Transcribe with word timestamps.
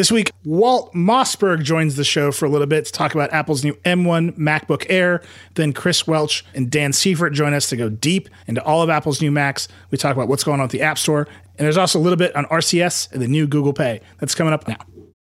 This 0.00 0.10
week, 0.10 0.32
Walt 0.46 0.94
Mossberg 0.94 1.62
joins 1.62 1.96
the 1.96 2.04
show 2.04 2.32
for 2.32 2.46
a 2.46 2.48
little 2.48 2.66
bit 2.66 2.86
to 2.86 2.90
talk 2.90 3.14
about 3.14 3.34
Apple's 3.34 3.62
new 3.62 3.74
M1 3.84 4.38
MacBook 4.38 4.86
Air. 4.88 5.20
Then 5.56 5.74
Chris 5.74 6.06
Welch 6.06 6.42
and 6.54 6.70
Dan 6.70 6.94
Seifert 6.94 7.34
join 7.34 7.52
us 7.52 7.68
to 7.68 7.76
go 7.76 7.90
deep 7.90 8.30
into 8.46 8.64
all 8.64 8.80
of 8.80 8.88
Apple's 8.88 9.20
new 9.20 9.30
Macs. 9.30 9.68
We 9.90 9.98
talk 9.98 10.16
about 10.16 10.26
what's 10.26 10.42
going 10.42 10.58
on 10.58 10.64
with 10.64 10.70
the 10.72 10.80
App 10.80 10.96
Store. 10.96 11.28
And 11.58 11.66
there's 11.66 11.76
also 11.76 11.98
a 11.98 12.00
little 12.00 12.16
bit 12.16 12.34
on 12.34 12.46
RCS 12.46 13.12
and 13.12 13.20
the 13.20 13.28
new 13.28 13.46
Google 13.46 13.74
Pay. 13.74 14.00
That's 14.20 14.34
coming 14.34 14.54
up 14.54 14.66
now. 14.66 14.78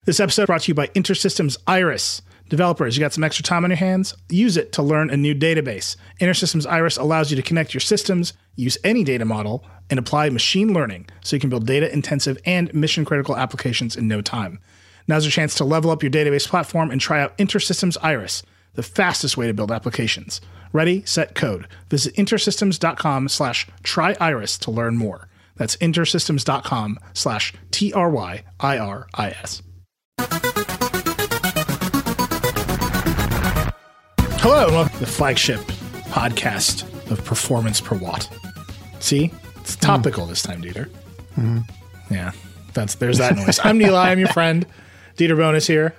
This 0.05 0.19
episode 0.19 0.45
brought 0.45 0.61
to 0.61 0.67
you 0.67 0.75
by 0.75 0.89
InterSystems 0.89 1.57
Iris. 1.65 2.21
Developers, 2.51 2.97
you 2.97 2.99
got 2.99 3.13
some 3.13 3.23
extra 3.23 3.43
time 3.43 3.63
on 3.63 3.69
your 3.69 3.77
hands? 3.77 4.13
Use 4.27 4.57
it 4.57 4.73
to 4.73 4.81
learn 4.81 5.09
a 5.09 5.15
new 5.15 5.33
database. 5.33 5.95
InterSystems 6.19 6.69
Iris 6.69 6.97
allows 6.97 7.31
you 7.31 7.37
to 7.37 7.41
connect 7.41 7.73
your 7.73 7.79
systems, 7.79 8.33
use 8.57 8.77
any 8.83 9.05
data 9.05 9.23
model, 9.23 9.63
and 9.89 9.97
apply 9.97 10.27
machine 10.27 10.73
learning 10.73 11.07
so 11.23 11.33
you 11.33 11.39
can 11.39 11.49
build 11.49 11.65
data 11.65 11.89
intensive 11.93 12.37
and 12.45 12.73
mission 12.73 13.05
critical 13.05 13.37
applications 13.37 13.95
in 13.95 14.05
no 14.05 14.21
time. 14.21 14.59
Now's 15.07 15.23
your 15.23 15.31
chance 15.31 15.55
to 15.55 15.63
level 15.63 15.91
up 15.91 16.03
your 16.03 16.11
database 16.11 16.45
platform 16.45 16.91
and 16.91 16.99
try 16.99 17.21
out 17.21 17.37
InterSystems 17.37 17.95
Iris, 18.01 18.43
the 18.73 18.83
fastest 18.83 19.37
way 19.37 19.47
to 19.47 19.53
build 19.53 19.71
applications. 19.71 20.41
Ready, 20.73 21.03
set, 21.05 21.35
code. 21.35 21.69
Visit 21.89 22.13
intersystems.com 22.15 23.29
slash 23.29 23.65
try 23.83 24.17
iris 24.19 24.57
to 24.57 24.71
learn 24.71 24.97
more. 24.97 25.29
That's 25.55 25.77
intersystems.com 25.77 26.99
slash 27.13 27.53
T 27.71 27.93
R 27.93 28.09
Y 28.09 28.43
I 28.59 28.77
R 28.77 29.07
I 29.13 29.29
S. 29.29 29.61
Hello, 34.43 34.65
and 34.65 34.73
welcome 34.73 34.93
to 34.93 34.99
the 35.01 35.05
flagship 35.05 35.59
podcast 36.09 36.81
of 37.11 37.23
Performance 37.23 37.79
Per 37.79 37.95
Watt. 37.95 38.27
See, 38.99 39.31
it's 39.57 39.75
hmm. 39.75 39.81
topical 39.81 40.25
this 40.25 40.41
time, 40.41 40.63
Dieter. 40.63 40.89
Mm-hmm. 41.37 41.59
Yeah, 42.11 42.31
that's 42.73 42.95
there's 42.95 43.19
that 43.19 43.35
noise. 43.35 43.59
I'm 43.63 43.77
Nilay. 43.77 44.03
I'm 44.03 44.17
your 44.17 44.27
friend. 44.33 44.65
Dieter 45.15 45.37
Bohn 45.37 45.53
is 45.53 45.67
here. 45.67 45.93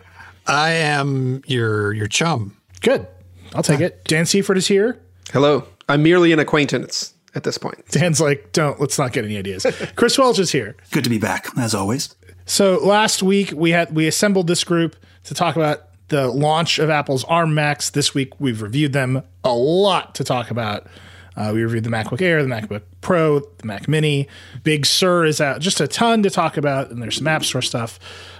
I 0.45 0.73
am 0.73 1.45
your 1.47 1.93
your 1.93 2.09
chum. 2.09 2.57
Good. 2.81 3.07
I'll 3.55 3.63
take 3.63 3.81
ah. 3.81 3.85
it. 3.85 4.03
Dan 4.07 4.27
Seifert 4.27 4.57
is 4.57 4.67
here. 4.67 5.01
Hello. 5.33 5.65
I'm 5.89 6.03
merely 6.03 6.33
an 6.33 6.41
acquaintance 6.41 7.15
at 7.37 7.45
this 7.45 7.59
point. 7.59 7.87
Dan's 7.91 8.21
like, 8.21 8.51
don't 8.51 8.81
let's 8.81 8.99
not 8.99 9.13
get 9.13 9.25
any 9.25 9.39
ideas. 9.39 9.65
Chris 9.95 10.19
Welch 10.19 10.41
is 10.41 10.51
here. 10.51 10.75
Good 10.91 11.05
to 11.05 11.11
be 11.11 11.19
back, 11.19 11.47
as 11.57 11.77
always. 11.77 12.17
So 12.47 12.85
last 12.85 13.23
week 13.23 13.53
we 13.55 13.71
had 13.71 13.95
we 13.95 14.09
assembled 14.09 14.49
this 14.49 14.65
group 14.65 14.97
to 15.27 15.35
talk 15.35 15.55
about 15.55 15.92
the 16.13 16.29
launch 16.29 16.79
of 16.79 16.91
Apple's 16.91 17.25
ARM 17.25 17.55
Macs. 17.55 17.89
This 17.91 18.13
week 18.15 18.39
we've 18.39 18.61
reviewed 18.61 18.93
them 18.93 19.23
a 19.43 19.55
lot 19.55 20.15
to 20.17 20.25
talk 20.25 20.51
about. 20.51 20.87
Uh, 21.35 21.53
we 21.55 21.63
reviewed 21.63 21.85
the 21.85 21.91
MacBook 21.91 22.21
Air, 22.21 22.43
the 22.43 22.49
MacBook 22.51 22.83
Pro, 23.01 23.41
the 23.41 23.67
Mac 23.67 23.89
Mini. 23.89 24.29
Big 24.63 24.85
Sur 24.85 25.25
is 25.25 25.41
out, 25.41 25.63
just 25.63 25.81
a 25.81 25.89
ton 25.89 26.23
to 26.23 26.29
talk 26.29 26.59
about, 26.59 26.91
and 26.91 27.03
there's 27.03 27.17
some 27.17 27.27
App 27.27 27.43
Store 27.43 27.63
stuff. 27.63 27.99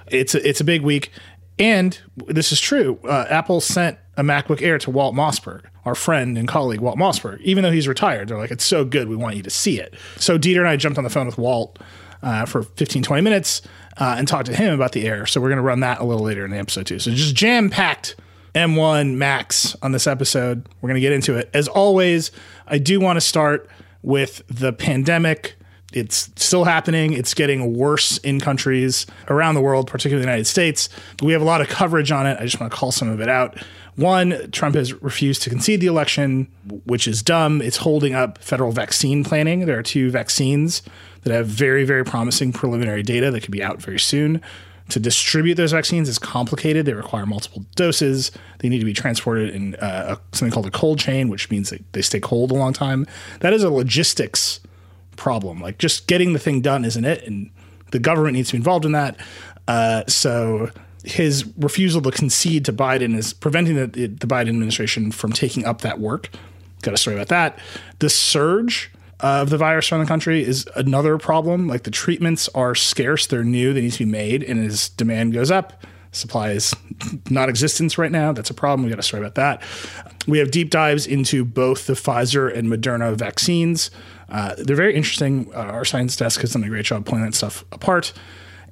It's 0.09 0.35
a, 0.35 0.47
it's 0.47 0.61
a 0.61 0.65
big 0.65 0.83
week, 0.83 1.11
and 1.59 1.99
this 2.27 2.53
is 2.53 2.61
true. 2.61 3.01
Uh, 3.05 3.25
Apple 3.31 3.63
sent 3.63 3.99
a 4.19 4.23
MacBook 4.23 4.61
Air 4.61 4.77
to 4.77 4.91
Walt 4.91 5.15
Mossberg, 5.15 5.63
our 5.87 5.95
friend 5.95 6.37
and 6.37 6.47
colleague 6.47 6.81
Walt 6.81 6.99
Mossberg. 6.99 7.41
Even 7.41 7.63
though 7.63 7.73
he's 7.73 7.89
retired, 7.89 8.29
they're 8.29 8.37
like, 8.37 8.51
it's 8.51 8.67
so 8.67 8.85
good, 8.85 9.09
we 9.09 9.17
want 9.17 9.37
you 9.37 9.43
to 9.43 9.51
see 9.51 9.81
it. 9.81 9.95
So 10.19 10.39
Dieter 10.39 10.59
and 10.59 10.69
I 10.69 10.77
jumped 10.77 10.99
on 10.99 11.05
the 11.05 11.11
phone 11.11 11.25
with 11.25 11.39
Walt 11.39 11.79
uh, 12.23 12.45
for 12.45 12.65
15, 12.65 13.03
20 13.03 13.23
minutes 13.23 13.63
uh, 13.97 14.15
and 14.19 14.27
talk 14.27 14.47
to 14.47 14.55
him 14.55 14.75
about 14.75 14.93
the 14.93 15.07
Air. 15.07 15.27
So 15.27 15.41
we're 15.41 15.49
going 15.49 15.57
to 15.59 15.63
run 15.63 15.81
that 15.81 16.01
a 16.01 16.05
little 16.05 16.25
later 16.25 16.45
in 16.45 16.51
the 16.51 16.59
episode 16.59 16.87
too. 16.87 16.99
So 16.99 17.11
just 17.11 17.35
jam 17.35 17.71
packed 17.71 18.17
M1 18.55 19.15
Macs 19.15 19.77
on 19.83 19.93
this 19.93 20.07
episode. 20.07 20.69
We're 20.81 20.89
going 20.89 20.97
to 20.97 21.01
get 21.01 21.13
into 21.13 21.37
it. 21.37 21.51
As 21.55 21.69
always, 21.69 22.31
I 22.67 22.79
do 22.79 23.01
want 23.01 23.17
to 23.17 23.21
start 23.21 23.69
with 24.03 24.43
the 24.49 24.73
pandemic. 24.73 25.55
It's 25.93 26.31
still 26.37 26.65
happening. 26.65 27.13
It's 27.13 27.35
getting 27.35 27.77
worse 27.77 28.19
in 28.19 28.41
countries 28.41 29.07
around 29.29 29.55
the 29.55 29.61
world, 29.61 29.87
particularly 29.87 30.25
the 30.25 30.31
United 30.31 30.47
States. 30.47 30.89
We 31.23 31.33
have 31.33 31.43
a 31.43 31.45
lot 31.47 31.61
of 31.61 31.69
coverage 31.69 32.11
on 32.11 32.27
it. 32.27 32.39
I 32.41 32.45
just 32.45 32.59
want 32.59 32.73
to 32.73 32.79
call 32.79 32.93
some 32.93 33.09
of 33.11 33.21
it 33.21 33.29
out. 33.29 33.59
One, 33.97 34.51
Trump 34.53 34.75
has 34.75 34.95
refused 35.03 35.43
to 35.43 35.51
concede 35.51 35.81
the 35.81 35.87
election, 35.87 36.49
which 36.85 37.07
is 37.07 37.23
dumb. 37.23 37.61
It's 37.61 37.79
holding 37.79 38.15
up 38.15 38.39
federal 38.39 38.73
vaccine 38.73 39.23
planning. 39.23 39.67
There 39.67 39.79
are 39.79 39.83
two 39.83 40.11
vaccines 40.11 40.83
that 41.23 41.33
have 41.33 41.47
very, 41.47 41.85
very 41.85 42.05
promising 42.05 42.53
preliminary 42.53 43.03
data 43.03 43.31
that 43.31 43.43
could 43.43 43.51
be 43.51 43.63
out 43.63 43.83
very 43.83 43.99
soon. 43.99 44.41
To 44.89 44.99
distribute 44.99 45.55
those 45.55 45.73
vaccines 45.73 46.09
is 46.09 46.19
complicated. 46.19 46.87
They 46.87 46.95
require 46.95 47.27
multiple 47.27 47.65
doses. 47.77 48.31
They 48.59 48.69
need 48.69 48.81
to 48.81 48.85
be 48.85 48.93
transported 48.93 49.51
in 49.55 49.75
uh, 49.77 50.17
something 50.33 50.53
called 50.53 50.67
a 50.67 50.71
cold 50.71 50.99
chain, 50.99 51.29
which 51.29 51.51
means 51.51 51.71
they, 51.71 51.83
they 51.93 52.03
stay 52.03 52.21
cold 52.21 52.51
a 52.51 52.55
long 52.55 52.73
time. 52.73 53.07
That 53.41 53.53
is 53.53 53.63
a 53.63 53.71
logistics 53.71 54.61
problem. 55.17 55.61
Like 55.61 55.79
just 55.79 56.07
getting 56.07 56.33
the 56.33 56.39
thing 56.39 56.63
done 56.63 56.85
isn't 56.85 57.05
it, 57.05 57.27
and 57.27 57.51
the 57.93 57.99
government 57.99 58.35
needs 58.35 58.49
to 58.49 58.55
be 58.55 58.59
involved 58.59 58.85
in 58.85 58.93
that. 58.93 59.17
Uh, 59.69 60.03
so 60.09 60.71
his 61.05 61.47
refusal 61.57 62.01
to 62.03 62.11
concede 62.11 62.65
to 62.67 62.73
Biden 62.73 63.17
is 63.17 63.33
preventing 63.33 63.77
the, 63.77 63.87
the 63.87 64.27
Biden 64.27 64.49
administration 64.49 65.11
from 65.11 65.33
taking 65.33 65.65
up 65.65 65.81
that 65.81 65.99
work. 65.99 66.31
Got 66.83 66.95
a 66.95 66.97
story 66.97 67.17
about 67.17 67.29
that. 67.29 67.59
The 67.99 68.11
surge 68.11 68.91
of 69.21 69.51
the 69.51 69.57
virus 69.57 69.91
around 69.91 70.01
the 70.01 70.09
country 70.09 70.43
is 70.43 70.69
another 70.75 71.17
problem. 71.19 71.69
Like 71.69 71.85
the 71.85 71.91
treatments 71.91 72.49
are 72.55 72.75
scarce, 72.75 73.27
they're 73.27 73.45
new, 73.45 73.73
they 73.73 73.83
need 73.83 73.93
to 73.93 74.05
be 74.05 74.11
made, 74.11 74.43
and 74.43 74.65
as 74.65 74.89
demand 74.89 75.33
goes 75.33 75.51
up, 75.51 75.85
supply 76.11 76.51
is 76.51 76.75
not 77.31 77.49
existence 77.49 77.99
right 77.99 78.11
now. 78.11 78.33
That's 78.33 78.51
a 78.51 78.55
problem. 78.55 78.85
We 78.85 78.91
got 78.91 78.99
a 78.99 79.03
story 79.03 79.23
about 79.23 79.37
that. 79.37 79.63
We 80.27 80.39
have 80.39 80.51
deep 80.51 80.71
dives 80.71 81.07
into 81.07 81.45
both 81.45 81.87
the 81.87 81.95
Pfizer 81.95 82.55
and 82.55 82.69
Moderna 82.69 83.15
vaccines. 83.15 83.91
Uh, 84.29 84.55
they're 84.57 84.77
very 84.77 84.95
interesting. 84.95 85.53
Uh, 85.55 85.59
our 85.59 85.85
science 85.85 86.17
desk 86.17 86.41
has 86.41 86.53
done 86.53 86.65
a 86.65 86.69
great 86.69 86.85
job 86.85 87.07
pulling 87.07 87.25
that 87.25 87.35
stuff 87.35 87.65
apart. 87.73 88.13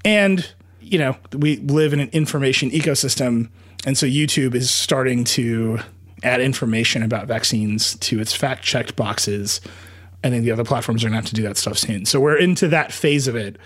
And, 0.04 0.52
you 0.80 0.98
know, 0.98 1.16
we 1.32 1.56
live 1.58 1.92
in 1.92 2.00
an 2.00 2.10
information 2.12 2.70
ecosystem. 2.70 3.50
And 3.86 3.96
so 3.96 4.06
YouTube 4.06 4.54
is 4.54 4.70
starting 4.70 5.24
to 5.24 5.78
add 6.22 6.40
information 6.40 7.02
about 7.02 7.26
vaccines 7.26 7.96
to 7.98 8.20
its 8.20 8.34
fact 8.34 8.62
checked 8.62 8.96
boxes. 8.96 9.60
And 10.22 10.34
then 10.34 10.44
the 10.44 10.50
other 10.50 10.64
platforms 10.64 11.02
are 11.02 11.08
going 11.08 11.12
to 11.12 11.22
have 11.22 11.30
to 11.30 11.34
do 11.34 11.42
that 11.44 11.56
stuff 11.56 11.78
soon. 11.78 12.04
So 12.04 12.20
we're 12.20 12.36
into 12.36 12.68
that 12.68 12.92
phase 12.92 13.26
of 13.26 13.36
it. 13.36 13.56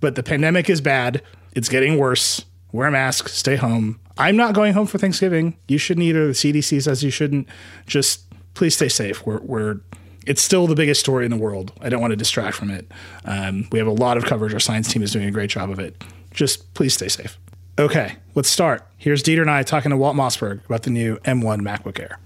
But 0.00 0.14
the 0.14 0.22
pandemic 0.22 0.70
is 0.70 0.80
bad. 0.80 1.22
It's 1.54 1.68
getting 1.68 1.98
worse. 1.98 2.44
Wear 2.72 2.88
a 2.88 2.90
mask, 2.90 3.28
stay 3.28 3.56
home. 3.56 3.98
I'm 4.18 4.36
not 4.36 4.54
going 4.54 4.74
home 4.74 4.86
for 4.86 4.98
Thanksgiving. 4.98 5.56
You 5.68 5.78
shouldn't 5.78 6.04
either. 6.04 6.26
The 6.26 6.32
CDC 6.32 6.82
says 6.82 7.02
you 7.02 7.10
shouldn't. 7.10 7.48
Just 7.86 8.24
please 8.54 8.74
stay 8.74 8.88
safe. 8.88 9.24
We're, 9.24 9.40
we're 9.40 9.80
it's 10.26 10.42
still 10.42 10.66
the 10.66 10.74
biggest 10.74 11.00
story 11.00 11.24
in 11.24 11.30
the 11.30 11.36
world. 11.38 11.72
I 11.80 11.88
don't 11.88 12.02
want 12.02 12.10
to 12.10 12.16
distract 12.16 12.54
from 12.56 12.70
it. 12.70 12.90
Um, 13.24 13.66
we 13.72 13.78
have 13.78 13.88
a 13.88 13.92
lot 13.92 14.18
of 14.18 14.24
coverage. 14.26 14.52
Our 14.52 14.60
science 14.60 14.92
team 14.92 15.02
is 15.02 15.12
doing 15.12 15.26
a 15.26 15.30
great 15.30 15.48
job 15.48 15.70
of 15.70 15.78
it. 15.78 16.04
Just 16.30 16.72
please 16.74 16.94
stay 16.94 17.08
safe. 17.08 17.38
Okay, 17.78 18.16
let's 18.34 18.48
start. 18.48 18.86
Here's 18.96 19.22
Dieter 19.22 19.42
and 19.42 19.50
I 19.50 19.62
talking 19.62 19.90
to 19.90 19.96
Walt 19.96 20.16
Mossberg 20.16 20.64
about 20.66 20.82
the 20.82 20.90
new 20.90 21.16
M1 21.18 21.60
MacBook 21.60 22.00
Air. 22.00 22.18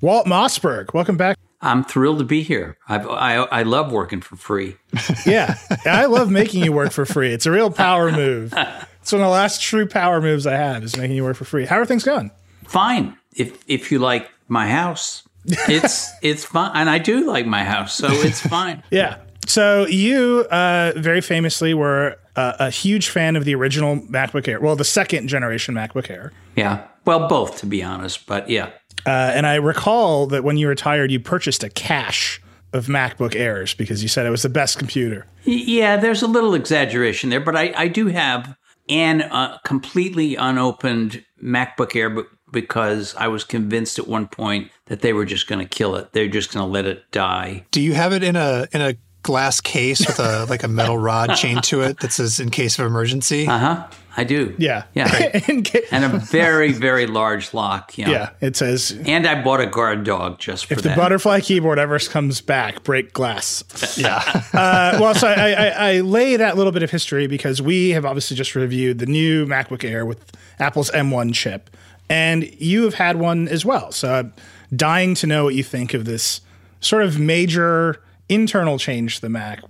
Walt 0.00 0.26
Mossberg, 0.26 0.94
welcome 0.94 1.16
back. 1.16 1.36
I'm 1.60 1.82
thrilled 1.82 2.18
to 2.18 2.24
be 2.24 2.42
here. 2.42 2.76
I've, 2.88 3.08
I 3.08 3.36
I 3.36 3.62
love 3.62 3.90
working 3.90 4.20
for 4.20 4.36
free. 4.36 4.76
Yeah, 5.26 5.56
I 5.86 6.04
love 6.04 6.30
making 6.30 6.62
you 6.64 6.72
work 6.72 6.92
for 6.92 7.06
free. 7.06 7.32
It's 7.32 7.46
a 7.46 7.50
real 7.50 7.70
power 7.70 8.12
move. 8.12 8.52
It's 9.00 9.12
one 9.12 9.20
of 9.22 9.26
the 9.26 9.30
last 9.30 9.62
true 9.62 9.86
power 9.86 10.20
moves 10.20 10.46
I 10.46 10.56
have 10.56 10.84
is 10.84 10.96
making 10.96 11.16
you 11.16 11.24
work 11.24 11.36
for 11.36 11.44
free. 11.46 11.64
How 11.64 11.78
are 11.78 11.86
things 11.86 12.04
going? 12.04 12.30
Fine. 12.64 13.16
If 13.34 13.58
if 13.66 13.90
you 13.90 13.98
like 13.98 14.30
my 14.48 14.68
house, 14.68 15.26
it's 15.46 16.10
it's 16.22 16.44
fine, 16.44 16.72
and 16.74 16.90
I 16.90 16.98
do 16.98 17.26
like 17.26 17.46
my 17.46 17.64
house, 17.64 17.94
so 17.94 18.08
it's 18.10 18.40
fine. 18.40 18.82
Yeah. 18.90 19.18
So 19.46 19.86
you 19.86 20.46
uh, 20.50 20.92
very 20.96 21.20
famously 21.20 21.74
were 21.74 22.16
uh, 22.36 22.54
a 22.58 22.70
huge 22.70 23.08
fan 23.08 23.36
of 23.36 23.44
the 23.44 23.54
original 23.54 23.96
MacBook 23.96 24.48
Air. 24.48 24.60
Well, 24.60 24.76
the 24.76 24.84
second 24.84 25.28
generation 25.28 25.74
MacBook 25.74 26.10
Air. 26.10 26.32
Yeah. 26.56 26.86
Well, 27.04 27.28
both 27.28 27.58
to 27.58 27.66
be 27.66 27.82
honest, 27.82 28.26
but 28.26 28.48
yeah. 28.48 28.70
Uh, 29.06 29.32
and 29.34 29.46
I 29.46 29.56
recall 29.56 30.26
that 30.28 30.44
when 30.44 30.56
you 30.56 30.68
retired, 30.68 31.10
you 31.10 31.20
purchased 31.20 31.62
a 31.62 31.68
cache 31.68 32.40
of 32.72 32.86
MacBook 32.86 33.36
Airs 33.36 33.74
because 33.74 34.02
you 34.02 34.08
said 34.08 34.26
it 34.26 34.30
was 34.30 34.42
the 34.42 34.48
best 34.48 34.78
computer. 34.78 35.26
Yeah, 35.44 35.96
there's 35.96 36.22
a 36.22 36.26
little 36.26 36.54
exaggeration 36.54 37.30
there, 37.30 37.40
but 37.40 37.56
I, 37.56 37.72
I 37.76 37.88
do 37.88 38.08
have 38.08 38.56
an 38.88 39.22
uh, 39.22 39.58
completely 39.64 40.36
unopened 40.36 41.24
MacBook 41.42 41.94
Air 41.94 42.10
b- 42.10 42.22
because 42.52 43.14
I 43.16 43.28
was 43.28 43.44
convinced 43.44 43.98
at 43.98 44.08
one 44.08 44.26
point 44.26 44.70
that 44.86 45.00
they 45.00 45.12
were 45.12 45.24
just 45.24 45.46
going 45.46 45.60
to 45.60 45.68
kill 45.68 45.96
it. 45.96 46.12
They're 46.12 46.28
just 46.28 46.52
going 46.52 46.66
to 46.66 46.70
let 46.70 46.86
it 46.86 47.04
die. 47.10 47.64
Do 47.70 47.80
you 47.80 47.94
have 47.94 48.12
it 48.12 48.22
in 48.22 48.36
a 48.36 48.66
in 48.72 48.80
a 48.80 48.96
glass 49.24 49.60
case 49.60 50.06
with 50.06 50.20
a 50.20 50.46
like 50.48 50.62
a 50.62 50.68
metal 50.68 50.96
rod 50.96 51.34
chained 51.34 51.64
to 51.64 51.80
it 51.80 51.98
that 52.00 52.12
says 52.12 52.38
in 52.38 52.50
case 52.50 52.78
of 52.78 52.86
emergency? 52.86 53.48
Uh 53.48 53.58
huh. 53.58 53.86
I 54.16 54.22
do. 54.22 54.54
Yeah. 54.58 54.84
Yeah. 54.94 55.40
In 55.48 55.64
ca- 55.64 55.82
and 55.90 56.04
a 56.04 56.08
very, 56.18 56.70
very 56.70 57.08
large 57.08 57.52
lock. 57.52 57.98
You 57.98 58.04
know. 58.04 58.12
yeah. 58.12 58.30
It 58.40 58.54
says 58.54 58.96
And 59.06 59.26
I 59.26 59.42
bought 59.42 59.60
a 59.60 59.66
guard 59.66 60.04
dog 60.04 60.38
just 60.38 60.66
for 60.66 60.74
if 60.74 60.82
the 60.82 60.90
that. 60.90 60.96
butterfly 60.96 61.40
keyboard 61.40 61.80
ever 61.80 61.98
comes 61.98 62.40
back, 62.40 62.84
break 62.84 63.12
glass. 63.12 63.64
yeah. 63.98 64.22
Uh, 64.52 64.98
well, 65.00 65.16
so 65.16 65.26
I, 65.26 65.50
I, 65.50 65.66
I 65.96 66.00
lay 66.02 66.36
that 66.36 66.56
little 66.56 66.70
bit 66.70 66.84
of 66.84 66.92
history 66.92 67.26
because 67.26 67.60
we 67.60 67.90
have 67.90 68.04
obviously 68.04 68.36
just 68.36 68.54
reviewed 68.54 69.00
the 69.00 69.06
new 69.06 69.46
MacBook 69.46 69.82
Air 69.82 70.06
with 70.06 70.30
Apple's 70.60 70.92
M1 70.92 71.34
chip, 71.34 71.68
and 72.08 72.44
you 72.60 72.84
have 72.84 72.94
had 72.94 73.16
one 73.16 73.48
as 73.48 73.64
well. 73.64 73.90
So 73.90 74.14
I'm 74.14 74.32
dying 74.76 75.16
to 75.16 75.26
know 75.26 75.42
what 75.42 75.56
you 75.56 75.64
think 75.64 75.92
of 75.92 76.04
this 76.04 76.40
sort 76.78 77.02
of 77.02 77.18
major 77.18 78.00
internal 78.28 78.78
change 78.78 79.16
to 79.16 79.20
the 79.22 79.28
Mac, 79.28 79.62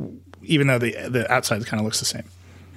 even 0.43 0.67
though 0.67 0.79
the 0.79 0.93
the 1.09 1.31
outside 1.33 1.65
kind 1.67 1.81
of 1.81 1.85
looks 1.85 1.99
the 1.99 2.05
same. 2.05 2.25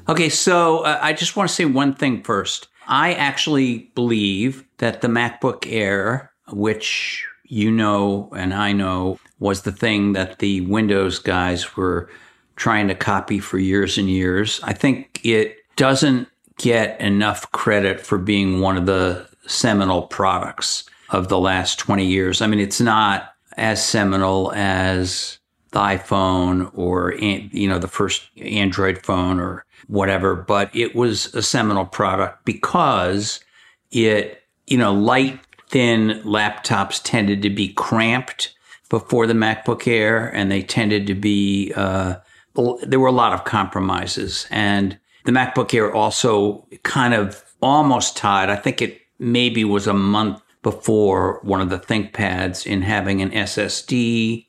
Okay, 0.09 0.29
so 0.29 0.79
uh, 0.79 1.00
I 1.01 1.13
just 1.13 1.35
want 1.35 1.50
to 1.50 1.56
say 1.56 1.65
one 1.65 1.94
thing 1.94 2.24
first. 2.24 2.68
I 2.88 3.13
actually 3.13 3.91
believe 3.95 4.63
that 4.77 5.01
the 5.01 5.09
MacBook 5.09 5.65
Air, 5.69 6.31
which 6.50 7.27
you 7.44 7.71
know 7.71 8.29
and 8.35 8.53
I 8.53 8.71
know 8.71 9.19
was 9.39 9.62
the 9.62 9.71
thing 9.71 10.13
that 10.13 10.39
the 10.39 10.62
Windows 10.62 11.19
guys 11.19 11.75
were 11.75 12.09
trying 12.56 12.88
to 12.88 12.95
copy 12.95 13.39
for 13.39 13.59
years 13.59 13.97
and 13.97 14.09
years, 14.09 14.59
I 14.63 14.73
think 14.73 15.21
it 15.23 15.57
doesn't 15.75 16.27
get 16.57 17.00
enough 17.00 17.51
credit 17.51 18.01
for 18.01 18.18
being 18.18 18.62
one 18.62 18.77
of 18.77 18.88
the 18.88 19.27
seminal 19.45 20.03
products 20.03 20.89
of 21.09 21.30
the 21.30 21.39
last 21.39 21.80
20 21.80 22.06
years. 22.06 22.41
I 22.41 22.47
mean, 22.47 22.59
it's 22.59 22.81
not 22.81 23.33
as 23.57 23.83
seminal 23.83 24.51
as 24.53 25.37
iPhone 25.77 26.71
or 26.74 27.13
you 27.15 27.68
know 27.68 27.79
the 27.79 27.88
first 27.88 28.29
Android 28.38 29.03
phone 29.06 29.39
or 29.39 29.65
whatever, 29.88 30.35
but 30.35 30.75
it 30.75 30.95
was 30.95 31.33
a 31.35 31.41
seminal 31.41 31.85
product 31.85 32.44
because 32.45 33.39
it 33.91 34.44
you 34.65 34.77
know 34.77 34.94
light 34.94 35.39
thin 35.69 36.21
laptops 36.24 37.01
tended 37.03 37.41
to 37.41 37.50
be 37.50 37.69
cramped 37.74 38.53
before 38.89 39.27
the 39.27 39.33
MacBook 39.33 39.88
Air, 39.88 40.27
and 40.33 40.51
they 40.51 40.62
tended 40.62 41.07
to 41.07 41.15
be 41.15 41.74
uh, 41.75 42.15
there 42.83 43.00
were 43.00 43.07
a 43.07 43.12
lot 43.12 43.33
of 43.33 43.45
compromises, 43.45 44.47
and 44.50 44.97
the 45.25 45.31
MacBook 45.31 45.73
Air 45.73 45.94
also 45.94 46.68
kind 46.83 47.13
of 47.13 47.44
almost 47.62 48.18
tied. 48.18 48.50
I 48.50 48.56
think 48.56 48.81
it 48.81 49.01
maybe 49.19 49.63
was 49.63 49.88
a 49.88 49.94
month 49.94 50.41
before 50.63 51.39
one 51.44 51.62
of 51.62 51.69
the 51.69 51.80
ThinkPads 51.80 52.65
in 52.65 52.81
having 52.81 53.21
an 53.21 53.31
SSD. 53.31 54.46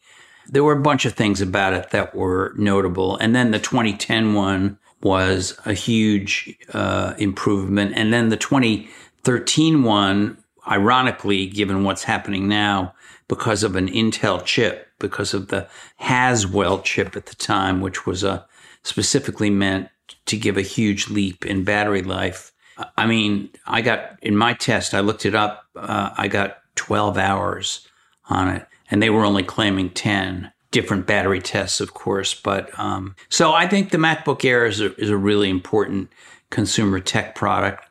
There 0.49 0.65
were 0.65 0.73
a 0.73 0.81
bunch 0.81 1.05
of 1.05 1.15
things 1.15 1.41
about 1.41 1.75
it 1.75 1.91
that 1.91 2.15
were 2.15 2.53
notable. 2.57 3.17
And 3.17 3.35
then 3.35 3.51
the 3.51 3.59
2010 3.59 4.35
one 4.35 4.79
was 5.03 5.59
a 5.65 5.75
huge 5.75 6.57
uh, 6.73 7.15
improvement. 7.19 7.93
And 7.95 8.13
then 8.13 8.31
the 8.31 8.37
2013 8.37 9.83
one, 9.83 10.39
ironically, 10.67 11.47
given 11.47 11.85
what's 11.85 12.05
happening 12.05 12.49
now, 12.49 12.95
because 13.29 13.63
of 13.63 13.77
an 13.77 13.89
Intel 13.89 14.45
chip, 14.45 14.89
because 14.99 15.35
of 15.35 15.49
the 15.49 15.69
Haswell 15.97 16.81
chip 16.81 17.15
at 17.15 17.27
the 17.27 17.37
time, 17.37 17.81
which 17.81 18.07
was 18.07 18.25
a 18.25 18.31
uh, 18.31 18.43
specifically 18.83 19.51
meant 19.51 19.89
to 20.27 20.37
give 20.37 20.57
a 20.57 20.63
huge 20.63 21.09
leap 21.09 21.45
in 21.45 21.65
battery 21.65 22.03
life. 22.03 22.53
I 22.97 23.07
mean, 23.07 23.51
I 23.67 23.83
got 23.83 24.19
in 24.23 24.37
my 24.37 24.55
test, 24.55 24.95
I 24.95 25.01
looked 25.01 25.27
it 25.27 25.35
up, 25.35 25.65
uh, 25.77 26.11
I 26.17 26.29
got 26.29 26.59
12 26.77 27.19
hours 27.19 27.87
on 28.31 28.49
it, 28.49 28.67
and 28.91 29.03
they 29.03 29.11
were 29.11 29.25
only 29.25 29.43
claiming 29.43 29.91
10 29.91 30.53
different 30.71 31.07
battery 31.07 31.41
tests, 31.41 31.81
of 31.81 31.95
course. 31.95 32.35
But 32.35 32.77
um, 32.79 33.17
so 33.29 33.53
I 33.53 33.67
think 33.67 33.91
the 33.91 33.99
MacBook 33.99 34.45
Air 34.45 34.67
is 34.67 34.81
a, 34.81 34.95
is 34.97 35.11
a 35.11 35.17
really 35.17 35.51
important 35.51 36.11
consumer 36.51 37.01
tech 37.01 37.35
product. 37.35 37.85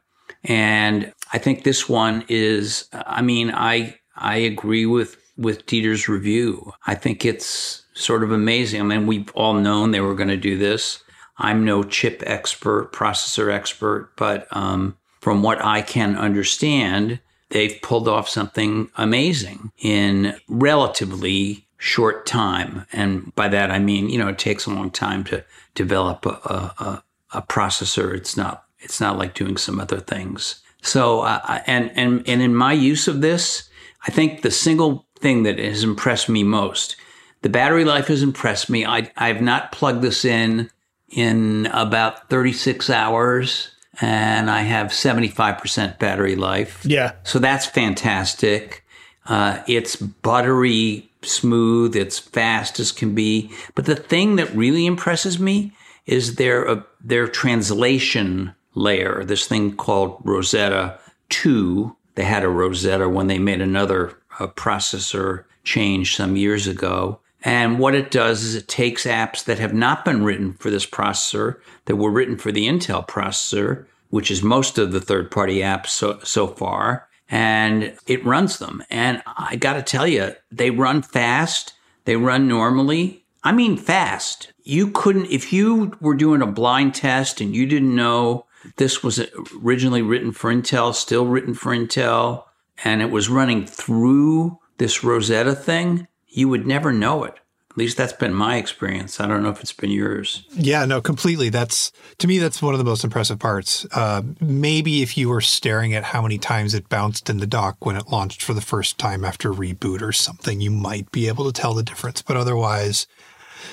And 0.43 1.13
I 1.33 1.37
think 1.37 1.63
this 1.63 1.89
one 1.89 2.23
is, 2.29 2.87
I 2.93 3.21
mean, 3.21 3.51
I, 3.53 3.97
I 4.15 4.37
agree 4.37 4.85
with, 4.85 5.17
with 5.37 5.65
Dieter's 5.65 6.07
review. 6.07 6.71
I 6.85 6.95
think 6.95 7.25
it's 7.25 7.83
sort 7.93 8.23
of 8.23 8.31
amazing. 8.31 8.81
I 8.81 8.83
mean, 8.83 9.07
we've 9.07 9.31
all 9.33 9.55
known 9.55 9.91
they 9.91 10.01
were 10.01 10.15
going 10.15 10.29
to 10.29 10.37
do 10.37 10.57
this. 10.57 11.03
I'm 11.37 11.65
no 11.65 11.83
chip 11.83 12.23
expert, 12.25 12.93
processor 12.93 13.51
expert, 13.51 14.11
but 14.15 14.47
um, 14.51 14.97
from 15.21 15.43
what 15.43 15.63
I 15.63 15.81
can 15.81 16.15
understand, 16.15 17.19
they've 17.49 17.81
pulled 17.81 18.07
off 18.07 18.29
something 18.29 18.89
amazing 18.97 19.71
in 19.77 20.35
relatively 20.47 21.67
short 21.77 22.25
time. 22.25 22.85
And 22.91 23.33
by 23.35 23.47
that, 23.49 23.71
I 23.71 23.79
mean, 23.79 24.09
you 24.09 24.17
know, 24.17 24.27
it 24.27 24.39
takes 24.39 24.65
a 24.65 24.71
long 24.71 24.91
time 24.91 25.23
to 25.25 25.43
develop 25.75 26.25
a, 26.25 26.29
a, 26.29 27.03
a 27.33 27.41
processor. 27.43 28.15
It's 28.15 28.35
not, 28.35 28.65
it's 28.79 28.99
not 28.99 29.17
like 29.17 29.33
doing 29.33 29.57
some 29.57 29.79
other 29.79 29.99
things. 29.99 30.61
So, 30.81 31.21
uh, 31.21 31.61
and, 31.67 31.91
and, 31.95 32.27
and 32.27 32.41
in 32.41 32.55
my 32.55 32.73
use 32.73 33.07
of 33.07 33.21
this, 33.21 33.69
I 34.07 34.11
think 34.11 34.41
the 34.41 34.51
single 34.51 35.05
thing 35.19 35.43
that 35.43 35.59
has 35.59 35.83
impressed 35.83 36.29
me 36.29 36.43
most, 36.43 36.95
the 37.41 37.49
battery 37.49 37.85
life 37.85 38.07
has 38.07 38.23
impressed 38.23 38.69
me. 38.69 38.85
I, 38.85 39.11
I've 39.17 39.41
not 39.41 39.71
plugged 39.71 40.01
this 40.01 40.25
in 40.25 40.69
in 41.09 41.67
about 41.67 42.29
36 42.29 42.89
hours 42.89 43.71
and 43.99 44.49
I 44.49 44.61
have 44.61 44.87
75% 44.87 45.99
battery 45.99 46.35
life. 46.35 46.85
Yeah. 46.85 47.13
So 47.23 47.39
that's 47.39 47.65
fantastic. 47.65 48.83
Uh, 49.25 49.61
it's 49.67 49.95
buttery 49.95 51.09
smooth. 51.21 51.95
It's 51.95 52.19
fast 52.19 52.79
as 52.79 52.91
can 52.91 53.15
be. 53.15 53.51
But 53.75 53.85
the 53.85 53.95
thing 53.95 54.35
that 54.35 54.53
really 54.53 54.85
impresses 54.85 55.39
me 55.39 55.73
is 56.05 56.35
their, 56.35 56.67
uh, 56.67 56.81
their 57.03 57.27
translation 57.27 58.53
layer, 58.75 59.23
this 59.23 59.47
thing 59.47 59.75
called 59.75 60.21
Rosetta 60.23 60.99
2. 61.29 61.95
They 62.15 62.23
had 62.23 62.43
a 62.43 62.49
Rosetta 62.49 63.09
when 63.09 63.27
they 63.27 63.39
made 63.39 63.61
another 63.61 64.17
uh, 64.39 64.47
processor 64.47 65.43
change 65.63 66.15
some 66.15 66.35
years 66.37 66.67
ago. 66.67 67.19
And 67.43 67.79
what 67.79 67.95
it 67.95 68.11
does 68.11 68.43
is 68.43 68.55
it 68.55 68.67
takes 68.67 69.05
apps 69.05 69.43
that 69.45 69.59
have 69.59 69.73
not 69.73 70.03
been 70.03 70.23
written 70.23 70.53
for 70.53 70.69
this 70.69 70.85
processor, 70.85 71.59
that 71.87 71.95
were 71.95 72.11
written 72.11 72.37
for 72.37 72.51
the 72.51 72.67
Intel 72.67 73.05
processor, 73.07 73.85
which 74.09 74.29
is 74.29 74.43
most 74.43 74.77
of 74.77 74.91
the 74.91 75.01
third 75.01 75.31
party 75.31 75.59
apps 75.59 75.87
so, 75.87 76.19
so 76.23 76.47
far, 76.47 77.09
and 77.29 77.97
it 78.05 78.23
runs 78.25 78.59
them. 78.59 78.83
And 78.89 79.21
I 79.25 79.55
got 79.55 79.73
to 79.73 79.81
tell 79.81 80.07
you, 80.07 80.33
they 80.51 80.69
run 80.69 81.01
fast. 81.01 81.73
They 82.05 82.15
run 82.15 82.47
normally. 82.47 83.25
I 83.43 83.51
mean, 83.51 83.77
fast. 83.77 84.53
You 84.63 84.91
couldn't, 84.91 85.31
if 85.31 85.51
you 85.51 85.97
were 85.99 86.15
doing 86.15 86.41
a 86.41 86.47
blind 86.47 86.95
test 86.95 87.41
and 87.41 87.55
you 87.55 87.65
didn't 87.65 87.95
know 87.95 88.45
this 88.77 89.03
was 89.03 89.25
originally 89.63 90.01
written 90.01 90.31
for 90.31 90.53
Intel, 90.53 90.93
still 90.93 91.25
written 91.25 91.53
for 91.53 91.71
Intel, 91.73 92.43
and 92.83 93.01
it 93.01 93.11
was 93.11 93.29
running 93.29 93.65
through 93.65 94.59
this 94.77 95.03
Rosetta 95.03 95.55
thing, 95.55 96.07
you 96.27 96.49
would 96.49 96.67
never 96.67 96.91
know 96.91 97.23
it. 97.23 97.39
At 97.77 97.81
least 97.81 97.97
that's 97.97 98.13
been 98.13 98.33
my 98.33 98.55
experience. 98.55 99.19
I 99.19 99.27
don't 99.27 99.43
know 99.43 99.51
if 99.51 99.61
it's 99.61 99.71
been 99.71 99.91
yours. 99.91 100.43
Yeah, 100.51 100.83
no, 100.85 100.99
completely. 100.99 101.49
That's 101.49 101.91
to 102.17 102.27
me, 102.27 102.39
that's 102.39 102.59
one 102.59 102.73
of 102.73 102.79
the 102.79 102.83
most 102.83 103.03
impressive 103.03 103.37
parts. 103.37 103.85
Uh, 103.93 104.23
maybe 104.41 105.03
if 105.03 105.15
you 105.15 105.29
were 105.29 105.41
staring 105.41 105.93
at 105.93 106.05
how 106.05 106.23
many 106.23 106.39
times 106.39 106.73
it 106.73 106.89
bounced 106.89 107.29
in 107.29 107.37
the 107.37 107.45
dock 107.45 107.85
when 107.85 107.95
it 107.95 108.07
launched 108.07 108.41
for 108.41 108.55
the 108.55 108.61
first 108.61 108.97
time 108.97 109.23
after 109.23 109.53
reboot 109.53 110.01
or 110.01 110.11
something, 110.11 110.59
you 110.59 110.71
might 110.71 111.11
be 111.11 111.27
able 111.27 111.45
to 111.45 111.53
tell 111.53 111.75
the 111.75 111.83
difference. 111.83 112.23
But 112.23 112.35
otherwise, 112.35 113.05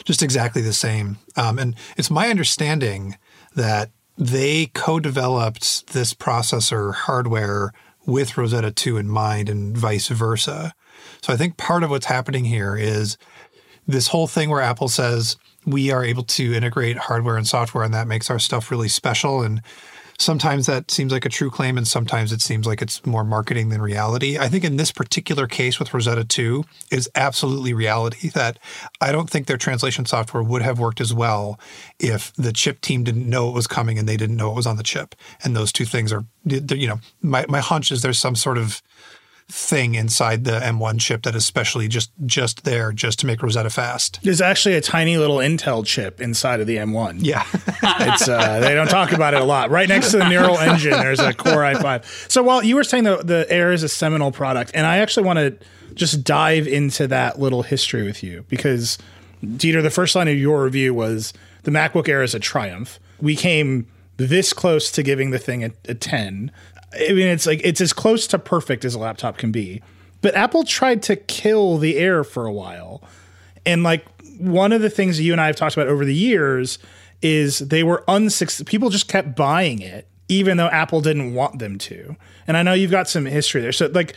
just 0.04 0.22
exactly 0.22 0.60
the 0.60 0.74
same. 0.74 1.16
Um, 1.34 1.58
and 1.58 1.74
it's 1.96 2.10
my 2.10 2.28
understanding 2.28 3.16
that 3.56 3.90
they 4.18 4.66
co-developed 4.74 5.94
this 5.94 6.12
processor 6.12 6.92
hardware 6.92 7.72
with 8.04 8.36
Rosetta 8.36 8.70
2 8.70 8.98
in 8.98 9.08
mind 9.08 9.48
and 9.48 9.74
vice 9.74 10.08
versa. 10.08 10.74
So 11.22 11.32
I 11.32 11.38
think 11.38 11.56
part 11.56 11.82
of 11.82 11.88
what's 11.88 12.04
happening 12.04 12.44
here 12.44 12.76
is 12.76 13.16
this 13.86 14.08
whole 14.08 14.26
thing 14.26 14.50
where 14.50 14.60
Apple 14.60 14.88
says 14.88 15.36
we 15.66 15.90
are 15.90 16.04
able 16.04 16.24
to 16.24 16.54
integrate 16.54 16.96
hardware 16.96 17.36
and 17.36 17.46
software 17.46 17.84
and 17.84 17.94
that 17.94 18.06
makes 18.06 18.30
our 18.30 18.38
stuff 18.38 18.70
really 18.70 18.88
special. 18.88 19.42
And 19.42 19.62
sometimes 20.18 20.66
that 20.66 20.90
seems 20.90 21.12
like 21.12 21.24
a 21.24 21.28
true 21.28 21.50
claim 21.50 21.76
and 21.76 21.86
sometimes 21.86 22.32
it 22.32 22.40
seems 22.40 22.66
like 22.66 22.82
it's 22.82 23.04
more 23.04 23.24
marketing 23.24 23.70
than 23.70 23.82
reality. 23.82 24.38
I 24.38 24.48
think 24.48 24.64
in 24.64 24.76
this 24.76 24.92
particular 24.92 25.46
case 25.46 25.78
with 25.78 25.92
Rosetta 25.92 26.24
2 26.24 26.64
is 26.90 27.10
absolutely 27.14 27.74
reality 27.74 28.28
that 28.30 28.58
I 29.00 29.12
don't 29.12 29.28
think 29.28 29.46
their 29.46 29.56
translation 29.56 30.06
software 30.06 30.42
would 30.42 30.62
have 30.62 30.78
worked 30.78 31.00
as 31.00 31.12
well 31.12 31.58
if 31.98 32.32
the 32.34 32.52
chip 32.52 32.80
team 32.80 33.04
didn't 33.04 33.28
know 33.28 33.48
it 33.48 33.54
was 33.54 33.66
coming 33.66 33.98
and 33.98 34.08
they 34.08 34.16
didn't 34.16 34.36
know 34.36 34.50
it 34.50 34.56
was 34.56 34.66
on 34.66 34.76
the 34.76 34.82
chip. 34.82 35.14
And 35.42 35.56
those 35.56 35.72
two 35.72 35.84
things 35.84 36.12
are, 36.12 36.24
you 36.44 36.86
know, 36.86 37.00
my, 37.22 37.44
my 37.48 37.60
hunch 37.60 37.90
is 37.90 38.02
there's 38.02 38.18
some 38.18 38.36
sort 38.36 38.58
of 38.58 38.82
thing 39.48 39.94
inside 39.94 40.44
the 40.44 40.58
M1 40.58 40.98
chip 41.00 41.22
that 41.24 41.34
is 41.34 41.44
specially 41.44 41.86
just 41.86 42.10
just 42.24 42.64
there 42.64 42.92
just 42.92 43.18
to 43.20 43.26
make 43.26 43.42
Rosetta 43.42 43.70
fast. 43.70 44.18
There's 44.22 44.40
actually 44.40 44.74
a 44.74 44.80
tiny 44.80 45.18
little 45.18 45.36
Intel 45.36 45.84
chip 45.84 46.20
inside 46.20 46.60
of 46.60 46.66
the 46.66 46.76
M1. 46.76 47.18
Yeah, 47.20 47.44
it's 48.12 48.28
uh, 48.28 48.60
they 48.60 48.74
don't 48.74 48.88
talk 48.88 49.12
about 49.12 49.34
it 49.34 49.40
a 49.40 49.44
lot. 49.44 49.70
Right 49.70 49.88
next 49.88 50.12
to 50.12 50.18
the 50.18 50.28
neural 50.28 50.58
engine, 50.58 50.92
there's 50.92 51.20
a 51.20 51.34
Core 51.34 51.62
i5. 51.62 52.30
So 52.30 52.42
while 52.42 52.62
you 52.64 52.74
were 52.74 52.84
saying 52.84 53.04
the 53.04 53.18
the 53.18 53.46
Air 53.50 53.72
is 53.72 53.82
a 53.82 53.88
seminal 53.88 54.32
product, 54.32 54.70
and 54.74 54.86
I 54.86 54.98
actually 54.98 55.26
want 55.26 55.38
to 55.38 55.56
just 55.94 56.24
dive 56.24 56.66
into 56.66 57.06
that 57.08 57.38
little 57.38 57.62
history 57.62 58.02
with 58.02 58.22
you 58.22 58.44
because 58.48 58.98
Dieter, 59.44 59.82
the 59.82 59.90
first 59.90 60.14
line 60.16 60.28
of 60.28 60.36
your 60.36 60.64
review 60.64 60.94
was 60.94 61.32
the 61.62 61.70
MacBook 61.70 62.08
Air 62.08 62.22
is 62.22 62.34
a 62.34 62.40
triumph. 62.40 62.98
We 63.20 63.36
came 63.36 63.86
this 64.16 64.52
close 64.52 64.90
to 64.92 65.02
giving 65.02 65.30
the 65.30 65.38
thing 65.38 65.64
a, 65.64 65.70
a 65.88 65.94
10. 65.94 66.50
I 66.94 67.12
mean, 67.12 67.28
it's 67.28 67.46
like 67.46 67.60
it's 67.64 67.80
as 67.80 67.92
close 67.92 68.26
to 68.28 68.38
perfect 68.38 68.84
as 68.84 68.94
a 68.94 68.98
laptop 68.98 69.38
can 69.38 69.52
be. 69.52 69.82
But 70.20 70.34
Apple 70.34 70.64
tried 70.64 71.02
to 71.04 71.16
kill 71.16 71.78
the 71.78 71.98
Air 71.98 72.24
for 72.24 72.46
a 72.46 72.52
while. 72.52 73.02
And 73.66 73.82
like 73.82 74.06
one 74.38 74.72
of 74.72 74.80
the 74.80 74.90
things 74.90 75.16
that 75.16 75.22
you 75.22 75.32
and 75.32 75.40
I 75.40 75.46
have 75.46 75.56
talked 75.56 75.76
about 75.76 75.88
over 75.88 76.04
the 76.04 76.14
years 76.14 76.78
is 77.22 77.58
they 77.58 77.82
were 77.82 78.04
unsuccessful. 78.08 78.64
People 78.64 78.90
just 78.90 79.08
kept 79.08 79.36
buying 79.36 79.80
it, 79.80 80.08
even 80.28 80.56
though 80.56 80.68
Apple 80.68 81.00
didn't 81.00 81.34
want 81.34 81.58
them 81.58 81.78
to. 81.78 82.16
And 82.46 82.56
I 82.56 82.62
know 82.62 82.72
you've 82.72 82.90
got 82.90 83.08
some 83.08 83.26
history 83.26 83.60
there. 83.60 83.72
So, 83.72 83.86
like, 83.86 84.14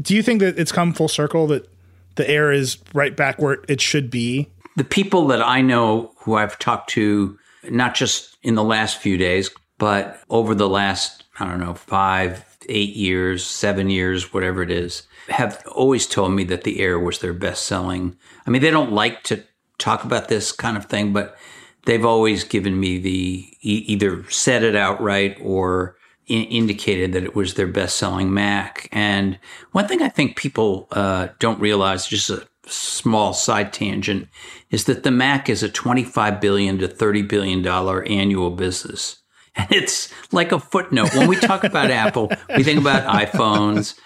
do 0.00 0.14
you 0.14 0.22
think 0.22 0.40
that 0.40 0.58
it's 0.58 0.72
come 0.72 0.92
full 0.92 1.08
circle 1.08 1.46
that 1.48 1.68
the 2.16 2.28
Air 2.28 2.52
is 2.52 2.78
right 2.94 3.16
back 3.16 3.40
where 3.40 3.58
it 3.68 3.80
should 3.80 4.10
be? 4.10 4.48
The 4.76 4.84
people 4.84 5.26
that 5.28 5.42
I 5.42 5.60
know 5.60 6.12
who 6.18 6.34
I've 6.34 6.58
talked 6.58 6.90
to 6.90 7.38
not 7.70 7.94
just 7.94 8.36
in 8.42 8.54
the 8.54 8.64
last 8.64 8.98
few 8.98 9.16
days, 9.16 9.50
but 9.78 10.20
over 10.30 10.54
the 10.54 10.68
last, 10.68 11.24
I 11.40 11.46
don't 11.46 11.60
know, 11.60 11.74
five, 11.74 12.44
eight 12.68 12.94
years, 12.94 13.44
seven 13.44 13.90
years, 13.90 14.32
whatever 14.32 14.62
it 14.62 14.70
is, 14.70 15.04
have 15.28 15.62
always 15.66 16.06
told 16.06 16.32
me 16.32 16.44
that 16.44 16.64
the 16.64 16.80
Air 16.80 16.98
was 16.98 17.18
their 17.18 17.32
best 17.32 17.64
selling. 17.64 18.16
I 18.46 18.50
mean, 18.50 18.62
they 18.62 18.70
don't 18.70 18.92
like 18.92 19.22
to 19.24 19.44
talk 19.78 20.04
about 20.04 20.28
this 20.28 20.52
kind 20.52 20.76
of 20.76 20.86
thing, 20.86 21.12
but 21.12 21.36
they've 21.84 22.04
always 22.04 22.44
given 22.44 22.78
me 22.78 22.98
the 22.98 23.48
either 23.62 24.28
said 24.30 24.62
it 24.62 24.76
outright 24.76 25.38
or 25.42 25.96
in, 26.26 26.44
indicated 26.44 27.12
that 27.12 27.24
it 27.24 27.34
was 27.34 27.54
their 27.54 27.66
best 27.66 27.96
selling 27.96 28.32
Mac. 28.32 28.88
And 28.92 29.38
one 29.72 29.88
thing 29.88 30.02
I 30.02 30.08
think 30.08 30.36
people 30.36 30.88
uh, 30.92 31.28
don't 31.38 31.60
realize, 31.60 32.06
just 32.06 32.30
a 32.30 32.46
small 32.66 33.32
side 33.32 33.72
tangent, 33.72 34.28
is 34.70 34.84
that 34.84 35.02
the 35.02 35.10
Mac 35.10 35.48
is 35.48 35.62
a 35.62 35.68
25 35.68 36.40
billion 36.40 36.78
to 36.78 36.88
30 36.88 37.22
billion 37.22 37.62
dollar 37.62 38.04
annual 38.04 38.50
business. 38.50 39.17
And 39.58 39.72
it's 39.72 40.12
like 40.32 40.52
a 40.52 40.60
footnote. 40.60 41.14
When 41.14 41.28
we 41.28 41.36
talk 41.36 41.64
about 41.64 41.90
Apple, 42.04 42.30
we 42.56 42.62
think 42.62 42.80
about 42.80 43.04
iPhones. 43.12 43.98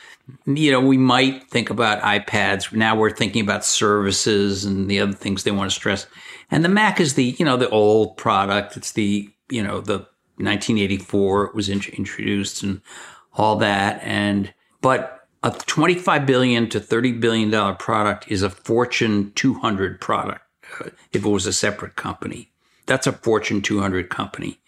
You 0.47 0.73
know, 0.73 0.80
we 0.80 0.97
might 0.97 1.49
think 1.50 1.71
about 1.71 2.00
iPads. 2.02 2.73
Now 2.73 2.97
we're 2.97 3.11
thinking 3.11 3.42
about 3.42 3.64
services 3.64 4.64
and 4.64 4.88
the 4.88 5.00
other 5.00 5.12
things 5.12 5.42
they 5.42 5.50
want 5.50 5.71
to 5.71 5.75
stress. 5.75 6.06
And 6.50 6.64
the 6.64 6.68
Mac 6.68 7.00
is 7.00 7.14
the, 7.14 7.37
you 7.38 7.44
know, 7.44 7.56
the 7.56 7.68
old 7.68 8.16
product. 8.16 8.76
It's 8.76 8.92
the, 8.92 9.30
you 9.50 9.62
know, 9.62 9.80
the 9.80 9.99
1984 10.38 11.47
it 11.47 11.54
was 11.54 11.68
in- 11.68 11.82
introduced 11.92 12.62
and 12.62 12.80
all 13.35 13.56
that. 13.56 14.00
And, 14.02 14.52
but 14.80 15.26
a 15.42 15.50
25 15.50 16.25
billion 16.25 16.68
to 16.71 16.80
30 16.80 17.12
billion 17.12 17.50
dollar 17.50 17.75
product 17.75 18.26
is 18.28 18.42
a 18.42 18.50
Fortune 18.50 19.32
200 19.35 20.00
product. 20.00 20.42
Uh, 20.80 20.90
if 21.12 21.25
it 21.25 21.28
was 21.28 21.47
a 21.47 21.52
separate 21.52 21.97
company, 21.97 22.52
that's 22.87 23.06
a 23.06 23.12
Fortune 23.12 23.61
200 23.61 24.09
company. 24.09 24.61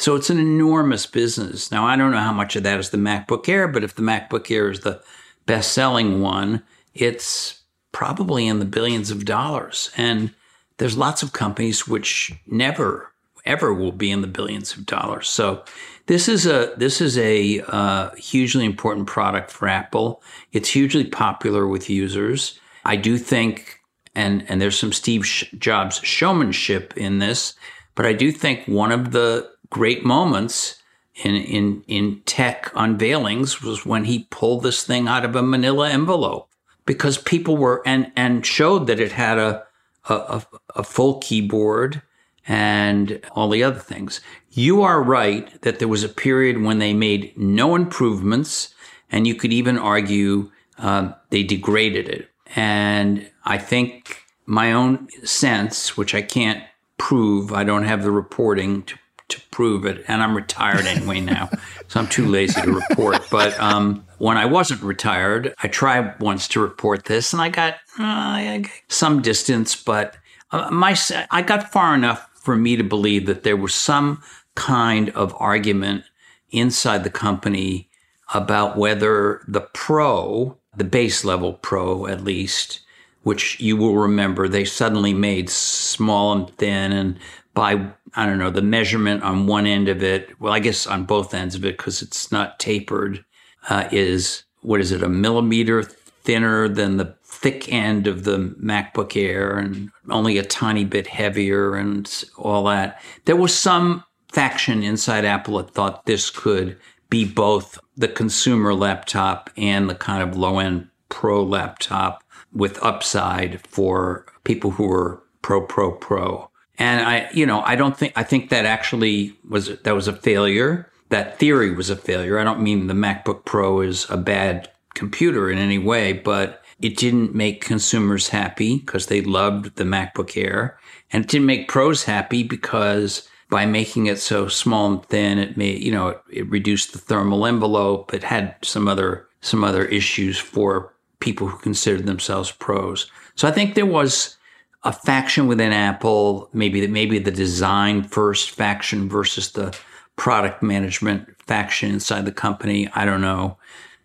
So 0.00 0.16
it's 0.16 0.30
an 0.30 0.38
enormous 0.38 1.04
business. 1.04 1.70
Now, 1.70 1.84
I 1.84 1.94
don't 1.94 2.10
know 2.10 2.20
how 2.20 2.32
much 2.32 2.56
of 2.56 2.62
that 2.62 2.80
is 2.80 2.88
the 2.88 2.96
MacBook 2.96 3.46
Air, 3.50 3.68
but 3.68 3.84
if 3.84 3.94
the 3.94 4.02
MacBook 4.02 4.50
Air 4.50 4.70
is 4.70 4.80
the 4.80 5.02
best 5.44 5.72
selling 5.72 6.22
one, 6.22 6.62
it's 6.94 7.60
probably 7.92 8.46
in 8.46 8.60
the 8.60 8.64
billions 8.64 9.10
of 9.10 9.26
dollars. 9.26 9.90
And 9.98 10.32
there's 10.78 10.96
lots 10.96 11.22
of 11.22 11.34
companies 11.34 11.86
which 11.86 12.32
never, 12.46 13.12
ever 13.44 13.74
will 13.74 13.92
be 13.92 14.10
in 14.10 14.22
the 14.22 14.26
billions 14.26 14.74
of 14.74 14.86
dollars. 14.86 15.28
So 15.28 15.64
this 16.06 16.28
is 16.28 16.46
a 16.46 16.72
this 16.78 17.02
is 17.02 17.18
a 17.18 17.60
uh, 17.68 18.14
hugely 18.14 18.64
important 18.64 19.06
product 19.06 19.50
for 19.50 19.68
Apple. 19.68 20.22
It's 20.52 20.70
hugely 20.70 21.04
popular 21.04 21.68
with 21.68 21.90
users. 21.90 22.58
I 22.86 22.96
do 22.96 23.18
think, 23.18 23.80
and 24.14 24.48
and 24.48 24.62
there's 24.62 24.78
some 24.78 24.94
Steve 24.94 25.24
Jobs 25.58 25.96
showmanship 25.98 26.96
in 26.96 27.18
this, 27.18 27.54
but 27.94 28.06
I 28.06 28.14
do 28.14 28.32
think 28.32 28.66
one 28.66 28.92
of 28.92 29.12
the 29.12 29.50
great 29.70 30.04
moments 30.04 30.82
in, 31.14 31.34
in, 31.36 31.84
in 31.86 32.20
tech 32.26 32.72
unveilings 32.74 33.62
was 33.62 33.86
when 33.86 34.04
he 34.04 34.26
pulled 34.30 34.62
this 34.62 34.82
thing 34.82 35.08
out 35.08 35.24
of 35.24 35.36
a 35.36 35.42
manila 35.42 35.88
envelope 35.90 36.48
because 36.86 37.18
people 37.18 37.56
were, 37.56 37.82
and, 37.86 38.10
and 38.16 38.44
showed 38.44 38.86
that 38.86 39.00
it 39.00 39.12
had 39.12 39.38
a, 39.38 39.64
a, 40.08 40.42
a 40.74 40.82
full 40.82 41.18
keyboard 41.18 42.02
and 42.48 43.20
all 43.32 43.48
the 43.48 43.62
other 43.62 43.78
things. 43.78 44.20
You 44.50 44.82
are 44.82 45.02
right 45.02 45.60
that 45.62 45.78
there 45.78 45.88
was 45.88 46.02
a 46.02 46.08
period 46.08 46.62
when 46.62 46.78
they 46.78 46.92
made 46.92 47.36
no 47.38 47.76
improvements, 47.76 48.74
and 49.12 49.26
you 49.26 49.34
could 49.34 49.52
even 49.52 49.78
argue 49.78 50.50
um, 50.78 51.14
they 51.30 51.42
degraded 51.42 52.08
it. 52.08 52.28
And 52.56 53.30
I 53.44 53.58
think 53.58 54.24
my 54.46 54.72
own 54.72 55.08
sense, 55.24 55.96
which 55.96 56.14
I 56.14 56.22
can't 56.22 56.64
prove, 56.98 57.52
I 57.52 57.62
don't 57.62 57.84
have 57.84 58.02
the 58.02 58.10
reporting 58.10 58.82
to 58.84 58.98
to 59.30 59.40
prove 59.50 59.84
it. 59.84 60.04
And 60.08 60.22
I'm 60.22 60.34
retired 60.36 60.86
anyway 60.86 61.20
now, 61.20 61.50
so 61.88 62.00
I'm 62.00 62.08
too 62.08 62.26
lazy 62.26 62.60
to 62.60 62.72
report. 62.72 63.26
But 63.30 63.58
um, 63.58 64.06
when 64.18 64.36
I 64.36 64.46
wasn't 64.46 64.82
retired, 64.82 65.54
I 65.62 65.68
tried 65.68 66.18
once 66.20 66.48
to 66.48 66.60
report 66.60 67.04
this, 67.04 67.32
and 67.32 67.40
I 67.40 67.48
got 67.48 67.76
uh, 67.98 68.60
some 68.88 69.22
distance. 69.22 69.76
But 69.76 70.16
uh, 70.50 70.70
my 70.70 70.96
I 71.30 71.42
got 71.42 71.72
far 71.72 71.94
enough 71.94 72.28
for 72.34 72.56
me 72.56 72.76
to 72.76 72.84
believe 72.84 73.26
that 73.26 73.42
there 73.42 73.56
was 73.56 73.74
some 73.74 74.22
kind 74.54 75.10
of 75.10 75.34
argument 75.38 76.04
inside 76.50 77.04
the 77.04 77.10
company 77.10 77.88
about 78.34 78.76
whether 78.76 79.42
the 79.48 79.60
pro, 79.60 80.56
the 80.76 80.84
base 80.84 81.24
level 81.24 81.54
pro 81.54 82.06
at 82.06 82.24
least, 82.24 82.80
which 83.22 83.60
you 83.60 83.76
will 83.76 83.96
remember, 83.96 84.48
they 84.48 84.64
suddenly 84.64 85.12
made 85.12 85.50
small 85.50 86.32
and 86.32 86.56
thin 86.56 86.92
and 86.92 87.18
by 87.54 87.90
I 88.14 88.26
don't 88.26 88.38
know 88.38 88.50
the 88.50 88.62
measurement 88.62 89.22
on 89.22 89.46
one 89.46 89.66
end 89.66 89.88
of 89.88 90.02
it. 90.02 90.40
Well, 90.40 90.52
I 90.52 90.58
guess 90.58 90.86
on 90.86 91.04
both 91.04 91.34
ends 91.34 91.54
of 91.54 91.64
it 91.64 91.76
because 91.76 92.02
it's 92.02 92.32
not 92.32 92.58
tapered. 92.58 93.24
Uh, 93.68 93.88
is 93.92 94.44
what 94.62 94.80
is 94.80 94.90
it 94.90 95.02
a 95.02 95.08
millimeter 95.08 95.82
thinner 95.82 96.68
than 96.68 96.96
the 96.96 97.14
thick 97.24 97.72
end 97.72 98.06
of 98.06 98.24
the 98.24 98.54
MacBook 98.62 99.16
Air 99.16 99.56
and 99.58 99.90
only 100.08 100.36
a 100.38 100.42
tiny 100.42 100.84
bit 100.84 101.06
heavier 101.06 101.76
and 101.76 102.24
all 102.36 102.64
that. 102.64 103.00
There 103.24 103.36
was 103.36 103.54
some 103.56 104.04
faction 104.32 104.82
inside 104.82 105.24
Apple 105.24 105.58
that 105.58 105.70
thought 105.70 106.06
this 106.06 106.28
could 106.30 106.76
be 107.08 107.24
both 107.24 107.78
the 107.96 108.08
consumer 108.08 108.74
laptop 108.74 109.50
and 109.56 109.88
the 109.88 109.94
kind 109.94 110.22
of 110.22 110.36
low 110.36 110.58
end 110.58 110.88
pro 111.08 111.42
laptop 111.42 112.22
with 112.52 112.82
upside 112.82 113.66
for 113.66 114.26
people 114.44 114.72
who 114.72 114.86
were 114.86 115.22
pro, 115.42 115.60
pro, 115.60 115.92
pro. 115.92 116.49
And 116.80 117.06
I, 117.06 117.30
you 117.32 117.44
know, 117.44 117.60
I 117.60 117.76
don't 117.76 117.96
think, 117.96 118.14
I 118.16 118.22
think 118.22 118.48
that 118.48 118.64
actually 118.64 119.36
was, 119.48 119.78
that 119.80 119.94
was 119.94 120.08
a 120.08 120.14
failure. 120.14 120.90
That 121.10 121.38
theory 121.38 121.72
was 121.72 121.90
a 121.90 121.96
failure. 121.96 122.38
I 122.38 122.44
don't 122.44 122.62
mean 122.62 122.86
the 122.86 122.94
MacBook 122.94 123.44
Pro 123.44 123.82
is 123.82 124.08
a 124.08 124.16
bad 124.16 124.70
computer 124.94 125.50
in 125.50 125.58
any 125.58 125.76
way, 125.76 126.14
but 126.14 126.64
it 126.80 126.96
didn't 126.96 127.34
make 127.34 127.62
consumers 127.62 128.28
happy 128.28 128.78
because 128.78 129.06
they 129.06 129.20
loved 129.20 129.76
the 129.76 129.84
MacBook 129.84 130.42
Air. 130.42 130.78
And 131.12 131.24
it 131.24 131.30
didn't 131.30 131.46
make 131.46 131.68
pros 131.68 132.04
happy 132.04 132.42
because 132.42 133.28
by 133.50 133.66
making 133.66 134.06
it 134.06 134.18
so 134.18 134.48
small 134.48 134.90
and 134.90 135.04
thin, 135.04 135.38
it 135.38 135.58
made, 135.58 135.82
you 135.82 135.92
know, 135.92 136.08
it, 136.08 136.22
it 136.30 136.50
reduced 136.50 136.92
the 136.92 136.98
thermal 136.98 137.44
envelope. 137.44 138.14
It 138.14 138.22
had 138.22 138.56
some 138.62 138.88
other, 138.88 139.28
some 139.42 139.64
other 139.64 139.84
issues 139.84 140.38
for 140.38 140.94
people 141.18 141.48
who 141.48 141.58
considered 141.58 142.06
themselves 142.06 142.52
pros. 142.52 143.10
So 143.34 143.46
I 143.46 143.50
think 143.50 143.74
there 143.74 143.84
was, 143.84 144.38
a 144.82 144.92
faction 144.92 145.46
within 145.46 145.72
Apple, 145.72 146.48
maybe 146.52 146.86
maybe 146.86 147.18
the 147.18 147.30
design 147.30 148.02
first 148.02 148.50
faction 148.50 149.08
versus 149.08 149.52
the 149.52 149.76
product 150.16 150.62
management 150.62 151.28
faction 151.42 151.90
inside 151.90 152.24
the 152.24 152.32
company. 152.32 152.88
I 152.94 153.04
don't 153.04 153.20
know 153.20 153.58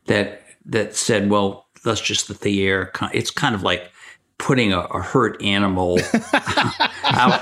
that 0.06 0.42
that 0.66 0.96
said, 0.96 1.30
well, 1.30 1.68
let's 1.86 2.02
just 2.02 2.42
the 2.42 2.66
air. 2.66 2.92
It's 3.14 3.32
kind 3.32 3.56
of 3.56 3.64
like 3.64 3.92
putting 4.38 4.74
a, 4.74 4.80
a 4.80 5.02
hurt 5.02 5.42
animal 5.42 6.00
out, 7.04 7.42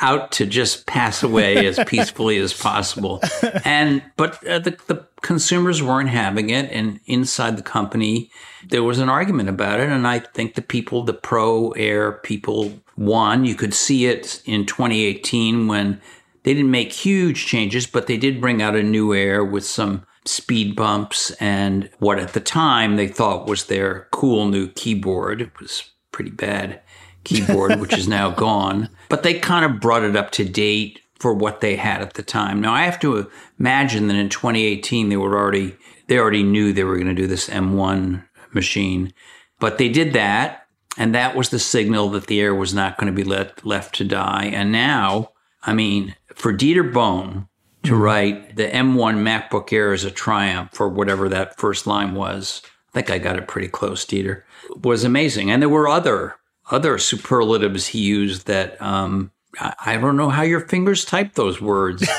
out 0.00 0.32
to 0.32 0.46
just 0.46 0.86
pass 0.86 1.22
away 1.22 1.66
as 1.66 1.78
peacefully 1.86 2.38
as 2.38 2.52
possible. 2.52 3.20
And 3.64 4.02
but 4.16 4.44
uh, 4.46 4.58
the, 4.58 4.78
the 4.86 5.06
consumers 5.22 5.82
weren't 5.82 6.08
having 6.08 6.50
it, 6.50 6.70
and 6.72 7.00
inside 7.06 7.56
the 7.56 7.62
company 7.62 8.30
there 8.68 8.82
was 8.82 8.98
an 8.98 9.08
argument 9.08 9.48
about 9.48 9.80
it. 9.80 9.88
And 9.88 10.06
I 10.06 10.18
think 10.18 10.54
the 10.54 10.62
people, 10.62 11.02
the 11.02 11.14
pro 11.14 11.70
air 11.72 12.12
people, 12.12 12.72
won. 12.96 13.44
You 13.44 13.54
could 13.54 13.74
see 13.74 14.06
it 14.06 14.42
in 14.46 14.66
2018 14.66 15.68
when 15.68 16.00
they 16.42 16.54
didn't 16.54 16.70
make 16.70 16.92
huge 16.92 17.46
changes, 17.46 17.86
but 17.86 18.06
they 18.06 18.16
did 18.16 18.40
bring 18.40 18.62
out 18.62 18.76
a 18.76 18.82
new 18.82 19.14
air 19.14 19.44
with 19.44 19.64
some 19.64 20.06
speed 20.28 20.76
bumps 20.76 21.30
and 21.32 21.90
what 21.98 22.18
at 22.18 22.32
the 22.32 22.40
time 22.40 22.96
they 22.96 23.08
thought 23.08 23.46
was 23.46 23.64
their 23.64 24.08
cool 24.12 24.46
new 24.46 24.68
keyboard. 24.68 25.40
It 25.40 25.58
was 25.60 25.90
pretty 26.12 26.30
bad 26.30 26.80
keyboard, 27.24 27.80
which 27.80 27.92
is 27.96 28.08
now 28.08 28.30
gone. 28.46 28.88
But 29.08 29.22
they 29.22 29.38
kind 29.38 29.64
of 29.64 29.80
brought 29.80 30.04
it 30.04 30.16
up 30.16 30.30
to 30.32 30.44
date 30.44 31.00
for 31.18 31.32
what 31.34 31.60
they 31.60 31.76
had 31.76 32.02
at 32.02 32.14
the 32.14 32.22
time. 32.22 32.60
Now 32.60 32.74
I 32.74 32.82
have 32.82 33.00
to 33.00 33.30
imagine 33.58 34.08
that 34.08 34.16
in 34.16 34.28
2018 34.28 35.08
they 35.08 35.16
were 35.16 35.36
already 35.36 35.76
they 36.08 36.18
already 36.18 36.42
knew 36.42 36.72
they 36.72 36.84
were 36.84 36.94
going 36.96 37.08
to 37.08 37.14
do 37.14 37.26
this 37.26 37.48
M1 37.48 38.24
machine, 38.52 39.12
but 39.58 39.78
they 39.78 39.88
did 39.88 40.12
that, 40.12 40.66
and 40.96 41.14
that 41.14 41.34
was 41.34 41.48
the 41.48 41.58
signal 41.58 42.10
that 42.10 42.28
the 42.28 42.40
air 42.40 42.54
was 42.54 42.72
not 42.72 42.96
going 42.96 43.12
to 43.12 43.16
be 43.16 43.24
let, 43.24 43.66
left 43.66 43.96
to 43.96 44.04
die. 44.04 44.44
And 44.44 44.70
now, 44.70 45.32
I 45.62 45.74
mean, 45.74 46.14
for 46.34 46.52
Dieter 46.52 46.92
Bohn 46.92 47.48
to 47.86 47.92
mm-hmm. 47.92 48.02
write 48.02 48.56
the 48.56 48.68
M1 48.68 49.16
MacBook 49.16 49.72
Air 49.72 49.92
is 49.92 50.04
a 50.04 50.10
triumph 50.10 50.70
for 50.72 50.88
whatever 50.88 51.28
that 51.28 51.56
first 51.58 51.86
line 51.86 52.14
was. 52.14 52.62
I 52.90 52.92
think 52.92 53.10
I 53.10 53.18
got 53.18 53.36
it 53.36 53.48
pretty 53.48 53.68
close, 53.68 54.04
Dieter. 54.04 54.42
Was 54.82 55.04
amazing, 55.04 55.50
and 55.50 55.62
there 55.62 55.68
were 55.68 55.88
other 55.88 56.36
other 56.70 56.98
superlatives 56.98 57.86
he 57.88 58.00
used 58.00 58.46
that 58.46 58.80
um, 58.82 59.30
I, 59.58 59.74
I 59.86 59.96
don't 59.96 60.16
know 60.16 60.30
how 60.30 60.42
your 60.42 60.60
fingers 60.60 61.04
type 61.04 61.34
those 61.34 61.60
words. 61.60 62.02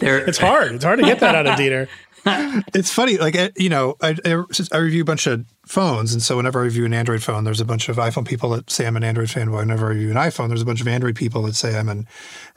it's 0.00 0.38
hard. 0.38 0.72
It's 0.72 0.84
hard 0.84 0.98
to 0.98 1.04
get 1.04 1.20
that 1.20 1.34
out 1.34 1.46
of 1.46 1.54
Dieter. 1.58 1.88
it's 2.74 2.92
funny, 2.92 3.16
like 3.18 3.36
uh, 3.36 3.50
you 3.56 3.68
know, 3.68 3.96
I, 4.02 4.16
I, 4.24 4.42
I 4.72 4.76
review 4.78 5.02
a 5.02 5.04
bunch 5.04 5.26
of 5.26 5.44
phones, 5.64 6.12
and 6.12 6.22
so 6.22 6.36
whenever 6.36 6.60
I 6.60 6.64
review 6.64 6.84
an 6.84 6.92
Android 6.92 7.22
phone, 7.22 7.44
there's 7.44 7.60
a 7.60 7.64
bunch 7.64 7.88
of 7.88 7.96
iPhone 7.96 8.26
people 8.26 8.50
that 8.50 8.70
say 8.70 8.86
I'm 8.86 8.96
an 8.96 9.04
Android 9.04 9.28
fanboy. 9.28 9.58
Whenever 9.58 9.86
I 9.86 9.90
review 9.90 10.10
an 10.10 10.16
iPhone, 10.16 10.48
there's 10.48 10.62
a 10.62 10.66
bunch 10.66 10.80
of 10.80 10.88
Android 10.88 11.16
people 11.16 11.42
that 11.42 11.54
say 11.54 11.78
I'm 11.78 11.88
an 11.88 12.06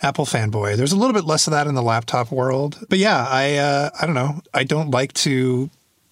Apple 0.01 0.25
fanboy. 0.25 0.75
There's 0.75 0.91
a 0.91 0.97
little 0.97 1.13
bit 1.13 1.25
less 1.25 1.47
of 1.47 1.51
that 1.51 1.67
in 1.67 1.75
the 1.75 1.81
laptop 1.81 2.31
world, 2.31 2.83
but 2.89 2.99
yeah, 2.99 3.25
I 3.29 3.55
uh, 3.55 3.89
I 4.01 4.05
don't 4.05 4.15
know. 4.15 4.41
I 4.53 4.63
don't 4.63 4.91
like 4.91 5.13
to 5.13 5.69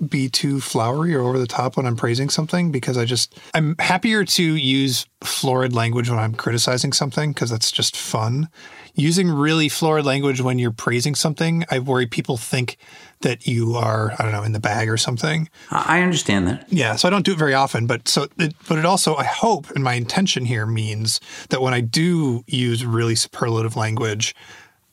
be 0.09 0.29
too 0.29 0.59
flowery 0.59 1.13
or 1.13 1.21
over 1.21 1.37
the 1.37 1.47
top 1.47 1.77
when 1.77 1.85
I'm 1.85 1.95
praising 1.95 2.29
something 2.29 2.71
because 2.71 2.97
I 2.97 3.05
just 3.05 3.37
I'm 3.53 3.75
happier 3.79 4.25
to 4.25 4.43
use 4.43 5.05
florid 5.23 5.73
language 5.73 6.09
when 6.09 6.19
I'm 6.19 6.33
criticizing 6.33 6.93
something 6.93 7.33
because 7.33 7.49
that's 7.49 7.71
just 7.71 7.95
fun. 7.95 8.49
Using 8.95 9.29
really 9.29 9.69
florid 9.69 10.05
language 10.05 10.41
when 10.41 10.59
you're 10.59 10.71
praising 10.71 11.15
something, 11.15 11.63
I 11.69 11.79
worry 11.79 12.07
people 12.07 12.37
think 12.37 12.77
that 13.21 13.47
you 13.47 13.75
are 13.75 14.13
I 14.17 14.23
don't 14.23 14.31
know 14.31 14.43
in 14.43 14.51
the 14.53 14.59
bag 14.59 14.89
or 14.89 14.97
something. 14.97 15.49
I 15.71 16.01
understand 16.01 16.47
that. 16.47 16.65
Yeah, 16.71 16.95
so 16.95 17.07
I 17.07 17.11
don't 17.11 17.25
do 17.25 17.33
it 17.33 17.37
very 17.37 17.53
often, 17.53 17.87
but 17.87 18.07
so 18.07 18.27
it, 18.37 18.53
but 18.67 18.77
it 18.77 18.85
also 18.85 19.15
I 19.15 19.23
hope 19.25 19.69
and 19.71 19.83
my 19.83 19.93
intention 19.93 20.45
here 20.45 20.65
means 20.65 21.19
that 21.49 21.61
when 21.61 21.73
I 21.73 21.81
do 21.81 22.43
use 22.47 22.85
really 22.85 23.15
superlative 23.15 23.75
language, 23.75 24.35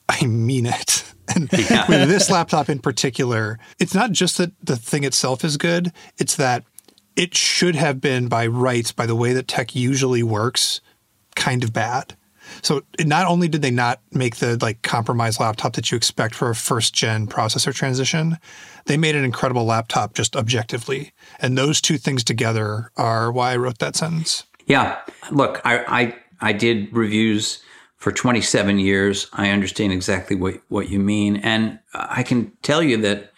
I 0.09 0.27
mean 0.27 0.67
it. 0.67 1.05
And 1.37 1.51
Yeah. 1.53 1.87
with 1.87 2.09
this 2.09 2.31
laptop 2.31 2.71
in 2.71 2.79
particular, 2.79 3.59
it's 3.79 3.93
not 3.93 4.13
just 4.13 4.39
that 4.39 4.51
the 4.65 4.77
thing 4.77 5.05
itself 5.05 5.45
is 5.45 5.59
good, 5.59 5.93
it's 6.17 6.37
that 6.37 6.65
it 7.17 7.37
should 7.37 7.75
have 7.77 8.01
been 8.01 8.29
by 8.29 8.47
rights, 8.47 8.93
by 8.93 9.05
the 9.05 9.15
way 9.15 9.35
that 9.35 9.47
tech 9.47 9.75
usually 9.77 10.23
works, 10.23 10.81
kind 11.37 11.63
of 11.63 11.75
bad. 11.75 12.17
So 12.62 12.83
not 13.00 13.26
only 13.26 13.49
did 13.49 13.62
they 13.62 13.71
not 13.71 14.00
make 14.12 14.37
the 14.37 14.59
like 14.61 14.83
compromised 14.83 15.40
laptop 15.40 15.75
that 15.75 15.90
you 15.90 15.97
expect 15.97 16.35
for 16.35 16.50
a 16.50 16.55
first 16.55 16.95
gen 16.95 17.26
processor 17.26 17.75
transition, 17.75 18.38
they 18.87 18.97
made 18.97 19.14
an 19.14 19.25
incredible 19.25 19.64
laptop 19.64 20.14
just 20.14 20.37
objectively. 20.37 21.12
And 21.40 21.57
those 21.57 21.81
two 21.81 21.99
things 21.99 22.25
together 22.25 22.90
are 22.97 23.31
why 23.31 23.52
I 23.52 23.57
wrote 23.57 23.78
that 23.78 23.97
sentence. 23.97 24.45
Yeah. 24.67 24.99
Look, 25.31 25.61
I, 25.64 25.85
I, 25.88 26.14
I 26.40 26.52
did 26.52 26.93
reviews 26.93 27.62
for 27.97 28.12
27 28.12 28.78
years. 28.78 29.28
I 29.33 29.50
understand 29.50 29.93
exactly 29.93 30.37
what, 30.37 30.61
what 30.69 30.88
you 30.88 31.00
mean. 31.00 31.37
And 31.37 31.78
I 31.95 32.23
can 32.23 32.52
tell 32.62 32.83
you 32.83 32.97
that 32.99 33.33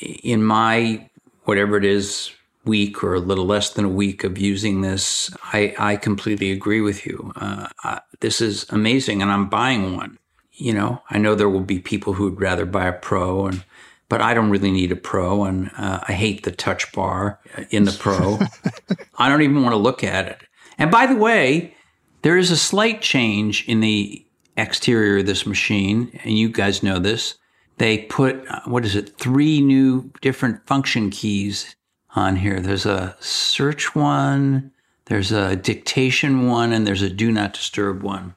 in 0.00 0.44
my, 0.44 1.08
whatever 1.44 1.76
it 1.76 1.84
is, 1.84 2.30
week 2.64 3.02
or 3.02 3.14
a 3.14 3.20
little 3.20 3.46
less 3.46 3.70
than 3.70 3.84
a 3.84 3.90
week 3.90 4.24
of 4.24 4.38
using 4.38 4.80
this, 4.80 5.30
I, 5.52 5.74
I 5.78 5.96
completely 5.96 6.52
agree 6.52 6.80
with 6.80 7.06
you. 7.06 7.32
Uh, 7.36 7.68
I, 7.82 8.00
this 8.20 8.40
is 8.40 8.66
amazing, 8.70 9.22
and 9.22 9.30
I'm 9.30 9.48
buying 9.48 9.96
one. 9.96 10.18
You 10.52 10.74
know, 10.74 11.02
I 11.10 11.18
know 11.18 11.34
there 11.34 11.48
will 11.48 11.60
be 11.60 11.78
people 11.78 12.12
who 12.12 12.24
would 12.24 12.40
rather 12.40 12.66
buy 12.66 12.86
a 12.86 12.92
Pro, 12.92 13.46
and 13.46 13.64
but 14.08 14.20
I 14.20 14.34
don't 14.34 14.50
really 14.50 14.70
need 14.70 14.92
a 14.92 14.96
Pro, 14.96 15.44
and 15.44 15.70
uh, 15.76 16.00
I 16.06 16.12
hate 16.12 16.44
the 16.44 16.52
touch 16.52 16.92
bar 16.92 17.40
in 17.70 17.84
the 17.84 17.92
Pro. 17.92 18.38
I 19.18 19.28
don't 19.28 19.42
even 19.42 19.62
want 19.62 19.72
to 19.72 19.78
look 19.78 20.04
at 20.04 20.28
it. 20.28 20.42
And 20.78 20.90
by 20.90 21.06
the 21.06 21.16
way, 21.16 21.74
there 22.22 22.36
is 22.36 22.50
a 22.50 22.56
slight 22.56 23.00
change 23.00 23.66
in 23.66 23.80
the 23.80 24.24
exterior 24.56 25.18
of 25.18 25.26
this 25.26 25.46
machine, 25.46 26.18
and 26.24 26.36
you 26.36 26.48
guys 26.48 26.82
know 26.82 26.98
this. 26.98 27.36
They 27.78 27.98
put, 27.98 28.46
uh, 28.48 28.60
what 28.66 28.84
is 28.84 28.94
it, 28.94 29.16
three 29.16 29.60
new 29.60 30.12
different 30.20 30.66
function 30.66 31.10
keys 31.10 31.74
on 32.14 32.36
here. 32.36 32.60
There's 32.60 32.86
a 32.86 33.16
search 33.20 33.94
one, 33.94 34.72
there's 35.06 35.32
a 35.32 35.56
dictation 35.56 36.46
one, 36.48 36.72
and 36.72 36.86
there's 36.86 37.02
a 37.02 37.10
do 37.10 37.30
not 37.32 37.52
disturb 37.52 38.02
one. 38.02 38.34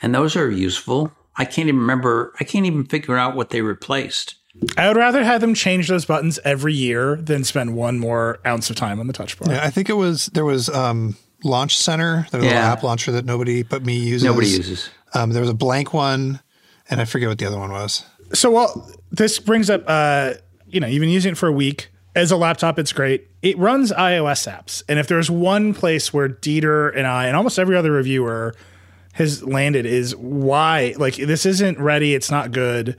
And 0.00 0.14
those 0.14 0.36
are 0.36 0.50
useful. 0.50 1.12
I 1.36 1.44
can't 1.44 1.68
even 1.68 1.80
remember, 1.80 2.32
I 2.40 2.44
can't 2.44 2.66
even 2.66 2.84
figure 2.84 3.16
out 3.16 3.36
what 3.36 3.50
they 3.50 3.62
replaced. 3.62 4.36
I 4.76 4.88
would 4.88 4.96
rather 4.96 5.22
have 5.22 5.40
them 5.40 5.54
change 5.54 5.88
those 5.88 6.04
buttons 6.04 6.40
every 6.44 6.74
year 6.74 7.16
than 7.16 7.44
spend 7.44 7.76
one 7.76 7.98
more 7.98 8.38
ounce 8.44 8.70
of 8.70 8.76
time 8.76 8.98
on 8.98 9.06
the 9.06 9.12
touch 9.12 9.38
bar. 9.38 9.52
Yeah, 9.52 9.64
I 9.64 9.70
think 9.70 9.88
it 9.88 9.94
was 9.94 10.26
there 10.26 10.44
was 10.44 10.68
um, 10.68 11.16
Launch 11.44 11.76
Center, 11.78 12.26
the 12.32 12.38
little 12.38 12.52
Yeah. 12.52 12.72
app 12.72 12.82
launcher 12.82 13.12
that 13.12 13.24
nobody 13.24 13.62
but 13.62 13.84
me 13.84 13.96
uses. 13.98 14.24
Nobody 14.24 14.48
uses. 14.48 14.90
Um, 15.14 15.30
there 15.30 15.40
was 15.42 15.50
a 15.50 15.54
blank 15.54 15.94
one, 15.94 16.40
and 16.90 17.00
I 17.00 17.04
forget 17.04 17.28
what 17.28 17.38
the 17.38 17.46
other 17.46 17.58
one 17.58 17.70
was. 17.70 18.04
So, 18.32 18.50
well, 18.50 18.90
this 19.12 19.38
brings 19.38 19.70
up, 19.70 19.84
uh, 19.86 20.34
you 20.66 20.80
know, 20.80 20.86
you've 20.88 21.00
been 21.00 21.08
using 21.08 21.32
it 21.32 21.38
for 21.38 21.48
a 21.48 21.52
week. 21.52 21.90
As 22.18 22.32
a 22.32 22.36
laptop, 22.36 22.78
it's 22.78 22.92
great. 22.92 23.28
It 23.42 23.56
runs 23.58 23.92
iOS 23.92 24.50
apps. 24.52 24.82
And 24.88 24.98
if 24.98 25.06
there's 25.06 25.30
one 25.30 25.72
place 25.72 26.12
where 26.12 26.28
Dieter 26.28 26.94
and 26.96 27.06
I, 27.06 27.26
and 27.26 27.36
almost 27.36 27.58
every 27.58 27.76
other 27.76 27.92
reviewer 27.92 28.54
has 29.12 29.44
landed, 29.44 29.86
is 29.86 30.16
why, 30.16 30.94
like, 30.98 31.14
this 31.14 31.46
isn't 31.46 31.78
ready. 31.78 32.14
It's 32.14 32.30
not 32.30 32.50
good. 32.50 32.96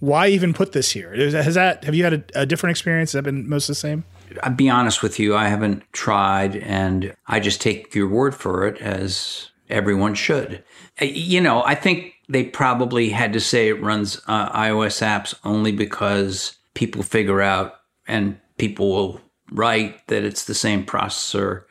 Why 0.00 0.28
even 0.28 0.54
put 0.54 0.72
this 0.72 0.90
here? 0.90 1.14
Has 1.14 1.54
that, 1.54 1.84
have 1.84 1.94
you 1.94 2.04
had 2.04 2.14
a, 2.14 2.40
a 2.40 2.46
different 2.46 2.70
experience? 2.70 3.12
Has 3.12 3.18
that 3.18 3.24
been 3.24 3.48
most 3.48 3.66
the 3.66 3.74
same? 3.74 4.04
I'll 4.42 4.52
be 4.54 4.70
honest 4.70 5.02
with 5.02 5.18
you, 5.18 5.36
I 5.36 5.48
haven't 5.48 5.82
tried, 5.92 6.56
and 6.56 7.14
I 7.26 7.40
just 7.40 7.60
take 7.60 7.94
your 7.94 8.08
word 8.08 8.34
for 8.34 8.66
it 8.66 8.80
as 8.80 9.50
everyone 9.70 10.14
should. 10.14 10.64
Uh, 11.00 11.04
You 11.04 11.40
know, 11.40 11.62
I 11.64 11.74
think 11.74 12.14
they 12.28 12.44
probably 12.44 13.10
had 13.10 13.32
to 13.34 13.40
say 13.40 13.68
it 13.68 13.82
runs 13.82 14.20
uh, 14.26 14.50
iOS 14.50 15.02
apps 15.02 15.34
only 15.44 15.72
because 15.72 16.56
people 16.72 17.02
figure 17.02 17.42
out 17.42 17.74
and 18.06 18.38
people 18.58 18.90
will 18.90 19.20
write 19.50 20.06
that 20.08 20.24
it's 20.24 20.44
the 20.44 20.54
same 20.54 20.84
processor 20.84 21.64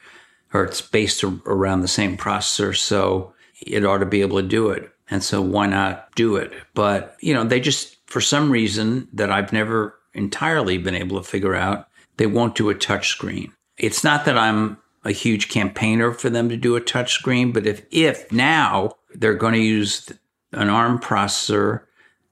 or 0.54 0.64
it's 0.64 0.82
based 0.82 1.24
around 1.24 1.82
the 1.82 1.88
same 1.88 2.18
processor. 2.18 2.76
So 2.76 3.34
it 3.66 3.86
ought 3.86 4.00
to 4.00 4.06
be 4.06 4.22
able 4.22 4.42
to 4.42 4.48
do 4.48 4.70
it. 4.70 4.90
And 5.10 5.24
so 5.24 5.42
why 5.42 5.68
not 5.68 6.14
do 6.16 6.36
it? 6.36 6.54
But, 6.74 7.18
you 7.20 7.34
know, 7.34 7.44
they 7.44 7.60
just, 7.60 7.98
for 8.08 8.22
some 8.22 8.52
reason 8.52 9.08
that 9.14 9.32
I've 9.32 9.52
never 9.52 9.96
entirely 10.14 10.78
been 10.78 10.96
able 10.96 11.18
to 11.18 11.28
figure 11.28 11.56
out, 11.56 11.88
they 12.18 12.28
won't 12.28 12.56
do 12.56 12.70
a 12.70 12.76
touchscreen. 12.76 13.52
It's 13.78 14.04
not 14.04 14.26
that 14.26 14.38
I'm 14.38 14.78
a 15.04 15.12
huge 15.12 15.50
campaigner 15.50 16.12
for 16.14 16.30
them 16.30 16.50
to 16.50 16.58
do 16.58 16.76
a 16.76 16.82
touchscreen, 16.82 17.54
but 17.54 17.66
if, 17.66 17.86
if 17.92 18.32
now 18.32 18.94
they're 19.16 19.34
going 19.34 19.54
to 19.54 19.60
use 19.60 20.12
an 20.52 20.70
ARM 20.70 21.00
processor 21.00 21.82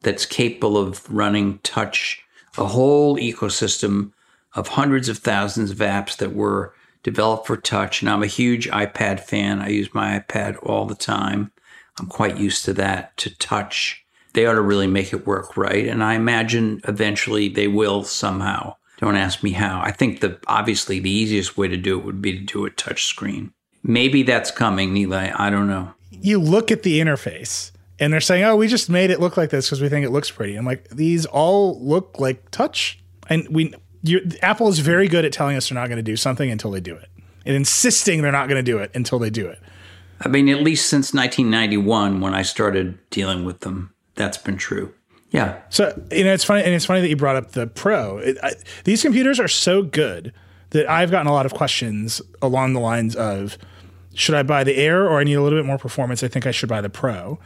that's 0.02 0.26
capable 0.26 0.78
of 0.78 1.10
running 1.12 1.60
touch, 1.60 2.24
a 2.58 2.66
whole 2.66 3.18
ecosystem 3.18 4.12
of 4.56 4.70
hundreds 4.70 5.10
of 5.10 5.18
thousands 5.18 5.72
of 5.72 5.78
apps 5.78 6.18
that 6.18 6.34
were 6.34 6.74
developed 7.04 7.48
for 7.48 7.58
touch. 7.58 8.02
And 8.02 8.10
I'm 8.10 8.24
a 8.24 8.28
huge 8.28 8.70
iPad 8.70 9.20
fan. 9.20 9.62
I 9.62 9.70
use 9.70 9.94
my 9.94 10.20
iPad 10.20 10.58
all 10.64 10.86
the 10.86 10.96
time. 10.96 11.52
I'm 12.00 12.08
quite 12.08 12.38
used 12.38 12.66
to 12.66 12.74
that, 12.74 13.16
to 13.18 13.36
touch. 13.38 14.06
They 14.34 14.46
ought 14.46 14.54
to 14.54 14.62
really 14.62 14.88
make 14.88 15.14
it 15.14 15.28
work 15.28 15.58
right. 15.58 15.88
And 15.88 16.04
I 16.04 16.14
imagine 16.14 16.82
eventually 16.88 17.50
they 17.50 17.68
will 17.68 18.04
somehow. 18.04 18.76
Don't 19.00 19.16
ask 19.16 19.42
me 19.42 19.52
how. 19.52 19.82
I 19.82 19.92
think 19.92 20.20
the 20.20 20.40
obviously 20.48 21.00
the 21.00 21.10
easiest 21.10 21.58
way 21.58 21.68
to 21.68 21.78
do 21.78 21.98
it 21.98 22.06
would 22.06 22.22
be 22.22 22.34
to 22.34 22.46
do 22.46 22.66
a 22.66 22.70
touch 22.70 23.06
screen. 23.06 23.52
Maybe 23.84 24.22
that's 24.22 24.52
coming, 24.52 24.94
Nilay. 24.94 25.34
I 25.38 25.50
don't 25.50 25.68
know. 25.68 25.94
You 26.12 26.40
look 26.40 26.72
at 26.72 26.84
the 26.84 27.00
interface 27.00 27.72
and 28.00 28.14
they're 28.14 28.22
saying, 28.22 28.44
oh, 28.44 28.56
we 28.56 28.68
just 28.68 28.90
made 28.90 29.10
it 29.10 29.20
look 29.20 29.38
like 29.38 29.50
this 29.50 29.68
because 29.68 29.82
we 29.82 29.90
think 29.90 30.06
it 30.06 30.12
looks 30.12 30.30
pretty. 30.30 30.56
I'm 30.56 30.66
like, 30.66 30.88
these 30.90 31.26
all 31.26 31.84
look 31.84 32.20
like 32.20 32.52
touch. 32.52 33.00
And 33.28 33.48
we, 33.50 33.74
you, 34.04 34.30
Apple 34.42 34.68
is 34.70 34.80
very 34.80 35.08
good 35.08 35.26
at 35.26 35.32
telling 35.32 35.56
us 35.56 35.70
they're 35.70 35.76
not 35.80 35.88
going 35.88 35.98
to 35.98 36.04
do 36.04 36.16
something 36.18 36.50
until 36.50 36.72
they 36.72 36.80
do 36.82 36.96
it 36.96 37.10
and 37.46 37.56
insisting 37.56 38.22
they're 38.22 38.32
not 38.32 38.48
going 38.48 38.64
to 38.64 38.72
do 38.72 38.78
it 38.80 38.92
until 38.94 39.20
they 39.20 39.30
do 39.30 39.48
it. 39.48 39.60
I 40.24 40.28
mean, 40.28 40.50
at 40.50 40.62
least 40.62 40.88
since 40.90 41.14
1991, 41.14 42.22
when 42.22 42.34
I 42.34 42.44
started 42.44 42.98
dealing 43.10 43.44
with 43.44 43.62
them, 43.62 43.92
that's 44.16 44.38
been 44.38 44.58
true. 44.58 44.94
Yeah. 45.32 45.60
So 45.70 46.00
you 46.12 46.24
know, 46.24 46.34
it's 46.34 46.44
funny, 46.44 46.64
and 46.64 46.74
it's 46.74 46.86
funny 46.86 47.02
that 47.02 47.10
you 47.10 47.16
brought 47.16 47.36
up 47.38 47.52
the 47.54 47.66
Pro. 47.68 48.18
It, 48.18 48.38
I, 48.44 48.52
these 48.84 49.02
computers 49.02 49.40
are 49.40 49.48
so 49.48 49.82
good 49.82 50.34
that 50.72 50.90
I've 50.90 51.10
gotten 51.10 51.28
a 51.28 51.34
lot 51.34 51.46
of 51.46 51.54
questions 51.54 52.22
along 52.42 52.74
the 52.74 52.80
lines 52.80 53.16
of, 53.16 53.58
should 54.14 54.36
I 54.36 54.44
buy 54.44 54.64
the 54.64 54.76
Air 54.76 55.08
or 55.10 55.20
I 55.20 55.24
need 55.24 55.34
a 55.36 55.42
little 55.42 55.58
bit 55.58 55.66
more 55.66 55.78
performance? 55.78 56.22
I 56.24 56.28
think 56.28 56.46
I 56.46 56.52
should 56.52 56.70
buy 56.70 56.82
the 56.82 56.90
Pro. 56.90 57.40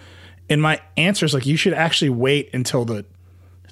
And 0.49 0.61
my 0.61 0.79
answer 0.97 1.25
is 1.25 1.33
like, 1.33 1.45
you 1.45 1.57
should 1.57 1.73
actually 1.73 2.09
wait 2.09 2.49
until 2.53 2.85
the 2.85 3.05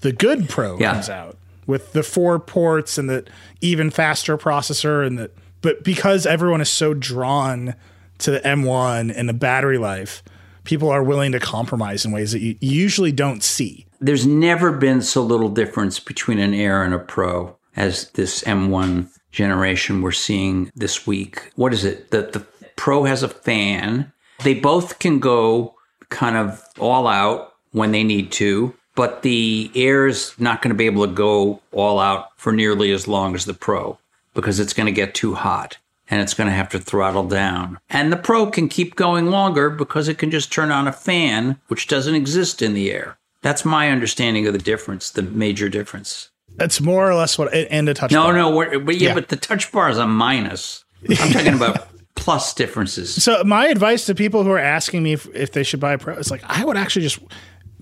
the 0.02 0.12
good 0.12 0.48
Pro 0.50 0.78
Yeah. 0.80 0.93
comes 0.93 1.10
out 1.10 1.38
with 1.67 1.93
the 1.93 2.04
four 2.04 2.39
ports 2.39 2.97
and 2.97 3.10
the 3.10 3.26
even 3.62 3.89
faster 3.89 4.38
processor 4.38 5.06
and 5.06 5.17
the. 5.17 5.32
But 5.62 5.84
because 5.84 6.26
everyone 6.26 6.62
is 6.62 6.69
so 6.69 6.93
drawn 6.93 7.76
to 8.19 8.32
the 8.32 8.39
M1 8.41 9.13
and 9.15 9.30
the 9.30 9.34
battery 9.34 9.78
life, 9.78 10.23
people 10.63 10.89
are 10.89 11.04
willing 11.04 11.32
to 11.32 11.39
compromise 11.39 12.06
in 12.06 12.12
ways 12.12 12.32
that 12.34 12.41
you 12.41 12.58
usually 12.60 13.12
don't 13.12 13.43
see. 13.43 13.86
There's 13.99 14.28
never 14.28 14.71
been 14.71 15.02
so 15.02 15.23
little 15.23 15.49
difference 15.49 15.99
between 15.99 16.39
an 16.39 16.54
Air 16.54 16.84
and 16.84 16.93
a 16.93 16.99
Pro 16.99 17.58
as 17.76 18.10
this 18.12 18.43
M1 18.43 19.10
generation 19.32 20.02
we're 20.02 20.12
seeing 20.12 20.71
this 20.76 21.08
week. 21.08 21.52
What 21.56 21.73
is 21.73 21.86
it? 21.86 22.12
The, 22.12 22.23
the 22.23 22.45
Pro 22.76 23.06
has 23.06 23.23
a 23.23 23.30
fan. 23.30 24.12
They 24.43 24.54
both 24.54 24.99
can 24.99 25.19
go 25.19 25.76
kind 26.10 26.36
of 26.36 26.62
all 26.80 27.08
out 27.08 27.54
when 27.71 27.91
they 27.91 28.04
need 28.04 28.32
to, 28.34 28.76
but 28.95 29.21
the 29.23 29.71
Air 29.75 30.08
is 30.08 30.34
not 30.39 30.62
going 30.62 30.69
to 30.69 30.77
be 30.77 30.86
able 30.86 31.06
to 31.08 31.13
go 31.13 31.62
all 31.71 31.99
out 31.99 32.38
for 32.38 32.51
nearly 32.51 32.91
as 32.91 33.08
long 33.08 33.36
as 33.36 33.45
the 33.45 33.53
Pro 33.53 33.97
because 34.34 34.60
it's 34.60 34.73
going 34.73 34.86
to 34.88 34.91
get 34.91 35.13
too 35.13 35.34
hot 35.36 35.77
and 36.10 36.21
it's 36.21 36.34
going 36.34 36.47
to 36.49 36.53
have 36.56 36.69
to 36.69 36.79
throttle 36.79 37.23
down. 37.27 37.79
And 37.89 38.12
the 38.12 38.17
Pro 38.17 38.47
can 38.47 38.67
keep 38.69 38.95
going 38.95 39.27
longer 39.27 39.69
because 39.69 40.08
it 40.08 40.17
can 40.17 40.32
just 40.32 40.51
turn 40.51 40.71
on 40.71 40.88
a 40.88 40.91
fan, 40.91 41.60
which 41.67 41.88
doesn't 41.88 42.15
exist 42.15 42.62
in 42.62 42.73
the 42.73 42.91
Air. 42.91 43.17
That's 43.41 43.65
my 43.65 43.89
understanding 43.89 44.45
of 44.47 44.53
the 44.53 44.60
difference, 44.60 45.12
the 45.12 45.21
major 45.21 45.69
difference. 45.69 46.29
That's 46.56 46.79
more 46.79 47.10
or 47.10 47.15
less 47.15 47.38
what 47.38 47.53
and 47.53 47.89
a 47.89 47.93
touch. 47.93 48.12
No, 48.12 48.23
bar. 48.23 48.34
no, 48.34 48.79
but 48.79 48.97
yeah, 48.97 49.10
Yeah. 49.10 49.13
but 49.15 49.29
the 49.29 49.36
touch 49.38 49.71
bar 49.71 49.89
is 49.89 49.97
a 49.97 50.06
minus. 50.08 50.86
I'm 51.10 51.32
talking 51.32 51.53
about 51.56 51.88
plus 52.15 52.53
differences. 52.53 53.21
So 53.23 53.43
my 53.43 53.67
advice 53.67 54.06
to 54.06 54.13
people 54.15 54.43
who 54.43 54.51
are 54.51 54.60
asking 54.60 55.01
me 55.03 55.13
if, 55.13 55.27
if 55.36 55.51
they 55.51 55.63
should 55.63 55.79
buy 55.79 55.93
a 55.93 55.97
pro 55.97 56.15
is 56.15 56.29
like 56.32 56.43
I 56.45 56.63
would 56.63 56.77
actually 56.77 57.01
just 57.01 57.19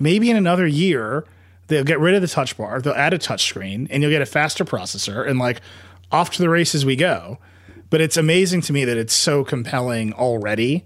maybe 0.01 0.29
in 0.29 0.37
another 0.37 0.67
year 0.67 1.25
they'll 1.67 1.83
get 1.83 1.99
rid 1.99 2.15
of 2.15 2.21
the 2.21 2.27
touch 2.27 2.57
bar, 2.57 2.81
they'll 2.81 2.93
add 2.93 3.13
a 3.13 3.17
touch 3.17 3.47
screen, 3.47 3.87
and 3.89 4.03
you'll 4.03 4.11
get 4.11 4.21
a 4.21 4.25
faster 4.25 4.65
processor, 4.65 5.27
and 5.27 5.39
like 5.39 5.61
off 6.11 6.31
to 6.31 6.41
the 6.41 6.49
races 6.49 6.85
we 6.85 6.95
go. 6.95 7.37
But 7.89 8.01
it's 8.01 8.17
amazing 8.17 8.61
to 8.61 8.73
me 8.73 8.85
that 8.85 8.97
it's 8.97 9.13
so 9.13 9.43
compelling 9.43 10.13
already 10.13 10.85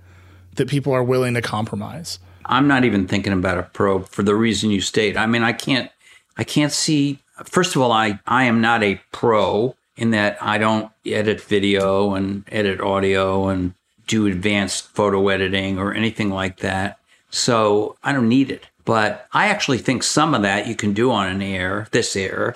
that 0.56 0.68
people 0.68 0.94
are 0.94 1.04
willing 1.04 1.34
to 1.36 1.42
compromise. 1.42 2.20
I'm 2.46 2.68
not 2.68 2.84
even 2.86 3.08
thinking 3.08 3.34
about 3.34 3.58
a 3.58 3.64
pro 3.64 4.04
for 4.04 4.24
the 4.24 4.36
reason 4.36 4.72
you 4.72 4.82
state. 4.82 5.18
I 5.18 5.26
mean, 5.26 5.44
I 5.44 5.54
can't, 5.54 5.92
I 6.38 6.44
can't 6.44 6.72
see. 6.72 7.20
First 7.44 7.76
of 7.76 7.82
all, 7.82 7.92
I 7.92 8.20
I 8.26 8.44
am 8.46 8.62
not 8.62 8.84
a 8.84 9.02
pro 9.12 9.76
in 9.98 10.12
that 10.12 10.38
I 10.42 10.58
don't 10.58 10.92
edit 11.06 11.42
video 11.42 12.14
and 12.14 12.44
edit 12.52 12.82
audio 12.82 13.48
and 13.48 13.74
do 14.08 14.28
advanced 14.28 14.88
photo 14.90 15.30
editing 15.30 15.80
or 15.80 15.94
anything 15.94 16.30
like 16.30 16.58
that. 16.58 17.00
So 17.30 17.98
I 18.04 18.14
don't 18.14 18.30
need 18.30 18.52
it. 18.52 18.68
But 18.86 19.28
I 19.34 19.48
actually 19.48 19.80
think 19.80 20.04
some 20.04 20.34
of 20.34 20.44
that 20.44 20.68
you 20.68 20.76
can 20.76 20.94
do 20.94 21.12
on 21.12 21.28
an 21.28 21.42
Air, 21.42 21.88
this 21.92 22.16
Air, 22.16 22.54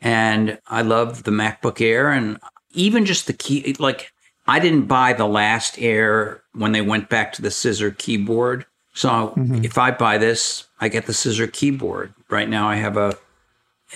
and 0.00 0.58
I 0.66 0.82
love 0.82 1.22
the 1.22 1.30
MacBook 1.30 1.80
Air 1.80 2.10
and 2.10 2.38
even 2.72 3.04
just 3.04 3.26
the 3.26 3.32
key. 3.32 3.76
Like 3.78 4.12
I 4.46 4.58
didn't 4.58 4.86
buy 4.86 5.12
the 5.12 5.26
last 5.26 5.78
Air 5.78 6.42
when 6.52 6.72
they 6.72 6.80
went 6.80 7.08
back 7.08 7.32
to 7.34 7.42
the 7.42 7.50
scissor 7.50 7.92
keyboard. 7.92 8.66
So 8.94 9.32
if 9.36 9.78
I 9.78 9.92
buy 9.92 10.18
this, 10.18 10.66
I 10.80 10.88
get 10.88 11.06
the 11.06 11.14
scissor 11.14 11.46
keyboard. 11.46 12.12
Right 12.28 12.48
now, 12.48 12.68
I 12.68 12.76
have 12.76 12.96
a 12.96 13.16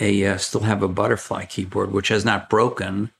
a 0.00 0.24
uh, 0.26 0.36
still 0.38 0.60
have 0.62 0.82
a 0.82 0.88
butterfly 0.88 1.46
keyboard, 1.46 1.92
which 1.92 2.08
has 2.08 2.24
not 2.24 2.48
broken, 2.48 3.10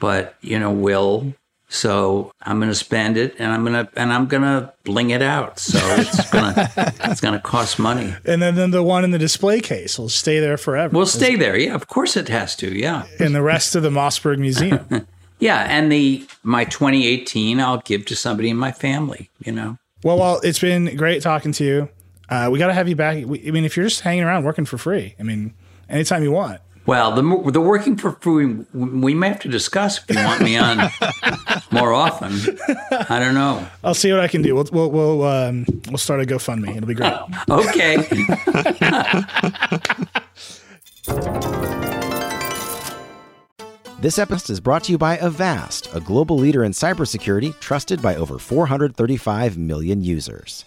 but 0.00 0.36
you 0.40 0.58
know 0.58 0.72
will. 0.72 1.34
So 1.70 2.32
I'm 2.42 2.58
going 2.58 2.70
to 2.70 2.74
spend 2.74 3.18
it, 3.18 3.36
and 3.38 3.52
I'm 3.52 3.64
going 3.64 3.86
to 3.86 3.92
and 4.00 4.12
I'm 4.12 4.26
going 4.26 4.42
to 4.42 4.72
bling 4.84 5.10
it 5.10 5.20
out. 5.20 5.58
So 5.58 5.78
it's 5.98 6.30
gonna 6.32 6.70
it's 7.04 7.20
going 7.20 7.34
to 7.34 7.40
cost 7.40 7.78
money. 7.78 8.14
And 8.24 8.40
then, 8.40 8.54
then 8.54 8.70
the 8.70 8.82
one 8.82 9.04
in 9.04 9.10
the 9.10 9.18
display 9.18 9.60
case 9.60 9.98
will 9.98 10.08
stay 10.08 10.40
there 10.40 10.56
forever. 10.56 10.96
We'll 10.96 11.06
stay 11.06 11.36
there. 11.36 11.56
Yeah, 11.58 11.74
of 11.74 11.86
course 11.86 12.16
it 12.16 12.28
has 12.28 12.56
to. 12.56 12.72
Yeah. 12.76 13.06
in 13.20 13.34
the 13.34 13.42
rest 13.42 13.74
of 13.74 13.82
the 13.82 13.90
Mossberg 13.90 14.38
Museum. 14.38 15.06
Yeah, 15.40 15.66
and 15.68 15.92
the 15.92 16.26
my 16.42 16.64
2018 16.64 17.60
I'll 17.60 17.78
give 17.78 18.04
to 18.06 18.16
somebody 18.16 18.50
in 18.50 18.56
my 18.56 18.72
family. 18.72 19.30
You 19.38 19.52
know, 19.52 19.78
well, 20.02 20.18
well, 20.18 20.40
it's 20.42 20.58
been 20.58 20.96
great 20.96 21.22
talking 21.22 21.52
to 21.52 21.64
you. 21.64 21.88
Uh, 22.28 22.48
we 22.50 22.58
got 22.58 22.66
to 22.66 22.74
have 22.74 22.88
you 22.88 22.96
back. 22.96 23.24
We, 23.24 23.46
I 23.46 23.52
mean, 23.52 23.64
if 23.64 23.76
you're 23.76 23.86
just 23.86 24.00
hanging 24.00 24.24
around 24.24 24.42
working 24.42 24.64
for 24.64 24.78
free, 24.78 25.14
I 25.18 25.22
mean, 25.22 25.54
anytime 25.88 26.24
you 26.24 26.32
want. 26.32 26.60
Well, 26.88 27.12
the 27.12 27.50
the 27.50 27.60
working 27.60 27.96
for 27.96 28.12
free 28.12 28.46
we 28.72 29.12
may 29.12 29.28
have 29.28 29.40
to 29.40 29.48
discuss 29.48 29.98
if 29.98 30.16
you 30.16 30.24
want 30.24 30.40
me 30.42 30.56
on 30.56 30.78
more 31.70 31.92
often. 31.92 32.32
I 33.10 33.18
don't 33.18 33.34
know. 33.34 33.68
I'll 33.84 33.92
see 33.92 34.10
what 34.10 34.20
I 34.20 34.28
can 34.28 34.40
do. 34.40 34.54
We'll 34.54 34.68
we'll 34.72 34.90
we'll, 34.90 35.22
um, 35.24 35.66
we'll 35.88 35.98
start 35.98 36.22
a 36.22 36.24
GoFundMe. 36.24 36.74
It'll 36.74 36.88
be 36.88 36.94
great. 36.94 37.12
Okay. 37.50 38.06
This 44.00 44.20
episode 44.20 44.52
is 44.52 44.60
brought 44.60 44.84
to 44.84 44.92
you 44.92 44.98
by 44.98 45.18
Avast, 45.18 45.92
a 45.92 45.98
global 45.98 46.38
leader 46.38 46.62
in 46.62 46.70
cybersecurity 46.70 47.58
trusted 47.58 48.00
by 48.00 48.14
over 48.14 48.38
435 48.38 49.58
million 49.58 50.02
users. 50.02 50.64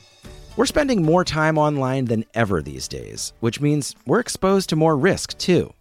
We're 0.58 0.66
spending 0.66 1.02
more 1.02 1.24
time 1.24 1.58
online 1.58 2.06
than 2.06 2.26
ever 2.34 2.62
these 2.62 2.90
days, 2.90 3.32
which 3.40 3.62
means 3.62 3.96
we're 4.06 4.20
exposed 4.20 4.68
to 4.70 4.76
more 4.76 4.98
risk 4.98 5.38
too. 5.38 5.74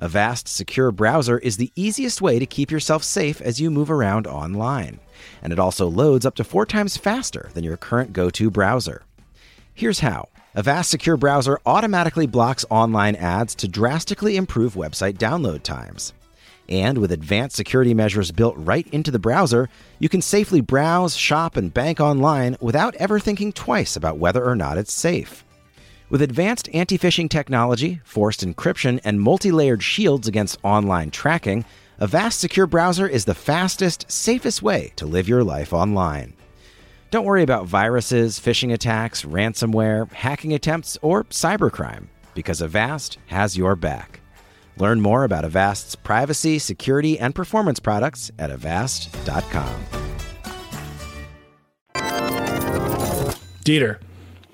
Avast 0.00 0.46
Secure 0.46 0.92
Browser 0.92 1.38
is 1.38 1.56
the 1.56 1.72
easiest 1.74 2.22
way 2.22 2.38
to 2.38 2.46
keep 2.46 2.70
yourself 2.70 3.02
safe 3.02 3.40
as 3.40 3.60
you 3.60 3.68
move 3.68 3.90
around 3.90 4.28
online, 4.28 5.00
and 5.42 5.52
it 5.52 5.58
also 5.58 5.88
loads 5.88 6.24
up 6.24 6.36
to 6.36 6.44
four 6.44 6.64
times 6.64 6.96
faster 6.96 7.50
than 7.54 7.64
your 7.64 7.76
current 7.76 8.12
go 8.12 8.30
to 8.30 8.48
browser. 8.48 9.02
Here's 9.74 9.98
how 9.98 10.28
Avast 10.54 10.90
Secure 10.90 11.16
Browser 11.16 11.58
automatically 11.66 12.28
blocks 12.28 12.64
online 12.70 13.16
ads 13.16 13.56
to 13.56 13.66
drastically 13.66 14.36
improve 14.36 14.74
website 14.74 15.18
download 15.18 15.64
times. 15.64 16.12
And 16.68 16.98
with 16.98 17.10
advanced 17.10 17.56
security 17.56 17.92
measures 17.92 18.30
built 18.30 18.54
right 18.56 18.86
into 18.92 19.10
the 19.10 19.18
browser, 19.18 19.68
you 19.98 20.08
can 20.08 20.22
safely 20.22 20.60
browse, 20.60 21.16
shop, 21.16 21.56
and 21.56 21.74
bank 21.74 21.98
online 21.98 22.56
without 22.60 22.94
ever 22.96 23.18
thinking 23.18 23.52
twice 23.52 23.96
about 23.96 24.18
whether 24.18 24.44
or 24.44 24.54
not 24.54 24.78
it's 24.78 24.92
safe. 24.92 25.44
With 26.10 26.22
advanced 26.22 26.70
anti 26.72 26.96
phishing 26.96 27.28
technology, 27.28 28.00
forced 28.02 28.44
encryption, 28.44 28.98
and 29.04 29.20
multi 29.20 29.50
layered 29.50 29.82
shields 29.82 30.26
against 30.26 30.58
online 30.62 31.10
tracking, 31.10 31.64
Avast 31.98 32.40
Secure 32.40 32.66
Browser 32.66 33.06
is 33.06 33.26
the 33.26 33.34
fastest, 33.34 34.10
safest 34.10 34.62
way 34.62 34.92
to 34.96 35.04
live 35.04 35.28
your 35.28 35.44
life 35.44 35.72
online. 35.72 36.32
Don't 37.10 37.26
worry 37.26 37.42
about 37.42 37.66
viruses, 37.66 38.38
phishing 38.38 38.72
attacks, 38.72 39.22
ransomware, 39.22 40.10
hacking 40.12 40.54
attempts, 40.54 40.96
or 41.02 41.24
cybercrime, 41.24 42.06
because 42.34 42.62
Avast 42.62 43.18
has 43.26 43.56
your 43.56 43.76
back. 43.76 44.20
Learn 44.78 45.00
more 45.00 45.24
about 45.24 45.44
Avast's 45.44 45.96
privacy, 45.96 46.58
security, 46.58 47.18
and 47.18 47.34
performance 47.34 47.80
products 47.80 48.30
at 48.38 48.50
avast.com. 48.50 49.84
Dieter. 53.64 54.00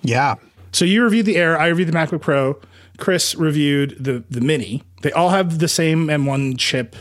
Yeah. 0.02 0.36
So 0.74 0.84
you 0.84 1.04
reviewed 1.04 1.26
the 1.26 1.36
Air. 1.36 1.58
I 1.58 1.68
reviewed 1.68 1.88
the 1.88 1.92
MacBook 1.92 2.20
Pro. 2.20 2.60
Chris 2.98 3.34
reviewed 3.36 3.96
the 3.98 4.24
the 4.28 4.40
Mini. 4.40 4.82
They 5.02 5.12
all 5.12 5.30
have 5.30 5.60
the 5.60 5.68
same 5.68 6.08
M1 6.08 6.58
chip, 6.58 6.96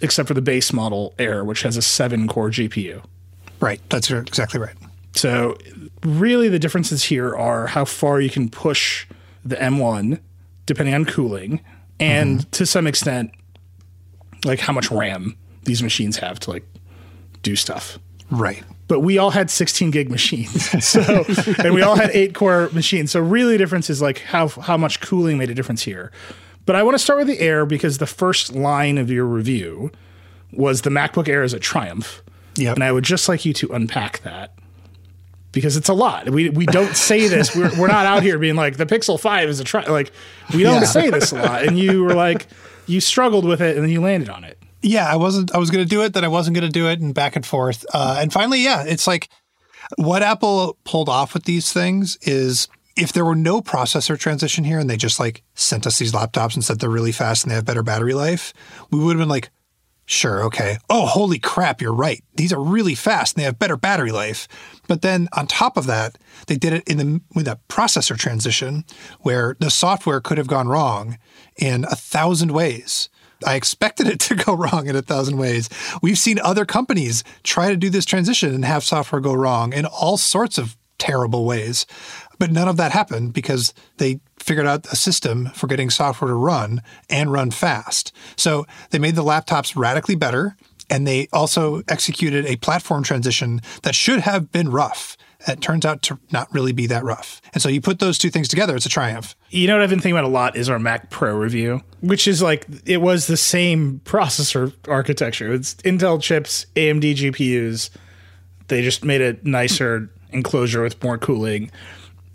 except 0.00 0.28
for 0.28 0.34
the 0.34 0.42
base 0.42 0.72
model 0.72 1.14
Air, 1.18 1.44
which 1.44 1.62
has 1.62 1.76
a 1.76 1.82
seven 1.82 2.28
core 2.28 2.50
GPU. 2.50 3.02
Right. 3.60 3.80
That's 3.90 4.10
exactly 4.10 4.60
right. 4.60 4.76
So 5.14 5.58
really, 6.04 6.48
the 6.48 6.60
differences 6.60 7.04
here 7.04 7.34
are 7.34 7.66
how 7.66 7.84
far 7.84 8.20
you 8.20 8.30
can 8.30 8.48
push 8.48 9.06
the 9.44 9.56
M1, 9.56 10.20
depending 10.66 10.94
on 10.94 11.04
cooling, 11.04 11.60
and 11.98 12.40
mm-hmm. 12.40 12.50
to 12.50 12.66
some 12.66 12.86
extent, 12.86 13.32
like 14.44 14.60
how 14.60 14.72
much 14.72 14.92
RAM 14.92 15.36
these 15.64 15.82
machines 15.82 16.18
have 16.18 16.38
to 16.40 16.50
like 16.50 16.64
do 17.42 17.56
stuff. 17.56 17.98
Right. 18.30 18.62
But 18.88 19.00
we 19.00 19.18
all 19.18 19.30
had 19.30 19.50
16 19.50 19.90
gig 19.90 20.10
machines, 20.10 20.84
so 20.88 21.24
and 21.62 21.74
we 21.74 21.82
all 21.82 21.94
had 21.96 22.10
eight 22.10 22.34
core 22.34 22.70
machines. 22.72 23.10
So 23.12 23.20
really, 23.20 23.52
the 23.52 23.58
difference 23.58 23.90
is 23.90 24.00
like 24.02 24.20
how 24.20 24.48
how 24.48 24.76
much 24.78 25.00
cooling 25.00 25.36
made 25.38 25.50
a 25.50 25.54
difference 25.54 25.82
here. 25.82 26.10
But 26.64 26.74
I 26.74 26.82
want 26.82 26.94
to 26.94 26.98
start 26.98 27.18
with 27.18 27.28
the 27.28 27.38
Air 27.40 27.64
because 27.66 27.98
the 27.98 28.06
first 28.06 28.54
line 28.54 28.98
of 28.98 29.10
your 29.10 29.24
review 29.26 29.90
was 30.52 30.82
the 30.82 30.90
MacBook 30.90 31.28
Air 31.28 31.42
is 31.42 31.52
a 31.54 31.58
triumph. 31.58 32.22
Yep. 32.56 32.74
And 32.76 32.84
I 32.84 32.90
would 32.92 33.04
just 33.04 33.28
like 33.28 33.44
you 33.44 33.52
to 33.54 33.68
unpack 33.72 34.20
that 34.22 34.54
because 35.52 35.76
it's 35.76 35.88
a 35.88 35.94
lot. 35.94 36.28
We, 36.30 36.50
we 36.50 36.66
don't 36.66 36.96
say 36.96 37.28
this. 37.28 37.54
We're, 37.54 37.70
we're 37.78 37.86
not 37.88 38.04
out 38.06 38.22
here 38.22 38.38
being 38.38 38.56
like 38.56 38.76
the 38.76 38.84
Pixel 38.86 39.18
5 39.18 39.48
is 39.48 39.60
a 39.60 39.64
try. 39.64 39.84
Like, 39.84 40.12
we 40.54 40.62
don't 40.62 40.80
Yeah. 40.82 40.86
say 40.88 41.10
this 41.10 41.32
a 41.32 41.36
lot. 41.36 41.62
And 41.64 41.78
you 41.78 42.02
were 42.04 42.14
like, 42.14 42.46
you 42.86 43.00
struggled 43.00 43.44
with 43.44 43.60
it 43.60 43.76
and 43.76 43.84
then 43.84 43.90
you 43.92 44.00
landed 44.00 44.28
on 44.28 44.44
it. 44.44 44.57
Yeah, 44.82 45.10
I 45.10 45.16
wasn't. 45.16 45.54
I 45.54 45.58
was 45.58 45.70
going 45.70 45.84
to 45.84 45.88
do 45.88 46.02
it, 46.02 46.14
then 46.14 46.24
I 46.24 46.28
wasn't 46.28 46.54
going 46.54 46.66
to 46.66 46.72
do 46.72 46.88
it, 46.88 47.00
and 47.00 47.14
back 47.14 47.36
and 47.36 47.44
forth. 47.44 47.84
Uh, 47.92 48.18
and 48.20 48.32
finally, 48.32 48.62
yeah, 48.62 48.84
it's 48.86 49.06
like 49.06 49.28
what 49.96 50.22
Apple 50.22 50.78
pulled 50.84 51.08
off 51.08 51.34
with 51.34 51.44
these 51.44 51.72
things 51.72 52.16
is 52.22 52.68
if 52.96 53.12
there 53.12 53.24
were 53.24 53.36
no 53.36 53.60
processor 53.60 54.18
transition 54.18 54.64
here, 54.64 54.78
and 54.78 54.88
they 54.88 54.96
just 54.96 55.18
like 55.18 55.42
sent 55.54 55.86
us 55.86 55.98
these 55.98 56.12
laptops 56.12 56.54
and 56.54 56.64
said 56.64 56.78
they're 56.80 56.90
really 56.90 57.12
fast 57.12 57.44
and 57.44 57.50
they 57.50 57.54
have 57.54 57.64
better 57.64 57.82
battery 57.82 58.14
life, 58.14 58.52
we 58.90 58.98
would 58.98 59.12
have 59.12 59.20
been 59.20 59.28
like, 59.28 59.50
sure, 60.04 60.42
okay. 60.44 60.78
Oh, 60.88 61.06
holy 61.06 61.38
crap, 61.38 61.80
you're 61.80 61.92
right. 61.94 62.22
These 62.34 62.52
are 62.52 62.60
really 62.60 62.94
fast 62.94 63.34
and 63.34 63.42
they 63.42 63.46
have 63.46 63.58
better 63.58 63.76
battery 63.76 64.10
life. 64.10 64.48
But 64.88 65.02
then 65.02 65.28
on 65.32 65.46
top 65.46 65.76
of 65.76 65.86
that, 65.86 66.18
they 66.46 66.56
did 66.56 66.72
it 66.72 66.88
in 66.88 66.96
the 66.96 67.20
with 67.34 67.46
a 67.46 67.60
processor 67.68 68.16
transition 68.16 68.84
where 69.20 69.56
the 69.60 69.70
software 69.70 70.20
could 70.20 70.38
have 70.38 70.46
gone 70.46 70.66
wrong 70.66 71.18
in 71.56 71.84
a 71.84 71.96
thousand 71.96 72.52
ways. 72.52 73.08
I 73.46 73.54
expected 73.54 74.06
it 74.06 74.20
to 74.20 74.34
go 74.34 74.54
wrong 74.56 74.86
in 74.86 74.96
a 74.96 75.02
thousand 75.02 75.38
ways. 75.38 75.68
We've 76.02 76.18
seen 76.18 76.38
other 76.40 76.64
companies 76.64 77.24
try 77.42 77.70
to 77.70 77.76
do 77.76 77.90
this 77.90 78.04
transition 78.04 78.54
and 78.54 78.64
have 78.64 78.84
software 78.84 79.20
go 79.20 79.34
wrong 79.34 79.72
in 79.72 79.86
all 79.86 80.16
sorts 80.16 80.58
of 80.58 80.76
terrible 80.98 81.44
ways. 81.44 81.86
But 82.38 82.50
none 82.50 82.68
of 82.68 82.76
that 82.76 82.92
happened 82.92 83.32
because 83.32 83.72
they 83.98 84.20
figured 84.38 84.66
out 84.66 84.86
a 84.86 84.96
system 84.96 85.46
for 85.54 85.66
getting 85.66 85.90
software 85.90 86.28
to 86.28 86.34
run 86.34 86.82
and 87.08 87.32
run 87.32 87.50
fast. 87.50 88.12
So 88.36 88.66
they 88.90 88.98
made 88.98 89.14
the 89.16 89.24
laptops 89.24 89.76
radically 89.76 90.14
better 90.14 90.56
and 90.90 91.06
they 91.06 91.28
also 91.32 91.82
executed 91.88 92.46
a 92.46 92.56
platform 92.56 93.02
transition 93.02 93.60
that 93.82 93.94
should 93.94 94.20
have 94.20 94.50
been 94.52 94.70
rough. 94.70 95.16
It 95.46 95.60
turns 95.60 95.86
out 95.86 96.02
to 96.02 96.18
not 96.32 96.52
really 96.52 96.72
be 96.72 96.86
that 96.88 97.04
rough. 97.04 97.40
And 97.52 97.62
so 97.62 97.68
you 97.68 97.80
put 97.80 98.00
those 98.00 98.18
two 98.18 98.28
things 98.28 98.48
together, 98.48 98.74
it's 98.74 98.86
a 98.86 98.90
triumph. 98.90 99.36
You 99.50 99.68
know 99.68 99.74
what 99.74 99.82
I've 99.82 99.90
been 99.90 100.00
thinking 100.00 100.18
about 100.18 100.24
a 100.24 100.32
lot 100.32 100.56
is 100.56 100.68
our 100.68 100.80
Mac 100.80 101.10
Pro 101.10 101.36
review, 101.36 101.82
which 102.00 102.26
is 102.26 102.42
like 102.42 102.66
it 102.86 103.00
was 103.00 103.28
the 103.28 103.36
same 103.36 104.00
processor 104.04 104.72
architecture. 104.88 105.52
It's 105.52 105.74
Intel 105.76 106.20
chips, 106.20 106.66
AMD 106.74 107.14
GPUs. 107.14 107.90
They 108.66 108.82
just 108.82 109.04
made 109.04 109.20
a 109.20 109.36
nicer 109.48 110.10
enclosure 110.30 110.82
with 110.82 111.02
more 111.02 111.18
cooling. 111.18 111.70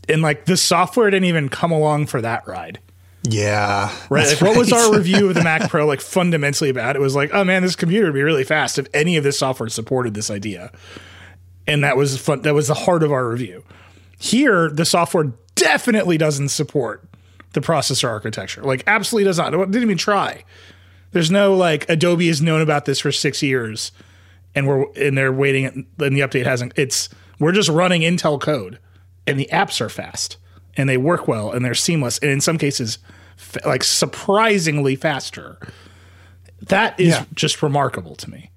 And 0.07 0.21
like 0.21 0.45
the 0.45 0.57
software 0.57 1.09
didn't 1.09 1.25
even 1.25 1.49
come 1.49 1.71
along 1.71 2.07
for 2.07 2.21
that 2.21 2.47
ride. 2.47 2.79
Yeah. 3.23 3.93
Right. 4.09 4.27
Like, 4.27 4.41
what 4.41 4.57
was 4.57 4.71
our 4.73 4.93
review 4.93 5.29
of 5.29 5.35
the 5.35 5.43
Mac 5.43 5.69
Pro 5.69 5.85
like 5.85 6.01
fundamentally 6.01 6.69
about? 6.69 6.95
It 6.95 6.99
was 6.99 7.15
like, 7.15 7.33
oh 7.33 7.43
man, 7.43 7.61
this 7.61 7.75
computer 7.75 8.07
would 8.07 8.13
be 8.13 8.21
really 8.21 8.43
fast 8.43 8.77
if 8.77 8.87
any 8.93 9.17
of 9.17 9.23
this 9.23 9.39
software 9.39 9.69
supported 9.69 10.13
this 10.13 10.29
idea. 10.29 10.71
And 11.67 11.83
that 11.83 11.95
was 11.97 12.17
fun. 12.17 12.41
That 12.41 12.53
was 12.53 12.67
the 12.67 12.73
heart 12.73 13.03
of 13.03 13.11
our 13.11 13.27
review. 13.29 13.63
Here, 14.19 14.69
the 14.69 14.85
software 14.85 15.33
definitely 15.55 16.17
doesn't 16.17 16.49
support 16.49 17.03
the 17.53 17.61
processor 17.61 18.09
architecture. 18.09 18.61
Like, 18.63 18.83
absolutely 18.87 19.25
does 19.25 19.37
not. 19.37 19.53
It 19.53 19.57
didn't 19.71 19.83
even 19.83 19.97
try. 19.97 20.43
There's 21.11 21.29
no 21.31 21.55
like 21.55 21.87
Adobe 21.89 22.27
has 22.27 22.41
known 22.41 22.61
about 22.61 22.85
this 22.85 22.99
for 22.99 23.11
six 23.11 23.43
years, 23.43 23.91
and 24.55 24.67
we're 24.67 24.85
and 24.93 25.17
they're 25.17 25.31
waiting, 25.31 25.65
and 25.65 25.85
the 26.17 26.21
update 26.21 26.45
hasn't. 26.45 26.73
It's 26.75 27.07
we're 27.39 27.51
just 27.51 27.69
running 27.69 28.01
Intel 28.01 28.41
code, 28.41 28.79
and 29.27 29.39
the 29.39 29.47
apps 29.51 29.79
are 29.79 29.89
fast 29.89 30.37
and 30.75 30.89
they 30.89 30.97
work 30.97 31.27
well 31.27 31.51
and 31.51 31.63
they're 31.63 31.75
seamless, 31.75 32.17
and 32.17 32.31
in 32.31 32.41
some 32.41 32.57
cases, 32.57 32.97
f- 33.37 33.63
like 33.63 33.83
surprisingly 33.83 34.95
faster. 34.95 35.59
That 36.63 36.99
is 36.99 37.09
Yeah. 37.09 37.25
just 37.35 37.61
remarkable 37.61 38.15
to 38.15 38.29
me. 38.31 38.49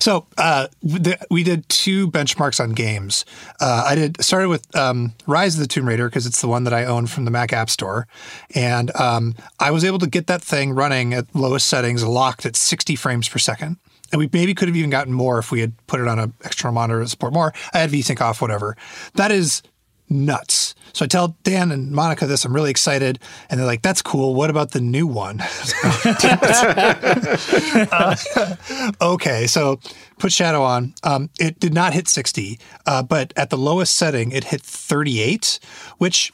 So 0.00 0.26
uh, 0.38 0.68
the, 0.82 1.18
we 1.30 1.42
did 1.42 1.68
two 1.68 2.10
benchmarks 2.10 2.60
on 2.60 2.72
games. 2.72 3.24
Uh, 3.60 3.84
I 3.86 3.94
did 3.94 4.22
started 4.22 4.48
with 4.48 4.74
um, 4.76 5.12
Rise 5.26 5.54
of 5.54 5.60
the 5.60 5.66
Tomb 5.66 5.86
Raider 5.86 6.08
because 6.08 6.26
it's 6.26 6.40
the 6.40 6.48
one 6.48 6.64
that 6.64 6.74
I 6.74 6.84
own 6.84 7.06
from 7.06 7.24
the 7.24 7.30
Mac 7.30 7.52
App 7.52 7.70
Store, 7.70 8.06
and 8.54 8.94
um, 8.96 9.34
I 9.60 9.70
was 9.70 9.84
able 9.84 9.98
to 10.00 10.06
get 10.06 10.26
that 10.26 10.42
thing 10.42 10.72
running 10.72 11.14
at 11.14 11.26
lowest 11.34 11.68
settings, 11.68 12.04
locked 12.04 12.46
at 12.46 12.56
60 12.56 12.96
frames 12.96 13.28
per 13.28 13.38
second. 13.38 13.76
And 14.12 14.18
we 14.20 14.28
maybe 14.32 14.54
could 14.54 14.68
have 14.68 14.76
even 14.76 14.90
gotten 14.90 15.12
more 15.12 15.38
if 15.38 15.50
we 15.50 15.60
had 15.60 15.72
put 15.86 16.00
it 16.00 16.06
on 16.06 16.18
an 16.20 16.34
external 16.44 16.72
monitor 16.72 17.00
to 17.00 17.08
support 17.08 17.32
more. 17.32 17.52
I 17.72 17.78
had 17.78 17.90
VSync 17.90 18.20
off, 18.20 18.40
whatever. 18.40 18.76
That 19.14 19.32
is 19.32 19.62
nuts. 20.08 20.74
So 20.92 21.04
I 21.04 21.08
tell 21.08 21.36
Dan 21.42 21.72
and 21.72 21.90
Monica 21.90 22.26
this. 22.26 22.44
I'm 22.44 22.54
really 22.54 22.70
excited, 22.70 23.18
and 23.48 23.58
they're 23.58 23.66
like, 23.66 23.82
"That's 23.82 24.02
cool. 24.02 24.34
What 24.34 24.50
about 24.50 24.72
the 24.72 24.80
new 24.80 25.06
one?" 25.06 25.38
Okay, 29.00 29.46
so 29.46 29.80
put 30.18 30.32
Shadow 30.32 30.62
on. 30.62 30.94
Um, 31.02 31.30
it 31.40 31.58
did 31.58 31.74
not 31.74 31.94
hit 31.94 32.08
60, 32.08 32.58
uh, 32.86 33.02
but 33.02 33.32
at 33.36 33.50
the 33.50 33.58
lowest 33.58 33.96
setting, 33.96 34.32
it 34.32 34.44
hit 34.44 34.62
38, 34.62 35.58
which 35.98 36.32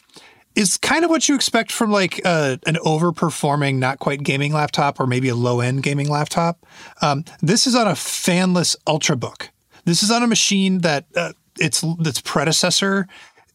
is 0.55 0.77
kind 0.79 1.05
of 1.05 1.11
what 1.11 1.29
you 1.29 1.35
expect 1.35 1.73
from 1.73 1.91
like 1.91 2.21
uh, 2.25 2.57
an 2.67 2.77
overperforming, 2.77 3.77
not 3.77 3.99
quite 3.99 4.23
gaming 4.23 4.53
laptop 4.53 5.01
or 5.01 5.07
maybe 5.07 5.29
a 5.29 5.35
low 5.35 5.61
end 5.61 5.83
gaming 5.83 6.09
laptop. 6.09 6.67
Um, 7.01 7.25
this 7.41 7.67
is 7.67 7.75
on 7.75 7.87
a 7.87 7.93
fanless 7.93 8.77
Ultrabook. 8.87 9.49
This 9.85 10.03
is 10.03 10.11
on 10.11 10.23
a 10.23 10.27
machine 10.27 10.79
that 10.79 11.07
uh, 11.17 11.33
its 11.59 11.85
its 12.01 12.21
predecessor 12.21 13.07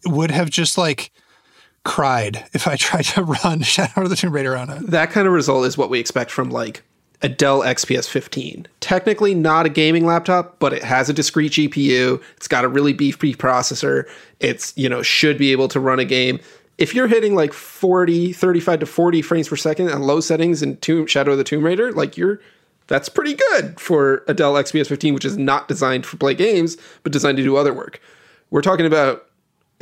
would 0.05 0.31
have 0.31 0.49
just 0.49 0.77
like 0.77 1.11
cried 1.83 2.45
if 2.53 2.67
I 2.67 2.75
tried 2.77 3.05
to 3.05 3.23
run 3.23 3.61
Shadow 3.63 4.03
of 4.03 4.09
the 4.09 4.15
Tomb 4.15 4.33
Raider 4.33 4.55
on 4.55 4.69
it. 4.69 4.87
That 4.87 5.11
kind 5.11 5.27
of 5.27 5.33
result 5.33 5.65
is 5.65 5.77
what 5.77 5.89
we 5.89 5.99
expect 5.99 6.31
from 6.31 6.49
like 6.49 6.83
a 7.21 7.29
Dell 7.29 7.61
XPS 7.61 8.09
15. 8.09 8.67
Technically 8.81 9.33
not 9.33 9.65
a 9.65 9.69
gaming 9.69 10.05
laptop, 10.05 10.59
but 10.59 10.73
it 10.73 10.83
has 10.83 11.09
a 11.09 11.13
discrete 11.13 11.53
GPU. 11.53 12.21
It's 12.37 12.47
got 12.47 12.65
a 12.65 12.67
really 12.67 12.93
beefy 12.93 13.33
processor. 13.33 14.07
It's, 14.39 14.73
you 14.75 14.89
know, 14.89 15.01
should 15.01 15.37
be 15.37 15.51
able 15.51 15.67
to 15.69 15.79
run 15.79 15.99
a 15.99 16.05
game. 16.05 16.39
If 16.77 16.93
you're 16.93 17.07
hitting 17.07 17.35
like 17.35 17.53
40, 17.53 18.33
35 18.33 18.81
to 18.81 18.85
40 18.85 19.21
frames 19.21 19.47
per 19.47 19.55
second 19.55 19.89
on 19.89 20.01
low 20.03 20.19
settings 20.19 20.61
in 20.61 20.75
Tomb, 20.77 21.07
Shadow 21.07 21.31
of 21.31 21.37
the 21.37 21.45
Tomb 21.45 21.63
Raider, 21.63 21.93
like 21.93 22.17
you're 22.17 22.41
that's 22.87 23.09
pretty 23.09 23.33
good 23.33 23.79
for 23.79 24.23
a 24.27 24.33
Dell 24.33 24.53
XPS 24.53 24.87
15, 24.87 25.13
which 25.13 25.25
is 25.25 25.37
not 25.37 25.67
designed 25.67 26.05
for 26.05 26.17
play 26.17 26.35
games, 26.35 26.77
but 27.01 27.11
designed 27.11 27.37
to 27.37 27.43
do 27.43 27.55
other 27.55 27.73
work. 27.73 27.99
We're 28.51 28.61
talking 28.61 28.85
about 28.85 29.24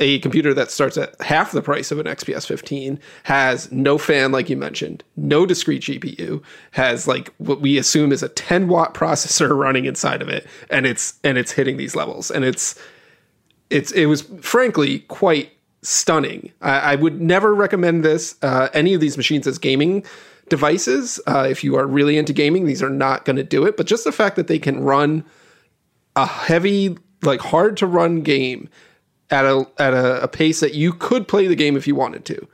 a 0.00 0.18
computer 0.20 0.52
that 0.54 0.70
starts 0.70 0.96
at 0.96 1.20
half 1.20 1.52
the 1.52 1.62
price 1.62 1.92
of 1.92 1.98
an 2.00 2.06
XPS 2.06 2.46
15 2.46 2.98
has 3.24 3.70
no 3.70 3.96
fan, 3.96 4.32
like 4.32 4.50
you 4.50 4.56
mentioned, 4.56 5.04
no 5.16 5.46
discrete 5.46 5.82
GPU, 5.82 6.42
has 6.72 7.06
like 7.06 7.32
what 7.38 7.60
we 7.60 7.78
assume 7.78 8.10
is 8.10 8.22
a 8.22 8.28
10 8.28 8.68
watt 8.68 8.94
processor 8.94 9.56
running 9.56 9.84
inside 9.84 10.20
of 10.20 10.28
it, 10.28 10.46
and 10.70 10.86
it's 10.86 11.14
and 11.22 11.38
it's 11.38 11.52
hitting 11.52 11.76
these 11.76 11.94
levels, 11.94 12.30
and 12.30 12.44
it's 12.44 12.78
it's 13.70 13.92
it 13.92 14.06
was 14.06 14.22
frankly 14.40 15.00
quite 15.00 15.52
stunning. 15.82 16.50
I, 16.60 16.78
I 16.78 16.94
would 16.96 17.20
never 17.20 17.54
recommend 17.54 18.04
this 18.04 18.36
uh, 18.42 18.68
any 18.74 18.94
of 18.94 19.00
these 19.00 19.16
machines 19.16 19.46
as 19.46 19.58
gaming 19.58 20.04
devices. 20.48 21.20
Uh, 21.26 21.46
if 21.48 21.62
you 21.62 21.76
are 21.76 21.86
really 21.86 22.18
into 22.18 22.32
gaming, 22.32 22.66
these 22.66 22.82
are 22.82 22.90
not 22.90 23.24
going 23.24 23.36
to 23.36 23.44
do 23.44 23.64
it. 23.64 23.76
But 23.76 23.86
just 23.86 24.04
the 24.04 24.12
fact 24.12 24.36
that 24.36 24.48
they 24.48 24.58
can 24.58 24.80
run 24.82 25.24
a 26.16 26.26
heavy, 26.26 26.98
like 27.22 27.40
hard 27.40 27.76
to 27.78 27.86
run 27.86 28.22
game 28.22 28.68
at 29.30 29.44
a 29.44 29.66
at 29.78 29.94
a, 29.94 30.22
a 30.22 30.28
pace 30.28 30.60
that 30.60 30.74
you 30.74 30.92
could 30.92 31.26
play 31.28 31.46
the 31.46 31.56
game 31.56 31.76
if 31.76 31.86
you 31.86 31.94
wanted 31.94 32.24
to 32.26 32.46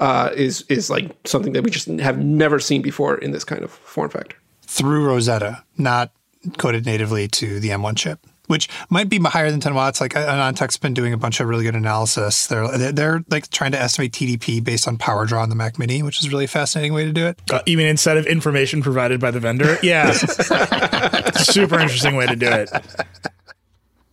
uh, 0.00 0.30
is 0.34 0.62
is 0.68 0.90
like 0.90 1.14
something 1.24 1.52
that 1.52 1.62
we 1.62 1.70
just 1.70 1.88
have 1.88 2.18
never 2.18 2.58
seen 2.60 2.82
before 2.82 3.16
in 3.16 3.32
this 3.32 3.44
kind 3.44 3.62
of 3.62 3.70
form 3.70 4.10
factor. 4.10 4.36
through 4.62 5.06
Rosetta, 5.06 5.64
not 5.76 6.12
coded 6.56 6.86
natively 6.86 7.26
to 7.28 7.58
the 7.58 7.70
M1 7.70 7.96
chip, 7.96 8.20
which 8.46 8.68
might 8.90 9.08
be 9.08 9.18
higher 9.18 9.50
than 9.50 9.60
10 9.60 9.74
watts. 9.74 10.00
Like 10.00 10.12
AnandTech's 10.14 10.76
been 10.76 10.94
doing 10.94 11.12
a 11.12 11.16
bunch 11.16 11.40
of 11.40 11.48
really 11.48 11.64
good 11.64 11.74
analysis. 11.74 12.46
They're, 12.46 12.68
they're 12.78 12.92
they're 12.92 13.24
like 13.30 13.50
trying 13.50 13.72
to 13.72 13.80
estimate 13.80 14.12
TDP 14.12 14.62
based 14.62 14.86
on 14.86 14.98
power 14.98 15.26
draw 15.26 15.42
on 15.42 15.48
the 15.48 15.56
Mac 15.56 15.78
Mini, 15.78 16.02
which 16.02 16.20
is 16.20 16.26
a 16.26 16.30
really 16.30 16.46
fascinating 16.46 16.92
way 16.92 17.04
to 17.04 17.12
do 17.12 17.26
it. 17.26 17.40
Uh, 17.50 17.60
even 17.66 17.86
instead 17.86 18.16
of 18.16 18.26
information 18.26 18.82
provided 18.82 19.20
by 19.20 19.30
the 19.30 19.40
vendor. 19.40 19.78
Yeah. 19.82 20.12
Super 21.32 21.80
interesting 21.80 22.14
way 22.14 22.26
to 22.26 22.36
do 22.36 22.46
it. 22.46 22.70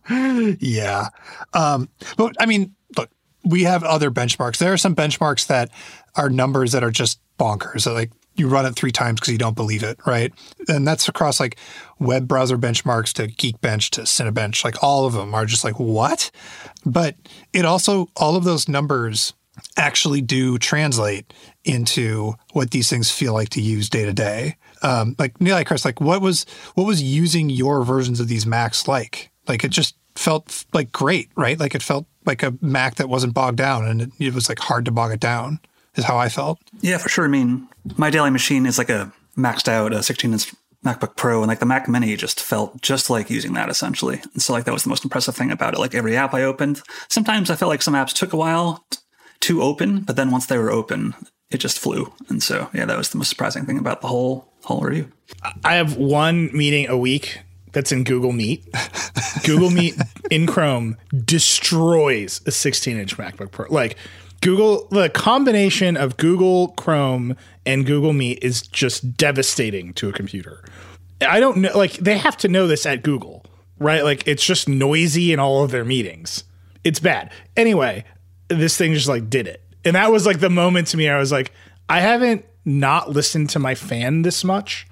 Yeah. 0.08 1.08
Um, 1.52 1.88
but 2.16 2.34
I 2.40 2.46
mean, 2.46 2.74
look, 2.96 3.10
we 3.44 3.64
have 3.64 3.82
other 3.82 4.10
benchmarks. 4.10 4.58
There 4.58 4.72
are 4.72 4.78
some 4.78 4.94
benchmarks 4.94 5.46
that 5.48 5.70
are 6.16 6.30
numbers 6.30 6.72
that 6.72 6.84
are 6.84 6.90
just 6.90 7.20
bonkers. 7.38 7.92
Like 7.92 8.10
you 8.36 8.48
run 8.48 8.66
it 8.66 8.74
three 8.74 8.92
times 8.92 9.20
because 9.20 9.32
you 9.32 9.38
don't 9.38 9.56
believe 9.56 9.82
it, 9.82 9.98
right? 10.06 10.32
And 10.68 10.86
that's 10.86 11.08
across 11.08 11.40
like 11.40 11.56
web 11.98 12.28
browser 12.28 12.58
benchmarks 12.58 13.12
to 13.14 13.28
Geekbench 13.28 13.90
to 13.90 14.02
Cinebench. 14.02 14.64
Like 14.64 14.82
all 14.82 15.06
of 15.06 15.14
them 15.14 15.34
are 15.34 15.46
just 15.46 15.64
like, 15.64 15.78
what? 15.78 16.30
But 16.84 17.16
it 17.52 17.64
also, 17.64 18.08
all 18.16 18.36
of 18.36 18.44
those 18.44 18.68
numbers 18.68 19.34
actually 19.76 20.20
do 20.20 20.58
translate 20.58 21.32
into 21.64 22.34
what 22.52 22.70
these 22.70 22.90
things 22.90 23.10
feel 23.10 23.32
like 23.32 23.48
to 23.50 23.60
use 23.60 23.88
day 23.88 24.04
to 24.04 24.12
day. 24.12 24.56
Um, 24.82 25.16
like 25.18 25.38
Nilay, 25.38 25.64
Chris, 25.64 25.84
like 25.84 26.00
what 26.00 26.20
was 26.20 26.44
what 26.74 26.86
was 26.86 27.02
using 27.02 27.48
your 27.48 27.82
versions 27.82 28.20
of 28.20 28.28
these 28.28 28.46
Macs 28.46 28.86
like? 28.86 29.30
Like 29.48 29.64
it 29.64 29.70
just 29.70 29.96
felt 30.14 30.64
like 30.72 30.92
great, 30.92 31.30
right? 31.36 31.58
Like 31.58 31.74
it 31.74 31.82
felt 31.82 32.06
like 32.24 32.42
a 32.42 32.54
Mac 32.60 32.96
that 32.96 33.08
wasn't 33.08 33.34
bogged 33.34 33.58
down, 33.58 33.86
and 33.86 34.02
it, 34.02 34.10
it 34.18 34.34
was 34.34 34.48
like 34.48 34.58
hard 34.58 34.84
to 34.86 34.90
bog 34.90 35.12
it 35.12 35.20
down. 35.20 35.60
Is 35.94 36.04
how 36.04 36.18
I 36.18 36.28
felt. 36.28 36.58
Yeah, 36.82 36.98
for 36.98 37.08
sure. 37.08 37.24
I 37.24 37.28
mean, 37.28 37.68
my 37.96 38.10
daily 38.10 38.28
machine 38.28 38.66
is 38.66 38.76
like 38.76 38.90
a 38.90 39.10
maxed 39.34 39.66
out 39.66 39.94
uh, 39.94 40.02
16 40.02 40.30
inch 40.30 40.52
MacBook 40.84 41.16
Pro, 41.16 41.40
and 41.40 41.48
like 41.48 41.58
the 41.58 41.66
Mac 41.66 41.88
Mini 41.88 42.14
just 42.16 42.40
felt 42.40 42.80
just 42.82 43.10
like 43.10 43.30
using 43.30 43.54
that 43.54 43.68
essentially. 43.68 44.20
And 44.32 44.42
so, 44.42 44.52
like, 44.52 44.64
that 44.64 44.74
was 44.74 44.84
the 44.84 44.88
most 44.88 45.04
impressive 45.04 45.34
thing 45.34 45.50
about 45.50 45.74
it. 45.74 45.80
Like, 45.80 45.94
every 45.94 46.16
app 46.16 46.34
I 46.34 46.42
opened, 46.42 46.82
sometimes 47.08 47.50
I 47.50 47.56
felt 47.56 47.70
like 47.70 47.82
some 47.82 47.94
apps 47.94 48.12
took 48.12 48.32
a 48.32 48.36
while 48.36 48.86
to 49.40 49.62
open, 49.62 50.00
but 50.00 50.16
then 50.16 50.30
once 50.30 50.46
they 50.46 50.58
were 50.58 50.70
open, 50.70 51.14
it 51.50 51.58
just 51.58 51.78
flew. 51.78 52.12
And 52.28 52.42
so, 52.42 52.70
yeah, 52.72 52.84
that 52.84 52.96
was 52.96 53.10
the 53.10 53.18
most 53.18 53.28
surprising 53.28 53.66
thing 53.66 53.78
about 53.78 54.00
the 54.00 54.08
whole 54.08 54.52
whole 54.64 54.80
review. 54.80 55.10
I 55.64 55.74
have 55.76 55.96
one 55.96 56.56
meeting 56.56 56.88
a 56.88 56.96
week 56.96 57.40
that's 57.76 57.92
in 57.92 58.04
Google 58.04 58.32
Meet. 58.32 58.66
Google 59.44 59.68
Meet 59.68 59.96
in 60.30 60.46
Chrome 60.46 60.96
destroys 61.26 62.40
a 62.46 62.50
16 62.50 62.96
inch 62.96 63.18
MacBook 63.18 63.50
Pro. 63.50 63.66
Like 63.68 63.98
Google, 64.40 64.88
the 64.90 65.10
combination 65.10 65.94
of 65.94 66.16
Google 66.16 66.68
Chrome 66.68 67.36
and 67.66 67.84
Google 67.84 68.14
Meet 68.14 68.42
is 68.42 68.62
just 68.62 69.18
devastating 69.18 69.92
to 69.92 70.08
a 70.08 70.12
computer. 70.14 70.64
I 71.20 71.38
don't 71.38 71.58
know, 71.58 71.76
like 71.76 71.92
they 71.98 72.16
have 72.16 72.38
to 72.38 72.48
know 72.48 72.66
this 72.66 72.86
at 72.86 73.02
Google, 73.02 73.44
right? 73.78 74.02
Like 74.02 74.26
it's 74.26 74.44
just 74.44 74.70
noisy 74.70 75.34
in 75.34 75.38
all 75.38 75.62
of 75.62 75.70
their 75.70 75.84
meetings. 75.84 76.44
It's 76.82 76.98
bad. 76.98 77.30
Anyway, 77.58 78.06
this 78.48 78.78
thing 78.78 78.94
just 78.94 79.06
like 79.06 79.28
did 79.28 79.46
it. 79.46 79.62
And 79.84 79.96
that 79.96 80.10
was 80.10 80.24
like 80.24 80.40
the 80.40 80.48
moment 80.48 80.88
to 80.88 80.96
me 80.96 81.10
I 81.10 81.18
was 81.18 81.30
like, 81.30 81.52
I 81.90 82.00
haven't 82.00 82.46
not 82.64 83.10
listened 83.10 83.50
to 83.50 83.58
my 83.58 83.74
fan 83.74 84.22
this 84.22 84.44
much 84.44 84.86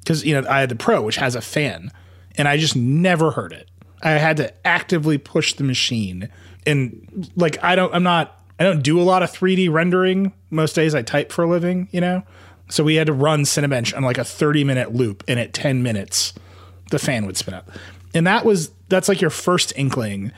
because 0.00 0.24
you 0.24 0.34
know 0.34 0.48
I 0.48 0.58
had 0.58 0.70
the 0.70 0.74
Pro, 0.76 1.02
which 1.02 1.16
has 1.16 1.36
a 1.36 1.40
fan, 1.40 1.92
and 2.36 2.48
I 2.48 2.56
just 2.56 2.76
never 2.76 3.30
heard 3.30 3.52
it. 3.52 3.68
I 4.02 4.12
had 4.12 4.36
to 4.38 4.66
actively 4.66 5.18
push 5.18 5.54
the 5.54 5.64
machine, 5.64 6.28
and 6.66 7.30
like 7.36 7.62
I 7.64 7.76
don't, 7.76 7.94
I'm 7.94 8.02
not, 8.02 8.40
I 8.58 8.64
don't 8.64 8.82
do 8.82 9.00
a 9.00 9.02
lot 9.02 9.22
of 9.22 9.30
3D 9.30 9.70
rendering 9.72 10.32
most 10.50 10.74
days. 10.74 10.94
I 10.94 11.02
type 11.02 11.32
for 11.32 11.44
a 11.44 11.48
living, 11.48 11.88
you 11.92 12.00
know, 12.00 12.22
so 12.68 12.84
we 12.84 12.96
had 12.96 13.06
to 13.06 13.12
run 13.12 13.42
Cinebench 13.42 13.96
on 13.96 14.02
like 14.02 14.18
a 14.18 14.24
30 14.24 14.64
minute 14.64 14.94
loop, 14.94 15.24
and 15.28 15.38
at 15.38 15.52
10 15.52 15.82
minutes, 15.82 16.34
the 16.90 16.98
fan 16.98 17.26
would 17.26 17.36
spin 17.36 17.54
up, 17.54 17.70
and 18.14 18.26
that 18.26 18.44
was 18.44 18.70
that's 18.88 19.08
like 19.08 19.20
your 19.20 19.30
first 19.30 19.72
inkling. 19.76 20.32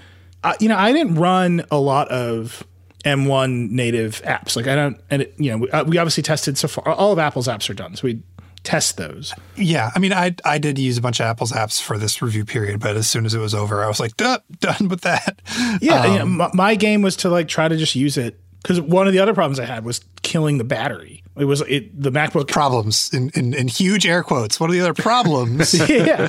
Uh, 0.44 0.54
you 0.60 0.68
know, 0.68 0.76
I 0.76 0.92
didn't 0.92 1.16
run 1.16 1.64
a 1.70 1.78
lot 1.78 2.08
of 2.08 2.64
M1 3.04 3.70
native 3.70 4.22
apps. 4.22 4.56
Like 4.56 4.66
I 4.66 4.74
don't, 4.74 5.00
and 5.10 5.22
it, 5.22 5.34
you 5.36 5.50
know, 5.50 5.58
we, 5.58 5.70
uh, 5.70 5.84
we 5.84 5.98
obviously 5.98 6.22
tested 6.22 6.58
so 6.58 6.68
far. 6.68 6.88
All 6.88 7.12
of 7.12 7.18
Apple's 7.18 7.48
apps 7.48 7.68
are 7.70 7.74
done, 7.74 7.96
so 7.96 8.06
we 8.06 8.22
test 8.64 8.96
those. 8.96 9.34
Yeah, 9.56 9.90
I 9.94 9.98
mean, 9.98 10.12
I 10.12 10.34
I 10.44 10.58
did 10.58 10.78
use 10.78 10.98
a 10.98 11.00
bunch 11.00 11.20
of 11.20 11.26
Apple's 11.26 11.52
apps 11.52 11.80
for 11.80 11.98
this 11.98 12.20
review 12.22 12.44
period, 12.44 12.80
but 12.80 12.96
as 12.96 13.08
soon 13.08 13.26
as 13.26 13.34
it 13.34 13.38
was 13.38 13.54
over, 13.54 13.82
I 13.84 13.88
was 13.88 14.00
like, 14.00 14.16
Duh, 14.16 14.38
done 14.60 14.88
with 14.88 15.02
that. 15.02 15.40
Yeah, 15.80 16.06
you 16.06 16.18
know, 16.18 16.26
my, 16.26 16.50
my 16.54 16.74
game 16.74 17.02
was 17.02 17.16
to 17.16 17.28
like 17.28 17.48
try 17.48 17.68
to 17.68 17.76
just 17.76 17.94
use 17.94 18.16
it 18.16 18.40
because 18.62 18.80
one 18.80 19.06
of 19.06 19.12
the 19.12 19.18
other 19.18 19.34
problems 19.34 19.60
I 19.60 19.64
had 19.64 19.84
was 19.84 20.04
killing 20.22 20.58
the 20.58 20.64
battery. 20.64 21.22
It 21.36 21.44
was 21.44 21.60
it 21.62 22.00
the 22.00 22.10
MacBook 22.10 22.48
Problems 22.48 23.12
in, 23.14 23.30
in, 23.30 23.54
in 23.54 23.68
huge 23.68 24.06
air 24.06 24.22
quotes. 24.22 24.58
What 24.58 24.70
are 24.70 24.72
the 24.72 24.80
other 24.80 24.94
problems? 24.94 25.72
yeah, 25.88 26.28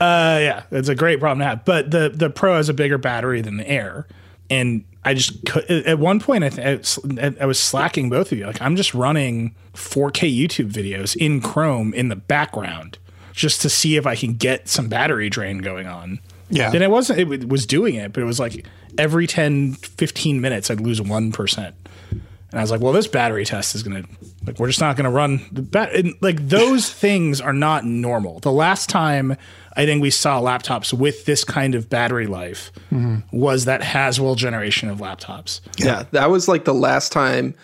uh, 0.00 0.38
yeah, 0.40 0.62
it's 0.70 0.88
a 0.88 0.94
great 0.94 1.20
problem 1.20 1.40
to 1.40 1.44
have. 1.44 1.64
But 1.64 1.90
the 1.90 2.10
the 2.12 2.30
Pro 2.30 2.56
has 2.56 2.68
a 2.68 2.74
bigger 2.74 2.98
battery 2.98 3.42
than 3.42 3.58
the 3.58 3.68
Air, 3.68 4.06
and 4.48 4.84
I 5.06 5.14
just 5.14 5.46
could, 5.46 5.70
at 5.70 6.00
one 6.00 6.18
point 6.18 6.42
I, 6.42 6.48
th- 6.48 7.36
I 7.40 7.46
was 7.46 7.60
slacking 7.60 8.10
both 8.10 8.32
of 8.32 8.38
you. 8.38 8.44
Like 8.44 8.60
I'm 8.60 8.74
just 8.74 8.92
running 8.92 9.54
4K 9.74 10.36
YouTube 10.36 10.72
videos 10.72 11.16
in 11.16 11.40
Chrome 11.40 11.94
in 11.94 12.08
the 12.08 12.16
background 12.16 12.98
just 13.32 13.62
to 13.62 13.68
see 13.68 13.96
if 13.96 14.04
I 14.04 14.16
can 14.16 14.34
get 14.34 14.68
some 14.68 14.88
battery 14.88 15.30
drain 15.30 15.58
going 15.58 15.86
on. 15.86 16.18
Yeah. 16.50 16.72
And 16.72 16.82
it 16.82 16.90
wasn't, 16.90 17.20
it 17.20 17.48
was 17.48 17.66
doing 17.66 17.94
it, 17.94 18.12
but 18.12 18.22
it 18.22 18.26
was 18.26 18.40
like 18.40 18.66
every 18.98 19.28
10, 19.28 19.74
15 19.74 20.40
minutes, 20.40 20.70
I'd 20.70 20.80
lose 20.80 21.00
1%. 21.00 21.72
And 22.56 22.60
I 22.60 22.60
was 22.60 22.70
like, 22.70 22.80
well, 22.80 22.92
this 22.92 23.06
battery 23.06 23.44
test 23.44 23.74
is 23.74 23.82
going 23.82 24.02
to, 24.02 24.08
like, 24.44 24.58
we're 24.58 24.68
just 24.68 24.80
not 24.80 24.96
going 24.96 25.04
to 25.04 25.10
run 25.10 25.44
the 25.52 25.62
bat. 25.62 25.94
And 25.94 26.14
like, 26.20 26.48
those 26.48 26.90
things 26.90 27.40
are 27.40 27.52
not 27.52 27.84
normal. 27.84 28.40
The 28.40 28.52
last 28.52 28.88
time 28.88 29.36
I 29.76 29.84
think 29.84 30.02
we 30.02 30.10
saw 30.10 30.40
laptops 30.40 30.92
with 30.92 31.26
this 31.26 31.44
kind 31.44 31.74
of 31.74 31.90
battery 31.90 32.26
life 32.26 32.72
mm-hmm. 32.90 33.18
was 33.36 33.66
that 33.66 33.82
Haswell 33.82 34.34
generation 34.34 34.88
of 34.88 34.98
laptops. 34.98 35.60
Yeah. 35.78 35.86
yeah, 35.86 36.04
that 36.12 36.30
was 36.30 36.48
like 36.48 36.64
the 36.64 36.74
last 36.74 37.12
time. 37.12 37.54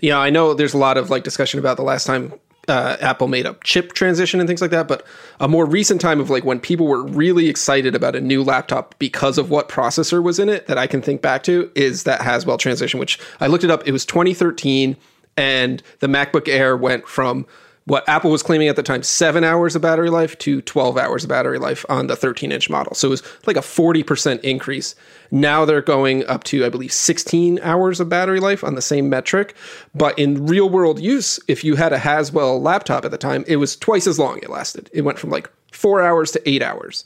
You 0.00 0.10
know, 0.10 0.18
I 0.18 0.30
know 0.30 0.52
there's 0.52 0.74
a 0.74 0.78
lot 0.78 0.98
of 0.98 1.10
like 1.10 1.24
discussion 1.24 1.60
about 1.60 1.76
the 1.76 1.84
last 1.84 2.06
time 2.06 2.32
uh, 2.68 2.96
Apple 3.00 3.28
made 3.28 3.46
a 3.46 3.56
chip 3.64 3.92
transition 3.92 4.40
and 4.40 4.48
things 4.48 4.60
like 4.60 4.70
that, 4.70 4.86
but 4.86 5.04
a 5.40 5.48
more 5.48 5.66
recent 5.66 6.00
time 6.00 6.20
of 6.20 6.30
like 6.30 6.44
when 6.44 6.60
people 6.60 6.86
were 6.86 7.02
really 7.02 7.48
excited 7.48 7.94
about 7.94 8.14
a 8.14 8.20
new 8.20 8.42
laptop 8.42 8.94
because 8.98 9.38
of 9.38 9.50
what 9.50 9.68
processor 9.68 10.22
was 10.22 10.38
in 10.38 10.48
it 10.48 10.66
that 10.66 10.78
I 10.78 10.86
can 10.86 11.02
think 11.02 11.22
back 11.22 11.42
to 11.44 11.70
is 11.74 12.04
that 12.04 12.20
Haswell 12.20 12.58
transition, 12.58 13.00
which 13.00 13.18
I 13.40 13.48
looked 13.48 13.64
it 13.64 13.70
up. 13.70 13.86
It 13.86 13.92
was 13.92 14.06
2013, 14.06 14.96
and 15.36 15.82
the 16.00 16.06
MacBook 16.06 16.48
Air 16.48 16.76
went 16.76 17.08
from 17.08 17.46
what 17.84 18.08
Apple 18.08 18.30
was 18.30 18.42
claiming 18.42 18.68
at 18.68 18.76
the 18.76 18.82
time, 18.82 19.02
seven 19.02 19.42
hours 19.44 19.74
of 19.74 19.82
battery 19.82 20.10
life 20.10 20.38
to 20.38 20.62
12 20.62 20.96
hours 20.96 21.24
of 21.24 21.30
battery 21.30 21.58
life 21.58 21.84
on 21.88 22.06
the 22.06 22.16
13 22.16 22.52
inch 22.52 22.70
model. 22.70 22.94
So 22.94 23.08
it 23.08 23.10
was 23.10 23.22
like 23.46 23.56
a 23.56 23.60
40% 23.60 24.40
increase. 24.40 24.94
Now 25.30 25.64
they're 25.64 25.82
going 25.82 26.24
up 26.26 26.44
to, 26.44 26.64
I 26.64 26.68
believe, 26.68 26.92
16 26.92 27.58
hours 27.62 28.00
of 28.00 28.08
battery 28.08 28.40
life 28.40 28.62
on 28.62 28.74
the 28.74 28.82
same 28.82 29.08
metric. 29.08 29.54
But 29.94 30.18
in 30.18 30.46
real 30.46 30.68
world 30.68 31.00
use, 31.00 31.40
if 31.48 31.64
you 31.64 31.76
had 31.76 31.92
a 31.92 31.98
Haswell 31.98 32.60
laptop 32.60 33.04
at 33.04 33.10
the 33.10 33.18
time, 33.18 33.44
it 33.48 33.56
was 33.56 33.76
twice 33.76 34.06
as 34.06 34.18
long 34.18 34.38
it 34.38 34.50
lasted. 34.50 34.88
It 34.92 35.02
went 35.02 35.18
from 35.18 35.30
like 35.30 35.50
four 35.72 36.02
hours 36.02 36.30
to 36.32 36.48
eight 36.48 36.62
hours. 36.62 37.04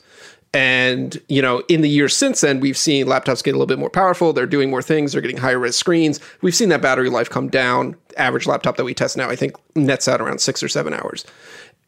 And, 0.53 1.21
you 1.27 1.41
know, 1.41 1.61
in 1.67 1.81
the 1.81 1.89
years 1.89 2.15
since 2.15 2.41
then, 2.41 2.59
we've 2.59 2.77
seen 2.77 3.05
laptops 3.05 3.43
get 3.43 3.51
a 3.51 3.57
little 3.57 3.67
bit 3.67 3.79
more 3.79 3.89
powerful. 3.89 4.33
They're 4.33 4.45
doing 4.45 4.69
more 4.69 4.81
things. 4.81 5.11
They're 5.11 5.21
getting 5.21 5.37
higher 5.37 5.59
res 5.59 5.75
screens. 5.75 6.19
We've 6.41 6.55
seen 6.55 6.69
that 6.69 6.81
battery 6.81 7.09
life 7.09 7.29
come 7.29 7.49
down. 7.49 7.95
Average 8.15 8.47
laptop 8.47 8.77
that 8.77 8.83
we 8.83 8.93
test 8.93 9.17
now, 9.17 9.29
I 9.29 9.35
think, 9.35 9.55
nets 9.75 10.07
out 10.07 10.21
around 10.21 10.39
six 10.39 10.63
or 10.63 10.69
seven 10.69 10.93
hours. 10.93 11.25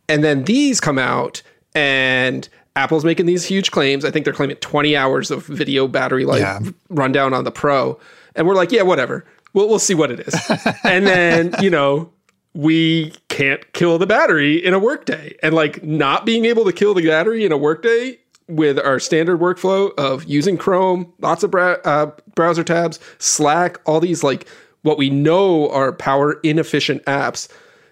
And 0.08 0.24
then 0.24 0.44
these 0.44 0.80
come 0.80 1.00
out, 1.00 1.42
and 1.74 2.48
Apple's 2.76 3.06
making 3.06 3.26
these 3.26 3.46
huge 3.46 3.72
claims. 3.72 4.06
I 4.06 4.12
think 4.12 4.26
they're 4.26 4.34
claiming 4.34 4.58
20 4.58 4.96
hours 4.96 5.32
of 5.32 5.46
video 5.46 5.88
battery 5.88 6.26
life 6.26 6.42
yeah. 6.42 6.60
rundown 6.90 7.34
on 7.34 7.44
the 7.44 7.52
Pro. 7.52 8.00
And 8.36 8.48
we're 8.48 8.56
like, 8.56 8.72
yeah, 8.72 8.84
whatever. 8.84 9.26
We'll, 9.54 9.68
we'll 9.68 9.80
see 9.80 9.96
what 9.96 10.12
it 10.12 10.20
is. 10.22 10.36
and 10.84 11.06
then, 11.08 11.56
you 11.62 11.70
know, 11.70 12.12
we 12.54 13.14
can't 13.30 13.72
kill 13.74 13.98
the 13.98 14.08
battery 14.08 14.64
in 14.64 14.74
a 14.74 14.80
workday. 14.80 15.36
And 15.42 15.54
like 15.54 15.84
not 15.84 16.26
being 16.26 16.46
able 16.46 16.66
to 16.66 16.74
kill 16.74 16.94
the 16.94 17.06
battery 17.06 17.46
in 17.46 17.52
a 17.52 17.58
workday 17.58 18.20
with 18.50 18.80
our 18.80 19.00
standard 19.00 19.40
workflow 19.40 19.94
of 19.98 20.26
using 20.26 20.58
Chrome, 20.58 21.14
lots 21.20 21.44
of 21.44 21.52
bra- 21.52 21.78
uh, 21.86 22.12
browser 22.36 22.64
tabs, 22.64 23.00
Slack, 23.20 23.80
all 23.86 24.00
these 24.00 24.24
like 24.24 24.48
what 24.82 24.98
we 24.98 25.10
know 25.10 25.70
are 25.72 25.94
power 25.94 26.40
inefficient 26.44 27.04
apps 27.06 27.48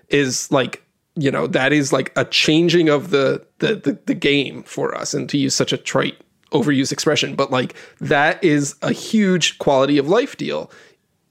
is 0.10 0.52
like 0.52 0.84
you 1.16 1.32
know 1.32 1.48
that 1.48 1.74
is 1.74 1.92
like 1.92 2.12
a 2.16 2.26
changing 2.26 2.90
of 2.90 3.12
the 3.12 3.46
the 3.60 3.76
the, 3.76 4.00
the 4.06 4.14
game 4.14 4.64
for 4.64 4.96
us. 4.96 5.14
And 5.14 5.30
to 5.30 5.38
use 5.38 5.54
such 5.54 5.72
a 5.72 5.78
trite 5.78 6.20
overused 6.52 6.94
expression 6.94 7.36
but 7.36 7.52
like 7.52 7.76
that 8.00 8.42
is 8.42 8.74
a 8.82 8.94
huge 8.94 9.58
quality 9.60 9.98
of 9.98 10.08
life 10.08 10.38
deal. 10.38 10.72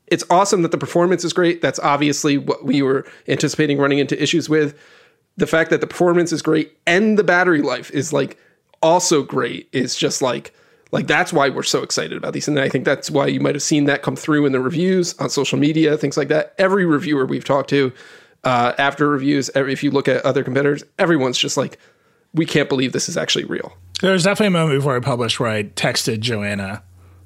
It's 0.09 0.25
awesome 0.31 0.63
that 0.63 0.71
the 0.71 0.79
performance 0.79 1.25
is 1.25 1.33
great. 1.33 1.63
That's 1.63 1.81
obviously 1.81 2.39
what 2.39 2.65
we 2.65 2.81
were 2.83 3.07
anticipating 3.27 3.79
running 3.79 3.99
into 3.99 4.21
issues 4.23 4.49
with. 4.49 4.79
The 5.37 5.47
fact 5.47 5.71
that 5.71 5.81
the 5.81 5.87
performance 5.87 6.33
is 6.33 6.43
great 6.43 6.77
and 6.87 7.19
the 7.19 7.25
battery 7.25 7.61
life 7.61 7.91
is 7.91 8.13
like 8.13 8.39
also 8.87 9.23
great 9.23 9.69
is 9.73 9.97
just 9.97 10.23
like 10.23 10.55
like 10.93 11.07
that's 11.07 11.33
why 11.33 11.49
we're 11.49 11.63
so 11.65 11.83
excited 11.83 12.17
about 12.17 12.33
these 12.33 12.47
and 12.47 12.59
i 12.59 12.69
think 12.69 12.85
that's 12.85 13.11
why 13.11 13.27
you 13.27 13.41
might 13.41 13.55
have 13.55 13.63
seen 13.63 13.85
that 13.85 14.03
come 14.03 14.17
through 14.17 14.47
in 14.47 14.53
the 14.53 14.61
reviews 14.61 15.19
on 15.19 15.29
social 15.29 15.59
media 15.59 15.99
things 15.99 16.17
like 16.17 16.29
that 16.29 16.55
every 16.57 16.87
reviewer 16.87 17.27
we've 17.27 17.45
talked 17.45 17.69
to 17.69 17.93
uh, 18.45 18.73
after 18.79 19.09
reviews 19.09 19.51
every, 19.57 19.73
if 19.73 19.83
you 19.83 19.91
look 19.91 20.07
at 20.07 20.25
other 20.25 20.45
competitors 20.45 20.85
everyone's 20.99 21.37
just 21.37 21.57
like 21.57 21.79
we 22.33 22.47
can't 22.47 22.69
believe 22.69 22.93
this 22.93 23.09
is 23.09 23.17
actually 23.17 23.45
real 23.45 23.77
there 24.01 24.13
was 24.13 24.23
definitely 24.23 24.47
a 24.47 24.51
moment 24.51 24.79
before 24.79 24.97
i 24.97 25.01
published 25.01 25.41
where 25.41 25.51
i 25.51 25.65
texted 25.65 26.21
joanna 26.21 26.83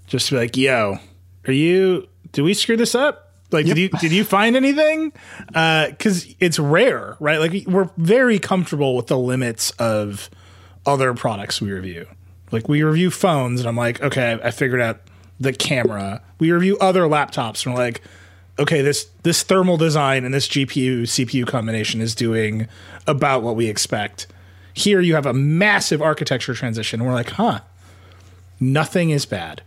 just 0.07 0.29
to 0.29 0.35
be 0.35 0.38
like 0.38 0.57
yo 0.57 0.99
are 1.46 1.53
you 1.53 2.09
do 2.33 2.42
we 2.42 2.55
screw 2.55 2.77
this 2.77 2.94
up 2.94 3.27
like, 3.53 3.66
yep. 3.66 3.75
did 3.75 3.83
you 3.83 3.88
did 3.99 4.12
you 4.12 4.25
find 4.25 4.55
anything? 4.55 5.12
Because 5.49 6.25
uh, 6.25 6.35
it's 6.38 6.59
rare, 6.59 7.16
right? 7.18 7.40
Like, 7.40 7.66
we're 7.66 7.90
very 7.96 8.38
comfortable 8.38 8.94
with 8.94 9.09
the 9.09 9.18
limits 9.18 9.73
of 9.73 10.31
other 10.87 11.14
products 11.14 11.61
we 11.61 11.73
review. 11.73 12.07
Like 12.51 12.69
we 12.69 12.83
review 12.83 13.11
phones, 13.11 13.61
and 13.61 13.69
I'm 13.69 13.77
like, 13.77 14.01
okay, 14.03 14.38
I 14.43 14.51
figured 14.51 14.81
out 14.81 15.01
the 15.38 15.53
camera. 15.53 16.23
We 16.38 16.51
review 16.53 16.79
other 16.79 17.03
laptops, 17.03 17.64
and 17.64 17.75
we're 17.75 17.81
like, 17.81 18.03
okay, 18.59 18.83
this 18.83 19.09
this 19.23 19.43
thermal 19.43 19.77
design 19.77 20.25
and 20.25 20.35
this 20.35 20.49
GPU 20.49 21.03
CPU 21.03 21.47
combination 21.47 22.01
is 22.01 22.14
doing 22.14 22.69
about 23.07 23.43
what 23.43 23.57
we 23.57 23.69
expect. 23.69 24.27
Here 24.75 25.01
you 25.01 25.14
have 25.14 25.27
a 25.27 25.33
massive 25.33 26.01
architecture 26.01 26.55
transition. 26.55 27.05
We're 27.05 27.12
like, 27.12 27.31
huh, 27.31 27.61
nothing 28.59 29.11
is 29.11 29.27
bad 29.27 29.62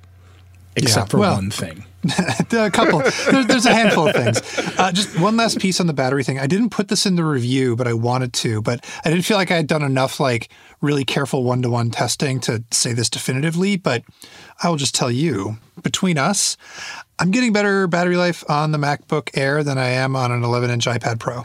except 0.75 1.07
yeah, 1.07 1.11
for 1.11 1.17
well, 1.17 1.35
one 1.35 1.49
thing. 1.51 1.85
a 2.51 2.69
couple. 2.69 2.99
There, 2.99 3.43
there's 3.45 3.65
a 3.65 3.73
handful 3.73 4.09
of 4.09 4.15
things. 4.15 4.77
Uh, 4.77 4.91
just 4.91 5.17
one 5.19 5.37
last 5.37 5.59
piece 5.59 5.79
on 5.79 5.87
the 5.87 5.93
battery 5.93 6.23
thing. 6.23 6.37
I 6.37 6.47
didn't 6.47 6.69
put 6.69 6.89
this 6.89 7.05
in 7.05 7.15
the 7.15 7.23
review, 7.23 7.75
but 7.75 7.87
I 7.87 7.93
wanted 7.93 8.33
to. 8.33 8.61
But 8.61 8.85
I 9.05 9.09
didn't 9.09 9.23
feel 9.23 9.37
like 9.37 9.51
I 9.51 9.55
had 9.55 9.67
done 9.67 9.83
enough 9.83 10.19
like 10.19 10.49
really 10.81 11.05
careful 11.05 11.43
one 11.43 11.61
to 11.61 11.69
one 11.69 11.91
testing 11.91 12.39
to 12.41 12.63
say 12.71 12.91
this 12.91 13.09
definitively. 13.09 13.77
But 13.77 14.03
I 14.61 14.69
will 14.69 14.75
just 14.75 14.95
tell 14.95 15.11
you, 15.11 15.57
between 15.81 16.17
us, 16.17 16.57
I'm 17.19 17.31
getting 17.31 17.53
better 17.53 17.87
battery 17.87 18.17
life 18.17 18.43
on 18.49 18.71
the 18.71 18.77
MacBook 18.77 19.29
Air 19.35 19.63
than 19.63 19.77
I 19.77 19.89
am 19.89 20.15
on 20.15 20.31
an 20.31 20.43
11 20.43 20.69
inch 20.69 20.85
iPad 20.85 21.19
Pro. 21.19 21.43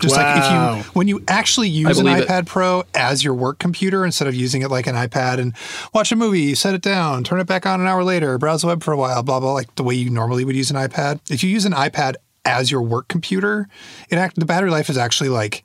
Just 0.00 0.16
wow. 0.16 0.22
like 0.22 0.82
if 0.82 0.84
you 0.86 0.92
when 0.92 1.08
you 1.08 1.22
actually 1.28 1.68
use 1.68 1.98
an 1.98 2.06
iPad 2.06 2.40
it. 2.40 2.46
Pro 2.46 2.84
as 2.94 3.22
your 3.22 3.34
work 3.34 3.58
computer 3.58 4.04
instead 4.04 4.28
of 4.28 4.34
using 4.34 4.62
it 4.62 4.70
like 4.70 4.86
an 4.86 4.94
iPad 4.94 5.38
and 5.38 5.54
watch 5.92 6.10
a 6.10 6.16
movie, 6.16 6.54
set 6.54 6.74
it 6.74 6.82
down, 6.82 7.24
turn 7.24 7.40
it 7.40 7.46
back 7.46 7.66
on 7.66 7.80
an 7.80 7.86
hour 7.86 8.02
later, 8.02 8.38
browse 8.38 8.62
the 8.62 8.66
web 8.66 8.82
for 8.82 8.92
a 8.92 8.96
while, 8.96 9.22
blah 9.22 9.40
blah, 9.40 9.52
like 9.52 9.74
the 9.76 9.82
way 9.82 9.94
you 9.94 10.10
normally 10.10 10.44
would 10.44 10.56
use 10.56 10.70
an 10.70 10.76
iPad. 10.76 11.20
If 11.30 11.44
you 11.44 11.50
use 11.50 11.64
an 11.64 11.72
iPad 11.72 12.14
as 12.44 12.70
your 12.70 12.82
work 12.82 13.08
computer, 13.08 13.68
it 14.08 14.16
act 14.16 14.36
the 14.36 14.46
battery 14.46 14.70
life 14.70 14.88
is 14.88 14.96
actually 14.96 15.28
like 15.28 15.64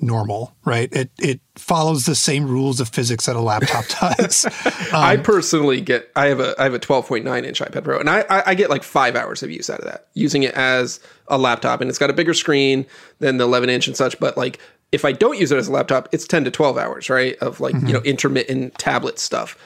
normal, 0.00 0.54
right? 0.64 0.92
It 0.92 1.10
it 1.18 1.40
follows 1.56 2.06
the 2.06 2.14
same 2.14 2.46
rules 2.46 2.80
of 2.80 2.88
physics 2.88 3.26
that 3.26 3.36
a 3.36 3.40
laptop 3.40 3.84
does. 4.16 4.46
Um, 4.92 4.94
I 4.94 5.16
personally 5.16 5.80
get 5.80 6.10
I 6.14 6.26
have 6.26 6.40
a 6.40 6.54
I 6.58 6.64
have 6.64 6.74
a 6.74 6.78
12.9 6.78 7.44
inch 7.44 7.60
iPad 7.60 7.84
Pro, 7.84 7.98
and 7.98 8.08
I, 8.08 8.24
I, 8.30 8.42
I 8.46 8.54
get 8.54 8.70
like 8.70 8.82
five 8.82 9.16
hours 9.16 9.42
of 9.42 9.50
use 9.50 9.68
out 9.68 9.80
of 9.80 9.86
that 9.86 10.08
using 10.14 10.42
it 10.42 10.54
as 10.54 11.00
a 11.28 11.38
laptop, 11.38 11.80
and 11.80 11.88
it's 11.88 11.98
got 11.98 12.10
a 12.10 12.14
bigger 12.14 12.34
screen 12.34 12.86
than 13.18 13.36
the 13.38 13.44
11 13.44 13.70
inch 13.70 13.86
and 13.86 13.96
such. 13.96 14.18
But 14.18 14.36
like 14.36 14.58
if 14.92 15.04
I 15.04 15.12
don't 15.12 15.38
use 15.38 15.52
it 15.52 15.58
as 15.58 15.68
a 15.68 15.72
laptop, 15.72 16.08
it's 16.12 16.26
10 16.26 16.44
to 16.44 16.50
12 16.50 16.78
hours, 16.78 17.10
right? 17.10 17.36
Of 17.38 17.60
like 17.60 17.74
mm-hmm. 17.74 17.86
you 17.86 17.92
know 17.92 18.02
intermittent 18.02 18.78
tablet 18.78 19.18
stuff, 19.18 19.56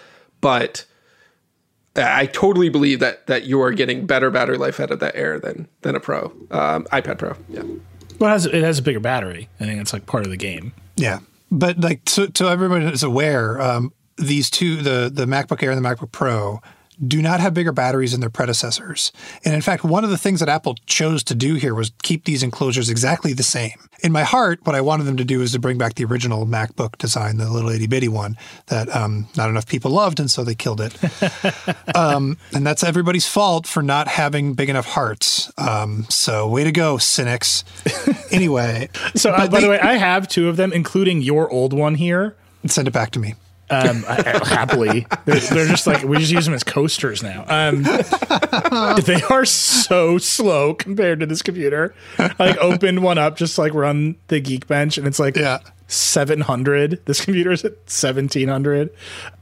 but. 0.40 0.86
I 1.94 2.24
totally 2.24 2.70
believe 2.70 3.00
that 3.00 3.26
that 3.26 3.44
you 3.44 3.60
are 3.60 3.70
getting 3.70 4.06
better 4.06 4.30
battery 4.30 4.56
life 4.56 4.80
out 4.80 4.90
of 4.90 5.00
that 5.00 5.14
Air 5.14 5.38
than 5.38 5.68
than 5.82 5.94
a 5.94 6.00
Pro, 6.00 6.32
um, 6.50 6.84
iPad 6.84 7.18
Pro. 7.18 7.36
Yeah. 7.50 7.64
Well, 8.22 8.30
it 8.30 8.34
has, 8.34 8.46
it 8.46 8.62
has 8.62 8.78
a 8.78 8.82
bigger 8.82 9.00
battery. 9.00 9.48
I 9.58 9.64
think 9.64 9.80
it's 9.80 9.92
like 9.92 10.06
part 10.06 10.24
of 10.24 10.30
the 10.30 10.36
game. 10.36 10.72
Yeah, 10.94 11.18
but 11.50 11.80
like 11.80 12.08
so, 12.08 12.28
so 12.32 12.46
everyone 12.46 12.82
is 12.82 13.02
aware, 13.02 13.60
um, 13.60 13.92
these 14.16 14.48
two, 14.48 14.76
the 14.76 15.10
the 15.12 15.26
MacBook 15.26 15.60
Air 15.60 15.72
and 15.72 15.84
the 15.84 15.88
MacBook 15.88 16.12
Pro, 16.12 16.60
do 17.06 17.20
not 17.20 17.40
have 17.40 17.54
bigger 17.54 17.72
batteries 17.72 18.12
than 18.12 18.20
their 18.20 18.30
predecessors. 18.30 19.12
And 19.44 19.54
in 19.54 19.60
fact, 19.60 19.84
one 19.84 20.04
of 20.04 20.10
the 20.10 20.18
things 20.18 20.40
that 20.40 20.48
Apple 20.48 20.76
chose 20.86 21.22
to 21.24 21.34
do 21.34 21.54
here 21.54 21.74
was 21.74 21.92
keep 22.02 22.24
these 22.24 22.42
enclosures 22.42 22.88
exactly 22.88 23.32
the 23.32 23.42
same. 23.42 23.72
In 24.02 24.12
my 24.12 24.22
heart, 24.22 24.60
what 24.64 24.74
I 24.74 24.80
wanted 24.80 25.04
them 25.04 25.16
to 25.16 25.24
do 25.24 25.42
is 25.42 25.52
to 25.52 25.58
bring 25.58 25.78
back 25.78 25.94
the 25.94 26.04
original 26.04 26.46
MacBook 26.46 26.98
design, 26.98 27.36
the 27.36 27.50
little 27.50 27.70
itty 27.70 27.86
bitty 27.86 28.08
one 28.08 28.36
that 28.66 28.94
um, 28.94 29.28
not 29.36 29.48
enough 29.48 29.66
people 29.66 29.90
loved, 29.90 30.20
and 30.20 30.30
so 30.30 30.44
they 30.44 30.54
killed 30.54 30.80
it. 30.80 30.96
um, 31.96 32.36
and 32.52 32.66
that's 32.66 32.82
everybody's 32.82 33.26
fault 33.26 33.66
for 33.66 33.82
not 33.82 34.08
having 34.08 34.54
big 34.54 34.68
enough 34.68 34.86
hearts. 34.86 35.52
Um, 35.58 36.06
so 36.08 36.48
way 36.48 36.64
to 36.64 36.72
go, 36.72 36.98
cynics. 36.98 37.64
anyway. 38.30 38.88
so 39.14 39.30
uh, 39.30 39.46
by 39.46 39.46
they, 39.46 39.60
the 39.60 39.70
way, 39.70 39.80
I 39.80 39.94
have 39.94 40.28
two 40.28 40.48
of 40.48 40.56
them, 40.56 40.72
including 40.72 41.22
your 41.22 41.50
old 41.50 41.72
one 41.72 41.94
here. 41.94 42.36
Send 42.66 42.88
it 42.88 42.92
back 42.92 43.10
to 43.12 43.18
me. 43.18 43.34
Um, 43.72 44.02
happily, 44.04 45.06
they're, 45.24 45.40
they're 45.40 45.66
just 45.66 45.86
like 45.86 46.02
we 46.04 46.18
just 46.18 46.30
use 46.32 46.44
them 46.44 46.54
as 46.54 46.62
coasters 46.64 47.22
now. 47.22 47.44
Um, 47.48 47.82
they 49.04 49.22
are 49.30 49.44
so 49.44 50.18
slow 50.18 50.74
compared 50.74 51.20
to 51.20 51.26
this 51.26 51.42
computer. 51.42 51.94
I 52.18 52.34
like 52.38 52.58
opened 52.58 53.02
one 53.02 53.18
up 53.18 53.36
just 53.36 53.58
like 53.58 53.74
run 53.74 54.16
the 54.28 54.40
Geekbench, 54.40 54.98
and 54.98 55.06
it's 55.06 55.18
like 55.18 55.36
Yeah. 55.36 55.58
700. 55.88 57.04
This 57.04 57.24
computer 57.24 57.52
is 57.52 57.64
at 57.64 57.72
1700. 57.72 58.90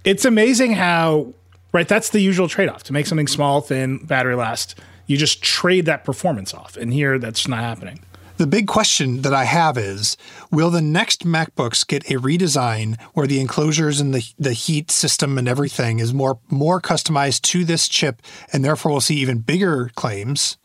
It's 0.05 0.24
amazing 0.24 0.72
how, 0.72 1.33
right? 1.72 1.87
That's 1.87 2.11
the 2.11 2.20
usual 2.20 2.49
trade 2.49 2.68
off 2.68 2.83
to 2.85 2.93
make 2.93 3.07
something 3.07 3.28
small, 3.28 3.61
thin, 3.61 3.99
battery 4.05 4.35
last. 4.35 4.78
You 5.07 5.16
just 5.16 5.43
trade 5.43 5.87
that 5.87 6.05
performance 6.05 6.53
off. 6.55 6.76
And 6.76 6.93
here, 6.93 7.18
that's 7.18 7.47
not 7.49 7.61
happening. 7.61 8.01
The 8.41 8.47
big 8.47 8.68
question 8.68 9.20
that 9.20 9.34
I 9.34 9.45
have 9.45 9.76
is 9.76 10.16
will 10.51 10.70
the 10.70 10.80
next 10.80 11.26
MacBooks 11.26 11.86
get 11.86 12.11
a 12.11 12.14
redesign 12.14 12.99
where 13.12 13.26
the 13.26 13.38
enclosures 13.38 14.01
and 14.01 14.14
the 14.14 14.24
the 14.38 14.55
heat 14.55 14.91
system 14.91 15.36
and 15.36 15.47
everything 15.47 15.99
is 15.99 16.14
more 16.14 16.38
more 16.49 16.80
customized 16.80 17.43
to 17.43 17.66
this 17.66 17.86
chip 17.86 18.22
and 18.51 18.64
therefore 18.64 18.93
we'll 18.93 19.03
see 19.03 19.16
even 19.16 19.41
bigger 19.41 19.91
claims? 19.95 20.57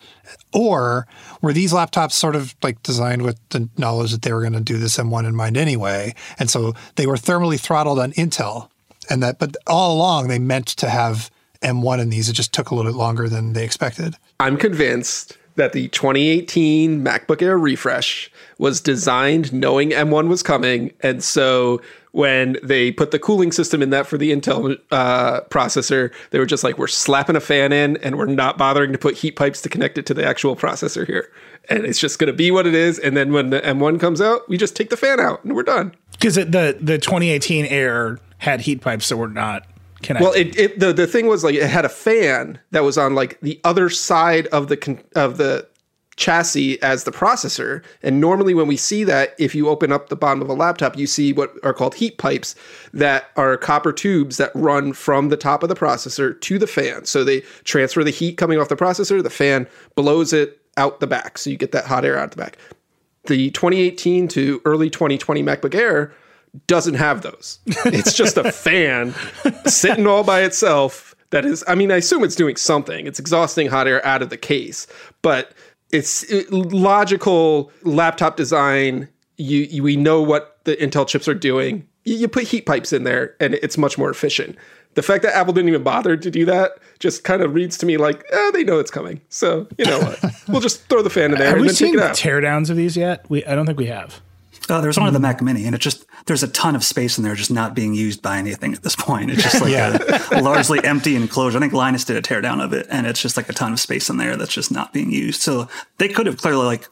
Or 0.54 1.06
were 1.42 1.52
these 1.52 1.74
laptops 1.74 2.14
sort 2.14 2.38
of 2.38 2.56
like 2.64 2.82
designed 2.82 3.24
with 3.24 3.38
the 3.50 3.68
knowledge 3.78 4.14
that 4.14 4.22
they 4.22 4.32
were 4.32 4.40
going 4.40 4.54
to 4.54 4.62
do 4.62 4.78
this 4.78 4.96
M1 4.96 5.28
in 5.28 5.36
mind 5.36 5.58
anyway? 5.58 6.16
And 6.40 6.50
so 6.50 6.76
they 6.96 7.06
were 7.06 7.18
thermally 7.18 7.60
throttled 7.60 8.00
on 8.00 8.14
Intel 8.14 8.70
and 9.10 9.22
that 9.22 9.38
but 9.38 9.58
all 9.68 9.98
along 9.98 10.30
they 10.30 10.40
meant 10.40 10.68
to 10.68 10.88
have 10.88 11.30
M1 11.62 12.00
in 12.00 12.10
these. 12.10 12.30
It 12.30 12.34
just 12.34 12.54
took 12.54 12.72
a 12.72 12.76
little 12.76 12.94
bit 12.94 12.98
longer 12.98 13.28
than 13.28 13.52
they 13.52 13.66
expected. 13.66 14.16
I'm 14.40 14.56
convinced 14.56 15.38
that 15.56 15.74
the 15.74 15.88
2018 15.90 17.04
MacBook 17.04 17.42
Air 17.42 17.58
refresh 17.58 18.32
was 18.58 18.82
designed 18.82 19.54
knowing 19.54 19.90
M1 19.90 20.28
was 20.28 20.44
coming. 20.44 20.92
And 21.02 21.24
so 21.24 21.82
when 22.12 22.58
they 22.64 22.92
put 22.92 23.12
the 23.12 23.20
cooling 23.20 23.52
system 23.52 23.82
in 23.82 23.90
that 23.90 24.08
for 24.08 24.18
the 24.18 24.32
Intel 24.32 24.78
uh, 24.92 25.42
processor, 25.50 26.14
they 26.32 26.40
were 26.40 26.46
just 26.46 26.64
like, 26.64 26.78
we're 26.78 26.88
slapping 26.88 27.36
a 27.36 27.42
fan 27.42 27.74
in 27.74 27.98
and 27.98 28.18
we're 28.18 28.26
not 28.26 28.58
bothering 28.58 28.94
to 28.94 28.98
put 28.98 29.16
heat 29.16 29.36
pipes 29.36 29.62
to 29.62 29.70
connect 29.70 29.98
it 29.98 30.06
to 30.06 30.14
the 30.14 30.26
actual 30.26 30.56
processor 30.56 31.06
here. 31.06 31.30
And 31.70 31.86
it's 31.86 32.00
just 32.00 32.20
going 32.20 32.28
to 32.28 32.34
be 32.34 32.52
what 32.52 32.68
it 32.68 32.76
is. 32.76 33.00
And 33.00 33.18
then 33.18 33.34
when 33.34 33.50
the 33.50 33.60
M1 33.62 34.00
comes 34.00 34.22
out, 34.22 34.48
we 34.48 34.58
just 34.58 34.76
take 34.76 34.90
the 34.90 34.98
fan 34.98 35.20
out 35.20 35.44
and 35.44 35.56
we're 35.56 35.64
done. 35.64 35.94
Because 36.14 36.36
the, 36.36 36.78
the 36.80 36.98
2018 36.98 37.66
Air 37.66 38.20
had 38.38 38.62
heat 38.62 38.82
pipes 38.82 39.10
that 39.10 39.18
were 39.18 39.28
not 39.28 39.68
connected. 40.06 40.24
Well, 40.24 40.34
it, 40.34 40.58
it 40.58 40.80
the 40.80 40.94
the 40.94 41.08
thing 41.08 41.28
was 41.28 41.44
like 41.44 41.56
it 41.56 41.70
had 41.70 41.86
a 41.86 41.90
fan 41.90 42.60
that 42.72 42.84
was 42.84 42.98
on 42.98 43.16
like 43.16 43.40
the 43.42 43.60
other 43.64 43.90
side 43.90 44.48
of 44.48 44.68
the 44.68 44.78
con- 44.78 45.04
of 45.16 45.38
the 45.38 45.68
chassis 46.16 46.82
as 46.82 47.04
the 47.04 47.12
processor. 47.12 47.84
And 48.02 48.22
normally 48.22 48.54
when 48.54 48.68
we 48.68 48.78
see 48.78 49.04
that, 49.04 49.36
if 49.38 49.54
you 49.54 49.68
open 49.68 49.92
up 49.92 50.10
the 50.10 50.16
bottom 50.16 50.42
of 50.42 50.50
a 50.50 50.54
laptop, 50.54 50.98
you 50.98 51.08
see 51.08 51.34
what 51.34 51.54
are 51.64 51.74
called 51.74 51.96
heat 51.96 52.18
pipes 52.18 52.56
that 52.94 53.32
are 53.36 53.58
copper 53.58 53.92
tubes 53.92 54.38
that 54.38 54.52
run 54.56 54.94
from 54.94 55.30
the 55.30 55.38
top 55.38 55.64
of 55.64 55.70
the 55.70 55.76
processor 55.76 56.40
to 56.42 56.58
the 56.58 56.68
fan. 56.68 57.06
So 57.06 57.24
they 57.24 57.42
transfer 57.64 58.04
the 58.04 58.12
heat 58.12 58.38
coming 58.38 58.60
off 58.60 58.70
the 58.70 58.76
processor, 58.76 59.22
the 59.22 59.30
fan 59.30 59.68
blows 59.96 60.32
it 60.32 60.62
out 60.78 61.00
the 61.00 61.08
back. 61.08 61.38
So 61.38 61.50
you 61.50 61.58
get 61.58 61.72
that 61.74 61.86
hot 61.86 62.06
air 62.06 62.18
out 62.18 62.32
the 62.32 62.38
back. 62.38 62.58
The 63.26 63.50
2018 63.52 64.28
to 64.30 64.62
early 64.66 64.90
2020 64.90 65.44
MacBook 65.44 65.74
Air 65.74 66.14
doesn't 66.68 66.96
have 66.96 67.22
those. 67.22 67.60
It's 67.86 68.14
just 68.14 68.38
a 68.38 68.52
fan 68.52 69.14
sitting 69.66 70.08
all 70.08 70.24
by 70.24 70.42
itself. 70.42 71.16
That 71.32 71.46
is, 71.46 71.64
I 71.68 71.76
mean, 71.76 71.92
I 71.92 71.98
assume 71.98 72.24
it's 72.24 72.36
doing 72.36 72.56
something. 72.56 73.08
It's 73.08 73.20
exhausting 73.20 73.68
hot 73.68 73.88
air 73.88 74.06
out 74.06 74.22
of 74.22 74.30
the 74.30 74.38
case, 74.38 74.88
but 75.22 75.52
it's 75.92 76.24
it- 76.24 76.52
logical 76.52 77.72
laptop 77.84 78.38
design. 78.38 79.10
You, 79.38 79.62
you 79.62 79.84
we 79.84 79.96
know 79.98 80.22
what 80.22 80.60
the 80.64 80.76
Intel 80.78 81.08
chips 81.08 81.28
are 81.28 81.34
doing. 81.34 81.88
You, 82.06 82.16
you 82.16 82.28
put 82.28 82.44
heat 82.44 82.66
pipes 82.66 82.94
in 82.94 83.04
there, 83.04 83.36
and 83.40 83.56
it's 83.56 83.78
much 83.78 83.98
more 83.98 84.10
efficient. 84.10 84.56
The 84.94 85.02
fact 85.04 85.24
that 85.24 85.36
Apple 85.36 85.52
didn't 85.52 85.68
even 85.68 85.84
bother 85.84 86.16
to 86.16 86.32
do 86.32 86.46
that 86.46 86.78
just 87.00 87.26
kind 87.26 87.42
of 87.42 87.54
reads 87.54 87.78
to 87.80 87.86
me 87.86 87.98
like 87.98 88.24
eh, 88.32 88.52
they 88.52 88.64
know 88.64 88.80
it's 88.80 88.92
coming. 88.92 89.20
So 89.28 89.68
you 89.78 89.84
know 89.86 90.00
what? 90.00 90.24
we'll 90.48 90.62
just 90.62 90.88
throw 90.88 91.02
the 91.02 91.10
fan 91.10 91.34
in 91.34 91.38
there 91.38 91.50
have 91.50 91.60
we 91.60 91.68
seen 91.70 92.00
out. 92.00 92.16
teardowns 92.16 92.70
of 92.70 92.78
these 92.78 92.96
yet? 92.96 93.26
We 93.30 93.44
I 93.46 93.56
don't 93.56 93.66
think 93.66 93.78
we 93.78 93.88
have. 93.88 94.22
Uh, 94.70 94.82
there's 94.82 94.98
one 94.98 95.08
of 95.08 95.14
the 95.14 95.20
Mac 95.20 95.42
Mini, 95.42 95.66
and 95.66 95.76
it 95.76 95.80
just 95.80 96.06
there's 96.26 96.44
a 96.44 96.48
ton 96.48 96.76
of 96.76 96.84
space 96.84 97.18
in 97.18 97.24
there, 97.24 97.36
just 97.36 97.52
not 97.52 97.76
being 97.76 97.94
used 97.94 98.22
by 98.22 98.38
anything 98.38 98.74
at 98.74 98.84
this 98.84 98.96
point. 98.96 99.32
It's 99.32 99.44
just 99.44 99.62
like 99.62 99.74
a, 99.74 100.20
a 100.32 100.42
largely 100.42 100.84
empty 100.84 101.16
enclosure. 101.16 101.58
I 101.58 101.62
think 101.62 101.74
Linus 101.74 102.06
did 102.06 102.18
a 102.18 102.22
teardown 102.22 102.64
of 102.64 102.74
it, 102.74 102.88
and 102.90 103.06
it's 103.06 103.22
just 103.22 103.38
like 103.38 103.50
a 103.50 103.54
ton 103.54 103.74
of 103.74 103.80
space 103.80 104.10
in 104.10 104.18
there 104.18 104.36
that's 104.36 104.54
just 104.54 104.72
not 104.72 104.94
being 104.94 105.12
used. 105.12 105.42
So 105.42 105.68
they 105.98 106.08
could 106.08 106.26
have 106.26 106.38
clearly 106.38 106.66
like 106.66 106.88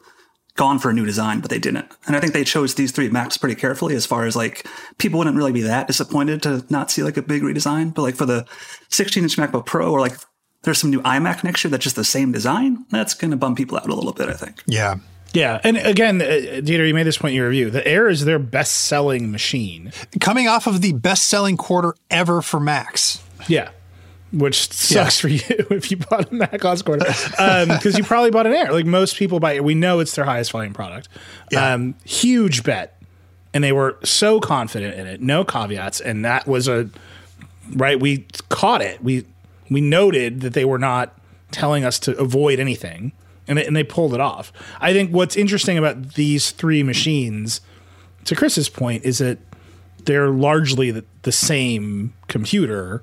gone 0.56 0.78
for 0.78 0.90
a 0.90 0.94
new 0.94 1.04
design, 1.04 1.40
but 1.40 1.50
they 1.50 1.58
didn't. 1.58 1.86
And 2.06 2.14
I 2.14 2.20
think 2.20 2.32
they 2.32 2.44
chose 2.44 2.74
these 2.74 2.92
three 2.92 3.08
Macs 3.08 3.36
pretty 3.36 3.56
carefully, 3.56 3.94
as 3.94 4.06
far 4.06 4.24
as 4.24 4.36
like 4.36 4.66
people 4.98 5.18
wouldn't 5.18 5.36
really 5.36 5.52
be 5.52 5.62
that 5.62 5.86
disappointed 5.86 6.42
to 6.42 6.64
not 6.70 6.90
see 6.90 7.02
like 7.02 7.16
a 7.16 7.22
big 7.22 7.42
redesign. 7.42 7.92
But 7.92 8.02
like 8.02 8.16
for 8.16 8.26
the 8.26 8.46
16 8.90 9.22
inch 9.22 9.36
MacBook 9.36 9.66
Pro, 9.66 9.90
or 9.90 10.00
like 10.00 10.16
there's 10.62 10.78
some 10.78 10.90
new 10.90 11.02
iMac 11.02 11.44
next 11.44 11.64
year 11.64 11.70
that's 11.70 11.84
just 11.84 11.96
the 11.96 12.04
same 12.04 12.32
design. 12.32 12.84
That's 12.90 13.14
going 13.14 13.30
to 13.30 13.36
bum 13.36 13.54
people 13.54 13.76
out 13.76 13.88
a 13.88 13.94
little 13.94 14.12
bit, 14.12 14.28
I 14.28 14.34
think. 14.34 14.62
Yeah. 14.66 14.96
Yeah, 15.34 15.60
and 15.64 15.76
again, 15.76 16.22
uh, 16.22 16.24
Dieter, 16.24 16.86
you 16.86 16.94
made 16.94 17.06
this 17.06 17.18
point 17.18 17.32
in 17.32 17.36
your 17.36 17.48
review. 17.48 17.68
The 17.68 17.86
Air 17.86 18.08
is 18.08 18.24
their 18.24 18.38
best-selling 18.38 19.30
machine. 19.32 19.92
Coming 20.20 20.46
off 20.48 20.66
of 20.66 20.80
the 20.80 20.92
best 20.92 21.24
selling 21.24 21.56
quarter 21.56 21.94
ever 22.08 22.40
for 22.40 22.60
Macs. 22.60 23.22
Yeah, 23.48 23.70
which 24.32 24.72
sucks 24.72 25.18
for 25.20 25.28
you 25.28 25.40
if 25.48 25.90
you 25.90 25.96
bought 25.96 26.30
a 26.30 26.34
Mac 26.34 26.62
last 26.64 26.84
quarter 26.84 27.04
because 27.04 27.98
you 27.98 28.04
probably 28.04 28.30
bought 28.30 28.46
an 28.46 28.52
Air. 28.52 28.72
Like 28.72 28.86
most 28.86 29.16
people 29.16 29.40
buy, 29.40 29.54
it, 29.54 29.64
we 29.64 29.74
know 29.74 30.00
it's 30.00 30.14
their 30.14 30.24
highest 30.24 30.52
volume 30.52 30.72
product. 30.72 31.08
Um, 31.56 31.94
huge 32.04 32.62
bet, 32.62 33.00
and 33.52 33.62
they 33.62 33.72
were 33.72 33.98
so 34.04 34.40
confident 34.40 34.98
in 34.98 35.06
it, 35.06 35.20
no 35.20 35.44
caveats, 35.44 36.00
and 36.00 36.24
that 36.24 36.46
was 36.46 36.68
a 36.68 36.88
right. 37.74 37.98
We 37.98 38.26
caught 38.48 38.82
it. 38.82 39.02
We 39.02 39.26
we 39.70 39.80
noted 39.80 40.42
that 40.42 40.52
they 40.52 40.64
were 40.64 40.78
not 40.78 41.16
telling 41.50 41.84
us 41.84 41.98
to 42.00 42.16
avoid 42.18 42.58
anything, 42.58 43.12
and 43.46 43.58
they, 43.58 43.66
and 43.66 43.76
they 43.76 43.84
pulled 43.84 44.14
it 44.14 44.20
off. 44.20 44.52
I 44.80 44.92
think 44.92 45.10
what's 45.12 45.36
interesting 45.36 45.76
about 45.78 46.14
these 46.14 46.50
three 46.50 46.82
machines, 46.82 47.60
to 48.24 48.34
Chris's 48.34 48.68
point, 48.68 49.04
is 49.04 49.18
that 49.18 49.38
they're 50.04 50.28
largely 50.28 50.90
the, 50.90 51.04
the 51.22 51.32
same 51.32 52.12
computer 52.28 53.02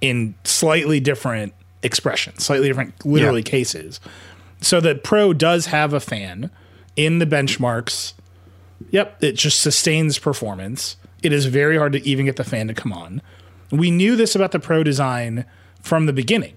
in 0.00 0.34
slightly 0.44 0.98
different 1.00 1.52
expressions, 1.82 2.44
slightly 2.44 2.68
different 2.68 3.04
literally 3.06 3.40
Yeah. 3.42 3.50
cases. 3.50 4.00
So 4.60 4.80
the 4.80 4.94
Pro 4.94 5.32
does 5.32 5.66
have 5.66 5.92
a 5.92 6.00
fan 6.00 6.50
in 6.96 7.18
the 7.18 7.26
benchmarks. 7.26 8.12
Yep, 8.90 9.22
it 9.22 9.32
just 9.36 9.60
sustains 9.60 10.18
performance. 10.18 10.96
It 11.22 11.32
is 11.32 11.46
very 11.46 11.76
hard 11.78 11.92
to 11.92 12.06
even 12.06 12.26
get 12.26 12.36
the 12.36 12.44
fan 12.44 12.66
to 12.68 12.74
come 12.74 12.92
on. 12.92 13.22
We 13.70 13.90
knew 13.90 14.16
this 14.16 14.34
about 14.34 14.52
the 14.52 14.58
Pro 14.58 14.82
design 14.82 15.44
from 15.82 16.06
the 16.06 16.12
beginning. 16.12 16.56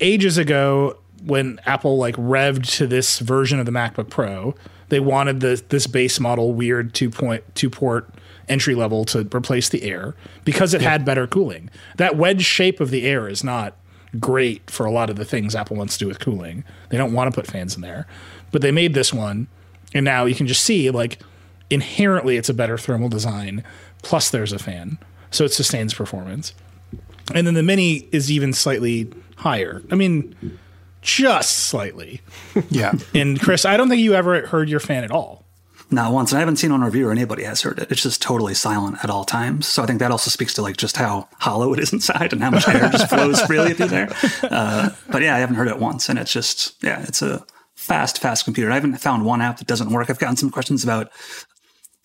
Ages 0.00 0.38
ago, 0.38 0.98
when 1.24 1.60
Apple 1.66 1.96
like 1.96 2.16
revved 2.16 2.70
to 2.76 2.86
this 2.86 3.18
version 3.18 3.58
of 3.58 3.66
the 3.66 3.72
MacBook 3.72 4.10
Pro, 4.10 4.54
they 4.88 5.00
wanted 5.00 5.40
the 5.40 5.62
this 5.68 5.86
base 5.86 6.20
model 6.20 6.52
weird 6.52 6.94
two 6.94 7.10
point 7.10 7.42
two 7.54 7.70
port 7.70 8.08
entry 8.48 8.74
level 8.74 9.04
to 9.06 9.20
replace 9.34 9.68
the 9.68 9.82
Air 9.84 10.14
because 10.44 10.74
it 10.74 10.82
had 10.82 11.04
better 11.04 11.26
cooling. 11.26 11.70
That 11.96 12.16
wedge 12.16 12.44
shape 12.44 12.80
of 12.80 12.90
the 12.90 13.06
Air 13.06 13.28
is 13.28 13.44
not 13.44 13.76
great 14.20 14.68
for 14.68 14.84
a 14.84 14.90
lot 14.90 15.08
of 15.08 15.16
the 15.16 15.24
things 15.24 15.54
Apple 15.54 15.76
wants 15.76 15.94
to 15.96 16.00
do 16.00 16.08
with 16.08 16.20
cooling. 16.20 16.64
They 16.90 16.98
don't 16.98 17.12
want 17.12 17.32
to 17.32 17.40
put 17.40 17.50
fans 17.50 17.74
in 17.74 17.82
there, 17.82 18.06
but 18.50 18.60
they 18.60 18.72
made 18.72 18.94
this 18.94 19.12
one, 19.12 19.46
and 19.94 20.04
now 20.04 20.26
you 20.26 20.34
can 20.34 20.46
just 20.46 20.64
see 20.64 20.90
like 20.90 21.18
inherently 21.70 22.36
it's 22.36 22.48
a 22.48 22.54
better 22.54 22.76
thermal 22.76 23.08
design. 23.08 23.64
Plus, 24.02 24.28
there's 24.30 24.52
a 24.52 24.58
fan, 24.58 24.98
so 25.30 25.44
it 25.44 25.52
sustains 25.52 25.94
performance. 25.94 26.54
And 27.34 27.46
then 27.46 27.54
the 27.54 27.62
Mini 27.62 28.08
is 28.12 28.30
even 28.30 28.52
slightly 28.52 29.10
higher. 29.36 29.80
I 29.90 29.94
mean, 29.94 30.58
just 31.02 31.58
slightly. 31.58 32.20
Yeah. 32.70 32.92
And 33.14 33.40
Chris, 33.40 33.64
I 33.64 33.76
don't 33.76 33.88
think 33.88 34.00
you 34.00 34.14
ever 34.14 34.46
heard 34.46 34.68
your 34.68 34.80
fan 34.80 35.04
at 35.04 35.10
all. 35.10 35.44
Not 35.90 36.12
once. 36.12 36.32
And 36.32 36.38
I 36.38 36.40
haven't 36.40 36.56
seen 36.56 36.72
on 36.72 36.82
review 36.82 37.08
or 37.08 37.12
anybody 37.12 37.42
has 37.42 37.60
heard 37.60 37.78
it. 37.78 37.92
It's 37.92 38.02
just 38.02 38.22
totally 38.22 38.54
silent 38.54 38.96
at 39.04 39.10
all 39.10 39.24
times. 39.24 39.66
So 39.66 39.82
I 39.82 39.86
think 39.86 39.98
that 39.98 40.10
also 40.10 40.30
speaks 40.30 40.54
to 40.54 40.62
like 40.62 40.78
just 40.78 40.96
how 40.96 41.28
hollow 41.38 41.74
it 41.74 41.80
is 41.80 41.92
inside 41.92 42.32
and 42.32 42.42
how 42.42 42.50
much 42.50 42.66
air 42.66 42.88
just 42.88 43.10
flows 43.10 43.42
freely 43.46 43.74
through 43.74 43.88
there. 43.88 44.08
Uh, 44.42 44.90
but 45.10 45.20
yeah, 45.20 45.36
I 45.36 45.40
haven't 45.40 45.56
heard 45.56 45.68
it 45.68 45.78
once. 45.78 46.08
And 46.08 46.18
it's 46.18 46.32
just, 46.32 46.82
yeah, 46.82 47.02
it's 47.02 47.20
a 47.20 47.44
fast, 47.74 48.22
fast 48.22 48.44
computer. 48.44 48.70
I 48.70 48.74
haven't 48.74 48.96
found 48.98 49.26
one 49.26 49.42
app 49.42 49.58
that 49.58 49.66
doesn't 49.66 49.90
work. 49.90 50.08
I've 50.08 50.18
gotten 50.18 50.36
some 50.36 50.50
questions 50.50 50.82
about 50.82 51.10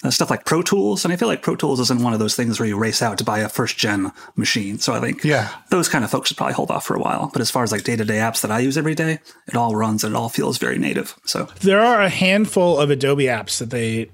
uh, 0.04 0.12
stuff 0.12 0.30
like 0.30 0.46
Pro 0.46 0.62
Tools. 0.62 1.04
And 1.04 1.12
I 1.14 1.18
feel 1.18 1.28
like 1.28 1.42
Pro 1.42 1.56
Tools 1.56 1.80
isn't 1.80 2.02
one 2.04 2.14
of 2.14 2.20
those 2.20 2.36
things 2.36 2.60
where 2.60 2.68
you 2.70 2.78
race 2.78 3.02
out 3.02 3.18
to 3.18 3.24
buy 3.24 3.40
a 3.40 3.50
first 3.50 3.78
gen 3.78 4.12
machine. 4.36 4.78
So 4.80 4.94
I 4.94 5.00
think 5.00 5.24
Yeah. 5.24 5.50
those 5.72 5.90
kind 5.90 6.04
of 6.04 6.12
folks 6.12 6.28
should 6.30 6.38
probably 6.38 6.54
hold 6.54 6.70
off 6.70 6.86
for 6.86 6.96
a 6.96 7.00
while. 7.00 7.30
But 7.34 7.42
as 7.42 7.50
far 7.50 7.64
as 7.64 7.72
like 7.72 7.84
day 7.84 7.96
to 7.96 8.06
day 8.06 8.18
apps 8.18 8.42
that 8.42 8.52
I 8.52 8.60
use 8.60 8.78
every 8.78 8.94
day, 8.96 9.20
it 9.48 9.56
all 9.56 9.76
runs 9.76 10.04
and 10.04 10.14
it 10.14 10.18
all 10.18 10.30
feels 10.30 10.58
very 10.60 10.78
native. 10.78 11.16
So 11.26 11.48
There 11.62 11.82
are 11.82 12.02
a 12.02 12.10
handful 12.10 12.78
of 12.78 12.90
Adobe 12.92 13.26
apps 13.26 13.58
that 13.58 13.72
they. 13.72 14.10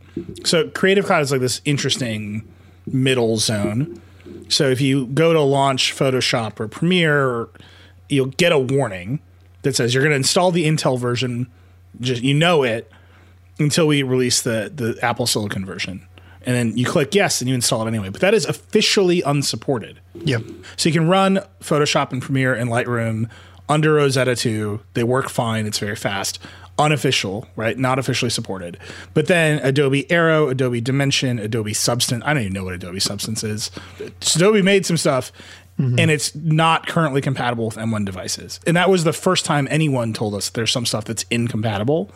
So 0.45 0.69
Creative 0.69 1.05
Cloud 1.05 1.21
is 1.23 1.31
like 1.31 1.41
this 1.41 1.61
interesting 1.65 2.47
middle 2.85 3.37
zone. 3.37 4.01
So 4.49 4.69
if 4.69 4.79
you 4.79 5.07
go 5.07 5.33
to 5.33 5.41
launch 5.41 5.93
Photoshop 5.95 6.59
or 6.59 6.67
Premiere, 6.67 7.49
you'll 8.09 8.27
get 8.27 8.51
a 8.51 8.59
warning 8.59 9.19
that 9.63 9.75
says 9.75 9.93
you're 9.93 10.03
going 10.03 10.11
to 10.11 10.17
install 10.17 10.51
the 10.51 10.65
Intel 10.65 10.97
version. 10.99 11.47
Just 11.99 12.21
you 12.23 12.33
know 12.33 12.63
it 12.63 12.89
until 13.59 13.87
we 13.87 14.03
release 14.03 14.41
the 14.41 14.71
the 14.73 14.97
Apple 15.01 15.27
Silicon 15.27 15.65
version, 15.65 16.07
and 16.45 16.55
then 16.55 16.77
you 16.77 16.85
click 16.85 17.15
yes 17.15 17.41
and 17.41 17.49
you 17.49 17.55
install 17.55 17.83
it 17.83 17.87
anyway. 17.87 18.09
But 18.09 18.21
that 18.21 18.33
is 18.33 18.45
officially 18.45 19.21
unsupported. 19.21 19.99
Yep. 20.15 20.43
So 20.77 20.89
you 20.89 20.93
can 20.93 21.07
run 21.07 21.39
Photoshop 21.61 22.11
and 22.11 22.21
Premiere 22.21 22.53
and 22.53 22.69
Lightroom 22.69 23.29
under 23.69 23.93
Rosetta 23.93 24.35
2. 24.35 24.79
They 24.93 25.03
work 25.03 25.29
fine. 25.29 25.65
It's 25.65 25.79
very 25.79 25.95
fast. 25.95 26.39
Unofficial, 26.79 27.47
right? 27.55 27.77
Not 27.77 27.99
officially 27.99 28.31
supported. 28.31 28.77
But 29.13 29.27
then 29.27 29.59
Adobe 29.59 30.09
Aero, 30.11 30.49
Adobe 30.49 30.81
Dimension, 30.81 31.37
Adobe 31.37 31.73
Substance. 31.73 32.23
I 32.25 32.33
don't 32.33 32.43
even 32.43 32.53
know 32.53 32.63
what 32.63 32.73
Adobe 32.73 32.99
Substance 32.99 33.43
is. 33.43 33.69
Adobe 34.35 34.61
made 34.61 34.85
some 34.85 34.97
stuff. 34.97 35.31
Mm-hmm. 35.79 35.99
And 35.99 36.11
it's 36.11 36.35
not 36.35 36.85
currently 36.85 37.19
compatible 37.19 37.65
with 37.65 37.77
M1 37.77 38.05
devices. 38.05 38.59
And 38.67 38.77
that 38.77 38.89
was 38.89 39.05
the 39.05 39.13
first 39.13 39.43
time 39.43 39.67
anyone 39.71 40.13
told 40.13 40.35
us 40.35 40.49
there's 40.49 40.71
some 40.71 40.85
stuff 40.85 41.05
that's 41.05 41.25
incompatible. 41.31 42.11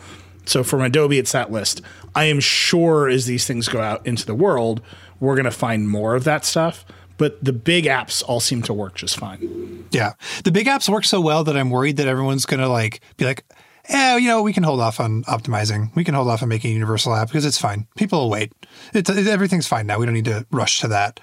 So 0.48 0.64
from 0.64 0.80
Adobe, 0.80 1.18
it's 1.18 1.32
that 1.32 1.52
list. 1.52 1.82
I 2.14 2.24
am 2.24 2.40
sure 2.40 3.08
as 3.08 3.26
these 3.26 3.46
things 3.46 3.68
go 3.68 3.80
out 3.80 4.06
into 4.06 4.24
the 4.24 4.34
world, 4.34 4.80
we're 5.20 5.34
going 5.34 5.44
to 5.44 5.50
find 5.50 5.88
more 5.88 6.14
of 6.14 6.24
that 6.24 6.44
stuff. 6.44 6.84
But 7.18 7.42
the 7.44 7.52
big 7.52 7.84
apps 7.84 8.22
all 8.26 8.40
seem 8.40 8.62
to 8.62 8.72
work 8.72 8.94
just 8.94 9.18
fine. 9.18 9.86
Yeah. 9.90 10.12
The 10.44 10.52
big 10.52 10.66
apps 10.66 10.88
work 10.88 11.04
so 11.04 11.20
well 11.20 11.44
that 11.44 11.56
I'm 11.56 11.68
worried 11.68 11.96
that 11.96 12.06
everyone's 12.06 12.46
going 12.46 12.60
to 12.60 12.68
like 12.68 13.00
be 13.16 13.24
like, 13.24 13.44
yeah, 13.90 14.16
you 14.16 14.28
know, 14.28 14.42
we 14.42 14.52
can 14.52 14.62
hold 14.62 14.80
off 14.80 15.00
on 15.00 15.24
optimizing. 15.24 15.94
We 15.96 16.04
can 16.04 16.14
hold 16.14 16.28
off 16.28 16.42
on 16.42 16.48
making 16.48 16.70
a 16.70 16.74
universal 16.74 17.14
app 17.14 17.28
because 17.28 17.44
it's 17.44 17.58
fine. 17.58 17.86
People 17.96 18.20
will 18.20 18.30
wait. 18.30 18.52
It's, 18.94 19.10
everything's 19.10 19.66
fine 19.66 19.86
now. 19.86 19.98
We 19.98 20.06
don't 20.06 20.14
need 20.14 20.26
to 20.26 20.46
rush 20.52 20.80
to 20.80 20.88
that. 20.88 21.20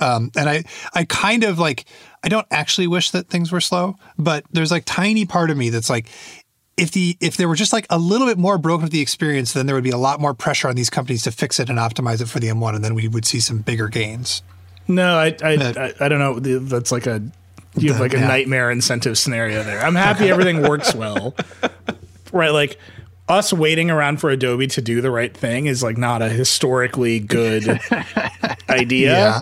Um, 0.00 0.30
and 0.36 0.48
I, 0.48 0.64
I 0.94 1.04
kind 1.04 1.44
of 1.44 1.58
like, 1.58 1.86
I 2.22 2.28
don't 2.28 2.46
actually 2.50 2.86
wish 2.86 3.10
that 3.10 3.28
things 3.28 3.50
were 3.50 3.60
slow, 3.60 3.96
but 4.18 4.44
there's 4.52 4.70
like 4.70 4.84
tiny 4.86 5.26
part 5.26 5.50
of 5.50 5.56
me 5.56 5.70
that's 5.70 5.90
like, 5.90 6.08
if 6.82 6.90
the 6.90 7.16
if 7.20 7.36
there 7.36 7.46
were 7.46 7.54
just 7.54 7.72
like 7.72 7.86
a 7.90 7.98
little 7.98 8.26
bit 8.26 8.38
more 8.38 8.58
broken 8.58 8.82
with 8.82 8.92
the 8.92 9.00
experience, 9.00 9.52
then 9.52 9.66
there 9.66 9.74
would 9.76 9.84
be 9.84 9.90
a 9.90 9.96
lot 9.96 10.20
more 10.20 10.34
pressure 10.34 10.68
on 10.68 10.74
these 10.74 10.90
companies 10.90 11.22
to 11.22 11.30
fix 11.30 11.60
it 11.60 11.70
and 11.70 11.78
optimize 11.78 12.20
it 12.20 12.26
for 12.26 12.40
the 12.40 12.48
M1, 12.48 12.74
and 12.74 12.84
then 12.84 12.94
we 12.96 13.06
would 13.06 13.24
see 13.24 13.38
some 13.38 13.58
bigger 13.58 13.86
gains. 13.86 14.42
No, 14.88 15.16
I 15.16 15.36
I, 15.42 15.52
I, 15.54 15.92
I 16.00 16.08
don't 16.08 16.18
know. 16.18 16.40
That's 16.40 16.90
like 16.90 17.06
a 17.06 17.22
you 17.76 17.92
have 17.92 18.00
like 18.00 18.14
a 18.14 18.18
yeah. 18.18 18.26
nightmare 18.26 18.70
incentive 18.72 19.16
scenario 19.16 19.62
there. 19.62 19.80
I'm 19.80 19.94
happy 19.94 20.28
everything 20.28 20.62
works 20.62 20.94
well. 20.94 21.34
Right, 22.34 22.48
like 22.48 22.78
us 23.28 23.52
waiting 23.52 23.90
around 23.90 24.18
for 24.18 24.30
Adobe 24.30 24.66
to 24.68 24.80
do 24.80 25.02
the 25.02 25.10
right 25.10 25.36
thing 25.36 25.66
is 25.66 25.82
like 25.82 25.98
not 25.98 26.22
a 26.22 26.30
historically 26.30 27.20
good 27.20 27.68
idea. 28.70 29.12
Yeah. 29.12 29.40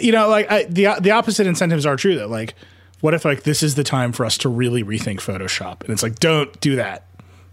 You 0.00 0.10
know, 0.10 0.28
like 0.28 0.50
I, 0.50 0.64
the 0.64 0.96
the 1.00 1.12
opposite 1.12 1.46
incentives 1.46 1.86
are 1.86 1.94
true 1.94 2.16
though. 2.16 2.26
Like, 2.26 2.54
what 3.02 3.14
if 3.14 3.24
like 3.24 3.42
this 3.42 3.62
is 3.62 3.74
the 3.74 3.84
time 3.84 4.12
for 4.12 4.24
us 4.24 4.38
to 4.38 4.48
really 4.48 4.82
rethink 4.82 5.16
Photoshop? 5.16 5.82
And 5.82 5.90
it's 5.90 6.02
like, 6.02 6.20
don't 6.20 6.58
do 6.60 6.76
that. 6.76 7.04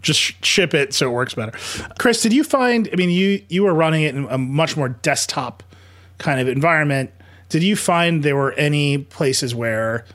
Just 0.01 0.19
sh- 0.19 0.33
ship 0.43 0.73
it 0.73 0.93
so 0.93 1.07
it 1.07 1.11
works 1.11 1.33
better. 1.33 1.51
Chris, 1.97 2.21
did 2.21 2.31
you 2.31 2.43
find? 2.43 2.87
I 2.93 2.95
mean, 2.95 3.09
you 3.09 3.43
you 3.49 3.63
were 3.63 3.73
running 3.73 4.03
it 4.03 4.15
in 4.15 4.25
a 4.29 4.37
much 4.37 4.77
more 4.77 4.89
desktop 4.89 5.63
kind 6.19 6.39
of 6.39 6.47
environment. 6.47 7.11
Did 7.49 7.63
you 7.63 7.75
find 7.75 8.23
there 8.23 8.35
were 8.35 8.53
any 8.53 8.99
places 8.99 9.55
where 9.55 10.05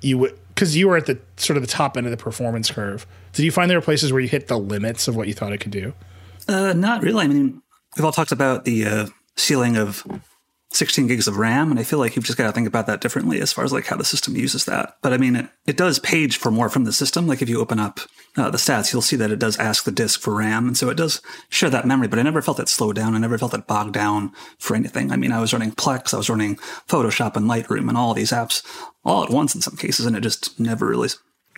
you 0.00 0.18
would 0.18 0.38
because 0.54 0.76
you 0.76 0.88
were 0.88 0.96
at 0.96 1.06
the 1.06 1.18
sort 1.36 1.56
of 1.56 1.62
the 1.62 1.68
top 1.68 1.96
end 1.96 2.06
of 2.06 2.12
the 2.12 2.16
performance 2.16 2.70
curve? 2.70 3.06
Did 3.32 3.44
you 3.44 3.50
find 3.50 3.68
there 3.68 3.78
were 3.78 3.84
places 3.84 4.12
where 4.12 4.22
you 4.22 4.28
hit 4.28 4.46
the 4.46 4.58
limits 4.58 5.08
of 5.08 5.16
what 5.16 5.26
you 5.26 5.34
thought 5.34 5.52
it 5.52 5.58
could 5.58 5.72
do? 5.72 5.92
Uh, 6.48 6.72
not 6.74 7.02
really. 7.02 7.24
I 7.24 7.28
mean, 7.28 7.60
we've 7.96 8.04
all 8.04 8.12
talked 8.12 8.32
about 8.32 8.64
the 8.64 8.86
uh, 8.86 9.06
ceiling 9.36 9.76
of 9.76 10.06
16 10.76 11.06
gigs 11.06 11.26
of 11.26 11.38
RAM, 11.38 11.70
and 11.70 11.80
I 11.80 11.82
feel 11.82 11.98
like 11.98 12.14
you've 12.14 12.24
just 12.24 12.38
got 12.38 12.46
to 12.46 12.52
think 12.52 12.68
about 12.68 12.86
that 12.86 13.00
differently 13.00 13.40
as 13.40 13.52
far 13.52 13.64
as 13.64 13.72
like 13.72 13.86
how 13.86 13.96
the 13.96 14.04
system 14.04 14.36
uses 14.36 14.64
that. 14.66 14.96
But 15.02 15.12
I 15.12 15.18
mean, 15.18 15.36
it, 15.36 15.48
it 15.66 15.76
does 15.76 15.98
page 15.98 16.36
for 16.36 16.50
more 16.50 16.68
from 16.68 16.84
the 16.84 16.92
system. 16.92 17.26
Like 17.26 17.42
if 17.42 17.48
you 17.48 17.60
open 17.60 17.80
up 17.80 18.00
uh, 18.36 18.50
the 18.50 18.58
stats, 18.58 18.92
you'll 18.92 19.02
see 19.02 19.16
that 19.16 19.30
it 19.30 19.38
does 19.38 19.58
ask 19.58 19.84
the 19.84 19.90
disk 19.90 20.20
for 20.20 20.34
RAM, 20.34 20.66
and 20.66 20.76
so 20.76 20.90
it 20.90 20.96
does 20.96 21.20
share 21.48 21.70
that 21.70 21.86
memory. 21.86 22.08
But 22.08 22.18
I 22.18 22.22
never 22.22 22.42
felt 22.42 22.60
it 22.60 22.68
slow 22.68 22.92
down. 22.92 23.14
I 23.14 23.18
never 23.18 23.38
felt 23.38 23.54
it 23.54 23.66
bogged 23.66 23.94
down 23.94 24.32
for 24.58 24.76
anything. 24.76 25.10
I 25.10 25.16
mean, 25.16 25.32
I 25.32 25.40
was 25.40 25.52
running 25.52 25.72
Plex, 25.72 26.12
I 26.14 26.18
was 26.18 26.30
running 26.30 26.56
Photoshop 26.88 27.36
and 27.36 27.50
Lightroom, 27.50 27.88
and 27.88 27.96
all 27.96 28.14
these 28.14 28.32
apps 28.32 28.64
all 29.04 29.24
at 29.24 29.30
once 29.30 29.54
in 29.54 29.60
some 29.60 29.76
cases, 29.76 30.06
and 30.06 30.16
it 30.16 30.20
just 30.20 30.58
never 30.60 30.86
really 30.86 31.08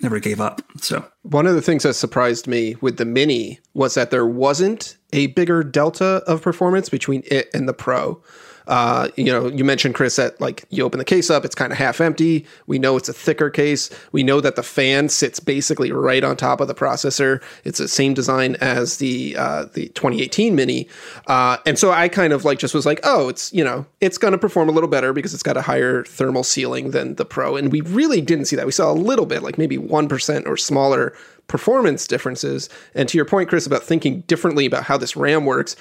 never 0.02 0.20
gave 0.20 0.40
up. 0.40 0.62
So 0.80 1.04
One 1.22 1.46
of 1.46 1.54
the 1.54 1.62
things 1.62 1.82
that 1.82 1.94
surprised 1.94 2.46
me 2.46 2.76
with 2.80 2.98
the 2.98 3.04
Mini 3.04 3.60
was 3.74 3.94
that 3.94 4.10
there 4.10 4.26
wasn't 4.26 4.96
a 5.12 5.28
bigger 5.28 5.62
delta 5.64 6.22
of 6.26 6.42
performance 6.42 6.88
between 6.88 7.22
it 7.26 7.48
and 7.52 7.68
the 7.68 7.74
Pro. 7.74 8.22
Uh, 8.68 9.08
you 9.16 9.24
know, 9.24 9.48
you 9.48 9.64
mentioned 9.64 9.94
Chris 9.94 10.16
that 10.16 10.38
like 10.40 10.64
you 10.68 10.84
open 10.84 10.98
the 10.98 11.04
case 11.04 11.30
up, 11.30 11.44
it's 11.44 11.54
kind 11.54 11.72
of 11.72 11.78
half 11.78 12.00
empty. 12.00 12.46
We 12.66 12.78
know 12.78 12.96
it's 12.96 13.08
a 13.08 13.14
thicker 13.14 13.48
case. 13.48 13.90
We 14.12 14.22
know 14.22 14.40
that 14.42 14.56
the 14.56 14.62
fan 14.62 15.08
sits 15.08 15.40
basically 15.40 15.90
right 15.90 16.22
on 16.22 16.36
top 16.36 16.60
of 16.60 16.68
the 16.68 16.74
processor. 16.74 17.42
It's 17.64 17.78
the 17.78 17.88
same 17.88 18.12
design 18.12 18.56
as 18.60 18.98
the 18.98 19.36
uh, 19.36 19.64
the 19.72 19.88
2018 19.88 20.54
Mini, 20.54 20.86
uh, 21.26 21.56
and 21.64 21.78
so 21.78 21.90
I 21.90 22.08
kind 22.08 22.34
of 22.34 22.44
like 22.44 22.58
just 22.58 22.74
was 22.74 22.84
like, 22.84 23.00
oh, 23.04 23.28
it's 23.28 23.52
you 23.54 23.64
know, 23.64 23.86
it's 24.00 24.18
going 24.18 24.32
to 24.32 24.38
perform 24.38 24.68
a 24.68 24.72
little 24.72 24.90
better 24.90 25.14
because 25.14 25.32
it's 25.32 25.42
got 25.42 25.56
a 25.56 25.62
higher 25.62 26.04
thermal 26.04 26.44
ceiling 26.44 26.90
than 26.90 27.14
the 27.14 27.24
Pro, 27.24 27.56
and 27.56 27.72
we 27.72 27.80
really 27.80 28.20
didn't 28.20 28.44
see 28.44 28.56
that. 28.56 28.66
We 28.66 28.72
saw 28.72 28.92
a 28.92 28.94
little 28.94 29.26
bit, 29.26 29.42
like 29.42 29.56
maybe 29.56 29.78
one 29.78 30.08
percent 30.08 30.46
or 30.46 30.58
smaller 30.58 31.14
performance 31.48 32.06
differences. 32.06 32.68
And 32.94 33.08
to 33.08 33.18
your 33.18 33.24
point, 33.24 33.48
Chris, 33.48 33.66
about 33.66 33.82
thinking 33.82 34.20
differently 34.22 34.66
about 34.66 34.84
how 34.84 34.98
this 34.98 35.16
RAM 35.16 35.46
works, 35.46 35.74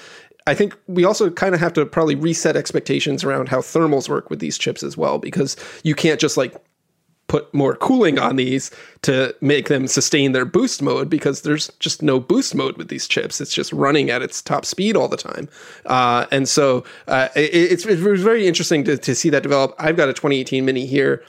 I 0.48 0.54
think 0.54 0.74
we 0.86 1.04
also 1.04 1.30
kind 1.30 1.54
of 1.54 1.60
have 1.60 1.74
to 1.74 1.84
probably 1.84 2.14
reset 2.14 2.56
expectations 2.56 3.22
around 3.22 3.48
how 3.48 3.58
thermals 3.58 4.08
work 4.08 4.30
with 4.30 4.38
these 4.38 4.56
chips 4.56 4.82
as 4.82 4.96
well, 4.96 5.18
because 5.18 5.56
you 5.82 5.94
can't 5.94 6.18
just 6.18 6.36
like 6.36 6.54
put 7.26 7.52
more 7.52 7.76
cooling 7.76 8.18
on 8.18 8.36
these 8.36 8.70
to 9.02 9.34
make 9.42 9.68
them 9.68 9.86
sustain 9.86 10.32
their 10.32 10.46
boost 10.46 10.80
mode 10.80 11.10
because 11.10 11.42
there's 11.42 11.68
just 11.78 12.02
no 12.02 12.18
boost 12.18 12.54
mode 12.54 12.78
with 12.78 12.88
these 12.88 13.06
chips. 13.06 13.38
It's 13.40 13.52
just 13.52 13.70
running 13.74 14.08
at 14.08 14.22
its 14.22 14.40
top 14.40 14.64
speed 14.64 14.96
all 14.96 15.08
the 15.08 15.18
time. 15.18 15.46
Uh, 15.84 16.24
and 16.32 16.48
so 16.48 16.84
uh, 17.06 17.28
it, 17.36 17.52
it's, 17.52 17.84
it 17.84 18.00
was 18.00 18.22
very 18.22 18.46
interesting 18.46 18.82
to, 18.84 18.96
to 18.96 19.14
see 19.14 19.28
that 19.28 19.42
develop. 19.42 19.74
I've 19.78 19.96
got 19.96 20.08
a 20.08 20.14
2018 20.14 20.64
Mini 20.64 20.86
here 20.86 21.22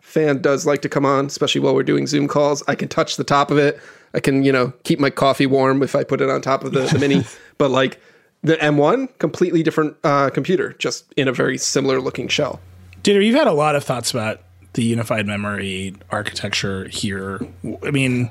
fan 0.00 0.40
does 0.40 0.64
like 0.64 0.80
to 0.82 0.88
come 0.88 1.04
on, 1.04 1.26
especially 1.26 1.60
while 1.60 1.74
we're 1.74 1.82
doing 1.82 2.06
Zoom 2.06 2.28
calls. 2.28 2.62
I 2.66 2.74
can 2.74 2.88
touch 2.88 3.16
the 3.16 3.24
top 3.24 3.50
of 3.50 3.58
it. 3.58 3.78
I 4.14 4.20
can, 4.20 4.42
you 4.42 4.52
know, 4.52 4.72
keep 4.84 4.98
my 4.98 5.10
coffee 5.10 5.46
warm 5.46 5.82
if 5.82 5.94
I 5.94 6.04
put 6.04 6.22
it 6.22 6.30
on 6.30 6.40
top 6.40 6.64
of 6.64 6.72
the, 6.72 6.82
the 6.86 6.98
mini. 6.98 7.24
But 7.58 7.70
like 7.70 8.00
the 8.42 8.56
M1, 8.56 9.08
completely 9.18 9.62
different 9.62 9.96
uh, 10.04 10.30
computer, 10.30 10.72
just 10.74 11.12
in 11.16 11.28
a 11.28 11.32
very 11.32 11.58
similar 11.58 12.00
looking 12.00 12.28
shell. 12.28 12.60
Dieter, 13.02 13.24
you've 13.24 13.34
had 13.36 13.46
a 13.46 13.52
lot 13.52 13.76
of 13.76 13.84
thoughts 13.84 14.10
about 14.10 14.40
the 14.74 14.82
unified 14.84 15.26
memory 15.26 15.94
architecture 16.10 16.88
here. 16.88 17.40
I 17.84 17.90
mean, 17.90 18.30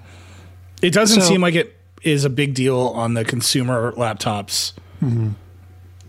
it 0.82 0.91
doesn't 0.91 1.22
So- 1.22 1.28
seem 1.28 1.41
like 1.41 1.55
it 1.55 1.78
is 2.03 2.26
a 2.26 2.30
big 2.30 2.53
deal 2.55 2.78
on 2.80 3.14
the 3.14 3.24
consumer 3.24 3.91
laptops 3.93 4.74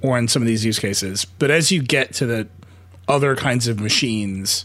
or 0.01 0.19
in 0.19 0.27
some 0.29 0.43
of 0.43 0.47
these 0.49 0.65
use 0.65 0.79
cases. 0.79 1.25
But 1.25 1.51
as 1.51 1.71
you 1.71 1.83
get 1.83 2.13
to 2.15 2.27
the 2.27 2.49
other 3.09 3.37
kinds 3.37 3.69
of 3.69 3.79
machines 3.81 4.65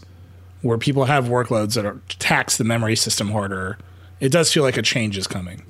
where 0.62 0.78
people 0.78 1.04
have 1.04 1.26
workloads 1.26 1.74
that 1.74 1.84
are 1.84 2.00
tax 2.18 2.56
the 2.56 2.64
memory 2.64 2.96
system 2.96 3.30
harder, 3.30 3.78
it 4.20 4.30
does 4.32 4.52
feel 4.52 4.62
like 4.62 4.76
a 4.76 4.82
change 4.82 5.16
is 5.18 5.26
coming. 5.26 5.62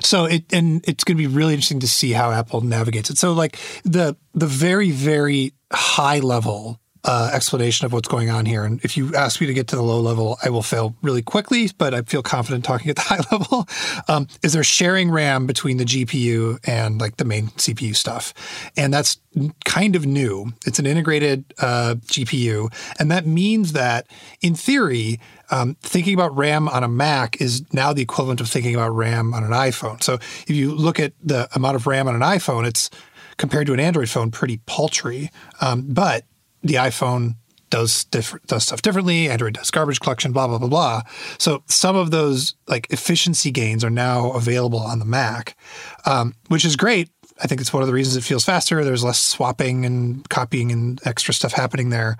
So 0.00 0.24
it 0.24 0.52
and 0.52 0.86
it's 0.88 1.04
going 1.04 1.16
to 1.16 1.22
be 1.22 1.26
really 1.26 1.54
interesting 1.54 1.80
to 1.80 1.88
see 1.88 2.12
how 2.12 2.30
Apple 2.30 2.60
navigates 2.60 3.10
it. 3.10 3.18
So 3.18 3.32
like 3.32 3.58
the 3.84 4.16
the 4.34 4.46
very 4.46 4.90
very 4.90 5.52
high 5.72 6.20
level 6.20 6.80
uh, 7.06 7.30
explanation 7.32 7.86
of 7.86 7.92
what's 7.92 8.08
going 8.08 8.30
on 8.30 8.46
here, 8.46 8.64
and 8.64 8.84
if 8.84 8.96
you 8.96 9.14
ask 9.14 9.40
me 9.40 9.46
to 9.46 9.54
get 9.54 9.68
to 9.68 9.76
the 9.76 9.82
low 9.82 10.00
level, 10.00 10.38
I 10.44 10.50
will 10.50 10.62
fail 10.62 10.96
really 11.02 11.22
quickly. 11.22 11.70
But 11.78 11.94
I 11.94 12.02
feel 12.02 12.22
confident 12.22 12.64
talking 12.64 12.90
at 12.90 12.96
the 12.96 13.02
high 13.06 13.20
level. 13.30 13.68
Um, 14.08 14.26
is 14.42 14.54
there 14.54 14.64
sharing 14.64 15.10
RAM 15.10 15.46
between 15.46 15.76
the 15.76 15.84
GPU 15.84 16.58
and 16.66 17.00
like 17.00 17.16
the 17.16 17.24
main 17.24 17.48
CPU 17.50 17.94
stuff, 17.94 18.34
and 18.76 18.92
that's 18.92 19.18
kind 19.64 19.94
of 19.94 20.04
new. 20.04 20.52
It's 20.66 20.80
an 20.80 20.86
integrated 20.86 21.44
uh, 21.60 21.94
GPU, 22.06 22.72
and 22.98 23.10
that 23.12 23.24
means 23.24 23.72
that 23.72 24.08
in 24.40 24.56
theory, 24.56 25.20
um, 25.50 25.76
thinking 25.80 26.14
about 26.14 26.36
RAM 26.36 26.68
on 26.68 26.82
a 26.82 26.88
Mac 26.88 27.40
is 27.40 27.64
now 27.72 27.92
the 27.92 28.02
equivalent 28.02 28.40
of 28.40 28.48
thinking 28.48 28.74
about 28.74 28.90
RAM 28.90 29.34
on 29.34 29.44
an 29.44 29.50
iPhone. 29.50 30.02
So 30.02 30.14
if 30.14 30.50
you 30.50 30.74
look 30.74 30.98
at 30.98 31.12
the 31.22 31.48
amount 31.54 31.76
of 31.76 31.86
RAM 31.86 32.08
on 32.08 32.14
an 32.14 32.22
iPhone, 32.22 32.66
it's 32.66 32.90
compared 33.36 33.66
to 33.66 33.72
an 33.72 33.80
Android 33.80 34.08
phone 34.08 34.30
pretty 34.30 34.58
paltry. 34.66 35.30
Um, 35.60 35.86
but 35.88 36.24
the 36.62 36.74
iPhone 36.74 37.36
does 37.70 38.04
different 38.04 38.46
does 38.46 38.64
stuff 38.64 38.82
differently. 38.82 39.28
Android 39.28 39.54
does 39.54 39.70
garbage 39.70 40.00
collection, 40.00 40.32
blah 40.32 40.46
blah 40.46 40.58
blah 40.58 40.68
blah. 40.68 41.02
So 41.38 41.62
some 41.66 41.96
of 41.96 42.10
those 42.10 42.54
like 42.68 42.86
efficiency 42.90 43.50
gains 43.50 43.84
are 43.84 43.90
now 43.90 44.32
available 44.32 44.78
on 44.78 44.98
the 44.98 45.04
Mac, 45.04 45.56
um, 46.04 46.34
which 46.48 46.64
is 46.64 46.76
great. 46.76 47.10
I 47.42 47.46
think 47.46 47.60
it's 47.60 47.72
one 47.72 47.82
of 47.82 47.86
the 47.86 47.92
reasons 47.92 48.16
it 48.16 48.24
feels 48.26 48.44
faster. 48.44 48.82
There's 48.82 49.04
less 49.04 49.18
swapping 49.18 49.84
and 49.84 50.26
copying 50.30 50.72
and 50.72 51.00
extra 51.04 51.34
stuff 51.34 51.52
happening 51.52 51.90
there, 51.90 52.16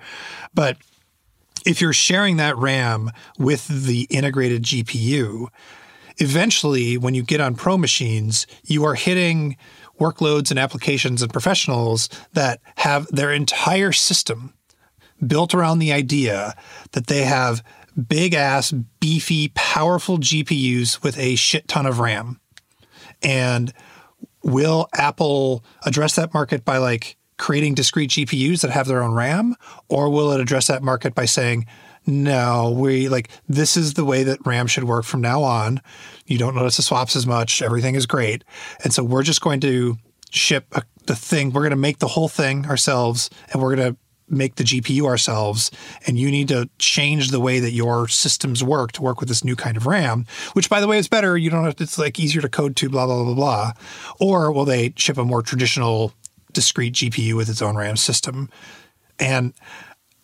but 0.53 0.77
if 1.65 1.81
you're 1.81 1.93
sharing 1.93 2.37
that 2.37 2.57
RAM 2.57 3.11
with 3.37 3.67
the 3.67 4.07
integrated 4.09 4.63
GPU, 4.63 5.47
eventually 6.17 6.97
when 6.97 7.13
you 7.13 7.23
get 7.23 7.41
on 7.41 7.55
pro 7.55 7.77
machines, 7.77 8.47
you 8.63 8.83
are 8.83 8.95
hitting 8.95 9.57
workloads 9.99 10.51
and 10.51 10.59
applications 10.59 11.21
and 11.21 11.31
professionals 11.31 12.09
that 12.33 12.61
have 12.75 13.07
their 13.07 13.31
entire 13.31 13.91
system 13.91 14.53
built 15.25 15.53
around 15.53 15.79
the 15.79 15.91
idea 15.91 16.53
that 16.91 17.07
they 17.07 17.23
have 17.23 17.63
big 18.07 18.33
ass, 18.33 18.71
beefy, 18.99 19.49
powerful 19.55 20.17
GPUs 20.19 21.01
with 21.01 21.17
a 21.17 21.35
shit 21.35 21.67
ton 21.67 21.85
of 21.85 21.99
RAM. 21.99 22.39
And 23.23 23.73
will 24.43 24.87
Apple 24.93 25.63
address 25.85 26.15
that 26.15 26.33
market 26.33 26.63
by 26.63 26.77
like 26.77 27.16
creating 27.37 27.75
discrete 27.75 28.09
GPUs 28.09 28.61
that 28.61 28.71
have 28.71 28.87
their 28.87 29.03
own 29.03 29.13
RAM, 29.13 29.55
or 29.89 30.09
will 30.09 30.31
it 30.31 30.39
address 30.39 30.67
that 30.67 30.83
market 30.83 31.15
by 31.15 31.25
saying, 31.25 31.65
no, 32.07 32.71
we 32.71 33.09
like 33.09 33.29
this 33.49 33.75
is 33.75 33.93
the 33.93 34.05
way 34.05 34.23
that 34.23 34.45
RAM 34.45 34.67
should 34.67 34.85
work 34.85 35.03
from 35.03 35.21
now 35.21 35.43
on. 35.43 35.81
You 36.25 36.37
don't 36.37 36.55
notice 36.55 36.77
the 36.77 36.83
swaps 36.83 37.17
as 37.17 37.27
much. 37.27 37.61
Everything 37.61 37.95
is 37.95 38.05
great. 38.05 38.45
And 38.83 38.93
so 38.93 39.03
we're 39.03 39.23
just 39.23 39.41
going 39.41 39.59
to 39.59 39.97
ship 40.31 40.67
a, 40.71 40.83
the 41.05 41.15
thing. 41.15 41.51
We're 41.51 41.61
going 41.61 41.71
to 41.71 41.75
make 41.75 41.99
the 41.99 42.07
whole 42.07 42.29
thing 42.29 42.65
ourselves 42.65 43.29
and 43.51 43.61
we're 43.61 43.75
going 43.75 43.93
to 43.93 43.99
make 44.29 44.55
the 44.55 44.63
GPU 44.63 45.05
ourselves. 45.05 45.69
And 46.05 46.17
you 46.17 46.31
need 46.31 46.47
to 46.49 46.69
change 46.79 47.29
the 47.29 47.39
way 47.39 47.59
that 47.59 47.71
your 47.71 48.07
systems 48.07 48.63
work 48.63 48.93
to 48.93 49.01
work 49.01 49.19
with 49.19 49.29
this 49.29 49.43
new 49.43 49.55
kind 49.55 49.77
of 49.77 49.85
RAM, 49.85 50.25
which 50.53 50.69
by 50.69 50.79
the 50.79 50.87
way 50.87 50.97
is 50.97 51.07
better. 51.07 51.37
You 51.37 51.49
don't 51.49 51.65
have 51.65 51.75
to, 51.77 51.83
it's 51.83 51.97
like 51.97 52.19
easier 52.19 52.41
to 52.41 52.49
code 52.49 52.75
to 52.77 52.89
blah, 52.89 53.05
blah, 53.05 53.23
blah, 53.23 53.33
blah. 53.33 53.71
Or 54.19 54.51
will 54.51 54.65
they 54.65 54.93
ship 54.95 55.17
a 55.17 55.23
more 55.23 55.41
traditional 55.41 56.13
discrete 56.57 56.95
GPU 56.95 57.35
with 57.35 57.49
its 57.49 57.61
own 57.61 57.77
RAM 57.77 57.97
system? 57.97 58.49
And 59.19 59.53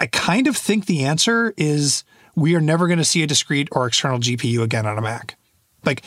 I 0.02 0.08
kind 0.08 0.48
of 0.48 0.58
think 0.58 0.88
the 0.88 1.06
answer 1.06 1.54
is 1.58 2.04
we 2.36 2.56
are 2.56 2.62
never 2.62 2.88
going 2.88 2.98
to 2.98 3.06
see 3.06 3.22
a 3.22 3.28
discrete 3.28 3.70
or 3.72 3.86
external 3.86 4.18
GPU 4.18 4.64
again 4.64 4.88
on 4.88 4.98
a 4.98 5.02
Mac. 5.02 5.38
Like, 5.86 6.02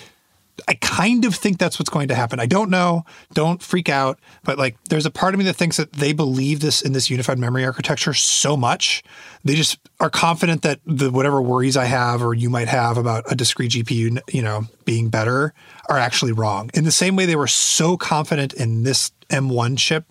I 0.69 0.75
kind 0.75 1.25
of 1.25 1.35
think 1.35 1.59
that's 1.59 1.79
what's 1.79 1.91
going 1.91 2.09
to 2.09 2.15
happen. 2.15 2.41
I 2.41 2.47
don't 2.47 2.71
know. 2.71 3.05
Don't 3.35 3.63
freak 3.63 3.89
out. 3.89 4.19
But 4.43 4.59
like, 4.59 4.77
there's 4.85 5.07
a 5.07 5.11
part 5.11 5.35
of 5.35 5.39
me 5.39 5.45
that 5.45 5.55
thinks 5.55 5.77
that 5.77 5.93
they 5.93 6.13
believe 6.13 6.61
this 6.61 6.83
in 6.83 6.93
this 6.93 7.11
unified 7.11 7.39
memory 7.39 7.65
architecture 7.65 8.15
so 8.15 8.57
much. 8.57 9.03
They 9.45 9.55
just 9.55 9.79
are 10.01 10.11
confident 10.11 10.63
that 10.63 10.81
the 10.87 11.11
whatever 11.11 11.43
worries 11.43 11.77
I 11.77 11.85
have 11.85 12.23
or 12.23 12.35
you 12.35 12.49
might 12.49 12.69
have 12.69 12.97
about 12.97 13.25
a 13.31 13.35
discrete 13.35 13.73
GPU, 13.73 14.19
you 14.33 14.43
know, 14.43 14.67
being 14.85 15.09
better 15.09 15.53
are 15.89 15.99
actually 15.99 16.33
wrong. 16.33 16.71
In 16.75 16.85
the 16.85 16.91
same 16.91 17.17
way 17.17 17.27
they 17.27 17.37
were 17.37 17.47
so 17.47 17.97
confident 17.97 18.55
in 18.55 18.83
this 18.83 19.13
M1 19.29 19.79
chip 19.79 20.05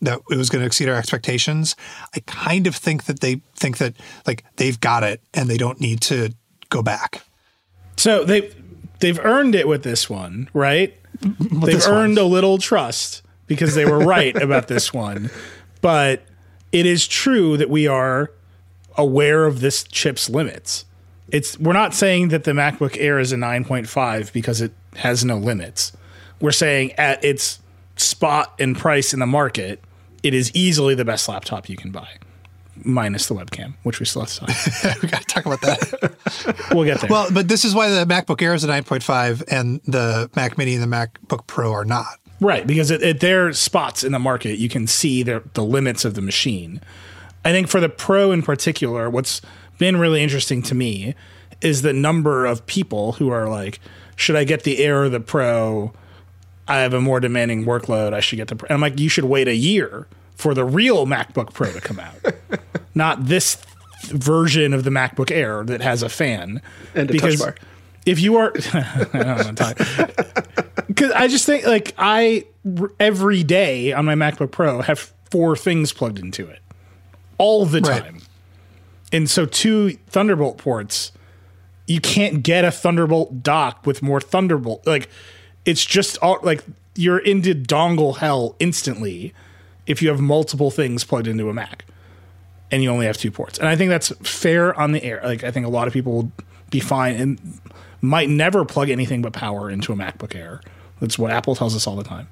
that 0.00 0.20
it 0.30 0.36
was 0.36 0.50
going 0.50 0.60
to 0.60 0.66
exceed 0.66 0.88
our 0.88 0.96
expectations. 0.96 1.76
I 2.14 2.20
kind 2.26 2.66
of 2.66 2.74
think 2.76 3.04
that 3.04 3.20
they 3.20 3.40
think 3.56 3.78
that 3.78 3.94
like 4.26 4.44
they've 4.56 4.78
got 4.78 5.02
it 5.02 5.20
and 5.32 5.48
they 5.48 5.56
don't 5.56 5.80
need 5.80 6.00
to 6.02 6.34
go 6.68 6.82
back. 6.82 7.22
So 7.96 8.24
they 8.24 8.50
they've 9.04 9.20
earned 9.24 9.54
it 9.54 9.68
with 9.68 9.82
this 9.82 10.08
one, 10.08 10.48
right? 10.54 10.96
they've 11.20 11.86
earned 11.86 12.16
one. 12.16 12.24
a 12.24 12.28
little 12.28 12.58
trust 12.58 13.22
because 13.46 13.74
they 13.74 13.84
were 13.84 13.98
right 13.98 14.34
about 14.42 14.68
this 14.68 14.92
one. 14.92 15.30
But 15.80 16.24
it 16.72 16.86
is 16.86 17.06
true 17.06 17.58
that 17.58 17.68
we 17.68 17.86
are 17.86 18.30
aware 18.96 19.44
of 19.44 19.60
this 19.60 19.82
chip's 19.84 20.30
limits. 20.30 20.86
It's 21.30 21.58
we're 21.58 21.74
not 21.74 21.94
saying 21.94 22.28
that 22.28 22.44
the 22.44 22.52
MacBook 22.52 22.96
Air 22.98 23.18
is 23.18 23.32
a 23.32 23.36
9.5 23.36 24.32
because 24.32 24.60
it 24.60 24.72
has 24.96 25.24
no 25.24 25.36
limits. 25.36 25.92
We're 26.40 26.52
saying 26.52 26.92
at 26.92 27.22
its 27.24 27.60
spot 27.96 28.54
and 28.58 28.76
price 28.76 29.12
in 29.12 29.20
the 29.20 29.26
market, 29.26 29.80
it 30.22 30.32
is 30.32 30.50
easily 30.54 30.94
the 30.94 31.04
best 31.04 31.28
laptop 31.28 31.68
you 31.68 31.76
can 31.76 31.90
buy, 31.90 32.08
minus 32.82 33.28
the 33.28 33.34
webcam, 33.34 33.74
which 33.82 34.00
we 34.00 34.06
still 34.06 34.22
have 34.22 34.30
to 34.32 34.40
talk. 34.40 35.02
we 35.02 35.08
got 35.08 35.20
to 35.20 35.26
talk 35.26 35.46
about 35.46 35.60
that. 35.62 36.68
we'll 36.74 36.84
get 36.84 37.00
there. 37.00 37.10
Well, 37.10 37.28
but 37.32 37.48
this 37.48 37.64
is 37.64 37.74
why 37.74 37.88
the 37.88 38.04
MacBook 38.04 38.40
Air 38.42 38.54
is 38.54 38.64
a 38.64 38.68
9.5 38.68 39.44
and 39.50 39.80
the 39.84 40.30
Mac 40.34 40.58
Mini 40.58 40.74
and 40.74 40.82
the 40.82 40.96
MacBook 40.96 41.46
Pro 41.46 41.72
are 41.72 41.84
not. 41.84 42.18
Right, 42.40 42.66
because 42.66 42.90
at, 42.90 43.02
at 43.02 43.20
their 43.20 43.52
spots 43.52 44.02
in 44.04 44.12
the 44.12 44.18
market, 44.18 44.58
you 44.58 44.68
can 44.68 44.86
see 44.86 45.22
their, 45.22 45.42
the 45.54 45.64
limits 45.64 46.04
of 46.04 46.14
the 46.14 46.22
machine. 46.22 46.80
I 47.44 47.52
think 47.52 47.68
for 47.68 47.80
the 47.80 47.88
Pro 47.88 48.32
in 48.32 48.42
particular, 48.42 49.08
what's 49.08 49.40
been 49.78 49.96
really 49.96 50.22
interesting 50.22 50.62
to 50.62 50.74
me 50.74 51.14
is 51.60 51.82
the 51.82 51.92
number 51.92 52.44
of 52.46 52.66
people 52.66 53.12
who 53.12 53.28
are 53.30 53.48
like, 53.48 53.80
should 54.16 54.36
I 54.36 54.44
get 54.44 54.64
the 54.64 54.84
Air 54.84 55.04
or 55.04 55.08
the 55.08 55.20
Pro? 55.20 55.92
I 56.66 56.78
have 56.78 56.94
a 56.94 57.00
more 57.00 57.20
demanding 57.20 57.64
workload. 57.64 58.12
I 58.12 58.20
should 58.20 58.36
get 58.36 58.48
the. 58.48 58.54
And 58.64 58.72
I'm 58.72 58.80
like, 58.80 58.98
you 58.98 59.08
should 59.08 59.24
wait 59.24 59.48
a 59.48 59.54
year 59.54 60.06
for 60.34 60.54
the 60.54 60.64
real 60.64 61.06
MacBook 61.06 61.52
Pro 61.52 61.72
to 61.72 61.80
come 61.80 62.00
out, 62.00 62.16
not 62.94 63.26
this 63.26 63.62
version 64.08 64.72
of 64.74 64.84
the 64.84 64.90
MacBook 64.90 65.30
Air 65.30 65.64
that 65.64 65.80
has 65.80 66.02
a 66.02 66.08
fan 66.08 66.60
and 66.94 67.08
a 67.08 67.12
because 67.12 67.40
touch 67.40 67.56
bar. 67.56 67.68
If 68.06 68.20
you 68.20 68.36
are, 68.36 68.50
because 70.86 71.10
I 71.12 71.26
just 71.28 71.46
think 71.46 71.66
like 71.66 71.94
I 71.96 72.44
every 73.00 73.42
day 73.42 73.92
on 73.92 74.04
my 74.04 74.14
MacBook 74.14 74.50
Pro 74.50 74.82
have 74.82 75.12
four 75.30 75.56
things 75.56 75.92
plugged 75.92 76.18
into 76.18 76.46
it 76.46 76.60
all 77.38 77.64
the 77.64 77.80
time, 77.80 78.14
right. 78.14 78.22
and 79.10 79.30
so 79.30 79.46
two 79.46 79.92
Thunderbolt 80.08 80.58
ports. 80.58 81.12
You 81.86 82.00
can't 82.00 82.42
get 82.42 82.64
a 82.64 82.70
Thunderbolt 82.70 83.42
dock 83.42 83.86
with 83.86 84.02
more 84.02 84.20
Thunderbolt 84.20 84.86
like 84.86 85.08
it's 85.64 85.84
just 85.84 86.18
all 86.18 86.38
like 86.42 86.62
you're 86.94 87.18
into 87.18 87.54
dongle 87.54 88.18
hell 88.18 88.56
instantly 88.58 89.32
if 89.86 90.02
you 90.02 90.08
have 90.08 90.20
multiple 90.20 90.70
things 90.70 91.04
plugged 91.04 91.26
into 91.26 91.48
a 91.48 91.54
Mac 91.54 91.84
and 92.70 92.82
you 92.82 92.90
only 92.90 93.06
have 93.06 93.16
two 93.16 93.30
ports. 93.30 93.58
And 93.58 93.68
I 93.68 93.76
think 93.76 93.90
that's 93.90 94.10
fair 94.22 94.78
on 94.78 94.92
the 94.92 95.02
air. 95.02 95.20
Like 95.22 95.44
I 95.44 95.50
think 95.50 95.66
a 95.66 95.70
lot 95.70 95.86
of 95.86 95.92
people 95.92 96.12
will 96.12 96.32
be 96.70 96.80
fine 96.80 97.14
and 97.16 97.60
might 98.00 98.28
never 98.28 98.64
plug 98.64 98.90
anything 98.90 99.22
but 99.22 99.32
power 99.32 99.70
into 99.70 99.92
a 99.92 99.96
MacBook 99.96 100.34
Air. 100.34 100.60
That's 101.00 101.18
what 101.18 101.30
Apple 101.30 101.54
tells 101.54 101.74
us 101.74 101.86
all 101.86 101.96
the 101.96 102.04
time. 102.04 102.28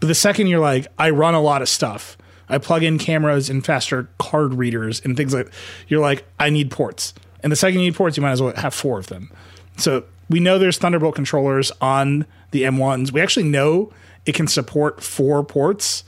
But 0.00 0.06
the 0.06 0.14
second 0.14 0.48
you're 0.48 0.60
like, 0.60 0.86
I 0.98 1.10
run 1.10 1.34
a 1.34 1.40
lot 1.40 1.62
of 1.62 1.68
stuff. 1.68 2.16
I 2.48 2.58
plug 2.58 2.82
in 2.82 2.98
cameras 2.98 3.48
and 3.48 3.64
faster 3.64 4.08
card 4.18 4.54
readers 4.54 5.00
and 5.04 5.16
things 5.16 5.32
like 5.32 5.50
you're 5.88 6.00
like, 6.00 6.24
I 6.38 6.50
need 6.50 6.70
ports. 6.70 7.14
And 7.42 7.50
the 7.50 7.56
second 7.56 7.80
you 7.80 7.86
need 7.86 7.94
ports, 7.94 8.16
you 8.16 8.22
might 8.22 8.32
as 8.32 8.42
well 8.42 8.54
have 8.56 8.74
four 8.74 8.98
of 8.98 9.06
them. 9.06 9.30
So 9.78 10.04
we 10.28 10.40
know 10.40 10.58
there's 10.58 10.78
Thunderbolt 10.78 11.14
controllers 11.14 11.72
on 11.80 12.26
the 12.50 12.62
M1s. 12.62 13.12
We 13.12 13.20
actually 13.20 13.48
know 13.48 13.92
it 14.26 14.34
can 14.34 14.46
support 14.46 15.02
four 15.02 15.44
ports, 15.44 16.04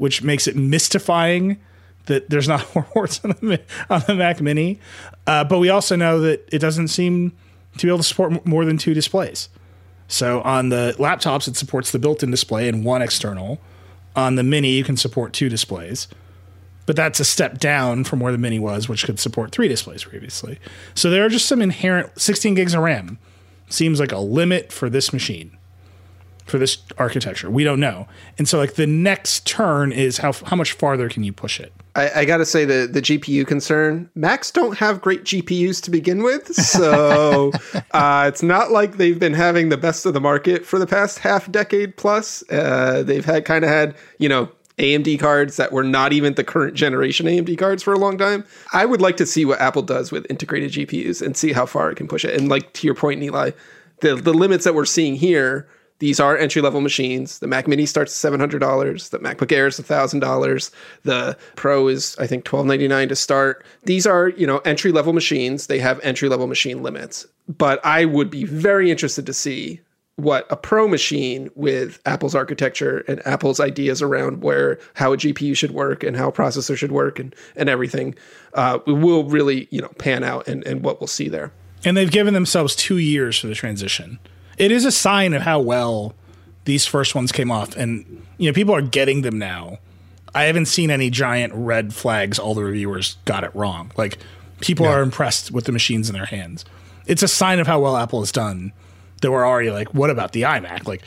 which 0.00 0.22
makes 0.22 0.46
it 0.46 0.56
mystifying 0.56 1.60
that 2.06 2.30
there's 2.30 2.48
not 2.48 2.60
ports 2.62 3.20
on 3.22 3.36
the, 3.42 3.60
on 3.90 4.02
the 4.06 4.14
Mac 4.14 4.40
Mini. 4.40 4.80
Uh, 5.26 5.44
but 5.44 5.58
we 5.58 5.68
also 5.68 5.94
know 5.94 6.20
that 6.20 6.48
it 6.50 6.58
doesn't 6.58 6.88
seem 6.88 7.32
to 7.76 7.86
be 7.86 7.90
able 7.90 7.98
to 7.98 8.04
support 8.04 8.46
more 8.46 8.64
than 8.64 8.78
two 8.78 8.94
displays. 8.94 9.50
So 10.08 10.40
on 10.40 10.70
the 10.70 10.96
laptops, 10.98 11.48
it 11.48 11.56
supports 11.56 11.92
the 11.92 11.98
built-in 11.98 12.30
display 12.30 12.66
and 12.66 12.82
one 12.82 13.02
external. 13.02 13.60
On 14.16 14.36
the 14.36 14.42
Mini, 14.42 14.70
you 14.70 14.84
can 14.84 14.96
support 14.96 15.34
two 15.34 15.50
displays, 15.50 16.08
but 16.86 16.96
that's 16.96 17.20
a 17.20 17.24
step 17.24 17.58
down 17.58 18.04
from 18.04 18.20
where 18.20 18.32
the 18.32 18.38
Mini 18.38 18.58
was, 18.58 18.88
which 18.88 19.04
could 19.04 19.20
support 19.20 19.52
three 19.52 19.68
displays 19.68 20.02
previously. 20.02 20.58
So 20.94 21.10
there 21.10 21.26
are 21.26 21.28
just 21.28 21.46
some 21.46 21.60
inherent 21.60 22.18
16 22.18 22.54
gigs 22.54 22.72
of 22.72 22.80
RAM 22.80 23.18
seems 23.68 24.00
like 24.00 24.12
a 24.12 24.18
limit 24.18 24.72
for 24.72 24.88
this 24.88 25.12
machine 25.12 25.58
for 26.50 26.58
this 26.58 26.78
architecture. 26.98 27.48
We 27.50 27.64
don't 27.64 27.80
know. 27.80 28.08
And 28.38 28.48
so 28.48 28.58
like 28.58 28.74
the 28.74 28.86
next 28.86 29.46
turn 29.46 29.92
is 29.92 30.18
how 30.18 30.32
how 30.32 30.56
much 30.56 30.72
farther 30.72 31.08
can 31.08 31.24
you 31.24 31.32
push 31.32 31.60
it? 31.60 31.72
I, 31.94 32.20
I 32.20 32.24
got 32.24 32.38
to 32.38 32.46
say 32.46 32.64
the 32.64 32.88
the 32.90 33.00
GPU 33.00 33.46
concern. 33.46 34.10
Macs 34.14 34.50
don't 34.50 34.76
have 34.78 35.00
great 35.00 35.24
GPUs 35.24 35.82
to 35.82 35.90
begin 35.90 36.22
with, 36.22 36.54
so 36.54 37.52
uh, 37.92 38.26
it's 38.28 38.42
not 38.42 38.70
like 38.70 38.96
they've 38.96 39.18
been 39.18 39.34
having 39.34 39.68
the 39.68 39.76
best 39.76 40.06
of 40.06 40.14
the 40.14 40.20
market 40.20 40.64
for 40.64 40.78
the 40.78 40.86
past 40.86 41.18
half 41.18 41.50
decade 41.50 41.96
plus. 41.96 42.48
Uh, 42.50 43.02
they've 43.04 43.24
had 43.24 43.44
kind 43.44 43.64
of 43.64 43.70
had 43.70 43.96
you 44.18 44.28
know 44.28 44.50
AMD 44.78 45.20
cards 45.20 45.56
that 45.56 45.72
were 45.72 45.84
not 45.84 46.12
even 46.12 46.34
the 46.34 46.44
current 46.44 46.74
generation 46.74 47.26
AMD 47.26 47.56
cards 47.58 47.82
for 47.82 47.92
a 47.92 47.98
long 47.98 48.16
time. 48.16 48.44
I 48.72 48.86
would 48.86 49.00
like 49.00 49.16
to 49.18 49.26
see 49.26 49.44
what 49.44 49.60
Apple 49.60 49.82
does 49.82 50.10
with 50.10 50.26
integrated 50.30 50.72
GPUs 50.72 51.20
and 51.20 51.36
see 51.36 51.52
how 51.52 51.66
far 51.66 51.90
it 51.90 51.96
can 51.96 52.08
push 52.08 52.24
it. 52.24 52.38
And 52.38 52.48
like 52.48 52.72
to 52.74 52.86
your 52.86 52.94
point, 52.94 53.20
Nilay, 53.20 53.54
the 54.00 54.16
the 54.16 54.32
limits 54.32 54.64
that 54.64 54.74
we're 54.74 54.84
seeing 54.84 55.16
here 55.16 55.68
these 56.00 56.18
are 56.18 56.36
entry 56.36 56.60
level 56.62 56.80
machines. 56.80 57.38
The 57.38 57.46
Mac 57.46 57.68
Mini 57.68 57.86
starts 57.86 58.12
at 58.12 58.16
seven 58.16 58.40
hundred 58.40 58.58
dollars. 58.58 59.10
The 59.10 59.18
MacBook 59.20 59.52
Air 59.52 59.68
is 59.68 59.78
thousand 59.78 60.20
dollars. 60.20 60.70
The 61.04 61.36
Pro 61.56 61.88
is 61.88 62.16
I 62.18 62.26
think 62.26 62.44
1,299 62.44 63.08
to 63.10 63.16
start. 63.16 63.64
These 63.84 64.06
are 64.06 64.30
you 64.30 64.46
know 64.46 64.58
entry 64.58 64.92
level 64.92 65.12
machines. 65.12 65.68
They 65.68 65.78
have 65.78 66.00
entry 66.02 66.28
level 66.28 66.46
machine 66.46 66.82
limits. 66.82 67.26
But 67.48 67.84
I 67.84 68.06
would 68.06 68.30
be 68.30 68.44
very 68.44 68.90
interested 68.90 69.26
to 69.26 69.32
see 69.32 69.80
what 70.16 70.46
a 70.50 70.56
pro 70.56 70.86
machine 70.86 71.50
with 71.54 72.00
Apple's 72.06 72.34
architecture 72.34 73.04
and 73.08 73.26
Apple's 73.26 73.60
ideas 73.60 74.02
around 74.02 74.42
where 74.42 74.78
how 74.94 75.12
a 75.12 75.16
GPU 75.16 75.56
should 75.56 75.70
work 75.70 76.02
and 76.02 76.16
how 76.16 76.28
a 76.28 76.32
processor 76.32 76.76
should 76.76 76.92
work 76.92 77.18
and 77.18 77.34
and 77.56 77.68
everything 77.68 78.14
uh, 78.54 78.78
will 78.86 79.24
really 79.24 79.68
you 79.70 79.82
know 79.82 79.90
pan 79.98 80.24
out 80.24 80.48
and 80.48 80.66
and 80.66 80.82
what 80.82 81.00
we'll 81.00 81.08
see 81.08 81.28
there. 81.28 81.52
And 81.84 81.96
they've 81.96 82.10
given 82.10 82.32
themselves 82.32 82.74
two 82.74 82.98
years 82.98 83.38
for 83.38 83.48
the 83.48 83.54
transition 83.54 84.18
it 84.60 84.70
is 84.70 84.84
a 84.84 84.92
sign 84.92 85.32
of 85.32 85.40
how 85.40 85.58
well 85.58 86.14
these 86.66 86.84
first 86.84 87.14
ones 87.14 87.32
came 87.32 87.50
off, 87.50 87.74
and 87.76 88.24
you 88.36 88.48
know 88.48 88.52
people 88.52 88.74
are 88.74 88.82
getting 88.82 89.22
them 89.22 89.38
now. 89.38 89.78
I 90.34 90.44
haven't 90.44 90.66
seen 90.66 90.90
any 90.90 91.08
giant 91.08 91.52
red 91.54 91.94
flags. 91.94 92.38
All 92.38 92.54
the 92.54 92.62
reviewers 92.62 93.16
got 93.24 93.42
it 93.42 93.50
wrong. 93.54 93.90
Like 93.96 94.18
people 94.60 94.84
yeah. 94.84 94.92
are 94.92 95.02
impressed 95.02 95.50
with 95.50 95.64
the 95.64 95.72
machines 95.72 96.10
in 96.10 96.14
their 96.14 96.26
hands. 96.26 96.66
It's 97.06 97.22
a 97.22 97.28
sign 97.28 97.58
of 97.58 97.66
how 97.66 97.80
well 97.80 97.96
Apple 97.96 98.20
has 98.20 98.30
done. 98.30 98.72
That 99.22 99.30
we're 99.30 99.46
already 99.46 99.70
like, 99.70 99.92
what 99.94 100.10
about 100.10 100.32
the 100.32 100.42
iMac? 100.42 100.86
Like, 100.86 101.02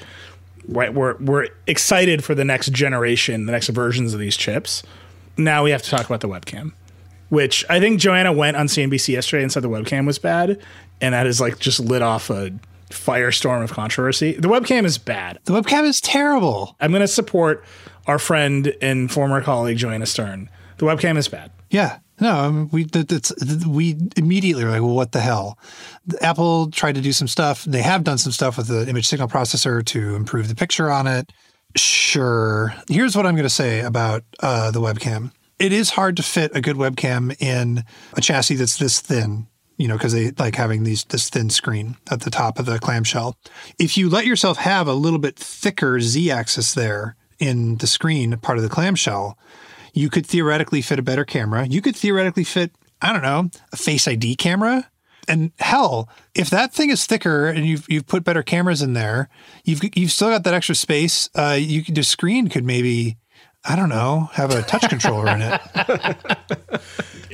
right? 0.68 0.92
We're 0.92 1.16
we're 1.18 1.48
excited 1.68 2.24
for 2.24 2.34
the 2.34 2.44
next 2.44 2.72
generation, 2.72 3.46
the 3.46 3.52
next 3.52 3.70
versions 3.70 4.16
of 4.16 4.20
these 4.20 4.36
chips. 4.36 4.82
Now 5.38 5.64
we 5.64 5.70
have 5.72 5.84
to 5.84 5.90
talk 5.92 6.08
about 6.08 6.22
the 6.22 6.28
webcam, 6.28 6.74
which 7.30 7.64
I 7.70 7.80
think 7.80 8.00
Joanna 8.00 8.34
went 8.34 8.58
on 8.58 8.66
CNBC 8.66 9.10
yesterday 9.10 9.44
and 9.44 9.52
said 9.52 9.64
the 9.64 9.70
webcam 9.70 10.08
was 10.08 10.18
bad, 10.18 10.60
and 11.02 11.14
that 11.14 11.28
is 11.28 11.40
like 11.40 11.60
just 11.60 11.80
lit 11.80 12.02
off 12.02 12.32
a 12.32 12.52
firestorm 12.94 13.64
of 13.64 13.72
controversy. 13.72 14.34
The 14.34 14.48
webcam 14.48 14.86
is 14.86 14.98
bad. 14.98 15.40
The 15.46 15.54
webcam 15.54 15.84
is 15.84 16.00
terrible. 16.00 16.76
I'm 16.80 16.92
going 16.92 17.02
to 17.02 17.08
support 17.08 17.66
our 18.08 18.20
friend 18.20 18.74
and 18.82 19.12
former 19.12 19.42
colleague 19.42 19.78
Joanna 19.78 20.06
Stern. 20.06 20.50
The 20.78 20.86
webcam 20.86 21.18
is 21.18 21.28
bad. 21.28 21.52
Yeah. 21.70 22.00
No, 22.20 22.70
we 22.72 22.84
that, 22.86 23.66
we 23.68 23.98
immediately 24.16 24.64
were 24.64 24.70
like, 24.70 24.82
well, 24.82 24.96
what 24.96 25.12
the 25.12 25.20
hell? 25.20 25.58
Apple 26.22 26.70
tried 26.70 26.96
to 26.96 27.02
do 27.02 27.12
some 27.12 27.28
stuff. 27.28 27.64
They 27.66 27.82
have 27.82 28.04
done 28.04 28.18
some 28.18 28.32
stuff 28.32 28.58
with 28.58 28.68
the 28.68 28.88
image 28.88 29.08
signal 29.08 29.28
processor 29.28 29.84
to 29.86 30.16
improve 30.16 30.48
the 30.48 30.56
picture 30.56 30.92
on 30.92 31.08
it. 31.08 31.34
Sure. 31.76 32.74
Here's 32.88 33.16
what 33.16 33.26
I'm 33.26 33.34
going 33.34 33.44
to 33.44 33.50
say 33.50 33.82
about 33.82 34.24
uh, 34.42 34.70
the 34.72 34.80
webcam. 34.80 35.32
It 35.58 35.74
is 35.74 35.90
hard 35.90 36.18
to 36.18 36.24
fit 36.24 36.56
a 36.56 36.62
good 36.62 36.76
webcam 36.76 37.36
in 37.42 37.84
a 38.14 38.22
chassis 38.22 38.56
that's 38.56 38.78
this 38.78 39.00
thin. 39.00 39.48
You 39.78 39.88
know, 39.88 39.98
because 39.98 40.14
they 40.14 40.32
like 40.32 40.56
having 40.56 40.84
these 40.84 41.04
this 41.06 41.30
thin 41.30 41.50
screen 41.50 41.98
at 42.12 42.22
the 42.22 42.30
top 42.30 42.60
of 42.60 42.66
the 42.66 42.80
clamshell. 42.80 43.38
If 43.80 43.98
you 43.98 44.10
let 44.10 44.26
yourself 44.26 44.58
have 44.58 44.88
a 44.88 44.94
little 44.94 45.20
bit 45.20 45.38
thicker 45.38 46.00
z-axis 46.00 46.74
there 46.74 47.16
in 47.40 47.78
the 47.78 47.88
screen, 47.88 48.38
part 48.38 48.58
of 48.58 48.64
the 48.64 48.70
clamshell, 48.70 49.38
you 49.94 50.10
could 50.10 50.26
theoretically 50.26 50.82
fit 50.82 51.00
a 51.00 51.04
better 51.04 51.26
camera. 51.26 51.66
You 51.66 51.82
could 51.82 51.96
theoretically 51.96 52.44
fit, 52.44 52.72
I 53.02 53.14
don't 53.14 53.22
know, 53.22 53.50
a 53.72 53.78
Face 53.78 54.08
ID 54.08 54.36
camera. 54.36 54.90
And 55.28 55.52
hell, 55.60 56.10
if 56.36 56.50
that 56.50 56.74
thing 56.74 56.90
is 56.90 57.06
thicker 57.06 57.48
and 57.48 57.66
you've 57.66 57.86
you've 57.90 58.08
put 58.08 58.24
better 58.24 58.44
cameras 58.44 58.82
in 58.82 58.94
there, 58.94 59.30
you've 59.64 59.82
you've 59.96 60.12
still 60.12 60.30
got 60.30 60.44
that 60.44 60.54
extra 60.54 60.76
space. 60.76 61.30
Uh, 61.34 61.58
you 61.60 61.84
could 61.84 61.96
the 61.96 62.04
screen 62.04 62.50
could 62.50 62.66
maybe, 62.66 63.18
I 63.64 63.76
don't 63.76 63.90
know, 63.90 64.30
have 64.34 64.52
a 64.52 64.64
touch 64.64 64.90
controller 64.90 65.30
in 65.30 65.42
it. 65.42 65.62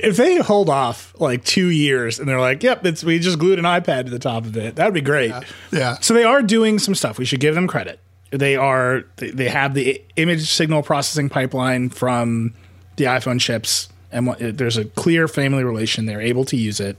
If 0.02 0.16
they 0.16 0.36
hold 0.36 0.68
off 0.68 1.14
like 1.18 1.44
two 1.44 1.68
years 1.68 2.18
and 2.18 2.28
they're 2.28 2.40
like, 2.40 2.62
"Yep, 2.62 2.86
it's 2.86 3.04
we 3.04 3.18
just 3.18 3.38
glued 3.38 3.58
an 3.58 3.64
iPad 3.64 4.04
to 4.04 4.10
the 4.10 4.18
top 4.18 4.44
of 4.44 4.56
it," 4.56 4.76
that 4.76 4.84
would 4.84 4.94
be 4.94 5.00
great. 5.00 5.32
Yeah. 5.72 5.96
So 6.00 6.14
they 6.14 6.24
are 6.24 6.42
doing 6.42 6.78
some 6.78 6.94
stuff. 6.94 7.18
We 7.18 7.24
should 7.24 7.40
give 7.40 7.54
them 7.54 7.66
credit. 7.66 8.00
They 8.30 8.56
are 8.56 9.04
they, 9.16 9.30
they 9.30 9.48
have 9.48 9.74
the 9.74 10.02
image 10.16 10.48
signal 10.50 10.82
processing 10.82 11.28
pipeline 11.28 11.90
from 11.90 12.54
the 12.96 13.04
iPhone 13.04 13.40
chips, 13.40 13.88
and 14.12 14.26
what, 14.26 14.38
there's 14.40 14.76
a 14.76 14.84
clear 14.84 15.26
family 15.28 15.64
relation. 15.64 16.06
They're 16.06 16.20
able 16.20 16.44
to 16.46 16.56
use 16.56 16.80
it. 16.80 16.96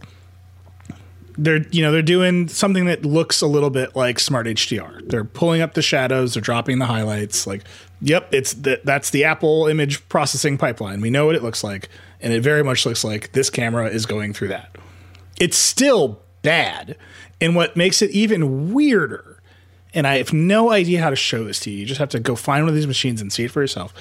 They're 1.37 1.65
you 1.71 1.81
know 1.81 1.91
they're 1.91 2.01
doing 2.01 2.49
something 2.49 2.85
that 2.85 3.05
looks 3.05 3.41
a 3.41 3.47
little 3.47 3.69
bit 3.69 3.95
like 3.95 4.19
Smart 4.19 4.47
HDR. 4.47 5.07
They're 5.07 5.23
pulling 5.23 5.61
up 5.61 5.73
the 5.73 5.81
shadows. 5.81 6.33
They're 6.33 6.41
dropping 6.41 6.79
the 6.79 6.85
highlights. 6.85 7.47
Like, 7.47 7.63
yep, 8.01 8.27
it's 8.33 8.53
the, 8.53 8.81
that's 8.83 9.11
the 9.11 9.23
Apple 9.23 9.67
image 9.67 10.07
processing 10.09 10.57
pipeline. 10.57 10.99
We 10.99 11.09
know 11.09 11.25
what 11.25 11.35
it 11.35 11.43
looks 11.43 11.63
like, 11.63 11.87
and 12.21 12.33
it 12.33 12.41
very 12.41 12.63
much 12.63 12.85
looks 12.85 13.03
like 13.03 13.31
this 13.33 13.49
camera 13.49 13.87
is 13.87 14.05
going 14.05 14.33
through 14.33 14.49
that. 14.49 14.75
It's 15.39 15.57
still 15.57 16.21
bad, 16.41 16.97
and 17.39 17.55
what 17.55 17.75
makes 17.75 18.01
it 18.01 18.11
even 18.11 18.73
weirder 18.73 19.27
and 19.93 20.07
I 20.07 20.19
have 20.19 20.31
no 20.31 20.71
idea 20.71 21.01
how 21.01 21.09
to 21.09 21.17
show 21.17 21.43
this 21.43 21.59
to 21.61 21.69
you. 21.69 21.79
You 21.79 21.85
just 21.85 21.99
have 21.99 22.07
to 22.09 22.19
go 22.21 22.37
find 22.37 22.63
one 22.63 22.69
of 22.69 22.75
these 22.75 22.87
machines 22.87 23.19
and 23.19 23.31
see 23.31 23.43
it 23.43 23.51
for 23.51 23.59
yourself. 23.59 23.93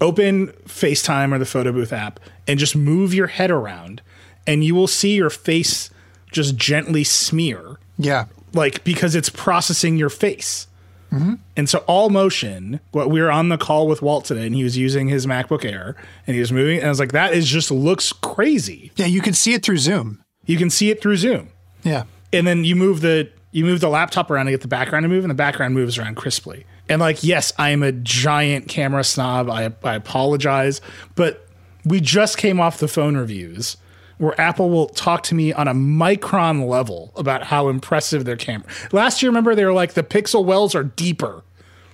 Open 0.00 0.48
FaceTime 0.66 1.32
or 1.32 1.38
the 1.38 1.46
photo 1.46 1.70
booth 1.70 1.92
app 1.92 2.18
and 2.48 2.58
just 2.58 2.74
move 2.74 3.14
your 3.14 3.28
head 3.28 3.48
around, 3.50 4.02
and 4.44 4.64
you 4.64 4.74
will 4.74 4.88
see 4.88 5.14
your 5.14 5.30
face 5.30 5.88
just 6.32 6.56
gently 6.56 7.04
smear, 7.04 7.78
Yeah. 7.96 8.24
like 8.52 8.82
because 8.82 9.14
it's 9.14 9.28
processing 9.28 9.96
your 9.96 10.10
face. 10.10 10.66
Mm-hmm. 11.12 11.34
And 11.56 11.68
so 11.68 11.78
all 11.86 12.08
motion, 12.10 12.80
what 12.92 13.10
we 13.10 13.20
were 13.20 13.30
on 13.30 13.48
the 13.48 13.58
call 13.58 13.88
with 13.88 14.00
Walt 14.02 14.24
today, 14.24 14.46
and 14.46 14.54
he 14.54 14.62
was 14.64 14.76
using 14.78 15.08
his 15.08 15.26
MacBook 15.26 15.64
Air, 15.64 15.96
and 16.26 16.34
he 16.34 16.40
was 16.40 16.52
moving, 16.52 16.78
and 16.78 16.86
I 16.86 16.88
was 16.88 17.00
like, 17.00 17.12
that 17.12 17.32
is 17.34 17.48
just 17.48 17.70
looks 17.70 18.12
crazy. 18.12 18.92
Yeah, 18.96 19.06
you 19.06 19.20
can 19.20 19.34
see 19.34 19.52
it 19.54 19.64
through 19.64 19.78
Zoom. 19.78 20.22
You 20.46 20.56
can 20.56 20.70
see 20.70 20.90
it 20.90 21.02
through 21.02 21.16
Zoom 21.16 21.48
Yeah. 21.82 22.04
and 22.32 22.46
then 22.46 22.64
you 22.64 22.74
move 22.76 23.00
the 23.00 23.28
you 23.52 23.64
move 23.64 23.80
the 23.80 23.88
laptop 23.88 24.30
around 24.30 24.46
to 24.46 24.52
get 24.52 24.60
the 24.60 24.68
background 24.68 25.02
to 25.02 25.08
move, 25.08 25.24
and 25.24 25.30
the 25.30 25.34
background 25.34 25.74
moves 25.74 25.98
around 25.98 26.14
crisply. 26.14 26.64
And 26.88 27.00
like, 27.00 27.24
yes, 27.24 27.52
I 27.58 27.70
am 27.70 27.82
a 27.82 27.90
giant 27.92 28.68
camera 28.68 29.02
snob. 29.04 29.50
I 29.50 29.72
I 29.82 29.94
apologize, 29.96 30.80
but 31.16 31.46
we 31.84 32.00
just 32.00 32.38
came 32.38 32.60
off 32.60 32.78
the 32.78 32.86
phone 32.88 33.16
reviews 33.16 33.76
where 34.20 34.38
Apple 34.38 34.68
will 34.68 34.88
talk 34.88 35.22
to 35.22 35.34
me 35.34 35.50
on 35.50 35.66
a 35.66 35.72
micron 35.72 36.68
level 36.68 37.10
about 37.16 37.44
how 37.44 37.68
impressive 37.68 38.26
their 38.26 38.36
camera. 38.36 38.68
Last 38.92 39.22
year, 39.22 39.30
remember 39.30 39.54
they 39.54 39.64
were 39.64 39.72
like 39.72 39.94
the 39.94 40.02
pixel 40.02 40.44
wells 40.44 40.74
are 40.74 40.84
deeper. 40.84 41.42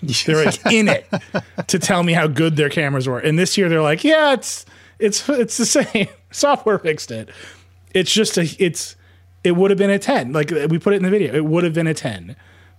They're 0.02 0.44
like 0.44 0.66
in 0.72 0.88
it 0.88 1.06
to 1.68 1.78
tell 1.78 2.02
me 2.02 2.14
how 2.14 2.26
good 2.26 2.56
their 2.56 2.68
cameras 2.68 3.06
were. 3.06 3.20
And 3.20 3.38
this 3.38 3.56
year 3.56 3.68
they're 3.68 3.80
like, 3.80 4.02
yeah, 4.02 4.32
it's 4.32 4.66
it's 4.98 5.28
it's 5.28 5.56
the 5.56 5.66
same. 5.84 6.08
Software 6.32 6.80
fixed 6.80 7.12
it. 7.12 7.28
It's 7.94 8.12
just 8.12 8.36
a 8.38 8.56
it's 8.58 8.96
it 9.44 9.52
would 9.52 9.70
have 9.70 9.78
been 9.78 9.90
a 9.90 9.98
10. 9.98 10.32
Like 10.32 10.50
we 10.50 10.80
put 10.80 10.94
it 10.94 10.96
in 10.96 11.04
the 11.04 11.10
video. 11.10 11.32
It 11.32 11.44
would 11.44 11.62
have 11.62 11.74
been 11.74 11.86
a 11.86 11.94
10. 11.94 12.34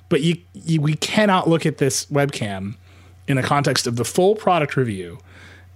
But 0.10 0.22
you, 0.22 0.38
you 0.54 0.82
we 0.82 0.96
cannot 0.96 1.48
look 1.48 1.66
at 1.66 1.78
this 1.78 2.06
webcam 2.08 2.76
in 3.30 3.38
the 3.38 3.44
context 3.44 3.88
of 3.88 3.96
the 3.96 4.04
full 4.04 4.36
product 4.36 4.76
review 4.76 5.20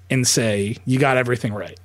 and 0.10 0.28
say 0.28 0.76
you 0.86 1.00
got 1.00 1.16
everything 1.16 1.54
right. 1.54 1.80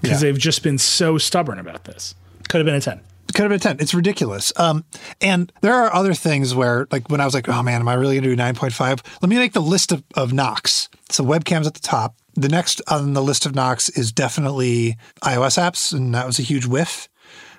Because 0.00 0.22
Yeah. 0.22 0.28
they've 0.30 0.38
just 0.38 0.62
been 0.62 0.78
so 0.78 1.18
stubborn 1.18 1.58
about 1.58 1.84
this. 1.84 2.14
Could 2.48 2.58
have 2.58 2.66
been 2.66 2.74
a 2.74 2.80
10. 2.80 3.00
could 3.34 3.42
have 3.42 3.48
been 3.50 3.56
a 3.56 3.74
10 3.74 3.76
it's 3.78 3.94
ridiculous. 3.94 4.52
Um, 4.56 4.84
and 5.20 5.52
there 5.60 5.72
are 5.74 5.94
other 5.94 6.14
things 6.14 6.52
where 6.52 6.88
like 6.90 7.08
when 7.10 7.20
i 7.20 7.24
was 7.24 7.32
like 7.32 7.48
oh 7.48 7.62
man 7.62 7.80
am 7.80 7.86
i 7.86 7.94
really 7.94 8.16
going 8.16 8.24
to 8.24 8.34
do 8.34 8.42
9.5 8.42 9.06
let 9.22 9.28
me 9.30 9.36
make 9.36 9.52
the 9.52 9.60
list 9.62 9.92
of, 9.92 10.02
of 10.16 10.32
knocks 10.32 10.88
so 11.10 11.24
webcams 11.24 11.64
at 11.66 11.74
the 11.74 11.80
top. 11.80 12.16
The 12.34 12.48
next 12.48 12.82
on 12.88 13.12
the 13.12 13.22
list 13.22 13.46
of 13.46 13.54
knocks 13.54 13.88
is 13.90 14.10
definitely 14.10 14.96
ios 15.22 15.58
apps 15.58 15.92
and 15.92 16.12
that 16.14 16.26
was 16.26 16.38
a 16.40 16.42
huge 16.42 16.66
whiff. 16.66 17.08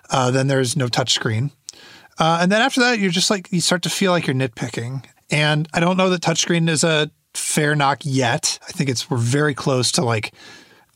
Uh, 0.10 0.30
then 0.32 0.48
there's 0.48 0.76
no 0.76 0.88
touchscreen 0.88 1.52
uh, 2.20 2.40
and 2.42 2.52
then 2.52 2.62
after 2.62 2.82
that 2.82 3.00
you're 3.00 3.10
just 3.12 3.30
like 3.30 3.50
you 3.54 3.62
start 3.62 3.82
to 3.84 3.90
feel 3.90 4.12
like 4.12 4.28
you're 4.28 4.36
nitpicking. 4.36 5.06
And 5.30 5.70
i 5.74 5.80
don't 5.80 5.96
know 5.96 6.10
that 6.10 6.22
touchscreen 6.22 6.68
is 6.70 6.84
a 6.84 7.10
fair 7.34 7.76
knock 7.78 8.00
yet. 8.04 8.60
I 8.68 8.74
think 8.74 8.90
it's 8.90 9.10
we're 9.10 9.16
very 9.16 9.54
close 9.54 9.90
to 9.94 10.02
like 10.04 10.34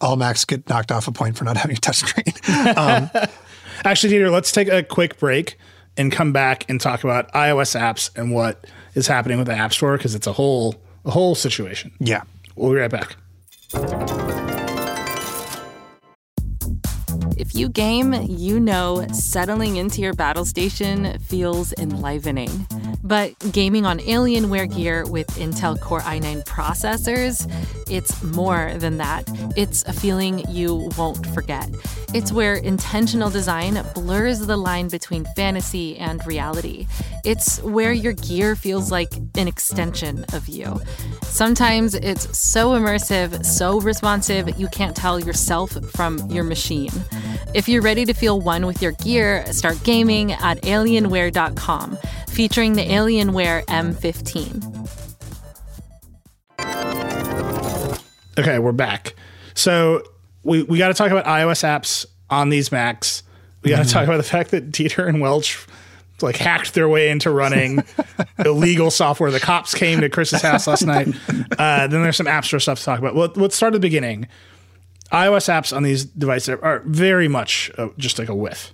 all 0.06 0.16
macs 0.16 0.45
get 0.45 0.70
knocked 0.70 0.91
off 0.91 1.08
a 1.08 1.12
point 1.12 1.38
for 1.38 1.43
not 1.43 1.58
having 1.58 1.76
a 1.76 1.80
touchscreen 1.80 2.78
um, 2.78 3.28
Actually, 3.84 4.14
Dieter, 4.14 4.32
let's 4.32 4.51
take 4.51 4.68
a 4.68 4.84
quick 4.84 5.20
break 5.20 5.58
and 5.97 6.12
come 6.12 6.32
back 6.32 6.68
and 6.70 6.80
talk 6.80 7.03
about 7.03 7.32
iOS 7.34 7.80
apps 7.80 8.16
and 8.18 8.32
what 8.32 8.66
is 8.95 9.08
happening 9.08 9.38
with 9.38 9.47
the 9.47 9.53
App 9.53 9.74
Store 9.74 9.97
because 9.97 10.16
it's 10.16 10.28
a 10.28 10.34
whole 10.34 10.76
a 11.03 11.12
whole 11.12 11.36
situation. 11.36 11.91
yeah 11.99 12.24
We'll 12.56 12.72
be 12.72 12.78
right 12.78 12.89
back. 12.89 14.55
If 17.38 17.53
you 17.53 17.69
game, 17.69 18.13
you 18.13 18.59
know 18.59 19.05
settling 19.11 19.75
into 19.75 20.01
your 20.01 20.13
battle 20.13 20.45
station 20.45 21.19
feels 21.19 21.73
enlivening. 21.73 22.67
But 23.03 23.38
gaming 23.51 23.86
on 23.86 23.99
Alienware 23.99 24.73
gear 24.73 25.05
with 25.05 25.27
Intel 25.38 25.79
Core 25.79 26.01
i9 26.01 26.43
processors, 26.45 27.47
it's 27.88 28.23
more 28.23 28.73
than 28.77 28.97
that. 28.97 29.25
It's 29.55 29.83
a 29.83 29.93
feeling 29.93 30.39
you 30.49 30.89
won't 30.97 31.27
forget. 31.27 31.69
It's 32.15 32.31
where 32.31 32.55
intentional 32.55 33.29
design 33.29 33.83
blurs 33.93 34.39
the 34.39 34.57
line 34.57 34.88
between 34.88 35.25
fantasy 35.36 35.97
and 35.97 36.25
reality. 36.25 36.88
It's 37.23 37.61
where 37.61 37.93
your 37.93 38.13
gear 38.13 38.55
feels 38.55 38.91
like 38.91 39.13
an 39.36 39.47
extension 39.47 40.25
of 40.33 40.47
you. 40.47 40.79
Sometimes 41.23 41.93
it's 41.93 42.36
so 42.36 42.71
immersive, 42.71 43.45
so 43.45 43.81
responsive, 43.81 44.57
you 44.57 44.67
can't 44.69 44.95
tell 44.95 45.19
yourself 45.19 45.77
from 45.91 46.17
your 46.31 46.43
machine. 46.43 46.89
If 47.56 47.70
you're 47.70 47.82
ready 47.82 48.03
to 48.03 48.14
feel 48.14 48.41
one 48.41 48.66
with 48.66 48.82
your 48.82 48.91
gear, 48.91 49.45
start 49.53 49.82
gaming 49.86 50.34
at 50.34 50.62
alienware.com, 50.64 51.97
featuring 52.28 52.74
the 52.74 52.82
Alienware 52.82 53.64
M15. 53.68 54.89
Okay, 58.38 58.60
we're 58.60 58.74
back. 58.74 59.16
So 59.53 60.03
we, 60.43 60.64
we 60.64 60.78
got 60.78 60.89
to 60.89 60.93
talk 60.95 61.12
about 61.12 61.24
iOS 61.24 61.64
apps 61.64 62.06
on 62.30 62.49
these 62.49 62.74
Macs. 62.74 63.24
We 63.64 63.70
got 63.70 63.86
to 63.86 63.89
talk 63.89 64.03
about 64.03 64.18
the 64.18 64.24
fact 64.24 64.51
that 64.51 64.70
Dieter 64.70 65.08
and 65.08 65.22
Welch 65.22 65.66
like 66.22 66.36
hacked 66.36 66.74
their 66.74 66.89
way 66.89 67.10
into 67.10 67.32
running 67.32 67.86
illegal 68.45 68.91
software. 68.91 69.32
The 69.32 69.39
cops 69.39 69.74
came 69.74 70.01
to 70.01 70.10
Chris's 70.10 70.41
house 70.41 70.68
last 70.68 70.86
night. 70.86 71.08
Uh, 71.58 71.88
then 71.88 72.03
there's 72.03 72.18
some 72.18 72.28
App 72.28 72.43
Store 72.43 72.60
stuff 72.60 72.80
to 72.80 72.86
talk 72.86 72.99
about. 72.99 73.16
Well, 73.16 73.32
let's 73.36 73.56
start 73.56 73.74
at 73.74 73.76
the 73.76 73.80
beginning. 73.80 74.28
iOS 75.16 75.47
apps 75.47 75.76
on 75.76 75.84
these 75.84 76.03
devices 76.03 76.57
are, 76.61 76.82
very 76.86 77.28
much 77.28 77.72
uh, 77.78 77.88
just 77.97 78.20
like 78.20 78.30
a 78.30 78.36
whiff. 78.36 78.74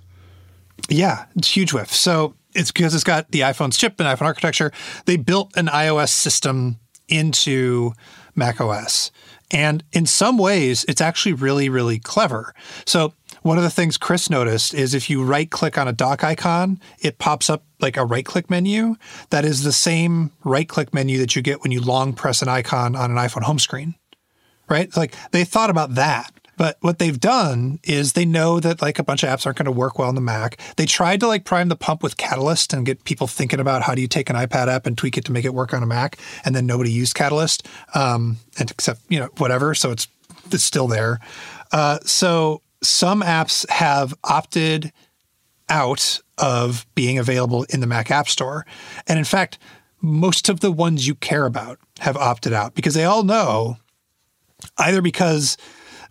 Yeah, 0.88 1.26
it's 1.36 1.48
huge 1.48 1.72
whiff. 1.72 1.92
So 1.92 2.34
it's 2.54 2.72
because 2.72 2.94
it's 2.94 3.04
got 3.04 3.30
the 3.30 3.40
iPhone's 3.40 3.76
chip 3.76 4.00
and 4.00 4.08
iPhone 4.08 4.26
architecture. 4.26 4.72
They 5.06 5.16
built 5.16 5.56
an 5.56 5.66
iOS 5.66 6.08
system 6.08 6.78
into 7.08 7.92
Mac 8.34 8.60
OS. 8.60 9.12
And 9.52 9.84
in 9.92 10.06
some 10.06 10.38
ways, 10.38 10.84
it's 10.88 11.00
actually 11.00 11.34
really, 11.34 11.68
really 11.68 11.98
clever. 11.98 12.54
So 12.86 13.12
one 13.42 13.58
of 13.58 13.64
the 13.64 13.70
things 13.70 13.96
Chris 13.96 14.30
noticed 14.30 14.72
is 14.74 14.94
if 14.94 15.10
you 15.10 15.22
right 15.22 15.50
click 15.50 15.78
on 15.78 15.86
a 15.86 15.92
dock 15.92 16.24
icon, 16.24 16.80
it 17.00 17.18
pops 17.18 17.50
up 17.50 17.64
like 17.80 17.96
a 17.96 18.04
right 18.04 18.24
click 18.24 18.50
menu. 18.50 18.96
That 19.30 19.44
is 19.44 19.62
the 19.62 19.72
same 19.72 20.32
right 20.42 20.68
click 20.68 20.92
menu 20.94 21.18
that 21.18 21.36
you 21.36 21.42
get 21.42 21.62
when 21.62 21.70
you 21.70 21.80
long 21.80 22.14
press 22.14 22.42
an 22.42 22.48
icon 22.48 22.96
on 22.96 23.10
an 23.10 23.16
iPhone 23.16 23.42
home 23.42 23.58
screen 23.58 23.94
right? 24.68 24.94
Like 24.96 25.14
they 25.30 25.44
thought 25.44 25.70
about 25.70 25.94
that, 25.94 26.32
but 26.56 26.76
what 26.80 26.98
they've 26.98 27.18
done 27.18 27.80
is 27.82 28.12
they 28.12 28.24
know 28.24 28.60
that 28.60 28.82
like 28.82 28.98
a 28.98 29.02
bunch 29.02 29.22
of 29.22 29.28
apps 29.28 29.46
aren't 29.46 29.58
going 29.58 29.66
to 29.66 29.72
work 29.72 29.98
well 29.98 30.08
on 30.08 30.14
the 30.14 30.20
Mac. 30.20 30.60
They 30.76 30.86
tried 30.86 31.20
to 31.20 31.26
like 31.26 31.44
prime 31.44 31.68
the 31.68 31.76
pump 31.76 32.02
with 32.02 32.16
Catalyst 32.16 32.72
and 32.72 32.86
get 32.86 33.04
people 33.04 33.26
thinking 33.26 33.60
about 33.60 33.82
how 33.82 33.94
do 33.94 34.00
you 34.00 34.08
take 34.08 34.30
an 34.30 34.36
iPad 34.36 34.68
app 34.68 34.86
and 34.86 34.96
tweak 34.96 35.16
it 35.16 35.24
to 35.24 35.32
make 35.32 35.44
it 35.44 35.54
work 35.54 35.74
on 35.74 35.82
a 35.82 35.86
Mac, 35.86 36.18
and 36.44 36.54
then 36.54 36.66
nobody 36.66 36.92
used 36.92 37.14
Catalyst, 37.14 37.66
um, 37.94 38.36
and 38.58 38.70
except 38.70 39.00
you 39.08 39.18
know 39.18 39.28
whatever. 39.38 39.74
So 39.74 39.90
it's 39.90 40.06
it's 40.52 40.64
still 40.64 40.86
there. 40.86 41.20
Uh, 41.72 41.98
so 42.04 42.60
some 42.82 43.22
apps 43.22 43.68
have 43.70 44.14
opted 44.22 44.92
out 45.68 46.20
of 46.38 46.86
being 46.94 47.18
available 47.18 47.64
in 47.70 47.80
the 47.80 47.86
Mac 47.86 48.10
App 48.10 48.28
Store, 48.28 48.66
and 49.08 49.18
in 49.18 49.24
fact, 49.24 49.58
most 50.02 50.48
of 50.48 50.60
the 50.60 50.70
ones 50.70 51.06
you 51.06 51.14
care 51.14 51.46
about 51.46 51.78
have 52.00 52.16
opted 52.16 52.52
out 52.52 52.74
because 52.74 52.94
they 52.94 53.04
all 53.04 53.22
know 53.22 53.78
either 54.78 55.02
because 55.02 55.56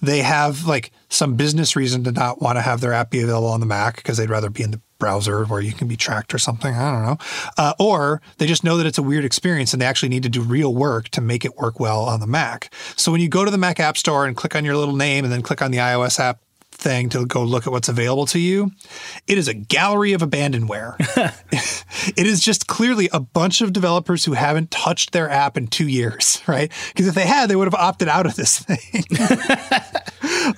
they 0.01 0.19
have 0.19 0.65
like 0.65 0.91
some 1.09 1.35
business 1.35 1.75
reason 1.75 2.03
to 2.03 2.11
not 2.11 2.41
want 2.41 2.57
to 2.57 2.61
have 2.61 2.81
their 2.81 2.93
app 2.93 3.11
be 3.11 3.21
available 3.21 3.49
on 3.49 3.59
the 3.59 3.65
Mac 3.65 3.97
because 3.97 4.17
they'd 4.17 4.29
rather 4.29 4.49
be 4.49 4.63
in 4.63 4.71
the 4.71 4.81
browser 4.97 5.45
where 5.45 5.61
you 5.61 5.73
can 5.73 5.87
be 5.87 5.97
tracked 5.97 6.33
or 6.33 6.37
something. 6.37 6.73
I 6.73 6.91
don't 6.91 7.03
know. 7.03 7.17
Uh, 7.57 7.73
or 7.79 8.21
they 8.37 8.47
just 8.47 8.63
know 8.63 8.77
that 8.77 8.85
it's 8.85 8.97
a 8.97 9.03
weird 9.03 9.25
experience 9.25 9.73
and 9.73 9.81
they 9.81 9.85
actually 9.85 10.09
need 10.09 10.23
to 10.23 10.29
do 10.29 10.41
real 10.41 10.73
work 10.73 11.09
to 11.09 11.21
make 11.21 11.43
it 11.45 11.57
work 11.57 11.79
well 11.79 12.01
on 12.01 12.19
the 12.19 12.27
Mac. 12.27 12.73
So 12.95 13.11
when 13.11 13.21
you 13.21 13.29
go 13.29 13.45
to 13.45 13.51
the 13.51 13.57
Mac 13.57 13.79
App 13.79 13.97
Store 13.97 14.25
and 14.25 14.35
click 14.35 14.55
on 14.55 14.65
your 14.65 14.75
little 14.75 14.95
name 14.95 15.23
and 15.23 15.31
then 15.31 15.41
click 15.41 15.61
on 15.61 15.71
the 15.71 15.79
iOS 15.79 16.19
app 16.19 16.41
thing 16.81 17.09
to 17.09 17.25
go 17.25 17.43
look 17.43 17.67
at 17.67 17.71
what's 17.71 17.87
available 17.87 18.25
to 18.27 18.39
you, 18.39 18.71
it 19.27 19.37
is 19.37 19.47
a 19.47 19.53
gallery 19.53 20.13
of 20.13 20.21
abandonware. 20.21 20.95
it 22.17 22.27
is 22.27 22.41
just 22.41 22.67
clearly 22.67 23.09
a 23.13 23.19
bunch 23.19 23.61
of 23.61 23.71
developers 23.71 24.25
who 24.25 24.33
haven't 24.33 24.71
touched 24.71 25.11
their 25.11 25.29
app 25.29 25.57
in 25.57 25.67
two 25.67 25.87
years, 25.87 26.41
right? 26.47 26.71
Because 26.89 27.07
if 27.07 27.15
they 27.15 27.25
had, 27.25 27.49
they 27.49 27.55
would 27.55 27.67
have 27.67 27.75
opted 27.75 28.07
out 28.07 28.25
of 28.25 28.35
this 28.35 28.59
thing. 28.63 29.03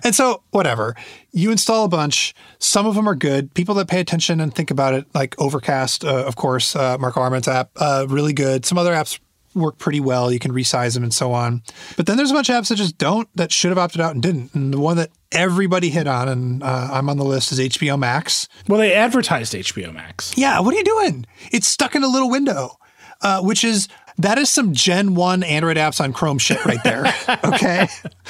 and 0.04 0.16
so, 0.16 0.42
whatever. 0.52 0.96
You 1.32 1.52
install 1.52 1.86
a 1.86 1.90
bunch. 1.90 2.34
Some 2.60 2.86
of 2.86 2.96
them 2.96 3.08
are 3.08 3.16
good. 3.16 3.54
People 3.54 3.76
that 3.76 3.88
pay 3.88 4.00
attention 4.00 4.40
and 4.40 4.54
think 4.54 4.72
about 4.72 4.94
it, 4.94 5.06
like 5.14 5.40
Overcast, 5.40 6.06
uh, 6.06 6.24
of 6.26 6.36
course, 6.36 6.76
uh, 6.76 6.98
Marco 7.00 7.22
Arment's 7.22 7.48
app, 7.48 7.72
uh, 7.78 8.06
really 8.08 8.34
good. 8.34 8.66
Some 8.66 8.78
other 8.78 8.94
apps 8.94 9.20
work 9.56 9.78
pretty 9.78 10.00
well. 10.00 10.32
You 10.32 10.40
can 10.40 10.52
resize 10.52 10.94
them 10.94 11.04
and 11.04 11.14
so 11.14 11.32
on. 11.32 11.64
But 11.98 12.06
then 12.06 12.18
there's 12.18 12.32
a 12.32 12.34
bunch 12.34 12.50
of 12.50 12.56
apps 12.56 12.70
that 12.70 12.76
just 12.76 12.98
don't, 12.98 13.28
that 13.36 13.52
should 13.52 13.70
have 13.70 13.78
opted 13.78 14.02
out 14.02 14.14
and 14.14 14.22
didn't. 14.22 14.54
And 14.54 14.74
the 14.74 14.80
one 14.80 14.98
that 14.98 15.10
everybody 15.32 15.90
hit 15.90 16.08
on, 16.08 16.28
and 16.28 16.64
uh, 16.64 16.90
I'm 16.92 17.10
on 17.10 17.18
the 17.18 17.26
list, 17.26 17.52
is 17.52 17.60
HBO 17.60 17.98
Max. 17.98 18.48
Well, 18.68 18.80
they 18.80 18.94
advertised 18.94 19.54
HBO 19.54 19.94
Max. 19.94 20.38
Yeah, 20.38 20.60
what 20.60 20.74
are 20.74 20.78
you 20.78 20.84
doing? 20.84 21.26
It's 21.52 21.68
stuck 21.68 21.96
in 21.96 22.04
a 22.04 22.08
little 22.08 22.30
window, 22.30 22.78
uh, 23.22 23.42
which 23.42 23.64
is 23.64 23.88
that 24.20 24.38
is 24.38 24.50
some 24.50 24.74
Gen 24.74 25.16
1 25.16 25.44
Android 25.44 25.78
apps 25.78 26.00
on 26.00 26.14
Chrome 26.14 26.38
shit 26.38 26.64
right 26.66 26.84
there. 26.84 27.06
okay. 27.44 27.88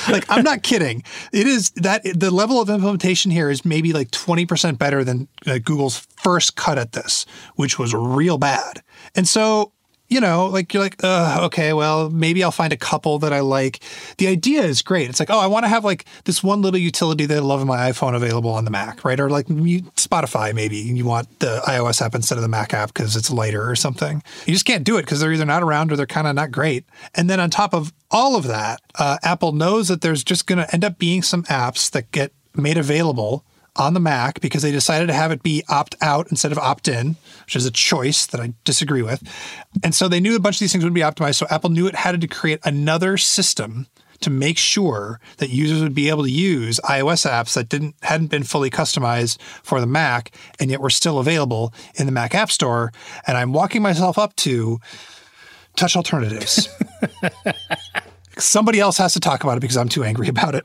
like, 0.10 0.26
I'm 0.30 0.44
not 0.44 0.64
kidding. 0.64 1.04
It 1.32 1.48
is 1.48 1.72
that 1.72 2.04
the 2.04 2.32
level 2.32 2.62
of 2.62 2.70
implementation 2.70 3.32
here 3.32 3.50
is 3.50 3.66
maybe 3.66 3.92
like 3.92 4.12
20% 4.12 4.78
better 4.78 5.04
than 5.04 5.28
uh, 5.46 5.58
Google's 5.58 6.08
first 6.22 6.56
cut 6.56 6.78
at 6.78 6.94
this, 6.94 7.26
which 7.56 7.78
was 7.78 7.94
real 7.94 8.38
bad. 8.38 8.82
And 9.16 9.28
so 9.28 9.74
you 10.14 10.22
know, 10.22 10.46
like 10.46 10.74
you're 10.74 10.84
like, 10.84 11.04
okay, 11.04 11.74
well, 11.74 12.12
maybe 12.12 12.44
I'll 12.44 12.52
find 12.52 12.72
a 12.72 12.78
couple 12.78 13.18
that 13.20 13.34
I 13.34 13.40
like. 13.40 13.80
The 14.20 14.28
idea 14.28 14.62
is 14.62 14.84
great. 14.84 15.10
It's 15.10 15.20
like, 15.20 15.32
oh, 15.32 15.40
I 15.40 15.48
want 15.48 15.66
to 15.66 15.70
have 15.70 15.84
like 15.84 16.06
this 16.26 16.44
one 16.44 16.62
little 16.62 16.80
utility 16.80 17.26
that 17.26 17.36
I 17.36 17.40
love 17.40 17.62
in 17.62 17.68
my 17.68 17.90
iPhone 17.90 18.16
available 18.16 18.52
on 18.52 18.64
the 18.64 18.70
Mac, 18.70 19.04
right? 19.04 19.20
Or 19.20 19.32
like 19.32 19.48
Spotify, 19.48 20.54
maybe 20.54 20.78
you 20.78 21.06
want 21.06 21.40
the 21.40 21.62
iOS 21.68 22.00
app 22.00 22.14
instead 22.14 22.38
of 22.38 22.44
the 22.44 22.48
Mac 22.48 22.76
app 22.76 22.94
because 22.94 23.16
it's 23.16 23.32
lighter 23.32 23.68
or 23.68 23.76
something. 23.76 24.22
You 24.46 24.54
just 24.54 24.66
can't 24.66 24.84
do 24.84 24.98
it 24.98 25.02
because 25.02 25.20
they're 25.20 25.34
either 25.34 25.46
not 25.46 25.64
around 25.64 25.92
or 25.92 25.96
they're 25.96 26.06
kind 26.06 26.28
of 26.28 26.36
not 26.36 26.52
great. 26.52 26.86
And 27.16 27.28
then 27.28 27.40
on 27.40 27.50
top 27.50 27.74
of 27.74 27.92
all 28.12 28.36
of 28.36 28.46
that, 28.48 28.82
uh, 29.00 29.18
Apple 29.24 29.52
knows 29.52 29.88
that 29.88 30.02
there's 30.02 30.24
just 30.24 30.46
going 30.46 30.60
to 30.60 30.72
end 30.72 30.86
up 30.86 31.00
being 31.00 31.24
some 31.24 31.44
apps 31.46 31.90
that 31.90 32.12
get 32.12 32.32
made 32.56 32.78
available 32.78 33.44
on 33.76 33.94
the 33.94 34.00
Mac 34.00 34.40
because 34.40 34.62
they 34.62 34.72
decided 34.72 35.08
to 35.08 35.14
have 35.14 35.32
it 35.32 35.42
be 35.42 35.64
opt 35.68 35.96
out 36.02 36.28
instead 36.30 36.52
of 36.52 36.58
opt 36.58 36.88
in, 36.88 37.16
which 37.46 37.56
is 37.56 37.66
a 37.66 37.72
choice 37.72 38.26
that 38.28 38.40
I 38.40 38.54
disagree 38.64 39.02
with. 39.02 39.24
And 39.84 39.96
so 39.96 40.08
they 40.08 40.20
knew 40.20 40.36
a 40.36 40.40
bunch 40.40 40.58
of 40.58 40.60
these 40.60 40.72
things 40.72 40.84
would 40.84 40.94
be 40.94 41.02
optimized. 41.02 41.36
So 41.36 41.48
Apple 41.50 41.72
knew 41.72 41.88
it 41.88 41.96
had 41.96 42.20
to 42.20 42.28
create 42.28 42.60
another 42.64 43.18
system 43.18 43.88
to 44.22 44.30
make 44.30 44.58
sure 44.58 45.20
that 45.38 45.50
users 45.50 45.82
would 45.82 45.94
be 45.94 46.08
able 46.08 46.24
to 46.24 46.32
use 46.32 46.80
iOS 46.86 47.30
apps 47.30 47.56
that 47.56 47.68
didn't 47.68 47.96
hadn't 48.04 48.28
been 48.28 48.44
fully 48.44 48.70
customized 48.70 49.38
for 49.64 49.82
the 49.82 49.88
Mac 49.88 50.32
and 50.60 50.72
yet 50.72 50.80
were 50.80 50.90
still 50.90 51.20
available 51.20 51.74
in 51.96 52.06
the 52.06 52.12
Mac 52.12 52.34
App 52.34 52.50
Store. 52.50 52.94
And 53.28 53.38
I'm 53.38 53.52
walking 53.52 53.82
myself 53.82 54.18
up 54.18 54.36
to 54.38 54.80
touch 55.76 55.98
alternatives. 55.98 56.70
Somebody 58.38 58.80
else 58.80 58.98
has 58.98 59.14
to 59.14 59.20
talk 59.20 59.44
about 59.44 59.58
it 59.58 59.60
because 59.60 59.78
I'm 59.78 59.90
too 59.90 60.04
angry 60.04 60.28
about 60.28 60.56
it. 60.56 60.64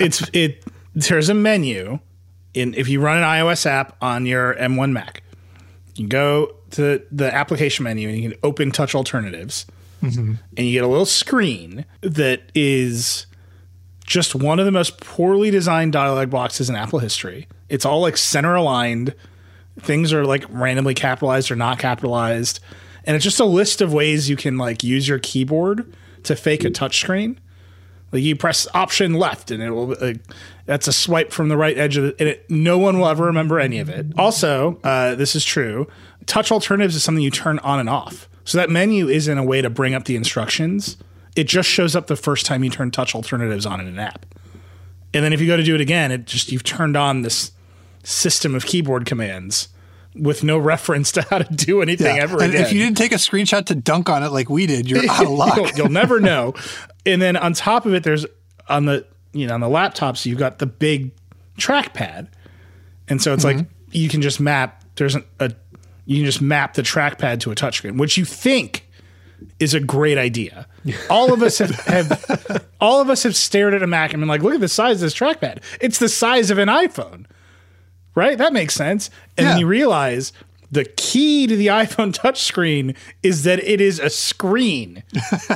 it's 0.00 0.28
it 0.32 0.64
there's 0.94 1.28
a 1.28 1.34
menu 1.34 1.98
in 2.54 2.74
if 2.74 2.88
you 2.88 3.00
run 3.00 3.18
an 3.18 3.24
iOS 3.24 3.66
app 3.66 3.96
on 4.00 4.26
your 4.26 4.54
M1 4.54 4.92
Mac, 4.92 5.22
you 5.96 6.06
go 6.06 6.54
to 6.72 7.02
the 7.10 7.32
application 7.34 7.84
menu 7.84 8.08
and 8.08 8.18
you 8.18 8.30
can 8.30 8.38
open 8.42 8.70
touch 8.70 8.94
alternatives. 8.94 9.66
Mm-hmm. 10.02 10.34
And 10.56 10.66
you 10.66 10.72
get 10.72 10.84
a 10.84 10.88
little 10.88 11.06
screen 11.06 11.84
that 12.02 12.50
is 12.54 13.26
just 14.04 14.34
one 14.34 14.58
of 14.58 14.66
the 14.66 14.72
most 14.72 15.00
poorly 15.00 15.50
designed 15.50 15.92
dialog 15.92 16.30
boxes 16.30 16.68
in 16.68 16.76
Apple 16.76 16.98
history. 16.98 17.48
It's 17.68 17.86
all 17.86 18.00
like 18.00 18.16
center 18.16 18.54
aligned. 18.54 19.14
Things 19.80 20.12
are 20.12 20.24
like 20.24 20.44
randomly 20.50 20.94
capitalized 20.94 21.50
or 21.50 21.56
not 21.56 21.78
capitalized. 21.78 22.60
And 23.04 23.16
it's 23.16 23.24
just 23.24 23.40
a 23.40 23.44
list 23.44 23.80
of 23.80 23.92
ways 23.92 24.28
you 24.28 24.36
can 24.36 24.58
like 24.58 24.84
use 24.84 25.08
your 25.08 25.18
keyboard 25.18 25.94
to 26.24 26.36
fake 26.36 26.64
a 26.64 26.70
touchscreen. 26.70 27.36
Like 28.12 28.22
you 28.22 28.36
press 28.36 28.68
option 28.74 29.14
left 29.14 29.50
and 29.50 29.62
it 29.62 29.70
will 29.70 29.92
uh, 30.00 30.14
that's 30.66 30.88
a 30.88 30.92
swipe 30.92 31.32
from 31.32 31.48
the 31.48 31.56
right 31.56 31.76
edge 31.76 31.96
of 31.96 32.04
it. 32.04 32.16
And 32.18 32.28
it, 32.28 32.50
no 32.50 32.78
one 32.78 32.98
will 32.98 33.08
ever 33.08 33.24
remember 33.24 33.60
any 33.60 33.78
of 33.78 33.88
it. 33.88 34.06
Also, 34.18 34.80
uh, 34.82 35.14
this 35.14 35.34
is 35.36 35.44
true. 35.44 35.86
Touch 36.26 36.50
alternatives 36.50 36.96
is 36.96 37.04
something 37.04 37.22
you 37.22 37.30
turn 37.30 37.58
on 37.60 37.80
and 37.80 37.88
off. 37.88 38.28
So 38.44 38.58
that 38.58 38.70
menu 38.70 39.08
isn't 39.08 39.38
a 39.38 39.44
way 39.44 39.62
to 39.62 39.70
bring 39.70 39.94
up 39.94 40.04
the 40.04 40.16
instructions. 40.16 40.96
It 41.36 41.44
just 41.44 41.68
shows 41.68 41.96
up 41.96 42.06
the 42.06 42.16
first 42.16 42.46
time 42.46 42.62
you 42.62 42.70
turn 42.70 42.90
touch 42.90 43.14
alternatives 43.14 43.66
on 43.66 43.80
in 43.80 43.86
an 43.86 43.98
app. 43.98 44.26
And 45.12 45.24
then 45.24 45.32
if 45.32 45.40
you 45.40 45.46
go 45.46 45.56
to 45.56 45.62
do 45.62 45.74
it 45.74 45.80
again, 45.80 46.10
it 46.12 46.26
just 46.26 46.50
you've 46.50 46.64
turned 46.64 46.96
on 46.96 47.22
this 47.22 47.52
system 48.02 48.54
of 48.54 48.66
keyboard 48.66 49.06
commands 49.06 49.68
with 50.14 50.44
no 50.44 50.58
reference 50.58 51.12
to 51.12 51.22
how 51.22 51.38
to 51.38 51.54
do 51.54 51.82
anything 51.82 52.16
yeah. 52.16 52.22
ever 52.22 52.42
and 52.42 52.52
again. 52.52 52.66
If 52.66 52.72
you 52.72 52.80
didn't 52.80 52.96
take 52.96 53.12
a 53.12 53.16
screenshot 53.16 53.66
to 53.66 53.74
dunk 53.74 54.08
on 54.08 54.22
it 54.22 54.30
like 54.30 54.48
we 54.48 54.66
did, 54.66 54.88
you're 54.88 55.08
out 55.10 55.24
of 55.24 55.30
luck. 55.30 55.56
you'll, 55.56 55.70
you'll 55.70 55.88
never 55.88 56.20
know. 56.20 56.54
And 57.06 57.20
then 57.20 57.36
on 57.36 57.52
top 57.52 57.86
of 57.86 57.94
it, 57.94 58.04
there's 58.04 58.26
on 58.68 58.86
the 58.86 59.06
you 59.34 59.46
know 59.46 59.54
on 59.54 59.60
the 59.60 59.68
laptops 59.68 60.24
you've 60.24 60.38
got 60.38 60.58
the 60.58 60.66
big 60.66 61.12
trackpad, 61.58 62.28
and 63.08 63.20
so 63.20 63.34
it's 63.34 63.44
mm-hmm. 63.44 63.58
like 63.58 63.66
you 63.90 64.08
can 64.08 64.22
just 64.22 64.40
map. 64.40 64.82
There's 64.96 65.14
an, 65.14 65.24
a 65.40 65.52
you 66.06 66.16
can 66.16 66.26
just 66.26 66.40
map 66.40 66.74
the 66.74 66.82
trackpad 66.82 67.40
to 67.40 67.50
a 67.50 67.54
touchscreen, 67.54 67.98
which 67.98 68.16
you 68.16 68.24
think 68.24 68.88
is 69.58 69.74
a 69.74 69.80
great 69.80 70.18
idea. 70.18 70.66
All 71.10 71.32
of 71.32 71.42
us 71.42 71.58
have, 71.58 71.70
have 71.70 72.66
all 72.80 73.00
of 73.00 73.08
us 73.08 73.22
have 73.22 73.34
stared 73.34 73.74
at 73.74 73.82
a 73.82 73.86
Mac 73.86 74.12
and 74.12 74.20
been 74.20 74.28
like, 74.28 74.42
look 74.42 74.54
at 74.54 74.60
the 74.60 74.68
size 74.68 74.96
of 74.96 75.00
this 75.00 75.14
trackpad. 75.14 75.62
It's 75.80 75.98
the 75.98 76.08
size 76.08 76.50
of 76.50 76.58
an 76.58 76.68
iPhone. 76.68 77.26
Right? 78.14 78.38
That 78.38 78.52
makes 78.52 78.74
sense. 78.74 79.10
And 79.36 79.44
yeah. 79.44 79.50
then 79.52 79.60
you 79.60 79.66
realize 79.66 80.32
the 80.70 80.84
key 80.84 81.46
to 81.46 81.56
the 81.56 81.68
iPhone 81.68 82.12
touchscreen 82.20 82.96
is 83.22 83.44
that 83.44 83.60
it 83.60 83.80
is 83.80 83.98
a 83.98 84.10
screen. 84.10 85.02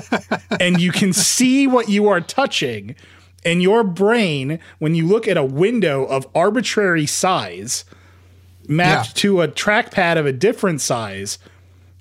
and 0.60 0.80
you 0.80 0.90
can 0.90 1.12
see 1.12 1.66
what 1.66 1.88
you 1.88 2.08
are 2.08 2.20
touching. 2.20 2.96
And 3.45 3.62
your 3.62 3.84
brain, 3.84 4.59
when 4.78 4.95
you 4.95 5.07
look 5.07 5.28
at 5.28 5.36
a 5.36 5.45
window 5.45 6.05
of 6.05 6.26
arbitrary 6.34 7.07
size 7.07 7.84
mapped 8.66 9.09
yeah. 9.09 9.12
to 9.14 9.43
a 9.43 9.49
trackpad 9.49 10.18
of 10.18 10.26
a 10.26 10.32
different 10.32 10.80
size, 10.80 11.39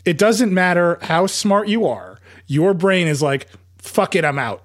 it 0.05 0.17
doesn't 0.17 0.53
matter 0.53 0.97
how 1.01 1.27
smart 1.27 1.67
you 1.67 1.85
are. 1.85 2.19
Your 2.47 2.73
brain 2.73 3.07
is 3.07 3.21
like, 3.21 3.47
fuck 3.77 4.15
it, 4.15 4.25
I'm 4.25 4.39
out. 4.39 4.63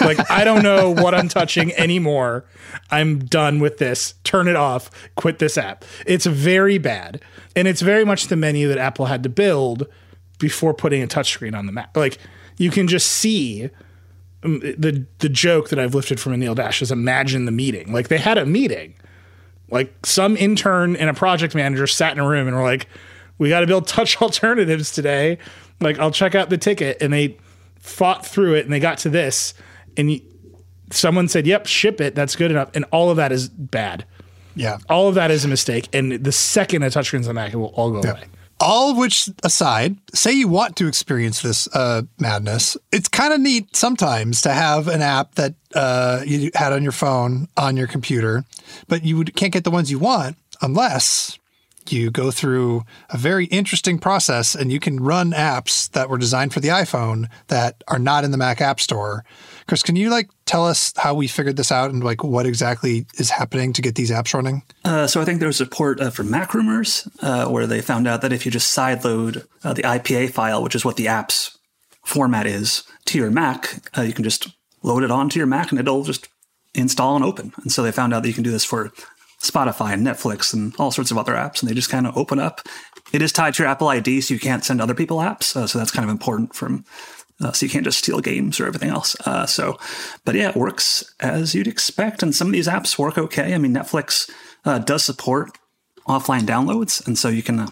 like 0.00 0.30
I 0.30 0.44
don't 0.44 0.62
know 0.62 0.90
what 0.90 1.14
I'm 1.14 1.28
touching 1.28 1.72
anymore. 1.72 2.44
I'm 2.90 3.18
done 3.24 3.58
with 3.58 3.78
this. 3.78 4.14
Turn 4.22 4.46
it 4.46 4.56
off. 4.56 4.90
Quit 5.16 5.38
this 5.38 5.58
app. 5.58 5.84
It's 6.06 6.26
very 6.26 6.78
bad. 6.78 7.20
And 7.56 7.66
it's 7.66 7.80
very 7.80 8.04
much 8.04 8.28
the 8.28 8.36
menu 8.36 8.68
that 8.68 8.78
Apple 8.78 9.06
had 9.06 9.22
to 9.24 9.28
build 9.28 9.86
before 10.38 10.72
putting 10.72 11.02
a 11.02 11.06
touchscreen 11.06 11.56
on 11.56 11.66
the 11.66 11.72
Mac. 11.72 11.96
Like 11.96 12.18
you 12.58 12.70
can 12.70 12.86
just 12.86 13.10
see 13.10 13.70
Um, 14.44 14.60
the 14.60 15.06
the 15.18 15.28
joke 15.28 15.68
that 15.68 15.78
I've 15.78 15.94
lifted 15.94 16.18
from 16.18 16.32
Anil 16.32 16.54
Dash 16.54 16.82
is 16.82 16.90
imagine 16.90 17.44
the 17.44 17.52
meeting. 17.52 17.92
Like 17.92 18.08
they 18.08 18.18
had 18.18 18.38
a 18.38 18.46
meeting. 18.46 18.94
Like 19.70 19.94
some 20.04 20.36
intern 20.36 20.96
and 20.96 21.08
a 21.08 21.14
project 21.14 21.54
manager 21.54 21.86
sat 21.86 22.12
in 22.12 22.18
a 22.18 22.28
room 22.28 22.46
and 22.46 22.56
were 22.56 22.62
like, 22.62 22.88
"We 23.38 23.48
got 23.48 23.60
to 23.60 23.66
build 23.66 23.86
touch 23.86 24.20
alternatives 24.22 24.90
today." 24.90 25.38
Like 25.80 25.98
I'll 25.98 26.10
check 26.10 26.34
out 26.34 26.50
the 26.50 26.58
ticket, 26.58 27.00
and 27.00 27.12
they 27.12 27.36
fought 27.78 28.26
through 28.26 28.54
it 28.54 28.64
and 28.64 28.72
they 28.72 28.80
got 28.80 28.98
to 28.98 29.08
this, 29.08 29.54
and 29.96 30.20
someone 30.90 31.28
said, 31.28 31.46
"Yep, 31.46 31.66
ship 31.66 32.00
it. 32.00 32.14
That's 32.14 32.36
good 32.36 32.50
enough." 32.50 32.70
And 32.74 32.84
all 32.90 33.10
of 33.10 33.16
that 33.16 33.32
is 33.32 33.48
bad. 33.48 34.04
Yeah, 34.54 34.78
all 34.88 35.08
of 35.08 35.14
that 35.14 35.30
is 35.30 35.44
a 35.44 35.48
mistake. 35.48 35.88
And 35.92 36.12
the 36.12 36.32
second 36.32 36.82
a 36.82 36.86
touchscreen's 36.86 37.28
on 37.28 37.36
Mac, 37.36 37.52
it 37.52 37.56
will 37.56 37.66
all 37.66 37.90
go 37.92 38.02
yeah. 38.02 38.12
away 38.12 38.24
all 38.62 38.94
which 38.96 39.28
aside, 39.42 39.96
say 40.14 40.32
you 40.32 40.48
want 40.48 40.76
to 40.76 40.86
experience 40.86 41.42
this 41.42 41.68
uh, 41.74 42.02
madness, 42.18 42.76
it's 42.92 43.08
kind 43.08 43.34
of 43.34 43.40
neat 43.40 43.74
sometimes 43.74 44.40
to 44.42 44.52
have 44.52 44.88
an 44.88 45.02
app 45.02 45.34
that 45.34 45.54
uh, 45.74 46.22
you 46.24 46.50
had 46.54 46.72
on 46.72 46.82
your 46.82 46.92
phone 46.92 47.48
on 47.56 47.76
your 47.76 47.86
computer, 47.86 48.44
but 48.88 49.04
you 49.04 49.16
would, 49.16 49.34
can't 49.34 49.52
get 49.52 49.64
the 49.64 49.70
ones 49.70 49.90
you 49.90 49.98
want 49.98 50.36
unless 50.60 51.38
you 51.88 52.10
go 52.10 52.30
through 52.30 52.84
a 53.10 53.18
very 53.18 53.46
interesting 53.46 53.98
process 53.98 54.54
and 54.54 54.70
you 54.70 54.78
can 54.78 55.00
run 55.00 55.32
apps 55.32 55.90
that 55.90 56.08
were 56.08 56.18
designed 56.18 56.54
for 56.54 56.60
the 56.60 56.68
iPhone 56.68 57.28
that 57.48 57.82
are 57.88 57.98
not 57.98 58.24
in 58.24 58.30
the 58.30 58.38
Mac 58.38 58.60
App 58.60 58.78
Store. 58.78 59.24
Chris, 59.66 59.82
can 59.82 59.96
you 59.96 60.10
like 60.10 60.30
tell 60.46 60.66
us 60.66 60.92
how 60.96 61.14
we 61.14 61.26
figured 61.26 61.56
this 61.56 61.72
out 61.72 61.90
and 61.90 62.02
like 62.02 62.22
what 62.24 62.46
exactly 62.46 63.06
is 63.18 63.30
happening 63.30 63.72
to 63.72 63.82
get 63.82 63.94
these 63.94 64.10
apps 64.10 64.34
running? 64.34 64.62
Uh, 64.84 65.06
so 65.06 65.20
I 65.20 65.24
think 65.24 65.40
there's 65.40 65.60
a 65.60 65.64
report 65.64 66.00
uh, 66.00 66.10
for 66.10 66.24
MacRumors 66.24 67.08
uh, 67.22 67.50
where 67.50 67.66
they 67.66 67.80
found 67.80 68.06
out 68.06 68.22
that 68.22 68.32
if 68.32 68.44
you 68.44 68.52
just 68.52 68.76
sideload 68.76 69.46
uh, 69.64 69.72
the 69.72 69.82
IPA 69.82 70.30
file, 70.30 70.62
which 70.62 70.74
is 70.74 70.84
what 70.84 70.96
the 70.96 71.08
app's 71.08 71.58
format 72.04 72.46
is, 72.46 72.84
to 73.06 73.18
your 73.18 73.30
Mac, 73.30 73.82
uh, 73.96 74.02
you 74.02 74.12
can 74.12 74.24
just 74.24 74.48
load 74.82 75.02
it 75.02 75.10
onto 75.10 75.38
your 75.38 75.46
Mac 75.46 75.70
and 75.70 75.80
it'll 75.80 76.02
just 76.02 76.28
install 76.74 77.16
and 77.16 77.24
open. 77.24 77.52
And 77.62 77.70
so 77.70 77.82
they 77.82 77.92
found 77.92 78.14
out 78.14 78.22
that 78.22 78.28
you 78.28 78.34
can 78.34 78.44
do 78.44 78.50
this 78.50 78.64
for 78.64 78.92
Spotify 79.42 79.92
and 79.92 80.06
Netflix 80.06 80.54
and 80.54 80.74
all 80.78 80.90
sorts 80.92 81.10
of 81.10 81.18
other 81.18 81.34
apps, 81.34 81.60
and 81.60 81.68
they 81.68 81.74
just 81.74 81.90
kind 81.90 82.06
of 82.06 82.16
open 82.16 82.38
up. 82.38 82.60
It 83.12 83.22
is 83.22 83.32
tied 83.32 83.54
to 83.54 83.62
your 83.62 83.70
Apple 83.70 83.88
ID, 83.88 84.20
so 84.20 84.32
you 84.32 84.40
can't 84.40 84.64
send 84.64 84.80
other 84.80 84.94
people 84.94 85.18
apps. 85.18 85.56
Uh, 85.56 85.66
so 85.66 85.78
that's 85.78 85.90
kind 85.90 86.04
of 86.04 86.10
important 86.10 86.54
from. 86.54 86.84
Uh, 87.40 87.52
so 87.52 87.66
you 87.66 87.70
can't 87.70 87.84
just 87.84 87.98
steal 87.98 88.20
games 88.20 88.60
or 88.60 88.66
everything 88.66 88.90
else. 88.90 89.16
Uh, 89.26 89.46
so, 89.46 89.78
but 90.24 90.34
yeah, 90.34 90.50
it 90.50 90.56
works 90.56 91.04
as 91.20 91.54
you'd 91.54 91.66
expect, 91.66 92.22
and 92.22 92.34
some 92.34 92.48
of 92.48 92.52
these 92.52 92.68
apps 92.68 92.98
work 92.98 93.18
okay. 93.18 93.54
I 93.54 93.58
mean, 93.58 93.74
Netflix 93.74 94.30
uh, 94.64 94.78
does 94.78 95.04
support 95.04 95.58
offline 96.06 96.42
downloads, 96.42 97.04
and 97.06 97.18
so 97.18 97.28
you 97.28 97.42
can 97.42 97.68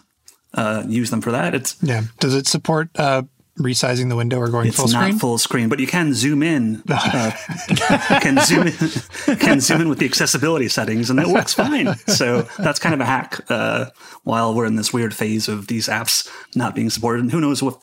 uh, 0.54 0.84
use 0.88 1.10
them 1.10 1.20
for 1.20 1.30
that. 1.32 1.54
It's 1.54 1.76
yeah. 1.82 2.02
Does 2.18 2.34
it 2.34 2.46
support 2.46 2.90
uh, 2.96 3.22
resizing 3.58 4.08
the 4.08 4.16
window 4.16 4.38
or 4.38 4.48
going 4.48 4.68
it's 4.68 4.76
full 4.76 4.88
screen? 4.88 5.10
not 5.12 5.20
full 5.20 5.38
screen, 5.38 5.68
but 5.68 5.78
you 5.78 5.86
can 5.86 6.14
zoom 6.14 6.42
in. 6.42 6.82
Uh, 6.92 8.20
can 8.20 8.38
zoom 8.40 8.66
in, 8.66 9.36
can 9.38 9.60
zoom 9.60 9.80
in 9.80 9.88
with 9.88 9.98
the 9.98 10.04
accessibility 10.04 10.68
settings, 10.68 11.10
and 11.10 11.18
it 11.18 11.26
works 11.26 11.54
fine. 11.54 11.96
So 12.06 12.42
that's 12.58 12.78
kind 12.78 12.94
of 12.94 13.00
a 13.00 13.04
hack. 13.04 13.40
Uh, 13.48 13.86
while 14.24 14.54
we're 14.54 14.66
in 14.66 14.76
this 14.76 14.92
weird 14.92 15.14
phase 15.14 15.48
of 15.48 15.66
these 15.66 15.88
apps 15.88 16.28
not 16.54 16.74
being 16.74 16.90
supported, 16.90 17.22
and 17.22 17.32
who 17.32 17.40
knows 17.40 17.62
what, 17.62 17.80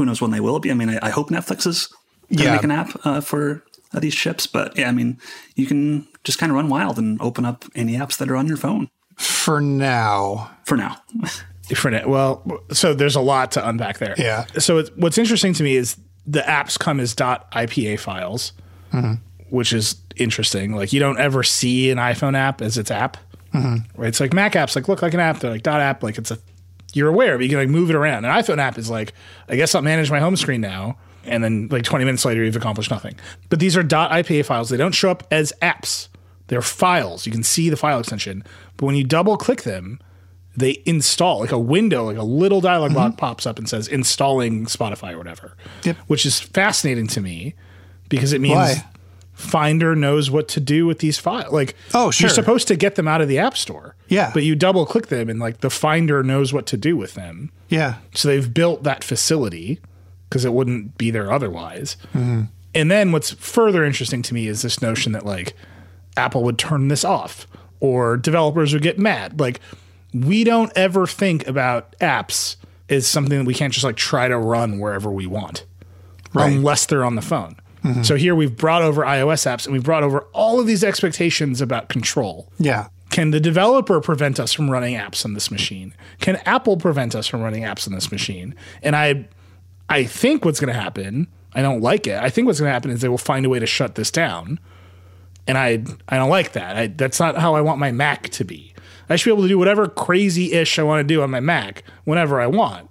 who 0.00 0.06
knows 0.06 0.20
when 0.22 0.30
they 0.30 0.40
will 0.40 0.58
be. 0.58 0.70
I 0.70 0.74
mean, 0.74 0.88
I, 0.88 0.98
I 1.02 1.10
hope 1.10 1.28
Netflix 1.28 1.66
is 1.66 1.86
going 2.30 2.38
to 2.38 2.44
Yeah. 2.44 2.52
make 2.54 2.64
an 2.64 2.70
app 2.70 2.88
uh, 3.04 3.20
for 3.20 3.62
uh, 3.94 4.00
these 4.00 4.14
chips, 4.14 4.46
but 4.46 4.76
yeah, 4.78 4.88
I 4.88 4.92
mean, 4.92 5.18
you 5.56 5.66
can 5.66 6.08
just 6.24 6.38
kind 6.38 6.50
of 6.50 6.56
run 6.56 6.68
wild 6.68 6.98
and 6.98 7.20
open 7.20 7.44
up 7.44 7.64
any 7.74 7.96
apps 7.96 8.16
that 8.18 8.30
are 8.30 8.36
on 8.36 8.46
your 8.46 8.56
phone 8.56 8.88
For 9.16 9.60
now, 9.60 10.50
for 10.64 10.76
now. 10.76 10.96
for 11.74 11.90
net. 11.90 12.08
Well, 12.08 12.42
so 12.72 12.94
there's 12.94 13.16
a 13.16 13.20
lot 13.20 13.52
to 13.52 13.68
unpack 13.68 13.98
there. 13.98 14.14
Yeah. 14.16 14.46
So 14.58 14.78
it's, 14.78 14.90
what's 14.96 15.18
interesting 15.18 15.52
to 15.54 15.62
me 15.62 15.76
is 15.76 15.96
the 16.26 16.40
apps 16.40 16.78
come 16.78 16.98
as 17.00 17.14
.ipa 17.14 17.98
files, 17.98 18.52
which 19.50 19.72
is 19.72 19.96
interesting. 20.16 20.72
Like 20.74 20.92
you 20.92 21.00
don't 21.00 21.18
ever 21.18 21.42
see 21.42 21.90
an 21.90 21.98
iPhone 21.98 22.36
app 22.36 22.62
as 22.62 22.78
its 22.78 22.90
app. 22.90 23.16
Right? 23.52 23.82
It's 24.08 24.20
like 24.20 24.32
Mac 24.32 24.52
apps 24.52 24.76
like 24.76 24.86
look 24.88 25.02
like 25.02 25.14
an 25.14 25.20
app. 25.20 25.40
They're 25.40 25.50
like 25.50 25.62
dot 25.64 25.80
app. 25.80 26.02
Like 26.04 26.18
it's 26.18 26.30
a 26.30 26.38
you're 26.94 27.08
aware, 27.08 27.36
but 27.36 27.44
you 27.44 27.48
can 27.48 27.58
like 27.58 27.68
move 27.68 27.90
it 27.90 27.96
around. 27.96 28.24
An 28.24 28.30
iPhone 28.30 28.58
app 28.58 28.78
is 28.78 28.90
like 28.90 29.12
I 29.48 29.56
guess 29.56 29.74
I'll 29.74 29.82
manage 29.82 30.10
my 30.10 30.20
home 30.20 30.36
screen 30.36 30.60
now. 30.60 30.98
And 31.24 31.44
then 31.44 31.68
like 31.70 31.84
20 31.84 32.04
minutes 32.04 32.24
later, 32.24 32.42
you've 32.42 32.56
accomplished 32.56 32.90
nothing. 32.90 33.14
But 33.50 33.60
these 33.60 33.76
are 33.76 33.82
.ipa 33.84 34.44
files. 34.44 34.70
They 34.70 34.78
don't 34.78 34.94
show 34.94 35.10
up 35.10 35.26
as 35.30 35.52
apps. 35.60 36.08
They're 36.46 36.62
files. 36.62 37.26
You 37.26 37.32
can 37.32 37.42
see 37.42 37.68
the 37.68 37.76
file 37.76 38.00
extension. 38.00 38.42
But 38.76 38.86
when 38.86 38.96
you 38.96 39.04
double 39.04 39.36
click 39.36 39.62
them, 39.62 40.00
they 40.56 40.82
install 40.86 41.40
like 41.40 41.52
a 41.52 41.58
window, 41.58 42.06
like 42.06 42.16
a 42.16 42.24
little 42.24 42.60
dialog 42.60 42.94
box 42.94 43.12
mm-hmm. 43.12 43.18
pops 43.18 43.46
up 43.46 43.58
and 43.58 43.68
says 43.68 43.86
installing 43.86 44.66
Spotify 44.66 45.12
or 45.12 45.18
whatever. 45.18 45.56
Yep. 45.84 45.96
Which 46.06 46.26
is 46.26 46.40
fascinating 46.40 47.06
to 47.08 47.20
me 47.20 47.54
because 48.08 48.32
it 48.32 48.40
means 48.40 48.56
Why? 48.56 48.84
Finder 49.40 49.96
knows 49.96 50.30
what 50.30 50.46
to 50.48 50.60
do 50.60 50.86
with 50.86 50.98
these 51.00 51.18
files. 51.18 51.52
Like, 51.52 51.74
Oh, 51.94 52.10
sure. 52.10 52.26
you're 52.28 52.34
supposed 52.34 52.68
to 52.68 52.76
get 52.76 52.94
them 52.94 53.08
out 53.08 53.20
of 53.20 53.28
the 53.28 53.38
App 53.38 53.56
Store. 53.56 53.96
Yeah. 54.08 54.30
But 54.34 54.44
you 54.44 54.54
double 54.54 54.86
click 54.86 55.06
them 55.08 55.28
and 55.28 55.40
like 55.40 55.60
the 55.60 55.70
Finder 55.70 56.22
knows 56.22 56.52
what 56.52 56.66
to 56.66 56.76
do 56.76 56.96
with 56.96 57.14
them. 57.14 57.50
yeah, 57.68 57.94
So 58.14 58.28
they've 58.28 58.52
built 58.52 58.82
that 58.84 59.02
facility 59.04 59.80
because 60.28 60.44
it 60.44 60.52
wouldn't 60.52 60.96
be 60.98 61.10
there 61.10 61.32
otherwise. 61.32 61.96
Mm-hmm. 62.14 62.42
And 62.74 62.90
then 62.90 63.10
what's 63.12 63.30
further 63.32 63.84
interesting 63.84 64.22
to 64.22 64.34
me 64.34 64.46
is 64.46 64.62
this 64.62 64.80
notion 64.80 65.12
that 65.12 65.26
like 65.26 65.54
Apple 66.16 66.44
would 66.44 66.58
turn 66.58 66.88
this 66.88 67.04
off 67.04 67.46
or 67.80 68.16
developers 68.16 68.72
would 68.72 68.82
get 68.82 68.98
mad. 68.98 69.40
Like 69.40 69.60
we 70.14 70.44
don't 70.44 70.72
ever 70.76 71.06
think 71.06 71.46
about 71.48 71.96
apps 72.00 72.56
as 72.88 73.06
something 73.06 73.38
that 73.38 73.44
we 73.46 73.54
can't 73.54 73.72
just 73.72 73.84
like 73.84 73.96
try 73.96 74.28
to 74.28 74.36
run 74.38 74.78
wherever 74.78 75.10
we 75.10 75.26
want 75.26 75.64
Right. 76.32 76.52
unless 76.52 76.86
they're 76.86 77.04
on 77.04 77.14
the 77.16 77.22
phone. 77.22 77.56
Mm-hmm. 77.84 78.02
So 78.02 78.16
here 78.16 78.34
we've 78.34 78.56
brought 78.56 78.82
over 78.82 79.02
iOS 79.02 79.46
apps 79.46 79.64
and 79.64 79.72
we've 79.72 79.84
brought 79.84 80.02
over 80.02 80.20
all 80.32 80.60
of 80.60 80.66
these 80.66 80.84
expectations 80.84 81.60
about 81.60 81.88
control. 81.88 82.50
yeah. 82.58 82.88
Can 83.10 83.32
the 83.32 83.40
developer 83.40 84.00
prevent 84.00 84.38
us 84.38 84.52
from 84.52 84.70
running 84.70 84.94
apps 84.94 85.24
on 85.24 85.34
this 85.34 85.50
machine? 85.50 85.94
Can 86.20 86.36
Apple 86.46 86.76
prevent 86.76 87.16
us 87.16 87.26
from 87.26 87.40
running 87.40 87.64
apps 87.64 87.88
on 87.88 87.92
this 87.92 88.12
machine? 88.12 88.54
And 88.84 88.94
I 88.94 89.26
I 89.88 90.04
think 90.04 90.44
what's 90.44 90.60
going 90.60 90.72
to 90.72 90.80
happen, 90.80 91.26
I 91.52 91.60
don't 91.60 91.80
like 91.80 92.06
it. 92.06 92.22
I 92.22 92.30
think 92.30 92.46
what's 92.46 92.60
going 92.60 92.68
to 92.68 92.72
happen 92.72 92.92
is 92.92 93.00
they 93.00 93.08
will 93.08 93.18
find 93.18 93.44
a 93.44 93.48
way 93.48 93.58
to 93.58 93.66
shut 93.66 93.96
this 93.96 94.12
down. 94.12 94.60
And 95.48 95.58
I 95.58 95.82
I 96.08 96.18
don't 96.18 96.30
like 96.30 96.52
that. 96.52 96.76
I, 96.76 96.86
that's 96.86 97.18
not 97.18 97.36
how 97.36 97.56
I 97.56 97.60
want 97.60 97.80
my 97.80 97.90
Mac 97.90 98.28
to 98.28 98.44
be. 98.44 98.74
I 99.08 99.16
should 99.16 99.30
be 99.30 99.32
able 99.32 99.42
to 99.42 99.48
do 99.48 99.58
whatever 99.58 99.88
crazy-ish 99.88 100.78
I 100.78 100.84
want 100.84 101.00
to 101.00 101.14
do 101.14 101.20
on 101.20 101.30
my 101.30 101.40
Mac 101.40 101.82
whenever 102.04 102.40
I 102.40 102.46
want. 102.46 102.88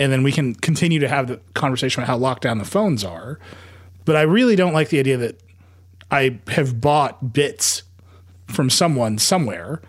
And 0.00 0.10
then 0.10 0.24
we 0.24 0.32
can 0.32 0.56
continue 0.56 0.98
to 0.98 1.08
have 1.08 1.28
the 1.28 1.40
conversation 1.54 2.02
about 2.02 2.08
how 2.10 2.16
locked 2.16 2.42
down 2.42 2.58
the 2.58 2.64
phones 2.64 3.04
are. 3.04 3.38
But 4.04 4.16
I 4.16 4.22
really 4.22 4.56
don't 4.56 4.72
like 4.72 4.88
the 4.88 4.98
idea 4.98 5.16
that 5.18 5.40
I 6.10 6.38
have 6.48 6.80
bought 6.80 7.32
bits 7.32 7.82
from 8.46 8.68
someone 8.68 9.18
somewhere 9.18 9.80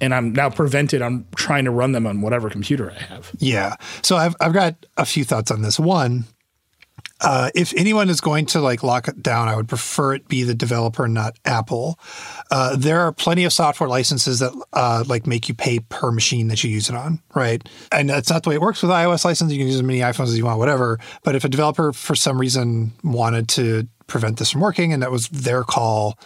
and 0.00 0.14
I'm 0.14 0.32
now 0.32 0.50
prevented 0.50 1.02
on 1.02 1.26
trying 1.36 1.64
to 1.64 1.70
run 1.70 1.92
them 1.92 2.06
on 2.06 2.22
whatever 2.22 2.48
computer 2.48 2.90
I 2.90 3.02
have. 3.02 3.30
Yeah. 3.38 3.76
So 4.02 4.16
I've 4.16 4.34
I've 4.40 4.52
got 4.52 4.86
a 4.96 5.04
few 5.04 5.24
thoughts 5.24 5.50
on 5.50 5.62
this. 5.62 5.78
One, 5.78 6.24
uh, 7.20 7.50
if 7.54 7.74
anyone 7.76 8.08
is 8.08 8.20
going 8.20 8.46
to 8.46 8.60
like 8.60 8.82
lock 8.82 9.08
it 9.08 9.22
down, 9.22 9.48
I 9.48 9.56
would 9.56 9.68
prefer 9.68 10.14
it 10.14 10.28
be 10.28 10.42
the 10.42 10.54
developer, 10.54 11.06
not 11.08 11.38
Apple. 11.44 11.98
Uh, 12.50 12.76
there 12.76 13.00
are 13.00 13.12
plenty 13.12 13.44
of 13.44 13.52
software 13.52 13.88
licenses 13.88 14.38
that 14.38 14.52
uh, 14.72 15.04
like 15.06 15.26
make 15.26 15.48
you 15.48 15.54
pay 15.54 15.80
per 15.80 16.10
machine 16.10 16.48
that 16.48 16.64
you 16.64 16.70
use 16.70 16.88
it 16.88 16.96
on, 16.96 17.20
right? 17.34 17.66
And 17.92 18.08
that's 18.08 18.30
not 18.30 18.42
the 18.42 18.50
way 18.50 18.54
it 18.56 18.60
works 18.60 18.82
with 18.82 18.90
iOS 18.90 19.24
license. 19.24 19.52
You 19.52 19.58
can 19.58 19.66
use 19.66 19.76
as 19.76 19.82
many 19.82 20.00
iPhones 20.00 20.28
as 20.28 20.38
you 20.38 20.44
want, 20.44 20.58
whatever. 20.58 20.98
But 21.22 21.36
if 21.36 21.44
a 21.44 21.48
developer 21.48 21.92
for 21.92 22.14
some 22.14 22.40
reason 22.40 22.92
wanted 23.04 23.48
to 23.50 23.86
prevent 24.06 24.38
this 24.38 24.50
from 24.50 24.60
working, 24.60 24.92
and 24.92 25.02
that 25.02 25.10
was 25.10 25.28
their 25.28 25.62
call, 25.62 26.18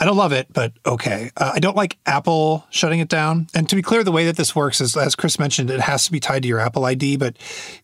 I 0.00 0.04
don't 0.04 0.16
love 0.16 0.32
it, 0.32 0.46
but 0.52 0.72
okay. 0.86 1.30
Uh, 1.36 1.52
I 1.54 1.58
don't 1.58 1.76
like 1.76 1.98
Apple 2.06 2.64
shutting 2.70 3.00
it 3.00 3.08
down. 3.08 3.48
And 3.54 3.68
to 3.68 3.74
be 3.74 3.82
clear, 3.82 4.04
the 4.04 4.12
way 4.12 4.26
that 4.26 4.36
this 4.36 4.54
works 4.54 4.80
is, 4.80 4.96
as 4.96 5.16
Chris 5.16 5.38
mentioned, 5.38 5.70
it 5.70 5.80
has 5.80 6.04
to 6.04 6.12
be 6.12 6.20
tied 6.20 6.42
to 6.42 6.48
your 6.48 6.60
Apple 6.60 6.84
ID. 6.84 7.16
But 7.16 7.36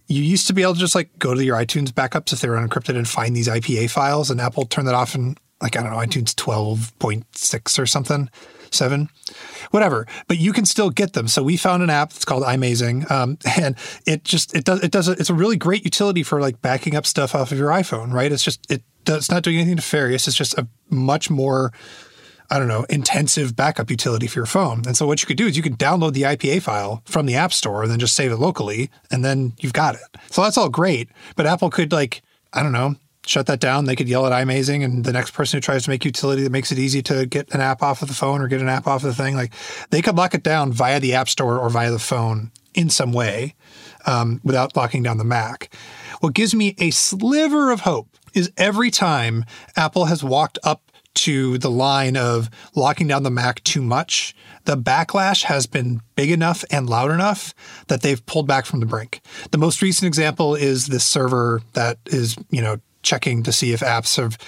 you 0.06 0.22
used 0.22 0.46
to 0.46 0.52
be 0.52 0.62
able 0.62 0.74
to 0.74 0.80
just 0.80 0.94
like 0.94 1.18
go 1.18 1.34
to 1.34 1.44
your 1.44 1.56
iTunes 1.56 1.88
backups 1.88 2.32
if 2.32 2.40
they 2.40 2.48
were 2.48 2.56
unencrypted 2.56 2.96
and 2.96 3.08
find 3.08 3.36
these 3.36 3.48
IPA 3.48 3.90
files. 3.90 4.30
And 4.30 4.40
Apple 4.40 4.64
turned 4.64 4.86
that 4.86 4.94
off 4.94 5.14
in 5.14 5.36
like 5.60 5.76
I 5.76 5.82
don't 5.82 5.90
know 5.90 5.98
iTunes 5.98 6.36
twelve 6.36 6.96
point 7.00 7.24
six 7.36 7.78
or 7.78 7.86
something, 7.86 8.30
seven, 8.70 9.08
whatever. 9.70 10.06
But 10.28 10.38
you 10.38 10.52
can 10.52 10.66
still 10.66 10.90
get 10.90 11.14
them. 11.14 11.26
So 11.26 11.42
we 11.42 11.56
found 11.56 11.82
an 11.82 11.90
app 11.90 12.12
that's 12.12 12.24
called 12.24 12.44
iMazing, 12.44 13.10
um, 13.10 13.38
and 13.58 13.76
it 14.06 14.24
just 14.24 14.54
it 14.54 14.64
does 14.64 14.82
it 14.84 14.92
does 14.92 15.08
it's 15.08 15.30
a 15.30 15.34
really 15.34 15.56
great 15.56 15.84
utility 15.84 16.22
for 16.22 16.40
like 16.40 16.62
backing 16.62 16.94
up 16.94 17.06
stuff 17.06 17.34
off 17.34 17.50
of 17.50 17.58
your 17.58 17.70
iPhone. 17.70 18.12
Right? 18.12 18.30
It's 18.30 18.44
just 18.44 18.70
it 18.70 18.82
does 19.04 19.24
it's 19.24 19.30
not 19.30 19.42
doing 19.42 19.56
anything 19.56 19.76
nefarious. 19.76 20.28
It's 20.28 20.36
just 20.36 20.56
a 20.58 20.68
much 20.90 21.30
more 21.30 21.72
I 22.50 22.58
don't 22.58 22.68
know, 22.68 22.84
intensive 22.90 23.56
backup 23.56 23.90
utility 23.90 24.26
for 24.26 24.38
your 24.38 24.46
phone. 24.46 24.82
And 24.86 24.96
so 24.96 25.06
what 25.06 25.22
you 25.22 25.26
could 25.26 25.36
do 25.36 25.46
is 25.46 25.56
you 25.56 25.62
could 25.62 25.78
download 25.78 26.12
the 26.12 26.22
IPA 26.22 26.62
file 26.62 27.02
from 27.06 27.26
the 27.26 27.34
App 27.34 27.52
Store 27.52 27.82
and 27.82 27.90
then 27.90 27.98
just 27.98 28.14
save 28.14 28.32
it 28.32 28.36
locally, 28.36 28.90
and 29.10 29.24
then 29.24 29.54
you've 29.60 29.72
got 29.72 29.94
it. 29.94 30.02
So 30.30 30.42
that's 30.42 30.58
all 30.58 30.68
great. 30.68 31.08
But 31.36 31.46
Apple 31.46 31.70
could 31.70 31.92
like, 31.92 32.22
I 32.52 32.62
don't 32.62 32.72
know, 32.72 32.96
shut 33.26 33.46
that 33.46 33.60
down. 33.60 33.86
They 33.86 33.96
could 33.96 34.08
yell 34.08 34.26
at 34.26 34.32
iMazing, 34.32 34.84
and 34.84 35.04
the 35.04 35.12
next 35.12 35.32
person 35.32 35.56
who 35.56 35.60
tries 35.62 35.84
to 35.84 35.90
make 35.90 36.04
utility 36.04 36.42
that 36.42 36.52
makes 36.52 36.70
it 36.70 36.78
easy 36.78 37.02
to 37.02 37.26
get 37.26 37.52
an 37.54 37.60
app 37.60 37.82
off 37.82 38.02
of 38.02 38.08
the 38.08 38.14
phone 38.14 38.40
or 38.40 38.48
get 38.48 38.60
an 38.60 38.68
app 38.68 38.86
off 38.86 39.02
of 39.04 39.16
the 39.16 39.22
thing, 39.22 39.36
like 39.36 39.52
they 39.90 40.02
could 40.02 40.16
lock 40.16 40.34
it 40.34 40.42
down 40.42 40.72
via 40.72 41.00
the 41.00 41.14
App 41.14 41.28
Store 41.28 41.58
or 41.58 41.70
via 41.70 41.90
the 41.90 41.98
phone 41.98 42.50
in 42.74 42.90
some 42.90 43.12
way 43.12 43.54
um, 44.06 44.40
without 44.44 44.76
locking 44.76 45.02
down 45.02 45.18
the 45.18 45.24
Mac. 45.24 45.74
What 46.20 46.34
gives 46.34 46.54
me 46.54 46.74
a 46.78 46.90
sliver 46.90 47.70
of 47.70 47.80
hope 47.80 48.08
is 48.34 48.50
every 48.56 48.90
time 48.90 49.44
Apple 49.76 50.06
has 50.06 50.24
walked 50.24 50.58
up 50.64 50.83
to 51.14 51.58
the 51.58 51.70
line 51.70 52.16
of 52.16 52.50
locking 52.74 53.06
down 53.06 53.22
the 53.22 53.30
Mac 53.30 53.62
too 53.64 53.82
much, 53.82 54.34
the 54.64 54.76
backlash 54.76 55.44
has 55.44 55.66
been 55.66 56.00
big 56.16 56.30
enough 56.30 56.64
and 56.70 56.88
loud 56.88 57.10
enough 57.10 57.54
that 57.88 58.02
they've 58.02 58.24
pulled 58.26 58.46
back 58.46 58.66
from 58.66 58.80
the 58.80 58.86
brink. 58.86 59.20
The 59.50 59.58
most 59.58 59.82
recent 59.82 60.06
example 60.06 60.54
is 60.54 60.86
this 60.86 61.04
server 61.04 61.62
that 61.74 61.98
is, 62.06 62.36
you 62.50 62.62
know, 62.62 62.78
checking 63.02 63.42
to 63.42 63.52
see 63.52 63.72
if 63.72 63.80
apps 63.80 64.16
have 64.16 64.38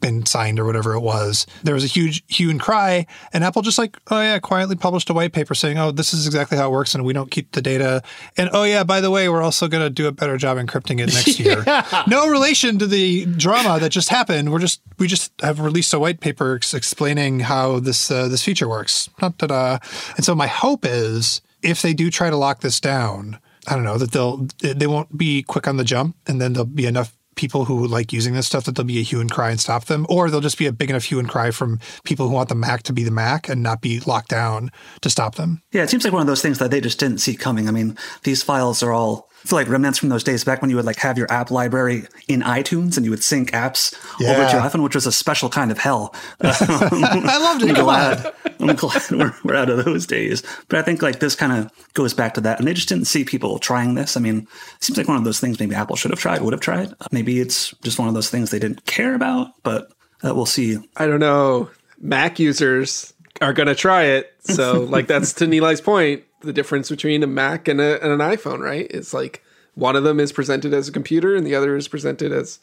been 0.00 0.26
signed 0.26 0.58
or 0.58 0.64
whatever 0.64 0.94
it 0.94 1.00
was. 1.00 1.46
There 1.62 1.74
was 1.74 1.84
a 1.84 1.88
huge 1.88 2.22
hue 2.28 2.50
and 2.50 2.60
cry, 2.60 3.06
and 3.32 3.44
Apple 3.44 3.62
just 3.62 3.78
like, 3.78 3.96
oh 4.10 4.20
yeah, 4.20 4.38
quietly 4.38 4.76
published 4.76 5.10
a 5.10 5.14
white 5.14 5.32
paper 5.32 5.54
saying, 5.54 5.78
oh, 5.78 5.90
this 5.90 6.12
is 6.14 6.26
exactly 6.26 6.56
how 6.58 6.68
it 6.68 6.72
works, 6.72 6.94
and 6.94 7.04
we 7.04 7.12
don't 7.12 7.30
keep 7.30 7.52
the 7.52 7.62
data. 7.62 8.02
And 8.36 8.50
oh 8.52 8.64
yeah, 8.64 8.84
by 8.84 9.00
the 9.00 9.10
way, 9.10 9.28
we're 9.28 9.42
also 9.42 9.68
going 9.68 9.82
to 9.82 9.90
do 9.90 10.06
a 10.06 10.12
better 10.12 10.36
job 10.36 10.58
encrypting 10.58 11.00
it 11.00 11.12
next 11.12 11.38
year. 11.38 11.64
No 12.06 12.28
relation 12.28 12.78
to 12.78 12.86
the 12.86 13.26
drama 13.26 13.78
that 13.80 13.90
just 13.90 14.08
happened. 14.08 14.52
We're 14.52 14.58
just 14.58 14.80
we 14.98 15.06
just 15.06 15.32
have 15.40 15.60
released 15.60 15.92
a 15.94 15.98
white 15.98 16.20
paper 16.20 16.54
explaining 16.54 17.40
how 17.40 17.80
this 17.80 18.10
uh, 18.10 18.28
this 18.28 18.44
feature 18.44 18.68
works. 18.68 19.08
Da-da-da. 19.18 19.78
And 20.16 20.24
so 20.24 20.34
my 20.34 20.46
hope 20.46 20.84
is 20.84 21.40
if 21.62 21.82
they 21.82 21.94
do 21.94 22.10
try 22.10 22.30
to 22.30 22.36
lock 22.36 22.60
this 22.60 22.80
down, 22.80 23.38
I 23.66 23.74
don't 23.74 23.84
know 23.84 23.98
that 23.98 24.12
they'll 24.12 24.48
they 24.60 24.86
won't 24.86 25.16
be 25.16 25.42
quick 25.42 25.68
on 25.68 25.76
the 25.76 25.84
jump, 25.84 26.16
and 26.26 26.40
then 26.40 26.52
there'll 26.52 26.66
be 26.66 26.86
enough 26.86 27.17
people 27.38 27.64
who 27.64 27.86
like 27.86 28.12
using 28.12 28.34
this 28.34 28.46
stuff 28.46 28.64
that 28.64 28.74
there'll 28.74 28.86
be 28.86 28.98
a 28.98 29.02
hue 29.02 29.20
and 29.20 29.30
cry 29.30 29.50
and 29.50 29.60
stop 29.60 29.86
them, 29.86 30.04
or 30.10 30.28
there'll 30.28 30.42
just 30.42 30.58
be 30.58 30.66
a 30.66 30.72
big 30.72 30.90
enough 30.90 31.04
hue 31.04 31.18
and 31.18 31.28
cry 31.28 31.50
from 31.50 31.78
people 32.04 32.28
who 32.28 32.34
want 32.34 32.48
the 32.48 32.54
Mac 32.54 32.82
to 32.82 32.92
be 32.92 33.04
the 33.04 33.10
Mac 33.10 33.48
and 33.48 33.62
not 33.62 33.80
be 33.80 34.00
locked 34.00 34.28
down 34.28 34.70
to 35.00 35.08
stop 35.08 35.36
them. 35.36 35.62
Yeah, 35.72 35.84
it 35.84 35.90
seems 35.90 36.04
like 36.04 36.12
one 36.12 36.20
of 36.20 36.26
those 36.26 36.42
things 36.42 36.58
that 36.58 36.70
they 36.70 36.80
just 36.80 36.98
didn't 36.98 37.18
see 37.18 37.36
coming. 37.36 37.68
I 37.68 37.70
mean, 37.70 37.96
these 38.24 38.42
files 38.42 38.82
are 38.82 38.92
all 38.92 39.27
feel 39.46 39.58
like 39.58 39.68
remnants 39.68 39.98
from 39.98 40.08
those 40.10 40.24
days 40.24 40.44
back 40.44 40.60
when 40.60 40.70
you 40.70 40.76
would 40.76 40.84
like 40.84 40.96
have 40.98 41.16
your 41.16 41.30
app 41.32 41.50
library 41.50 42.06
in 42.28 42.42
iTunes 42.42 42.96
and 42.96 43.04
you 43.04 43.10
would 43.10 43.22
sync 43.22 43.52
apps 43.52 43.94
Yeah. 44.20 44.32
over 44.32 44.44
to 44.46 44.52
your 44.56 44.62
iPhone, 44.62 44.82
which 44.82 44.94
was 44.94 45.06
a 45.06 45.12
special 45.12 45.48
kind 45.48 45.70
of 45.70 45.78
hell. 45.78 46.14
I 46.40 47.38
loved 47.40 47.62
it. 47.62 47.68
I'm 47.70 47.74
glad, 47.84 48.32
I'm 48.60 48.76
glad 48.76 49.02
we're, 49.10 49.34
we're 49.44 49.54
out 49.54 49.70
of 49.70 49.84
those 49.84 50.06
days. 50.06 50.42
But 50.68 50.78
I 50.78 50.82
think 50.82 51.02
like 51.02 51.20
this 51.20 51.34
kind 51.34 51.52
of 51.52 51.70
goes 51.94 52.14
back 52.14 52.34
to 52.34 52.40
that. 52.42 52.58
And 52.58 52.66
they 52.68 52.74
just 52.74 52.88
didn't 52.88 53.06
see 53.06 53.24
people 53.24 53.58
trying 53.58 53.94
this. 53.94 54.16
I 54.16 54.20
mean, 54.20 54.46
it 54.76 54.84
seems 54.84 54.98
like 54.98 55.08
one 55.08 55.16
of 55.16 55.24
those 55.24 55.40
things 55.40 55.58
maybe 55.60 55.74
Apple 55.74 55.96
should 55.96 56.10
have 56.10 56.20
tried, 56.20 56.42
would 56.42 56.52
have 56.52 56.60
tried. 56.60 56.92
Maybe 57.12 57.40
it's 57.40 57.70
just 57.82 57.98
one 57.98 58.08
of 58.08 58.14
those 58.14 58.30
things 58.30 58.50
they 58.50 58.58
didn't 58.58 58.84
care 58.86 59.14
about, 59.14 59.52
but 59.62 59.92
uh, 60.24 60.34
we'll 60.34 60.46
see. 60.46 60.78
I 60.96 61.06
don't 61.06 61.20
know. 61.20 61.70
Mac 62.00 62.38
users 62.38 63.12
are 63.40 63.52
going 63.52 63.68
to 63.68 63.74
try 63.74 64.04
it. 64.04 64.34
So, 64.40 64.82
like, 64.84 65.06
that's 65.06 65.32
to 65.34 65.46
Nilay's 65.46 65.80
point 65.80 66.24
the 66.40 66.52
difference 66.52 66.88
between 66.88 67.22
a 67.22 67.26
Mac 67.26 67.68
and, 67.68 67.80
a, 67.80 68.02
and 68.02 68.12
an 68.12 68.20
iPhone, 68.20 68.60
right? 68.60 68.86
It's 68.90 69.12
like 69.12 69.42
one 69.74 69.96
of 69.96 70.04
them 70.04 70.20
is 70.20 70.32
presented 70.32 70.74
as 70.74 70.88
a 70.88 70.92
computer 70.92 71.34
and 71.34 71.46
the 71.46 71.54
other 71.54 71.76
is 71.76 71.88
presented 71.88 72.32
as 72.32 72.58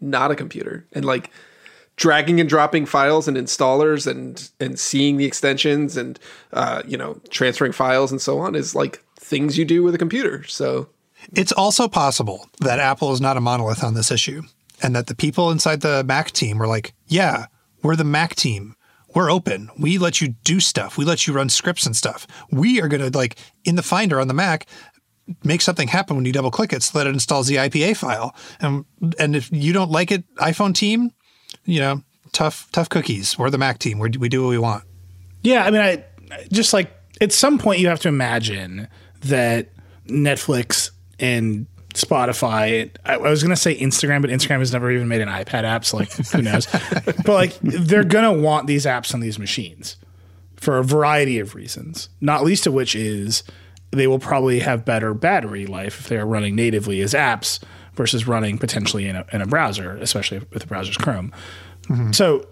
not 0.00 0.30
a 0.30 0.36
computer. 0.36 0.86
And 0.92 1.04
like 1.04 1.30
dragging 1.96 2.40
and 2.40 2.48
dropping 2.48 2.86
files 2.86 3.28
and 3.28 3.36
installers 3.36 4.06
and 4.06 4.50
and 4.58 4.78
seeing 4.78 5.18
the 5.18 5.26
extensions 5.26 5.96
and 5.96 6.18
uh, 6.52 6.82
you 6.86 6.96
know 6.96 7.20
transferring 7.28 7.72
files 7.72 8.10
and 8.10 8.20
so 8.20 8.38
on 8.38 8.54
is 8.54 8.74
like 8.74 9.04
things 9.16 9.58
you 9.58 9.64
do 9.64 9.82
with 9.82 9.94
a 9.94 9.98
computer. 9.98 10.44
So 10.44 10.88
It's 11.34 11.52
also 11.52 11.88
possible 11.88 12.48
that 12.60 12.78
Apple 12.78 13.12
is 13.12 13.20
not 13.20 13.36
a 13.36 13.40
monolith 13.40 13.84
on 13.84 13.94
this 13.94 14.10
issue 14.10 14.42
and 14.82 14.96
that 14.96 15.06
the 15.06 15.14
people 15.14 15.50
inside 15.50 15.82
the 15.82 16.02
Mac 16.04 16.30
team 16.30 16.58
were 16.58 16.66
like, 16.66 16.94
yeah, 17.06 17.46
we're 17.82 17.96
the 17.96 18.04
Mac 18.04 18.34
team. 18.34 18.74
We're 19.14 19.30
open. 19.30 19.70
We 19.78 19.98
let 19.98 20.20
you 20.20 20.28
do 20.28 20.60
stuff. 20.60 20.96
We 20.96 21.04
let 21.04 21.26
you 21.26 21.32
run 21.32 21.48
scripts 21.48 21.86
and 21.86 21.96
stuff. 21.96 22.26
We 22.50 22.80
are 22.80 22.88
going 22.88 23.10
to, 23.10 23.16
like, 23.16 23.38
in 23.64 23.76
the 23.76 23.82
Finder 23.82 24.20
on 24.20 24.28
the 24.28 24.34
Mac, 24.34 24.66
make 25.44 25.60
something 25.60 25.88
happen 25.88 26.16
when 26.16 26.24
you 26.24 26.32
double 26.32 26.50
click 26.50 26.72
it 26.72 26.82
so 26.82 26.98
that 26.98 27.06
it 27.06 27.12
installs 27.12 27.46
the 27.46 27.56
IPA 27.56 27.96
file. 27.96 28.34
And, 28.60 28.84
and 29.18 29.34
if 29.34 29.50
you 29.52 29.72
don't 29.72 29.90
like 29.90 30.10
it, 30.10 30.24
iPhone 30.36 30.74
team, 30.74 31.12
you 31.64 31.80
know, 31.80 32.02
tough, 32.32 32.68
tough 32.72 32.88
cookies. 32.88 33.38
We're 33.38 33.50
the 33.50 33.58
Mac 33.58 33.78
team. 33.78 33.98
We're, 33.98 34.10
we 34.18 34.28
do 34.28 34.42
what 34.42 34.50
we 34.50 34.58
want. 34.58 34.84
Yeah, 35.42 35.64
I 35.64 35.70
mean, 35.70 35.80
I 35.80 36.04
just 36.52 36.72
like 36.72 36.92
at 37.20 37.32
some 37.32 37.58
point 37.58 37.80
you 37.80 37.88
have 37.88 38.00
to 38.00 38.08
imagine 38.08 38.88
that 39.22 39.70
Netflix 40.06 40.90
and 41.18 41.66
Spotify. 41.94 42.90
I, 43.04 43.14
I 43.14 43.30
was 43.30 43.42
gonna 43.42 43.56
say 43.56 43.78
Instagram, 43.78 44.20
but 44.20 44.30
Instagram 44.30 44.58
has 44.58 44.72
never 44.72 44.90
even 44.90 45.08
made 45.08 45.20
an 45.20 45.28
iPad 45.28 45.64
app, 45.64 45.84
so 45.84 45.98
like 45.98 46.12
who 46.12 46.42
knows? 46.42 46.66
but 47.04 47.28
like 47.28 47.58
they're 47.60 48.04
gonna 48.04 48.32
want 48.32 48.66
these 48.66 48.86
apps 48.86 49.14
on 49.14 49.20
these 49.20 49.38
machines 49.38 49.96
for 50.56 50.78
a 50.78 50.84
variety 50.84 51.38
of 51.38 51.54
reasons, 51.54 52.08
not 52.20 52.44
least 52.44 52.66
of 52.66 52.74
which 52.74 52.94
is 52.94 53.42
they 53.92 54.06
will 54.06 54.18
probably 54.18 54.60
have 54.60 54.84
better 54.84 55.14
battery 55.14 55.66
life 55.66 56.00
if 56.00 56.08
they 56.08 56.16
are 56.16 56.26
running 56.26 56.54
natively 56.54 57.00
as 57.00 57.14
apps 57.14 57.60
versus 57.94 58.26
running 58.26 58.56
potentially 58.58 59.08
in 59.08 59.16
a, 59.16 59.26
in 59.32 59.42
a 59.42 59.46
browser, 59.46 59.96
especially 59.96 60.38
with 60.38 60.60
the 60.60 60.66
browser's 60.66 60.96
Chrome. 60.96 61.32
Mm-hmm. 61.84 62.12
So 62.12 62.46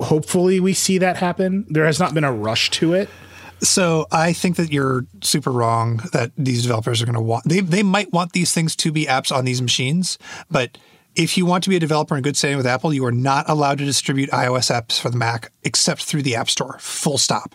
hopefully 0.00 0.60
we 0.60 0.72
see 0.72 0.98
that 0.98 1.16
happen. 1.16 1.66
There 1.68 1.84
has 1.84 1.98
not 1.98 2.14
been 2.14 2.24
a 2.24 2.32
rush 2.32 2.70
to 2.70 2.94
it. 2.94 3.08
So 3.60 4.06
I 4.12 4.32
think 4.32 4.56
that 4.56 4.70
you're 4.70 5.06
super 5.22 5.50
wrong 5.50 6.02
that 6.12 6.32
these 6.36 6.62
developers 6.62 7.00
are 7.00 7.06
going 7.06 7.14
to 7.14 7.20
want 7.20 7.48
they 7.48 7.60
they 7.60 7.82
might 7.82 8.12
want 8.12 8.32
these 8.32 8.52
things 8.52 8.76
to 8.76 8.92
be 8.92 9.06
apps 9.06 9.34
on 9.34 9.44
these 9.44 9.62
machines, 9.62 10.18
but 10.50 10.76
if 11.14 11.38
you 11.38 11.46
want 11.46 11.64
to 11.64 11.70
be 11.70 11.76
a 11.76 11.80
developer 11.80 12.14
in 12.16 12.22
good 12.22 12.36
standing 12.36 12.58
with 12.58 12.66
Apple, 12.66 12.92
you 12.92 13.04
are 13.06 13.12
not 13.12 13.48
allowed 13.48 13.78
to 13.78 13.84
distribute 13.84 14.30
iOS 14.30 14.70
apps 14.70 15.00
for 15.00 15.08
the 15.08 15.16
Mac 15.16 15.50
except 15.64 16.04
through 16.04 16.22
the 16.22 16.36
App 16.36 16.50
Store. 16.50 16.76
Full 16.78 17.16
stop. 17.16 17.54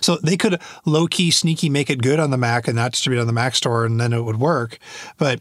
So 0.00 0.16
they 0.16 0.36
could 0.36 0.60
low 0.84 1.06
key, 1.06 1.30
sneaky 1.30 1.68
make 1.68 1.90
it 1.90 2.02
good 2.02 2.20
on 2.20 2.30
the 2.30 2.36
Mac 2.36 2.66
and 2.66 2.76
not 2.76 2.92
distribute 2.92 3.20
on 3.20 3.26
the 3.26 3.32
Mac 3.32 3.54
Store, 3.54 3.84
and 3.84 4.00
then 4.00 4.12
it 4.12 4.22
would 4.22 4.40
work. 4.40 4.78
But 5.16 5.40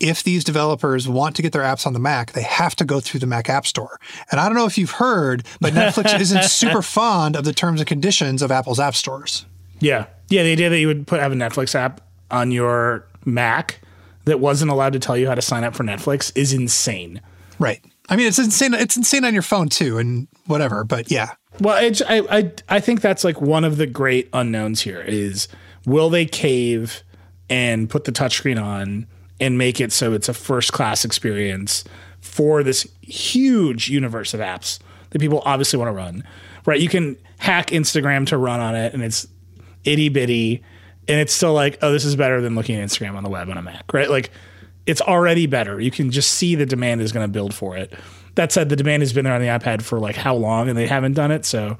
if 0.00 0.22
these 0.22 0.44
developers 0.44 1.08
want 1.08 1.36
to 1.36 1.42
get 1.42 1.52
their 1.52 1.62
apps 1.62 1.86
on 1.86 1.92
the 1.92 1.98
Mac, 1.98 2.32
they 2.32 2.42
have 2.42 2.76
to 2.76 2.84
go 2.84 3.00
through 3.00 3.20
the 3.20 3.26
Mac 3.26 3.48
App 3.48 3.66
Store. 3.66 3.98
And 4.30 4.40
I 4.40 4.46
don't 4.46 4.56
know 4.56 4.66
if 4.66 4.78
you've 4.78 4.92
heard, 4.92 5.44
but 5.60 5.72
Netflix 5.72 6.18
isn't 6.20 6.44
super 6.44 6.82
fond 6.82 7.36
of 7.36 7.44
the 7.44 7.52
terms 7.52 7.80
and 7.80 7.86
conditions 7.88 8.42
of 8.42 8.50
Apple's 8.50 8.78
app 8.78 8.94
stores. 8.94 9.44
Yeah. 9.80 10.06
Yeah. 10.28 10.42
The 10.44 10.52
idea 10.52 10.70
that 10.70 10.78
you 10.78 10.86
would 10.86 11.06
put 11.06 11.20
have 11.20 11.32
a 11.32 11.36
Netflix 11.36 11.74
app 11.74 12.00
on 12.30 12.52
your 12.52 13.06
Mac 13.24 13.80
that 14.24 14.40
wasn't 14.40 14.70
allowed 14.70 14.92
to 14.92 14.98
tell 14.98 15.16
you 15.16 15.26
how 15.26 15.34
to 15.34 15.42
sign 15.42 15.64
up 15.64 15.74
for 15.74 15.84
Netflix 15.84 16.30
is 16.36 16.52
insane. 16.52 17.20
Right. 17.58 17.82
I 18.08 18.16
mean, 18.16 18.26
it's 18.26 18.38
insane. 18.38 18.74
It's 18.74 18.96
insane 18.96 19.24
on 19.24 19.34
your 19.34 19.42
phone 19.42 19.68
too, 19.68 19.98
and 19.98 20.28
whatever. 20.46 20.84
But 20.84 21.10
yeah, 21.10 21.32
Well, 21.60 21.82
it's, 21.82 22.00
I, 22.02 22.18
I 22.30 22.52
I 22.68 22.80
think 22.80 23.00
that's 23.02 23.22
like 23.22 23.40
one 23.40 23.64
of 23.64 23.76
the 23.76 23.86
great 23.86 24.30
unknowns 24.32 24.80
here 24.80 25.00
is 25.00 25.48
will 25.84 26.08
they 26.08 26.24
cave 26.24 27.02
and 27.50 27.90
put 27.90 28.04
the 28.04 28.12
touchscreen 28.12 28.62
on 28.62 29.06
and 29.40 29.58
make 29.58 29.80
it 29.80 29.92
so 29.92 30.12
it's 30.12 30.28
a 30.28 30.34
first 30.34 30.72
class 30.72 31.04
experience 31.04 31.84
for 32.20 32.62
this 32.62 32.86
huge 33.00 33.88
universe 33.88 34.34
of 34.34 34.40
apps 34.40 34.78
that 35.10 35.20
people 35.20 35.42
obviously 35.44 35.78
want 35.78 35.88
to 35.88 35.92
run. 35.92 36.24
Right? 36.66 36.80
You 36.80 36.88
can 36.88 37.16
hack 37.38 37.68
Instagram 37.68 38.26
to 38.28 38.36
run 38.36 38.60
on 38.60 38.74
it 38.74 38.92
and 38.94 39.02
it's 39.02 39.26
itty 39.84 40.08
bitty 40.08 40.62
and 41.06 41.20
it's 41.20 41.32
still 41.32 41.54
like, 41.54 41.78
oh, 41.80 41.90
this 41.90 42.04
is 42.04 42.16
better 42.16 42.40
than 42.40 42.54
looking 42.54 42.76
at 42.76 42.86
Instagram 42.86 43.14
on 43.14 43.24
the 43.24 43.30
web 43.30 43.48
on 43.48 43.56
a 43.56 43.62
Mac, 43.62 43.92
right? 43.94 44.10
Like 44.10 44.30
it's 44.86 45.00
already 45.00 45.46
better. 45.46 45.80
You 45.80 45.90
can 45.90 46.10
just 46.10 46.32
see 46.32 46.54
the 46.54 46.66
demand 46.66 47.00
is 47.00 47.12
going 47.12 47.24
to 47.24 47.32
build 47.32 47.54
for 47.54 47.76
it. 47.76 47.92
That 48.34 48.52
said, 48.52 48.68
the 48.68 48.76
demand 48.76 49.02
has 49.02 49.12
been 49.12 49.24
there 49.24 49.34
on 49.34 49.40
the 49.40 49.48
iPad 49.48 49.82
for 49.82 49.98
like 49.98 50.16
how 50.16 50.34
long 50.34 50.68
and 50.68 50.76
they 50.76 50.86
haven't 50.86 51.14
done 51.14 51.30
it. 51.30 51.44
So 51.44 51.78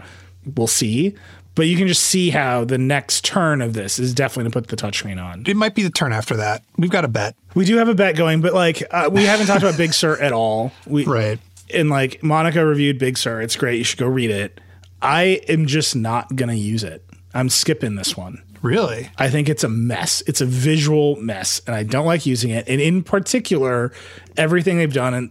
we'll 0.57 0.67
see. 0.67 1.15
But 1.59 1.67
you 1.67 1.77
can 1.77 1.89
just 1.89 2.05
see 2.05 2.31
how 2.31 2.65
the 2.65 2.79
next 2.79 3.25
turn 3.25 3.63
of 3.63 3.73
this 3.73 3.99
is 3.99 4.15
definitely 4.15 4.49
to 4.49 4.55
put 4.55 4.69
the 4.69 4.77
touchscreen 4.77 5.21
on. 5.21 5.43
it 5.45 5.57
might 5.57 5.75
be 5.75 5.83
the 5.83 5.91
turn 5.91 6.13
after 6.13 6.37
that. 6.37 6.63
We've 6.77 6.89
got 6.89 7.05
a 7.05 7.09
bet. 7.09 7.35
We 7.57 7.65
do 7.65 7.79
have 7.79 7.89
a 7.89 7.97
bet 7.97 8.15
going, 8.15 8.41
but 8.41 8.55
like 8.55 8.85
uh, 8.93 9.11
we 9.11 9.25
haven't 9.25 9.47
talked 9.49 9.65
about 9.65 9.77
Big 9.77 9.93
Sur 9.93 10.17
at 10.19 10.33
all. 10.33 10.71
We, 10.87 11.05
Right. 11.09 11.41
And 11.75 11.91
like 11.91 12.23
Monica 12.23 12.65
reviewed 12.65 13.01
Big 13.01 13.19
Sur. 13.19 13.41
It's 13.41 13.57
great. 13.57 13.79
You 13.79 13.83
should 13.83 13.99
go 13.99 14.07
read 14.07 14.31
it. 14.31 14.61
I 15.03 15.41
am 15.49 15.67
just 15.67 15.97
not 15.97 16.37
going 16.37 16.49
to 16.49 16.55
use 16.55 16.85
it. 16.85 17.05
I'm 17.35 17.49
skipping 17.49 17.97
this 17.97 18.17
one. 18.17 18.41
Really? 18.63 19.11
I 19.19 19.29
think 19.29 19.49
it's 19.49 19.65
a 19.65 19.69
mess. 19.69 20.23
It's 20.29 20.41
a 20.41 20.47
visual 20.47 21.17
mess, 21.17 21.61
and 21.67 21.75
I 21.75 21.83
don't 21.83 22.07
like 22.07 22.25
using 22.25 22.51
it. 22.51 22.69
And 22.69 22.81
in 22.81 23.03
particular, 23.03 23.91
everything 24.37 24.79
they've 24.79 24.93
done 24.95 25.13
in 25.13 25.31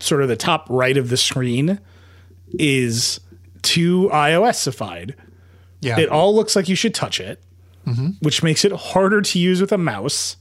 sort 0.00 0.22
of 0.22 0.28
the 0.28 0.36
top 0.36 0.66
right 0.70 0.96
of 0.96 1.10
the 1.10 1.18
screen 1.18 1.78
is 2.58 3.20
too 3.60 4.08
iOSified. 4.14 5.14
Yeah. 5.80 5.98
It 5.98 6.08
all 6.08 6.34
looks 6.34 6.56
like 6.56 6.68
you 6.68 6.74
should 6.74 6.94
touch 6.94 7.20
it, 7.20 7.40
mm-hmm. 7.86 8.10
which 8.20 8.42
makes 8.42 8.64
it 8.64 8.72
harder 8.72 9.22
to 9.22 9.38
use 9.38 9.60
with 9.60 9.72
a 9.72 9.78
mouse. 9.78 10.36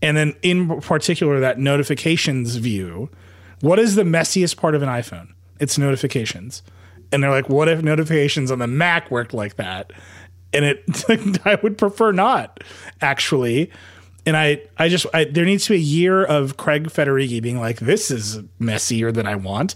And 0.00 0.16
then, 0.16 0.34
in 0.42 0.80
particular, 0.80 1.40
that 1.40 1.58
notifications 1.58 2.56
view. 2.56 3.10
What 3.60 3.78
is 3.78 3.96
the 3.96 4.04
messiest 4.04 4.56
part 4.56 4.74
of 4.74 4.82
an 4.82 4.88
iPhone? 4.88 5.32
It's 5.58 5.76
notifications. 5.76 6.62
And 7.10 7.22
they're 7.22 7.30
like, 7.30 7.48
what 7.48 7.68
if 7.68 7.82
notifications 7.82 8.50
on 8.50 8.58
the 8.58 8.66
Mac 8.66 9.10
worked 9.10 9.34
like 9.34 9.56
that? 9.56 9.92
And 10.52 10.64
it, 10.64 10.84
I 11.44 11.58
would 11.62 11.76
prefer 11.76 12.12
not, 12.12 12.62
actually. 13.00 13.70
And 14.24 14.36
I, 14.36 14.62
I 14.76 14.88
just, 14.88 15.06
I, 15.12 15.24
there 15.24 15.44
needs 15.44 15.64
to 15.64 15.70
be 15.70 15.76
a 15.76 15.80
year 15.80 16.22
of 16.22 16.56
Craig 16.56 16.88
Federighi 16.88 17.42
being 17.42 17.58
like, 17.58 17.78
this 17.78 18.10
is 18.10 18.40
messier 18.58 19.10
than 19.10 19.26
I 19.26 19.34
want, 19.36 19.74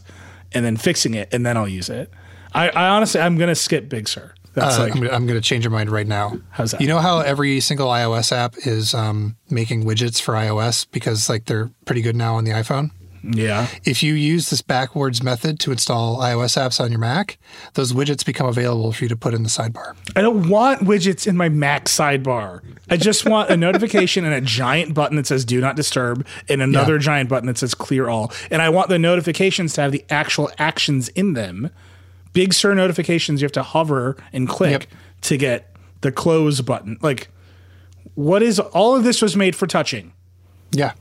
and 0.52 0.64
then 0.64 0.76
fixing 0.76 1.14
it, 1.14 1.32
and 1.32 1.44
then 1.44 1.56
I'll 1.56 1.68
use 1.68 1.88
it. 1.88 2.10
I, 2.54 2.68
I 2.68 2.88
honestly, 2.90 3.20
I'm 3.20 3.38
gonna 3.38 3.54
skip 3.54 3.88
Big 3.88 4.08
Sur. 4.08 4.34
That's 4.54 4.76
Uh, 4.78 4.82
like, 4.84 4.94
I'm, 4.94 5.00
gonna, 5.02 5.12
I'm 5.14 5.26
gonna 5.26 5.40
change 5.40 5.64
your 5.64 5.70
mind 5.70 5.90
right 5.90 6.06
now. 6.06 6.38
How's 6.50 6.72
that? 6.72 6.80
You 6.80 6.86
know 6.88 6.98
how 6.98 7.20
every 7.20 7.60
single 7.60 7.88
iOS 7.88 8.32
app 8.32 8.54
is 8.66 8.92
um, 8.94 9.36
making 9.50 9.84
widgets 9.84 10.20
for 10.20 10.34
iOS 10.34 10.86
because 10.92 11.28
like 11.28 11.46
they're 11.46 11.70
pretty 11.86 12.02
good 12.02 12.16
now 12.16 12.34
on 12.36 12.44
the 12.44 12.50
iPhone. 12.50 12.90
Yeah. 13.24 13.68
If 13.84 14.02
you 14.02 14.14
use 14.14 14.50
this 14.50 14.62
backwards 14.62 15.22
method 15.22 15.60
to 15.60 15.70
install 15.70 16.18
iOS 16.18 16.56
apps 16.60 16.80
on 16.80 16.90
your 16.90 16.98
Mac, 16.98 17.38
those 17.74 17.92
widgets 17.92 18.26
become 18.26 18.48
available 18.48 18.90
for 18.90 19.04
you 19.04 19.08
to 19.10 19.14
put 19.16 19.32
in 19.32 19.44
the 19.44 19.48
sidebar. 19.48 19.94
I 20.16 20.22
don't 20.22 20.48
want 20.48 20.80
widgets 20.80 21.28
in 21.28 21.36
my 21.36 21.48
Mac 21.48 21.84
sidebar. 21.84 22.62
I 22.90 22.96
just 22.96 23.24
want 23.24 23.48
a 23.48 23.56
notification 23.56 24.24
and 24.24 24.34
a 24.34 24.40
giant 24.40 24.92
button 24.92 25.16
that 25.18 25.28
says 25.28 25.44
do 25.44 25.60
not 25.60 25.76
disturb 25.76 26.26
and 26.48 26.60
another 26.60 26.94
Yeah. 26.94 26.98
giant 27.02 27.28
button 27.28 27.46
that 27.46 27.58
says 27.58 27.74
clear 27.74 28.08
all. 28.08 28.32
And 28.50 28.60
I 28.60 28.70
want 28.70 28.88
the 28.88 28.98
notifications 28.98 29.72
to 29.74 29.82
have 29.82 29.92
the 29.92 30.04
actual 30.10 30.50
actions 30.58 31.08
in 31.10 31.34
them. 31.34 31.70
Big 32.32 32.52
Sur 32.54 32.74
notifications, 32.74 33.40
you 33.40 33.44
have 33.44 33.52
to 33.52 33.62
hover 33.62 34.16
and 34.32 34.48
click 34.48 34.70
Yep. 34.70 34.84
to 35.22 35.36
get 35.36 35.74
the 36.00 36.10
close 36.12 36.60
button. 36.60 36.98
Like, 37.02 37.28
what 38.14 38.42
is 38.42 38.58
all 38.58 38.96
of 38.96 39.04
this 39.04 39.20
was 39.22 39.36
made 39.36 39.54
for 39.56 39.66
touching? 39.66 40.12
Yeah. 40.70 40.92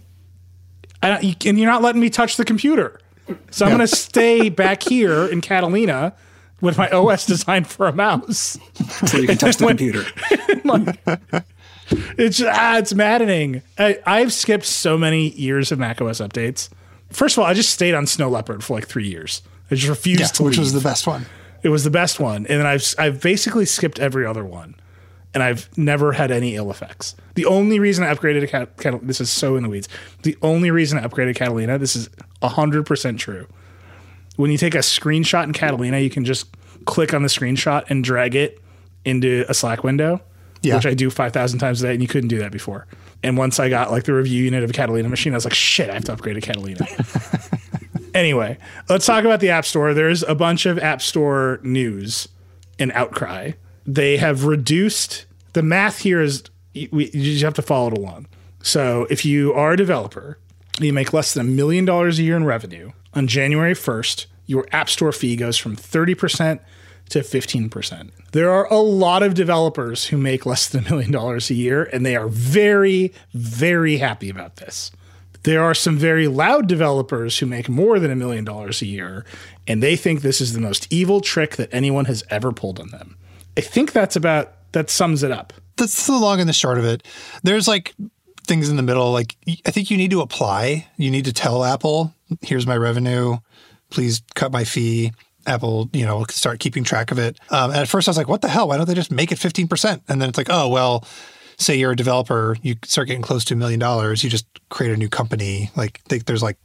I 1.04 1.36
and 1.46 1.58
you're 1.60 1.70
not 1.72 1.82
letting 1.82 2.02
me 2.02 2.10
touch 2.10 2.38
the 2.38 2.46
computer. 2.46 3.00
So 3.50 3.66
I'm 3.66 3.72
Yeah. 3.72 3.78
going 3.78 3.88
to 3.88 3.96
stay 3.96 4.50
back 4.50 4.84
here 4.84 5.26
in 5.26 5.42
Catalina 5.42 6.14
with 6.60 6.78
my 6.78 6.90
OS 6.90 7.26
designed 7.26 7.66
for 7.68 7.88
a 7.88 7.94
mouse. 7.94 8.58
so 9.08 9.18
you 9.18 9.28
can 9.28 9.38
touch 9.38 9.58
the 9.58 9.66
When- 9.68 9.78
computer. 9.78 11.44
It's 12.18 12.42
ah, 12.42 12.78
it's 12.78 12.94
maddening. 12.94 13.62
I, 13.78 14.00
I've 14.06 14.32
skipped 14.32 14.64
so 14.66 14.98
many 14.98 15.30
years 15.32 15.74
of 15.74 15.80
macOS 15.80 16.22
updates. 16.22 16.70
First 17.10 17.36
of 17.36 17.44
all, 17.44 17.50
I 17.50 17.54
just 17.54 17.70
stayed 17.74 17.94
on 17.94 18.08
Snow 18.08 18.30
Leopard 18.30 18.64
for 18.64 18.76
like 18.76 18.88
three 18.88 19.10
years. 19.10 19.42
I 19.72 19.76
just 19.76 19.88
refused 19.88 20.20
Yeah. 20.20 20.28
to 20.28 20.44
Which 20.44 20.58
was 20.58 20.74
the 20.74 20.82
best 20.82 21.08
one. 21.08 21.26
It 21.64 21.70
was 21.70 21.84
the 21.84 21.90
best 21.92 22.20
one, 22.20 22.46
and 22.48 22.60
then 22.60 22.66
I've 22.66 22.84
I've 23.00 23.22
basically 23.22 23.66
skipped 23.66 24.00
every 24.00 24.26
other 24.26 24.44
one, 24.44 24.76
and 25.34 25.42
I've 25.44 25.70
never 25.78 26.12
had 26.14 26.30
any 26.32 26.56
ill 26.56 26.70
effects. 26.72 27.16
The 27.36 27.46
only 27.46 27.80
reason 27.80 28.04
I 28.04 28.14
upgraded 28.14 28.42
to 28.42 28.48
Cat, 28.48 28.78
Cat 28.78 29.00
this 29.08 29.22
is 29.22 29.30
so 29.32 29.56
in 29.56 29.64
the 29.64 29.70
weeds. 29.70 29.88
The 30.24 30.36
only 30.42 30.72
reason 30.72 30.98
I 30.98 31.04
upgraded 31.08 31.36
Catalina, 31.36 31.78
this 31.78 31.96
is 31.96 32.10
hundred 32.44 32.86
percent 32.86 33.20
true. 33.20 33.48
When 34.38 34.50
you 34.52 34.58
take 34.58 34.74
a 34.76 34.80
screenshot 34.80 35.44
in 35.44 35.54
Catalina, 35.54 36.00
you 36.00 36.10
can 36.10 36.26
just 36.26 36.48
click 36.86 37.14
on 37.14 37.22
the 37.22 37.28
screenshot 37.28 37.84
and 37.90 38.04
drag 38.04 38.34
it 38.36 38.60
into 39.06 39.46
a 39.48 39.54
Slack 39.54 39.84
window, 39.84 40.22
Yeah. 40.64 40.76
which 40.78 40.88
I 40.88 40.96
do 40.96 41.10
five 41.12 41.32
thousand 41.32 41.60
times 41.60 41.84
a 41.84 41.88
day, 41.88 41.94
and 41.94 42.02
you 42.02 42.08
couldn't 42.08 42.30
do 42.30 42.40
that 42.40 42.52
before. 42.52 42.88
And 43.24 43.38
once 43.38 43.60
I 43.60 43.70
got 43.70 43.92
like 43.92 44.06
the 44.06 44.14
review 44.16 44.44
unit 44.46 44.64
of 44.64 44.72
a 44.72 44.74
Catalina 44.74 45.08
machine, 45.10 45.34
I 45.34 45.38
was 45.38 45.46
like, 45.46 45.54
shit, 45.54 45.92
I 45.92 45.94
have 45.94 46.06
to 46.06 46.14
upgrade 46.14 46.38
a 46.38 46.42
Catalina. 46.42 46.88
Anyway, 48.14 48.58
let's 48.90 49.06
talk 49.06 49.24
about 49.24 49.40
the 49.40 49.50
App 49.50 49.66
Store. 49.66 49.94
There's 49.94 50.24
a 50.24 50.36
bunch 50.36 50.66
of 50.66 50.78
App 50.80 51.02
Store 51.02 51.60
news 51.64 52.28
and 52.78 52.92
outcry. 52.92 53.52
They 53.86 54.18
have 54.18 54.46
reduced 54.46 55.26
the 55.54 55.64
math 55.64 56.00
here 56.00 56.22
is 56.22 56.44
we, 56.74 57.12
you 57.14 57.34
just 57.34 57.44
have 57.44 57.54
to 57.56 57.62
follow 57.62 57.88
it 57.88 57.98
along. 57.98 58.28
So 58.64 59.08
if 59.10 59.26
you 59.26 59.54
are 59.54 59.74
a 59.74 59.78
developer, 59.78 60.38
you 60.80 60.94
make 60.94 61.14
less 61.14 61.34
than 61.34 61.46
a 61.46 61.50
million 61.50 61.86
dollars 61.86 62.20
a 62.20 62.24
year 62.24 62.38
in 62.38 62.46
revenue 62.46 62.92
on 63.14 63.28
January 63.28 63.74
1st, 63.74 64.28
your 64.46 64.66
App 64.72 64.90
Store 64.90 65.12
fee 65.12 65.36
goes 65.36 65.58
from 65.58 65.76
30% 65.76 66.60
to 67.10 67.20
15%. 67.20 68.12
There 68.32 68.50
are 68.50 68.72
a 68.72 68.78
lot 68.78 69.24
of 69.24 69.34
developers 69.34 70.06
who 70.06 70.18
make 70.18 70.46
less 70.46 70.70
than 70.70 70.88
a 70.88 70.90
million 70.90 71.12
dollars 71.12 71.50
a 71.50 71.54
year, 71.54 71.84
and 71.92 72.06
they 72.06 72.16
are 72.16 72.28
very, 72.28 73.14
very 73.34 73.98
happy 73.98 74.30
about 74.30 74.58
this. 74.58 74.92
There 75.44 75.64
are 75.64 75.74
some 75.74 75.98
very 75.98 76.28
loud 76.28 76.68
developers 76.68 77.40
who 77.40 77.46
make 77.46 77.68
more 77.68 78.00
than 78.00 78.12
a 78.12 78.16
million 78.16 78.46
dollars 78.46 78.82
a 78.82 78.86
year, 78.86 79.26
and 79.68 79.82
they 79.82 79.96
think 79.96 80.22
this 80.22 80.42
is 80.42 80.54
the 80.54 80.62
most 80.62 80.88
evil 80.92 81.22
trick 81.22 81.56
that 81.56 81.70
anyone 81.72 82.06
has 82.06 82.24
ever 82.30 82.52
pulled 82.52 82.80
on 82.80 82.90
them. 82.90 83.18
I 83.58 83.62
think 83.62 83.92
that's 83.92 84.16
about 84.16 84.54
that 84.72 84.90
sums 84.90 85.24
it 85.24 85.32
up. 85.32 85.54
That's 85.78 86.08
the 86.08 86.18
long 86.18 86.40
and 86.40 86.48
the 86.48 86.54
short 86.54 86.78
of 86.78 86.86
it. 86.86 87.06
There's 87.44 87.68
like 87.68 87.94
things 88.46 88.70
in 88.70 88.76
the 88.76 88.84
middle. 88.84 89.12
Like 89.12 89.36
I 89.66 89.72
think 89.72 89.90
you 89.90 89.98
need 89.98 90.12
to 90.12 90.22
apply. 90.22 90.88
You 90.98 91.10
need 91.12 91.26
to 91.26 91.34
tell 91.34 91.64
Apple, 91.64 92.14
here's 92.42 92.68
my 92.68 92.78
revenue. 92.78 93.38
Please 93.90 94.22
cut 94.36 94.52
my 94.52 94.64
fee. 94.64 95.12
Apple, 95.48 95.90
you 95.92 96.06
know, 96.06 96.24
start 96.30 96.60
keeping 96.60 96.84
track 96.84 97.12
of 97.12 97.18
it. 97.18 97.40
Um, 97.50 97.72
and 97.72 97.80
at 97.80 97.88
first 97.88 98.08
I 98.08 98.12
was 98.12 98.18
like, 98.18 98.28
what 98.28 98.42
the 98.42 98.48
hell? 98.48 98.68
Why 98.68 98.78
don't 98.78 98.88
they 98.88 98.94
just 98.94 99.12
make 99.12 99.32
it 99.32 99.40
15%? 99.40 100.02
And 100.08 100.22
then 100.22 100.30
it's 100.30 100.38
like, 100.38 100.52
oh, 100.52 100.68
well, 100.70 101.04
say 101.62 101.76
you're 101.78 101.92
a 101.92 101.96
developer, 101.96 102.58
you 102.62 102.76
start 102.84 103.08
getting 103.08 103.22
close 103.22 103.46
to 103.46 103.54
a 103.54 103.58
million 103.58 103.80
dollars, 103.80 104.24
you 104.24 104.30
just 104.30 104.46
create 104.70 104.94
a 104.94 104.98
new 104.98 105.10
company. 105.10 105.72
Like 105.76 106.04
they, 106.06 106.20
there's 106.20 106.44
like 106.44 106.58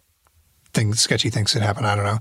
things, 0.72 1.00
sketchy 1.00 1.30
things 1.30 1.52
that 1.52 1.62
happen. 1.62 1.84
I 1.84 1.94
don't 1.96 2.04
know. 2.04 2.18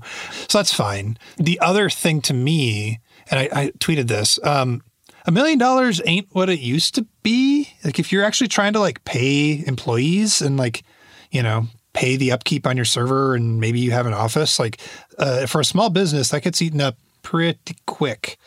So 0.48 0.58
that's 0.58 0.72
fine. 0.72 1.18
The 1.36 1.60
other 1.60 1.90
thing 1.90 2.20
to 2.22 2.34
me, 2.34 3.00
and 3.30 3.40
I, 3.40 3.48
I 3.52 3.70
tweeted 3.78 4.08
this, 4.08 4.38
um, 4.44 4.82
a 5.26 5.32
million 5.32 5.58
dollars 5.58 6.00
ain't 6.06 6.28
what 6.32 6.48
it 6.48 6.60
used 6.60 6.94
to 6.94 7.06
be. 7.22 7.68
Like 7.84 7.98
if 7.98 8.12
you're 8.12 8.24
actually 8.24 8.48
trying 8.48 8.72
to 8.74 8.80
like 8.80 9.04
pay 9.04 9.64
employees 9.66 10.40
and 10.40 10.56
like, 10.56 10.84
you 11.30 11.42
know, 11.42 11.66
pay 11.92 12.16
the 12.16 12.30
upkeep 12.30 12.66
on 12.66 12.76
your 12.76 12.84
server 12.84 13.34
and 13.34 13.58
maybe 13.58 13.80
you 13.80 13.90
have 13.90 14.06
an 14.06 14.12
office, 14.12 14.58
like 14.58 14.80
uh, 15.18 15.46
for 15.46 15.60
a 15.60 15.64
small 15.64 15.90
business, 15.90 16.28
that 16.28 16.42
gets 16.42 16.62
eaten 16.62 16.80
up 16.80 16.96
pretty 17.22 17.76
quick. 17.86 18.38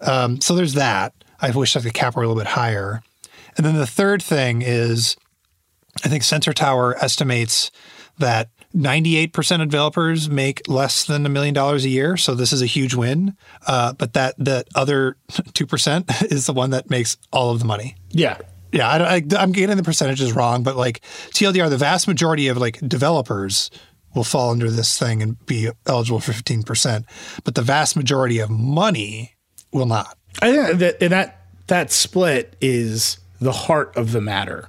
Um, 0.00 0.40
so 0.40 0.54
there's 0.54 0.74
that. 0.74 1.14
I 1.40 1.50
wish 1.50 1.74
that 1.74 1.84
the 1.84 1.90
cap 1.90 2.16
were 2.16 2.22
a 2.22 2.28
little 2.28 2.40
bit 2.40 2.48
higher. 2.48 3.02
And 3.56 3.64
then 3.64 3.76
the 3.76 3.86
third 3.86 4.22
thing 4.22 4.62
is 4.62 5.16
I 6.04 6.08
think 6.08 6.22
Sensor 6.22 6.52
Tower 6.52 6.96
estimates 7.02 7.70
that 8.18 8.50
98% 8.74 9.62
of 9.62 9.68
developers 9.68 10.28
make 10.28 10.68
less 10.68 11.04
than 11.04 11.24
a 11.24 11.28
million 11.28 11.54
dollars 11.54 11.84
a 11.84 11.88
year. 11.88 12.16
So 12.16 12.34
this 12.34 12.52
is 12.52 12.62
a 12.62 12.66
huge 12.66 12.94
win. 12.94 13.36
Uh, 13.66 13.92
but 13.94 14.12
that, 14.14 14.34
that 14.38 14.68
other 14.74 15.16
2% 15.30 16.22
is 16.30 16.46
the 16.46 16.52
one 16.52 16.70
that 16.70 16.90
makes 16.90 17.16
all 17.32 17.50
of 17.50 17.58
the 17.58 17.64
money. 17.64 17.96
Yeah. 18.10 18.38
Yeah, 18.72 18.88
I, 18.88 19.16
I, 19.16 19.22
I'm 19.38 19.52
getting 19.52 19.76
the 19.76 19.82
percentages 19.82 20.34
wrong, 20.34 20.62
but 20.62 20.76
like 20.76 21.00
TLDR, 21.30 21.70
the 21.70 21.78
vast 21.78 22.08
majority 22.08 22.48
of 22.48 22.58
like 22.58 22.78
developers 22.80 23.70
will 24.14 24.24
fall 24.24 24.50
under 24.50 24.70
this 24.70 24.98
thing 24.98 25.22
and 25.22 25.44
be 25.46 25.70
eligible 25.86 26.20
for 26.20 26.32
15%. 26.32 27.04
But 27.44 27.54
the 27.54 27.62
vast 27.62 27.96
majority 27.96 28.38
of 28.38 28.50
money 28.50 29.36
will 29.72 29.86
not. 29.86 30.18
I 30.42 30.52
think 30.52 30.78
that 30.80 31.02
and 31.02 31.12
that 31.12 31.46
that 31.68 31.90
split 31.90 32.56
is 32.60 33.18
the 33.40 33.52
heart 33.52 33.96
of 33.96 34.12
the 34.12 34.20
matter, 34.20 34.68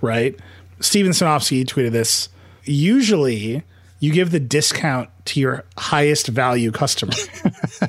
right? 0.00 0.38
Steven 0.80 1.12
Sinofsky 1.12 1.64
tweeted 1.64 1.92
this. 1.92 2.28
Usually, 2.64 3.62
you 4.00 4.12
give 4.12 4.30
the 4.30 4.40
discount 4.40 5.08
to 5.26 5.40
your 5.40 5.64
highest 5.78 6.28
value 6.28 6.70
customer, 6.70 7.12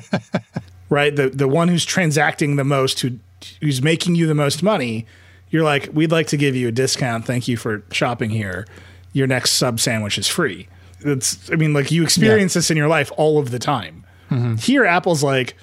right? 0.88 1.14
The 1.14 1.28
the 1.28 1.48
one 1.48 1.68
who's 1.68 1.84
transacting 1.84 2.56
the 2.56 2.64
most, 2.64 3.00
who 3.00 3.18
who's 3.60 3.82
making 3.82 4.14
you 4.14 4.26
the 4.26 4.34
most 4.34 4.62
money. 4.62 5.06
You're 5.50 5.64
like, 5.64 5.88
we'd 5.92 6.10
like 6.10 6.26
to 6.28 6.36
give 6.36 6.56
you 6.56 6.68
a 6.68 6.72
discount. 6.72 7.24
Thank 7.24 7.48
you 7.48 7.56
for 7.56 7.82
shopping 7.92 8.30
here. 8.30 8.66
Your 9.12 9.26
next 9.26 9.52
sub 9.52 9.78
sandwich 9.78 10.18
is 10.18 10.26
free. 10.26 10.68
It's, 11.00 11.50
I 11.52 11.54
mean, 11.54 11.72
like 11.72 11.90
you 11.90 12.02
experience 12.02 12.54
this 12.54 12.70
in 12.70 12.76
your 12.76 12.88
life 12.88 13.12
all 13.16 13.38
of 13.38 13.50
the 13.50 13.58
time. 13.58 14.04
Mm-hmm. 14.30 14.56
Here, 14.56 14.84
Apple's 14.84 15.22
like, 15.22 15.56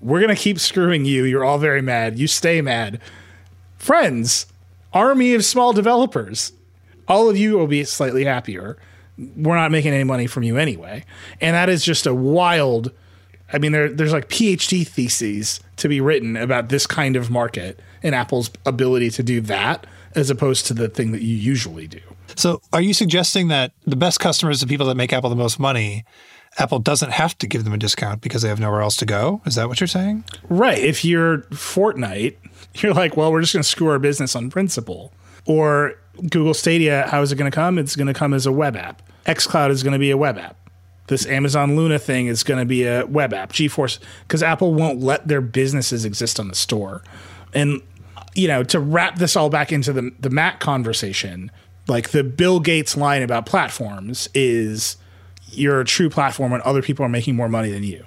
we're 0.00 0.20
gonna 0.20 0.36
keep 0.36 0.58
screwing 0.58 1.04
you. 1.04 1.24
You're 1.24 1.44
all 1.44 1.58
very 1.58 1.82
mad. 1.82 2.18
You 2.18 2.26
stay 2.26 2.60
mad. 2.60 3.00
Friends, 3.80 4.44
army 4.92 5.32
of 5.32 5.42
small 5.42 5.72
developers. 5.72 6.52
All 7.08 7.30
of 7.30 7.38
you 7.38 7.56
will 7.56 7.66
be 7.66 7.82
slightly 7.84 8.26
happier. 8.26 8.76
We're 9.16 9.56
not 9.56 9.70
making 9.70 9.94
any 9.94 10.04
money 10.04 10.26
from 10.26 10.42
you 10.42 10.58
anyway. 10.58 11.06
And 11.40 11.54
that 11.54 11.70
is 11.70 11.82
just 11.82 12.06
a 12.06 12.14
wild. 12.14 12.92
I 13.50 13.56
mean, 13.58 13.72
there, 13.72 13.88
there's 13.88 14.12
like 14.12 14.28
PhD 14.28 14.86
theses 14.86 15.60
to 15.78 15.88
be 15.88 15.98
written 15.98 16.36
about 16.36 16.68
this 16.68 16.86
kind 16.86 17.16
of 17.16 17.30
market 17.30 17.80
and 18.02 18.14
Apple's 18.14 18.50
ability 18.66 19.08
to 19.12 19.22
do 19.22 19.40
that 19.40 19.86
as 20.14 20.28
opposed 20.28 20.66
to 20.66 20.74
the 20.74 20.90
thing 20.90 21.12
that 21.12 21.22
you 21.22 21.34
usually 21.34 21.86
do. 21.86 22.00
So, 22.36 22.60
are 22.74 22.82
you 22.82 22.92
suggesting 22.92 23.48
that 23.48 23.72
the 23.86 23.96
best 23.96 24.20
customers, 24.20 24.60
the 24.60 24.66
people 24.66 24.86
that 24.88 24.94
make 24.94 25.12
Apple 25.14 25.30
the 25.30 25.36
most 25.36 25.58
money, 25.58 26.04
Apple 26.60 26.78
doesn't 26.78 27.12
have 27.12 27.36
to 27.38 27.46
give 27.46 27.64
them 27.64 27.72
a 27.72 27.78
discount 27.78 28.20
because 28.20 28.42
they 28.42 28.48
have 28.48 28.60
nowhere 28.60 28.82
else 28.82 28.96
to 28.96 29.06
go? 29.06 29.40
Is 29.46 29.54
that 29.54 29.66
what 29.66 29.80
you're 29.80 29.86
saying? 29.88 30.24
Right. 30.50 30.78
If 30.78 31.04
you're 31.04 31.38
Fortnite, 31.48 32.36
you're 32.74 32.92
like, 32.92 33.16
well, 33.16 33.32
we're 33.32 33.40
just 33.40 33.54
going 33.54 33.62
to 33.62 33.68
screw 33.68 33.88
our 33.88 33.98
business 33.98 34.36
on 34.36 34.50
principle. 34.50 35.12
Or 35.46 35.94
Google 36.28 36.52
Stadia, 36.52 37.06
how 37.08 37.22
is 37.22 37.32
it 37.32 37.36
going 37.36 37.50
to 37.50 37.54
come? 37.54 37.78
It's 37.78 37.96
going 37.96 38.08
to 38.08 38.14
come 38.14 38.34
as 38.34 38.44
a 38.44 38.52
web 38.52 38.76
app. 38.76 39.02
xCloud 39.26 39.70
is 39.70 39.82
going 39.82 39.94
to 39.94 39.98
be 39.98 40.10
a 40.10 40.18
web 40.18 40.36
app. 40.36 40.56
This 41.06 41.26
Amazon 41.26 41.76
Luna 41.76 41.98
thing 41.98 42.26
is 42.26 42.44
going 42.44 42.60
to 42.60 42.66
be 42.66 42.84
a 42.84 43.06
web 43.06 43.32
app. 43.32 43.52
GeForce, 43.52 43.98
because 44.28 44.42
Apple 44.42 44.74
won't 44.74 45.00
let 45.00 45.26
their 45.26 45.40
businesses 45.40 46.04
exist 46.04 46.38
on 46.38 46.48
the 46.48 46.54
store. 46.54 47.02
And, 47.54 47.80
you 48.34 48.46
know, 48.46 48.62
to 48.64 48.78
wrap 48.78 49.16
this 49.16 49.34
all 49.34 49.48
back 49.48 49.72
into 49.72 49.92
the, 49.92 50.12
the 50.20 50.30
Mac 50.30 50.60
conversation, 50.60 51.50
like 51.88 52.10
the 52.10 52.22
Bill 52.22 52.60
Gates 52.60 52.96
line 52.98 53.22
about 53.22 53.46
platforms 53.46 54.28
is 54.34 54.96
you're 55.52 55.80
a 55.80 55.84
true 55.84 56.10
platform 56.10 56.50
when 56.50 56.62
other 56.64 56.82
people 56.82 57.04
are 57.04 57.08
making 57.08 57.36
more 57.36 57.48
money 57.48 57.70
than 57.70 57.82
you. 57.82 58.04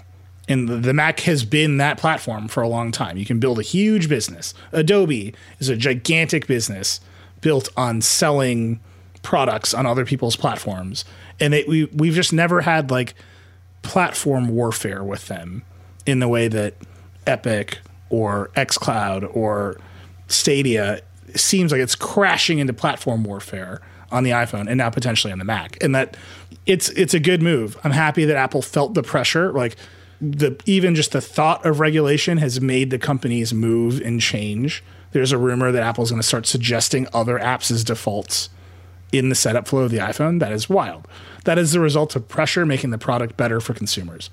And 0.47 0.67
the, 0.67 0.75
the 0.75 0.93
Mac 0.93 1.21
has 1.21 1.45
been 1.45 1.77
that 1.77 1.97
platform 1.97 2.47
for 2.47 2.61
a 2.61 2.67
long 2.67 2.91
time. 2.91 3.17
You 3.17 3.25
can 3.25 3.39
build 3.39 3.59
a 3.59 3.63
huge 3.63 4.09
business. 4.09 4.53
Adobe 4.71 5.33
is 5.59 5.69
a 5.69 5.75
gigantic 5.75 6.47
business 6.47 6.99
built 7.41 7.69
on 7.77 8.01
selling 8.01 8.79
products 9.21 9.73
on 9.73 9.85
other 9.85 10.05
people's 10.05 10.35
platforms. 10.35 11.05
And 11.39 11.53
they, 11.53 11.63
we, 11.63 11.85
we've 11.85 12.13
just 12.13 12.33
never 12.33 12.61
had 12.61 12.91
like 12.91 13.15
platform 13.81 14.49
warfare 14.49 15.03
with 15.03 15.27
them 15.27 15.63
in 16.05 16.19
the 16.19 16.27
way 16.27 16.47
that 16.49 16.75
Epic 17.25 17.79
or 18.09 18.49
xCloud 18.55 19.33
or 19.35 19.77
Stadia 20.27 21.01
seems 21.39 21.71
like 21.71 21.81
it's 21.81 21.95
crashing 21.95 22.59
into 22.59 22.73
platform 22.73 23.23
warfare 23.23 23.81
on 24.11 24.23
the 24.23 24.31
iPhone 24.31 24.67
and 24.67 24.77
now 24.77 24.89
potentially 24.89 25.33
on 25.33 25.39
the 25.39 25.45
Mac. 25.45 25.81
And 25.83 25.93
that 25.95 26.15
it's 26.65 26.89
it's 26.89 27.13
a 27.13 27.19
good 27.19 27.41
move. 27.41 27.77
I'm 27.83 27.91
happy 27.91 28.25
that 28.25 28.37
Apple 28.37 28.61
felt 28.61 28.93
the 28.93 29.03
pressure. 29.03 29.51
Like 29.51 29.75
the 30.21 30.59
even 30.65 30.95
just 30.95 31.11
the 31.11 31.21
thought 31.21 31.65
of 31.65 31.79
regulation 31.79 32.37
has 32.37 32.61
made 32.61 32.89
the 32.89 32.99
companies 32.99 33.53
move 33.53 33.99
and 34.01 34.21
change. 34.21 34.83
There's 35.11 35.31
a 35.31 35.37
rumor 35.37 35.71
that 35.71 35.83
Apple's 35.83 36.09
going 36.09 36.21
to 36.21 36.27
start 36.27 36.45
suggesting 36.45 37.07
other 37.13 37.37
apps 37.37 37.69
as 37.69 37.83
defaults 37.83 38.49
in 39.11 39.29
the 39.29 39.35
setup 39.35 39.67
flow 39.67 39.83
of 39.83 39.91
the 39.91 39.97
iPhone. 39.97 40.39
That 40.39 40.51
is 40.51 40.67
wild. 40.67 41.07
That 41.45 41.59
is 41.59 41.71
the 41.71 41.79
result 41.79 42.15
of 42.15 42.27
pressure 42.27 42.65
making 42.65 42.89
the 42.89 42.97
product 42.97 43.37
better 43.37 43.59
for 43.59 43.73
consumers. 43.73 44.29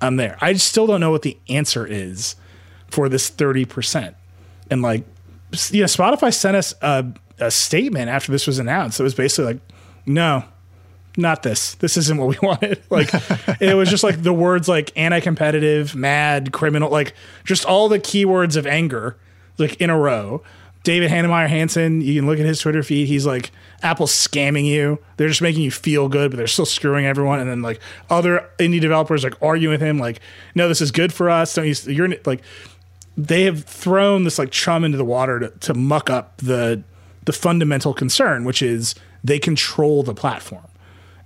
I'm 0.00 0.16
there. 0.16 0.38
I 0.40 0.54
still 0.54 0.86
don't 0.86 1.00
know 1.00 1.10
what 1.10 1.22
the 1.22 1.38
answer 1.48 1.86
is 1.86 2.34
for 2.88 3.08
this 3.08 3.30
30%. 3.30 4.14
And 4.70 4.82
like, 4.82 5.04
you 5.70 5.80
know, 5.80 5.86
Spotify 5.86 6.32
sent 6.32 6.56
us 6.56 6.74
a, 6.82 7.06
a 7.38 7.50
statement 7.50 8.08
after 8.08 8.32
this 8.32 8.46
was 8.46 8.58
announced. 8.58 8.98
It 8.98 9.02
was 9.02 9.14
basically 9.14 9.54
like, 9.54 9.62
no, 10.06 10.44
not 11.16 11.42
this. 11.42 11.74
This 11.74 11.96
isn't 11.96 12.18
what 12.18 12.28
we 12.28 12.38
wanted. 12.46 12.82
Like, 12.90 13.10
it 13.60 13.76
was 13.76 13.88
just 13.90 14.04
like 14.04 14.22
the 14.22 14.32
words 14.32 14.68
like 14.68 14.92
anti 14.96 15.20
competitive, 15.20 15.94
mad, 15.94 16.52
criminal, 16.52 16.90
like 16.90 17.14
just 17.44 17.64
all 17.64 17.88
the 17.88 18.00
keywords 18.00 18.56
of 18.56 18.66
anger, 18.66 19.16
like 19.58 19.74
in 19.80 19.90
a 19.90 19.98
row. 19.98 20.42
David 20.84 21.12
Heinemeier 21.12 21.48
Hansson, 21.48 22.00
you 22.00 22.18
can 22.18 22.26
look 22.26 22.40
at 22.40 22.46
his 22.46 22.58
Twitter 22.58 22.82
feed. 22.82 23.06
He's 23.06 23.24
like, 23.24 23.52
Apple's 23.82 24.10
scamming 24.10 24.64
you. 24.64 24.98
They're 25.16 25.28
just 25.28 25.40
making 25.40 25.62
you 25.62 25.70
feel 25.70 26.08
good, 26.08 26.32
but 26.32 26.38
they're 26.38 26.48
still 26.48 26.66
screwing 26.66 27.06
everyone. 27.06 27.38
And 27.38 27.48
then 27.48 27.62
like 27.62 27.80
other 28.10 28.48
indie 28.58 28.80
developers 28.80 29.22
like 29.22 29.40
arguing 29.40 29.74
with 29.74 29.80
him, 29.80 29.98
like, 29.98 30.20
no, 30.56 30.66
this 30.66 30.80
is 30.80 30.90
good 30.90 31.12
for 31.12 31.30
us. 31.30 31.54
Don't 31.54 31.66
you? 31.66 31.92
You're 31.92 32.08
like, 32.24 32.42
they 33.16 33.42
have 33.44 33.64
thrown 33.64 34.24
this 34.24 34.38
like 34.38 34.50
chum 34.50 34.84
into 34.84 34.96
the 34.96 35.04
water 35.04 35.40
to, 35.40 35.48
to 35.50 35.74
muck 35.74 36.10
up 36.10 36.36
the 36.38 36.82
the 37.24 37.32
fundamental 37.32 37.94
concern, 37.94 38.44
which 38.44 38.62
is 38.62 38.94
they 39.22 39.38
control 39.38 40.02
the 40.02 40.14
platform 40.14 40.66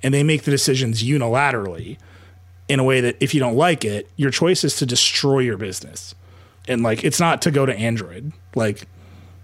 and 0.02 0.12
they 0.12 0.22
make 0.22 0.42
the 0.42 0.50
decisions 0.50 1.02
unilaterally 1.02 1.96
in 2.68 2.78
a 2.78 2.84
way 2.84 3.00
that 3.00 3.16
if 3.20 3.32
you 3.32 3.40
don't 3.40 3.56
like 3.56 3.84
it, 3.84 4.10
your 4.16 4.30
choice 4.30 4.62
is 4.62 4.76
to 4.76 4.84
destroy 4.84 5.38
your 5.38 5.56
business. 5.56 6.14
And 6.68 6.82
like 6.82 7.04
it's 7.04 7.20
not 7.20 7.40
to 7.42 7.50
go 7.50 7.64
to 7.64 7.74
Android. 7.74 8.32
Like 8.54 8.86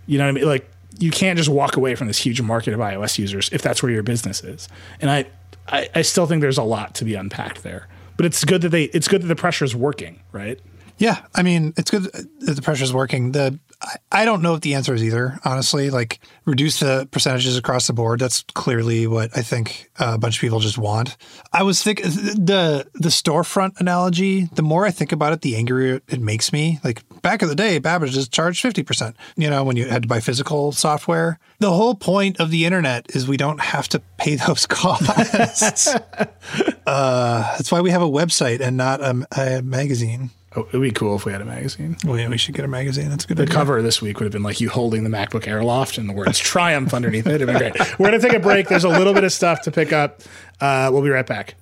you 0.07 0.19
know 0.19 0.25
what 0.25 0.31
I 0.31 0.33
mean? 0.33 0.45
Like 0.47 0.69
you 0.99 1.11
can't 1.11 1.39
just 1.39 1.49
walk 1.49 1.77
away 1.77 1.95
from 1.95 2.07
this 2.07 2.19
huge 2.19 2.41
market 2.43 2.75
of 2.75 2.81
iOS 2.81 3.19
users 3.19 3.49
if 3.53 3.63
that's 3.63 3.83
where 3.83 3.93
your 3.93 4.03
business 4.03 4.43
is. 4.45 4.69
And 5.01 5.11
I, 5.11 5.25
I, 5.69 5.89
I 5.95 6.03
still 6.03 6.27
think 6.27 6.43
there's 6.43 6.59
a 6.59 6.63
lot 6.63 6.95
to 6.97 7.05
be 7.05 7.15
unpacked 7.15 7.63
there. 7.63 7.89
But 8.17 8.27
it's 8.27 8.45
good 8.45 8.63
that 8.63 8.69
they 8.69 8.85
it's 8.85 9.09
good 9.09 9.23
that 9.23 9.29
the 9.29 9.37
pressure 9.37 9.65
is 9.65 9.75
working, 9.75 10.21
right? 10.33 10.61
Yeah, 10.99 11.25
I 11.35 11.43
mean, 11.43 11.75
it's 11.77 11.91
good 11.91 12.05
that 12.05 12.55
the 12.55 12.63
pressure 12.63 12.85
is 12.85 12.93
working. 12.93 13.33
The 13.33 13.59
I, 13.83 13.97
I 14.13 14.25
don't 14.25 14.43
know 14.43 14.53
what 14.53 14.63
the 14.63 14.75
answer 14.75 14.95
is 14.95 15.03
either, 15.03 15.39
honestly. 15.45 15.91
Like 15.91 16.21
reduce 16.45 16.81
the 16.81 17.09
percentages 17.11 17.57
across 17.57 17.87
the 17.87 17.93
board. 17.93 18.21
That's 18.21 18.45
clearly 18.55 19.07
what 19.07 19.37
I 19.37 19.43
think 19.43 19.91
a 19.99 20.19
bunch 20.19 20.37
of 20.37 20.41
people 20.41 20.61
just 20.61 20.79
want. 20.79 21.17
I 21.53 21.63
was 21.63 21.83
thinking 21.83 22.05
the 22.05 22.87
the 22.95 23.09
storefront 23.09 23.81
analogy. 23.81 24.45
The 24.55 24.63
more 24.63 24.87
I 24.87 24.91
think 24.91 25.13
about 25.13 25.33
it, 25.33 25.41
the 25.41 25.57
angrier 25.57 26.01
it 26.09 26.21
makes 26.21 26.53
me. 26.53 26.79
Like 26.85 27.03
back 27.23 27.43
in 27.43 27.49
the 27.49 27.55
day, 27.55 27.79
Babbage 27.79 28.13
just 28.13 28.33
charged 28.33 28.61
fifty 28.63 28.83
percent. 28.83 29.17
You 29.37 29.51
know, 29.51 29.65
when 29.65 29.77
you 29.77 29.87
had 29.89 30.03
to 30.03 30.09
buy 30.09 30.21
physical 30.21 30.73
software. 30.73 31.39
The 31.59 31.73
whole 31.73 31.95
point 31.95 32.41
of 32.41 32.51
the 32.51 32.65
internet 32.65 33.07
is 33.15 33.29
we 33.29 33.37
don't 33.37 33.61
have 33.61 33.89
to 33.89 34.01
pay 34.19 34.35
those 34.47 34.67
costs. 34.67 35.89
uh, 36.87 37.57
that's 37.57 37.73
why 37.73 37.81
we 37.81 37.91
have 37.91 38.03
a 38.03 38.09
website 38.09 38.61
and 38.61 38.77
not 38.77 39.01
a, 39.01 39.27
a 39.37 39.63
magazine. 39.63 40.31
Oh, 40.55 40.67
it'd 40.69 40.83
be 40.83 40.91
cool 40.91 41.17
if 41.17 41.25
we 41.25 41.33
had 41.33 41.41
a 41.41 41.47
magazine. 41.47 41.97
Well, 42.05 42.19
yeah, 42.19 42.29
we 42.29 42.37
should 42.37 42.55
get 42.55 42.65
a 42.65 42.69
magazine. 42.69 43.09
That's 43.09 43.25
a 43.25 43.29
good. 43.29 43.39
The 43.39 43.45
idea. 43.45 43.55
cover 43.55 43.81
this 43.81 44.03
week 44.03 44.19
would 44.19 44.25
have 44.25 44.33
been 44.33 44.43
like 44.43 44.61
you 44.61 44.69
holding 44.69 45.03
the 45.03 45.11
MacBook 45.11 45.49
Air 45.49 45.65
loft 45.65 45.97
and 45.97 46.09
the 46.09 46.13
words 46.13 46.39
Triumph 46.39 46.93
underneath 46.93 47.27
it. 47.27 47.41
It'd 47.41 47.49
be 47.49 47.55
great. 47.55 47.75
We're 47.99 48.11
going 48.11 48.21
to 48.21 48.27
take 48.27 48.37
a 48.37 48.41
break. 48.41 48.69
There's 48.69 48.85
a 48.85 48.89
little 48.89 49.15
bit 49.15 49.25
of 49.25 49.33
stuff 49.33 49.63
to 49.63 49.71
pick 49.71 49.93
up. 49.93 50.21
Uh, 50.61 50.91
we'll 50.93 51.03
be 51.03 51.09
right 51.11 51.27
back. 51.27 51.55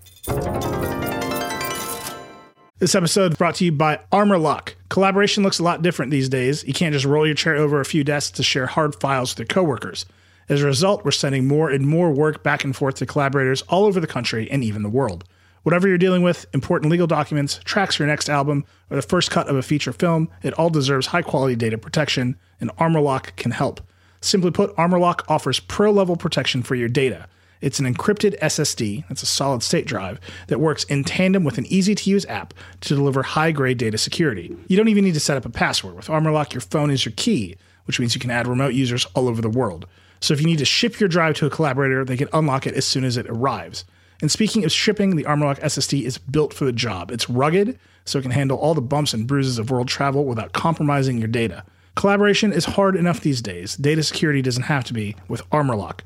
This 2.80 2.94
episode 2.94 3.32
is 3.32 3.38
brought 3.38 3.56
to 3.56 3.64
you 3.66 3.72
by 3.72 4.00
ArmorLock. 4.10 4.74
Collaboration 4.88 5.42
looks 5.42 5.58
a 5.58 5.62
lot 5.62 5.82
different 5.82 6.10
these 6.10 6.30
days. 6.30 6.64
You 6.66 6.72
can't 6.72 6.94
just 6.94 7.04
roll 7.04 7.26
your 7.26 7.34
chair 7.34 7.54
over 7.56 7.78
a 7.78 7.84
few 7.84 8.02
desks 8.02 8.32
to 8.38 8.42
share 8.42 8.66
hard 8.66 8.98
files 8.98 9.32
with 9.32 9.40
your 9.40 9.46
coworkers. 9.46 10.06
As 10.48 10.62
a 10.62 10.66
result, 10.66 11.04
we're 11.04 11.10
sending 11.12 11.46
more 11.46 11.70
and 11.70 11.86
more 11.86 12.10
work 12.10 12.42
back 12.42 12.64
and 12.64 12.74
forth 12.74 12.96
to 12.96 13.06
collaborators 13.06 13.62
all 13.68 13.84
over 13.84 14.00
the 14.00 14.06
country 14.06 14.50
and 14.50 14.64
even 14.64 14.82
the 14.82 14.88
world. 14.88 15.24
Whatever 15.62 15.88
you're 15.88 15.98
dealing 15.98 16.22
with, 16.22 16.46
important 16.54 16.90
legal 16.90 17.06
documents, 17.06 17.60
tracks 17.64 17.96
for 17.96 18.04
your 18.04 18.08
next 18.08 18.30
album, 18.30 18.64
or 18.88 18.96
the 18.96 19.02
first 19.02 19.30
cut 19.30 19.46
of 19.48 19.56
a 19.56 19.62
feature 19.62 19.92
film, 19.92 20.30
it 20.42 20.54
all 20.54 20.70
deserves 20.70 21.08
high 21.08 21.22
quality 21.22 21.54
data 21.54 21.76
protection, 21.76 22.36
and 22.60 22.70
ArmorLock 22.76 23.36
can 23.36 23.50
help. 23.50 23.80
Simply 24.22 24.50
put, 24.50 24.74
ArmorLock 24.76 25.22
offers 25.28 25.60
pro 25.60 25.90
level 25.90 26.16
protection 26.16 26.62
for 26.62 26.74
your 26.74 26.88
data. 26.88 27.26
It's 27.60 27.78
an 27.78 27.92
encrypted 27.92 28.38
SSD, 28.38 29.06
that's 29.08 29.22
a 29.22 29.26
solid 29.26 29.62
state 29.62 29.86
drive, 29.86 30.18
that 30.46 30.60
works 30.60 30.84
in 30.84 31.04
tandem 31.04 31.44
with 31.44 31.58
an 31.58 31.66
easy 31.66 31.94
to 31.94 32.10
use 32.10 32.24
app 32.24 32.54
to 32.80 32.94
deliver 32.94 33.22
high 33.22 33.52
grade 33.52 33.76
data 33.76 33.98
security. 33.98 34.56
You 34.66 34.78
don't 34.78 34.88
even 34.88 35.04
need 35.04 35.14
to 35.14 35.20
set 35.20 35.36
up 35.36 35.44
a 35.44 35.50
password. 35.50 35.94
With 35.94 36.06
ArmorLock, 36.06 36.54
your 36.54 36.62
phone 36.62 36.90
is 36.90 37.04
your 37.04 37.12
key, 37.16 37.56
which 37.84 38.00
means 38.00 38.14
you 38.14 38.20
can 38.20 38.30
add 38.30 38.46
remote 38.46 38.72
users 38.72 39.04
all 39.14 39.28
over 39.28 39.42
the 39.42 39.50
world. 39.50 39.86
So 40.22 40.32
if 40.32 40.40
you 40.40 40.46
need 40.46 40.58
to 40.58 40.64
ship 40.64 41.00
your 41.00 41.08
drive 41.08 41.34
to 41.36 41.46
a 41.46 41.50
collaborator, 41.50 42.04
they 42.04 42.16
can 42.16 42.28
unlock 42.32 42.66
it 42.66 42.74
as 42.74 42.86
soon 42.86 43.04
as 43.04 43.18
it 43.18 43.26
arrives. 43.28 43.84
And 44.20 44.30
speaking 44.30 44.64
of 44.64 44.72
shipping, 44.72 45.16
the 45.16 45.24
ArmorLock 45.24 45.60
SSD 45.60 46.02
is 46.02 46.18
built 46.18 46.52
for 46.52 46.64
the 46.64 46.72
job. 46.72 47.10
It's 47.10 47.30
rugged, 47.30 47.78
so 48.04 48.18
it 48.18 48.22
can 48.22 48.30
handle 48.30 48.58
all 48.58 48.74
the 48.74 48.80
bumps 48.80 49.14
and 49.14 49.26
bruises 49.26 49.58
of 49.58 49.70
world 49.70 49.88
travel 49.88 50.24
without 50.24 50.52
compromising 50.52 51.18
your 51.18 51.28
data. 51.28 51.64
Collaboration 51.96 52.52
is 52.52 52.64
hard 52.64 52.96
enough 52.96 53.20
these 53.20 53.42
days. 53.42 53.76
Data 53.76 54.02
security 54.02 54.42
doesn't 54.42 54.64
have 54.64 54.84
to 54.84 54.92
be 54.92 55.16
with 55.28 55.48
ArmorLock. 55.50 56.00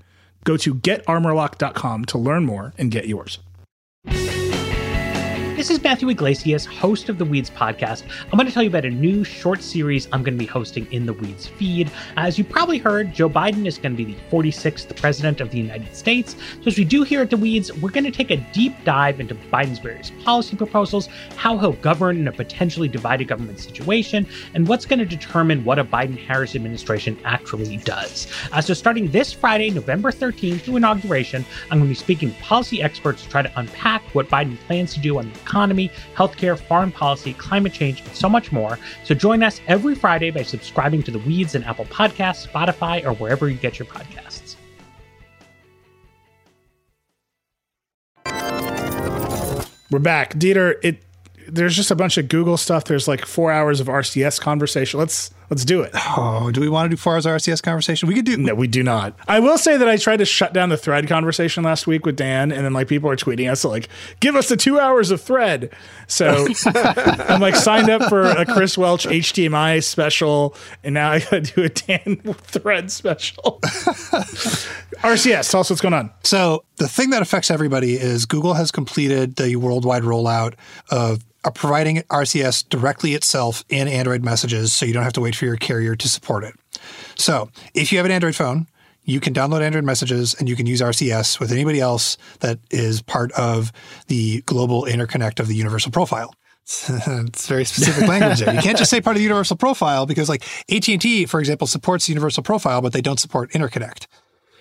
Go 0.45 0.57
to 0.57 0.75
getarmorlock.com 0.75 2.05
to 2.07 2.19
learn 2.19 2.45
more 2.45 2.73
and 2.79 2.91
get 2.91 3.09
yours. 3.09 3.39
This 5.65 5.79
is 5.79 5.83
Matthew 5.83 6.11
Yglesias, 6.11 6.67
host 6.67 7.09
of 7.09 7.17
the 7.17 7.25
Weeds 7.25 7.49
podcast. 7.49 8.03
I'm 8.25 8.37
going 8.37 8.47
to 8.47 8.53
tell 8.53 8.63
you 8.63 8.69
about 8.69 8.85
a 8.85 8.91
new 8.91 9.25
short 9.25 9.63
series 9.63 10.07
I'm 10.13 10.23
going 10.23 10.35
to 10.35 10.39
be 10.39 10.45
hosting 10.45 10.87
in 10.93 11.07
the 11.07 11.15
Weeds 11.15 11.47
feed. 11.47 11.91
As 12.19 12.37
you 12.37 12.45
probably 12.45 12.77
heard, 12.77 13.15
Joe 13.15 13.31
Biden 13.31 13.65
is 13.65 13.79
going 13.79 13.97
to 13.97 14.05
be 14.05 14.13
the 14.13 14.21
46th 14.31 14.95
president 14.95 15.41
of 15.41 15.51
the 15.51 15.57
United 15.57 15.97
States. 15.97 16.37
So, 16.61 16.67
as 16.67 16.77
we 16.77 16.85
do 16.85 17.03
here 17.03 17.23
at 17.23 17.31
the 17.31 17.39
Weeds, 17.39 17.73
we're 17.79 17.89
going 17.89 18.05
to 18.05 18.11
take 18.11 18.31
a 18.31 18.37
deep 18.53 18.75
dive 18.85 19.21
into 19.21 19.35
Biden's 19.35 19.79
various 19.79 20.13
policy 20.23 20.55
proposals, 20.55 21.09
how 21.37 21.57
he'll 21.57 21.73
govern 21.73 22.19
in 22.19 22.29
a 22.29 22.33
potentially 22.33 22.87
divided 22.87 23.29
government 23.29 23.59
situation, 23.59 24.27
and 24.53 24.69
what's 24.69 24.85
going 24.85 24.99
to 24.99 25.07
determine 25.07 25.65
what 25.65 25.79
a 25.79 25.85
Biden 25.85 26.19
Harris 26.19 26.55
administration 26.55 27.19
actually 27.25 27.79
does. 27.79 28.27
Uh, 28.53 28.61
so, 28.61 28.75
starting 28.75 29.11
this 29.11 29.33
Friday, 29.33 29.71
November 29.71 30.13
13th, 30.13 30.61
through 30.61 30.77
inauguration, 30.77 31.43
I'm 31.71 31.79
going 31.79 31.89
to 31.89 31.89
be 31.89 31.95
speaking 31.95 32.35
to 32.35 32.43
policy 32.43 32.83
experts 32.83 33.23
to 33.23 33.31
try 33.31 33.41
to 33.41 33.59
unpack 33.59 34.03
what 34.15 34.29
Biden 34.29 34.59
plans 34.67 34.93
to 34.93 35.01
do 35.01 35.19
on 35.19 35.33
the 35.33 35.39
economy, 35.55 35.89
healthcare, 36.17 36.59
foreign 36.59 36.91
policy, 36.91 37.33
climate 37.35 37.73
change, 37.73 38.01
and 38.01 38.13
so 38.13 38.29
much 38.29 38.51
more. 38.51 38.77
So 39.05 39.15
join 39.15 39.45
us 39.45 39.61
every 39.69 39.95
Friday 39.95 40.33
by 40.33 40.43
subscribing 40.43 41.05
to 41.05 41.13
The 41.13 41.21
Weeds 41.21 41.55
and 41.55 41.65
Apple 41.65 41.85
Podcasts, 41.85 42.49
Spotify, 42.49 43.05
or 43.05 43.13
wherever 43.15 43.49
you 43.49 43.57
get 43.57 43.79
your 43.79 43.87
podcasts. 43.87 44.57
We're 49.91 50.01
back. 50.01 50.35
Dieter, 50.35 50.75
it 50.83 51.05
there's 51.47 51.77
just 51.77 51.93
a 51.93 51.95
bunch 51.95 52.19
of 52.19 52.29
Google 52.29 52.57
stuff. 52.57 52.87
There's 52.87 53.07
like 53.07 53.25
four 53.25 53.53
hours 53.53 53.79
of 53.79 53.87
RCS 53.87 54.41
conversation. 54.41 54.99
Let's 54.99 55.31
let's 55.51 55.65
do 55.65 55.83
it. 55.83 55.93
Oh, 55.95 56.51
do 56.53 56.61
we 56.61 56.69
want 56.69 56.91
to 56.91 56.97
do 56.97 57.01
far 57.01 57.17
as 57.17 57.27
RCS 57.27 57.63
conversation? 57.63 58.09
We 58.09 58.15
could 58.15 58.25
do. 58.25 58.37
No, 58.37 58.55
we 58.55 58.67
do 58.67 58.83
not. 58.83 59.15
I 59.29 59.41
will 59.41 59.59
say 59.59 59.77
that 59.77 59.89
I 59.89 59.97
tried 59.97 60.19
to 60.19 60.25
shut 60.25 60.53
down 60.53 60.69
the 60.69 60.77
thread 60.77 61.09
conversation 61.09 61.65
last 61.65 61.87
week 61.87 62.07
with 62.07 62.17
Dan, 62.17 62.53
and 62.53 62.65
then 62.65 62.73
like 62.73 62.89
people 62.89 63.11
are 63.11 63.17
tweeting 63.17 63.51
us 63.51 63.65
like, 63.65 63.89
"Give 64.21 64.37
us 64.37 64.49
the 64.49 64.57
two 64.57 64.79
hours 64.79 65.11
of 65.11 65.21
thread." 65.21 65.73
So 66.07 66.47
I'm 66.67 67.41
like 67.41 67.57
signed 67.57 67.91
up 67.91 68.09
for 68.09 68.23
a 68.25 68.45
Chris 68.45 68.79
Welch 68.79 69.07
HDMI 69.07 69.83
special, 69.83 70.55
and 70.83 70.95
now 70.95 71.11
I 71.13 71.21
got 71.21 71.31
to 71.31 71.41
do 71.41 71.63
a 71.65 71.69
Dan 71.69 72.17
thread 72.35 72.91
special. 72.91 73.61
RCS, 75.03 75.51
tell 75.51 75.61
us 75.61 75.71
what's 75.71 75.83
going 75.83 75.95
on. 75.95 76.11
So 76.23 76.65
the 76.77 76.89
thing 76.89 77.11
that 77.11 77.23
affects 77.23 77.51
everybody 77.51 77.95
is 77.95 78.27
Google 78.27 78.55
has 78.55 78.71
completed 78.71 79.37
the 79.37 79.57
worldwide 79.57 80.03
rollout 80.03 80.55
of 80.91 81.25
are 81.45 81.53
providing 81.53 81.99
RCS 82.11 82.69
directly 82.69 83.15
itself 83.15 83.65
in 83.69 83.87
Android 83.89 84.25
messages 84.25 84.73
so 84.73 84.87
you 84.87 84.93
don't 84.93 85.05
have 85.05 85.13
to 85.15 85.21
wait 85.21 85.37
for 85.37 85.45
your 85.45 85.57
carrier 85.57 85.95
to 85.95 86.09
support 86.09 86.45
it. 86.45 86.55
So 87.17 87.51
if 87.75 87.93
you 87.93 87.99
have 87.99 88.07
an 88.07 88.13
Android 88.13 88.35
phone, 88.35 88.67
you 89.05 89.21
can 89.21 89.35
download 89.35 89.61
Android 89.61 89.85
messages 89.85 90.35
and 90.35 90.49
you 90.49 90.57
can 90.57 90.67
use 90.67 90.81
RCS 90.81 91.39
with 91.39 91.53
anybody 91.53 91.81
else 91.81 92.17
that 92.41 92.59
is 92.71 93.03
part 93.03 93.31
of 93.33 93.71
the 94.09 94.41
global 94.43 94.85
interconnect 94.85 95.41
of 95.41 95.47
the 95.47 95.55
universal 95.55 95.93
profile. 95.93 96.35
it's 96.65 97.47
very 97.47 97.67
specific 97.67 98.09
language 98.09 98.41
there. 98.41 98.55
You 98.55 98.63
can't 98.63 98.79
just 98.79 98.91
say 98.91 99.03
part 99.03 99.17
of 99.17 99.19
the 99.19 99.25
universal 99.25 99.57
profile 99.57 100.07
because 100.07 100.31
like 100.31 100.43
AT&T, 100.71 101.27
for 101.27 101.39
example, 101.39 101.67
supports 101.67 102.07
the 102.07 102.13
universal 102.13 102.43
profile, 102.43 102.81
but 102.81 102.95
they 102.95 103.03
don't 103.03 103.21
support 103.21 103.51
interconnect. 103.51 104.07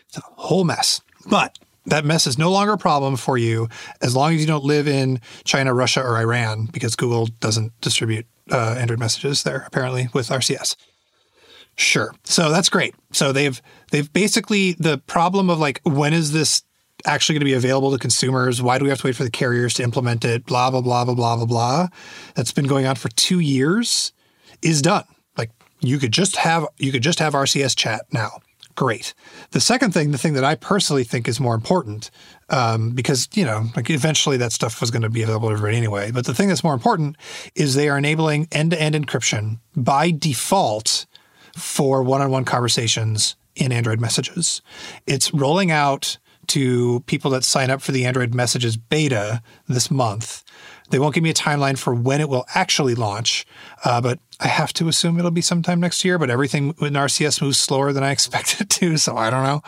It's 0.09 0.17
a 0.17 0.21
whole 0.35 0.65
mess. 0.65 0.99
But 1.25 1.57
that 1.85 2.05
mess 2.05 2.27
is 2.27 2.37
no 2.37 2.51
longer 2.51 2.73
a 2.73 2.77
problem 2.77 3.17
for 3.17 3.37
you 3.37 3.67
as 4.01 4.15
long 4.15 4.33
as 4.33 4.41
you 4.41 4.47
don't 4.47 4.63
live 4.63 4.87
in 4.87 5.19
China, 5.43 5.73
Russia, 5.73 6.01
or 6.01 6.17
Iran, 6.17 6.67
because 6.71 6.95
Google 6.95 7.27
doesn't 7.39 7.79
distribute 7.81 8.25
uh, 8.51 8.75
Android 8.77 8.99
messages 8.99 9.43
there 9.43 9.63
apparently 9.67 10.09
with 10.13 10.29
RCS. 10.29 10.75
Sure. 11.75 12.13
So 12.23 12.51
that's 12.51 12.69
great. 12.69 12.93
So 13.11 13.31
they've 13.31 13.59
they've 13.91 14.11
basically 14.11 14.73
the 14.73 14.99
problem 14.99 15.49
of 15.49 15.59
like 15.59 15.81
when 15.83 16.13
is 16.13 16.31
this 16.31 16.61
actually 17.05 17.33
going 17.33 17.41
to 17.41 17.45
be 17.45 17.53
available 17.53 17.91
to 17.91 17.97
consumers? 17.97 18.61
Why 18.61 18.77
do 18.77 18.83
we 18.83 18.89
have 18.89 18.99
to 18.99 19.07
wait 19.07 19.15
for 19.15 19.23
the 19.23 19.31
carriers 19.31 19.73
to 19.75 19.83
implement 19.83 20.23
it? 20.23 20.45
Blah 20.45 20.69
blah 20.69 20.81
blah 20.81 21.05
blah 21.05 21.15
blah 21.15 21.37
blah 21.37 21.45
blah. 21.45 21.87
That's 22.35 22.51
been 22.51 22.67
going 22.67 22.85
on 22.85 22.95
for 22.95 23.09
two 23.09 23.39
years. 23.39 24.13
Is 24.61 24.81
done. 24.81 25.03
Like 25.37 25.49
you 25.81 25.97
could 25.97 26.11
just 26.11 26.37
have 26.37 26.65
you 26.77 26.91
could 26.91 27.03
just 27.03 27.19
have 27.19 27.33
RCS 27.33 27.75
chat 27.75 28.05
now. 28.11 28.39
Great. 28.75 29.13
The 29.51 29.61
second 29.61 29.93
thing, 29.93 30.11
the 30.11 30.17
thing 30.17 30.33
that 30.33 30.43
I 30.43 30.55
personally 30.55 31.03
think 31.03 31.27
is 31.27 31.39
more 31.39 31.53
important, 31.53 32.09
um, 32.49 32.91
because 32.91 33.29
you 33.33 33.45
know, 33.45 33.65
like 33.75 33.89
eventually 33.89 34.37
that 34.37 34.51
stuff 34.51 34.81
was 34.81 34.89
going 34.89 35.03
to 35.03 35.09
be 35.09 35.21
available 35.21 35.49
to 35.49 35.53
everybody 35.53 35.77
anyway. 35.77 36.11
But 36.11 36.25
the 36.25 36.33
thing 36.33 36.47
that's 36.47 36.63
more 36.63 36.73
important 36.73 37.15
is 37.55 37.75
they 37.75 37.89
are 37.89 37.97
enabling 37.97 38.47
end-to-end 38.51 38.95
encryption 38.95 39.59
by 39.75 40.11
default 40.11 41.05
for 41.55 42.01
one-on-one 42.01 42.45
conversations 42.45 43.35
in 43.55 43.71
Android 43.71 43.99
messages. 43.99 44.61
It's 45.05 45.33
rolling 45.33 45.69
out 45.69 46.17
to 46.47 47.01
people 47.01 47.31
that 47.31 47.43
sign 47.43 47.69
up 47.69 47.81
for 47.81 47.91
the 47.91 48.05
Android 48.05 48.33
messages 48.33 48.75
beta 48.75 49.41
this 49.67 49.91
month. 49.91 50.42
They 50.89 50.99
won't 50.99 51.15
give 51.15 51.23
me 51.23 51.29
a 51.29 51.33
timeline 51.33 51.77
for 51.77 51.93
when 51.93 52.21
it 52.21 52.29
will 52.29 52.45
actually 52.53 52.95
launch, 52.95 53.45
uh, 53.83 54.01
but 54.01 54.19
I 54.39 54.47
have 54.47 54.73
to 54.73 54.87
assume 54.87 55.17
it'll 55.17 55.31
be 55.31 55.41
sometime 55.41 55.79
next 55.79 56.03
year. 56.03 56.17
But 56.17 56.29
everything 56.29 56.69
in 56.81 56.93
RCS 56.93 57.41
moves 57.41 57.57
slower 57.57 57.93
than 57.93 58.03
I 58.03 58.11
expected 58.17 58.61
it 58.61 58.69
to, 58.71 58.97
so 58.97 59.17
I 59.17 59.29
don't 59.29 59.43
know. 59.43 59.61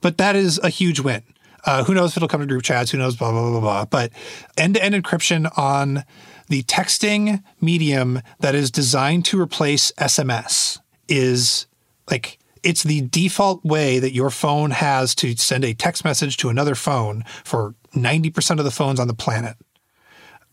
But 0.00 0.18
that 0.18 0.36
is 0.36 0.58
a 0.62 0.68
huge 0.68 1.00
win. 1.00 1.22
Uh, 1.64 1.84
who 1.84 1.92
knows 1.92 2.12
if 2.12 2.16
it'll 2.16 2.28
come 2.28 2.40
to 2.40 2.46
group 2.46 2.62
chats? 2.62 2.90
Who 2.90 2.98
knows? 2.98 3.16
Blah 3.16 3.32
blah 3.32 3.50
blah 3.50 3.60
blah. 3.60 3.84
But 3.84 4.12
end-to-end 4.56 4.94
encryption 4.94 5.50
on 5.58 6.04
the 6.48 6.62
texting 6.64 7.42
medium 7.60 8.22
that 8.40 8.54
is 8.54 8.70
designed 8.70 9.24
to 9.26 9.40
replace 9.40 9.92
SMS 9.92 10.78
is 11.08 11.66
like 12.10 12.38
it's 12.62 12.82
the 12.82 13.02
default 13.02 13.64
way 13.64 13.98
that 13.98 14.12
your 14.12 14.30
phone 14.30 14.70
has 14.70 15.14
to 15.16 15.36
send 15.36 15.64
a 15.64 15.74
text 15.74 16.04
message 16.04 16.36
to 16.38 16.48
another 16.48 16.74
phone 16.74 17.24
for 17.44 17.74
90% 17.94 18.58
of 18.58 18.64
the 18.64 18.70
phones 18.70 19.00
on 19.00 19.08
the 19.08 19.14
planet. 19.14 19.56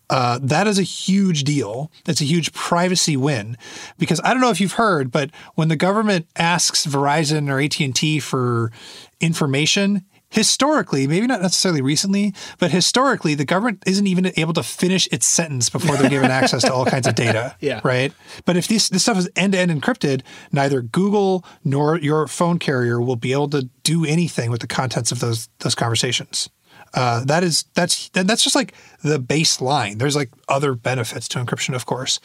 Uh, 0.10 0.40
that 0.42 0.68
is 0.68 0.80
a 0.80 0.84
huge 0.84 1.44
deal. 1.44 1.92
It's 2.08 2.22
a 2.22 2.26
huge 2.26 2.54
privacy 2.54 3.18
win 3.18 3.58
because 3.98 4.22
I 4.24 4.32
don't 4.32 4.42
know 4.42 4.52
if 4.52 4.62
you've 4.62 4.74
heard, 4.74 5.12
but 5.12 5.32
when 5.56 5.68
the 5.68 5.76
government 5.76 6.28
asks 6.38 6.86
Verizon 6.86 7.50
or 7.50 7.60
AT 7.60 7.80
and 7.80 7.96
T 7.96 8.20
for 8.20 8.72
information, 9.20 10.06
historically, 10.30 11.08
maybe 11.08 11.28
not 11.28 11.42
necessarily 11.42 11.82
recently, 11.82 12.34
but 12.60 12.72
historically, 12.72 13.36
the 13.36 13.46
government 13.46 13.84
isn't 13.86 14.08
even 14.08 14.32
able 14.38 14.54
to 14.54 14.64
finish 14.64 15.08
its 15.12 15.26
sentence 15.26 15.70
before 15.70 15.96
they're 15.98 16.10
given 16.10 16.32
access 16.32 16.62
to 16.64 16.74
all 16.74 16.86
kinds 16.96 17.08
of 17.08 17.16
data. 17.16 17.56
Yeah. 17.60 17.82
Right. 17.84 18.14
But 18.46 18.58
if 18.58 18.68
this 18.68 18.90
this 18.90 19.04
stuff 19.04 19.18
is 19.18 19.30
end 19.36 19.54
to 19.54 19.60
end 19.60 19.72
encrypted, 19.72 20.22
neither 20.52 20.82
Google 20.82 21.46
nor 21.64 21.98
your 21.98 22.28
phone 22.28 22.60
carrier 22.60 23.02
will 23.02 23.16
be 23.16 23.32
able 23.32 23.50
to 23.50 23.70
do 23.84 24.06
anything 24.06 24.52
with 24.52 24.62
the 24.62 24.68
contents 24.68 25.12
of 25.12 25.20
those 25.20 25.50
those 25.60 25.76
conversations. 25.76 26.50
Uh, 26.94 27.24
that 27.26 27.44
is 27.44 27.66
that's 27.74 28.10
that's 28.10 28.44
just 28.44 28.56
like 28.56 28.74
the 29.04 29.20
baseline. 29.20 30.00
There's 30.00 30.16
like 30.16 30.32
other 30.48 30.74
benefits 30.74 31.28
to 31.30 31.40
encryption, 31.40 31.76
of 31.76 31.86
course. 31.86 32.20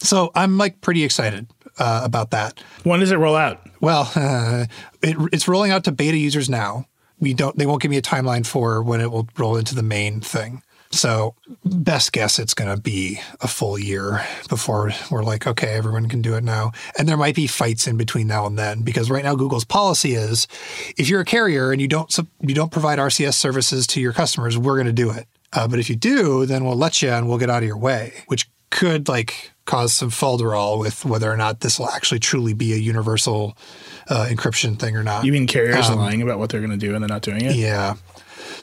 So 0.00 0.30
I'm 0.34 0.58
like 0.58 0.80
pretty 0.80 1.04
excited 1.04 1.46
uh, 1.78 2.02
about 2.04 2.30
that. 2.30 2.62
When 2.84 3.00
does 3.00 3.10
it 3.10 3.16
roll 3.16 3.36
out? 3.36 3.60
Well, 3.80 4.10
uh, 4.14 4.66
it, 5.02 5.16
it's 5.32 5.48
rolling 5.48 5.70
out 5.70 5.84
to 5.84 5.92
beta 5.92 6.16
users 6.16 6.48
now. 6.48 6.86
We 7.20 7.34
don't. 7.34 7.56
They 7.56 7.66
won't 7.66 7.82
give 7.82 7.90
me 7.90 7.96
a 7.96 8.02
timeline 8.02 8.46
for 8.46 8.82
when 8.82 9.00
it 9.00 9.10
will 9.10 9.28
roll 9.36 9.56
into 9.56 9.74
the 9.74 9.82
main 9.82 10.20
thing. 10.20 10.62
So 10.90 11.34
best 11.64 12.12
guess 12.12 12.38
it's 12.38 12.54
going 12.54 12.74
to 12.74 12.80
be 12.80 13.20
a 13.40 13.48
full 13.48 13.78
year 13.78 14.24
before 14.48 14.92
we're 15.10 15.22
like, 15.22 15.46
okay, 15.46 15.74
everyone 15.74 16.08
can 16.08 16.22
do 16.22 16.34
it 16.34 16.44
now. 16.44 16.72
And 16.98 17.06
there 17.08 17.16
might 17.16 17.34
be 17.34 17.46
fights 17.46 17.86
in 17.86 17.96
between 17.96 18.26
now 18.26 18.46
and 18.46 18.58
then 18.58 18.82
because 18.82 19.10
right 19.10 19.24
now 19.24 19.34
Google's 19.34 19.64
policy 19.64 20.14
is, 20.14 20.48
if 20.96 21.08
you're 21.08 21.20
a 21.20 21.26
carrier 21.26 21.72
and 21.72 21.80
you 21.80 21.88
don't 21.88 22.16
you 22.40 22.54
don't 22.54 22.72
provide 22.72 22.98
RCS 22.98 23.34
services 23.34 23.86
to 23.88 24.00
your 24.00 24.12
customers, 24.12 24.56
we're 24.56 24.76
going 24.76 24.86
to 24.86 24.92
do 24.92 25.10
it. 25.10 25.26
Uh, 25.52 25.68
but 25.68 25.78
if 25.78 25.88
you 25.88 25.96
do, 25.96 26.46
then 26.46 26.64
we'll 26.64 26.76
let 26.76 27.02
you 27.02 27.10
and 27.10 27.28
we'll 27.28 27.38
get 27.38 27.50
out 27.50 27.62
of 27.62 27.66
your 27.66 27.78
way, 27.78 28.12
which 28.26 28.48
could 28.70 29.08
like 29.08 29.52
cause 29.64 29.92
some 29.92 30.10
falderall 30.10 30.78
with 30.78 31.04
whether 31.04 31.30
or 31.30 31.36
not 31.36 31.60
this 31.60 31.78
will 31.78 31.88
actually 31.90 32.18
truly 32.18 32.54
be 32.54 32.72
a 32.72 32.76
universal 32.76 33.56
uh, 34.08 34.26
encryption 34.30 34.78
thing 34.78 34.96
or 34.96 35.02
not. 35.02 35.24
You 35.24 35.32
mean 35.32 35.46
carriers 35.46 35.90
are 35.90 35.96
lying 35.96 36.22
about 36.22 36.38
what 36.38 36.50
they're 36.50 36.60
going 36.60 36.78
to 36.78 36.78
do 36.78 36.94
and 36.94 37.02
they're 37.02 37.08
not 37.08 37.22
doing 37.22 37.44
it? 37.44 37.54
Yeah. 37.56 37.96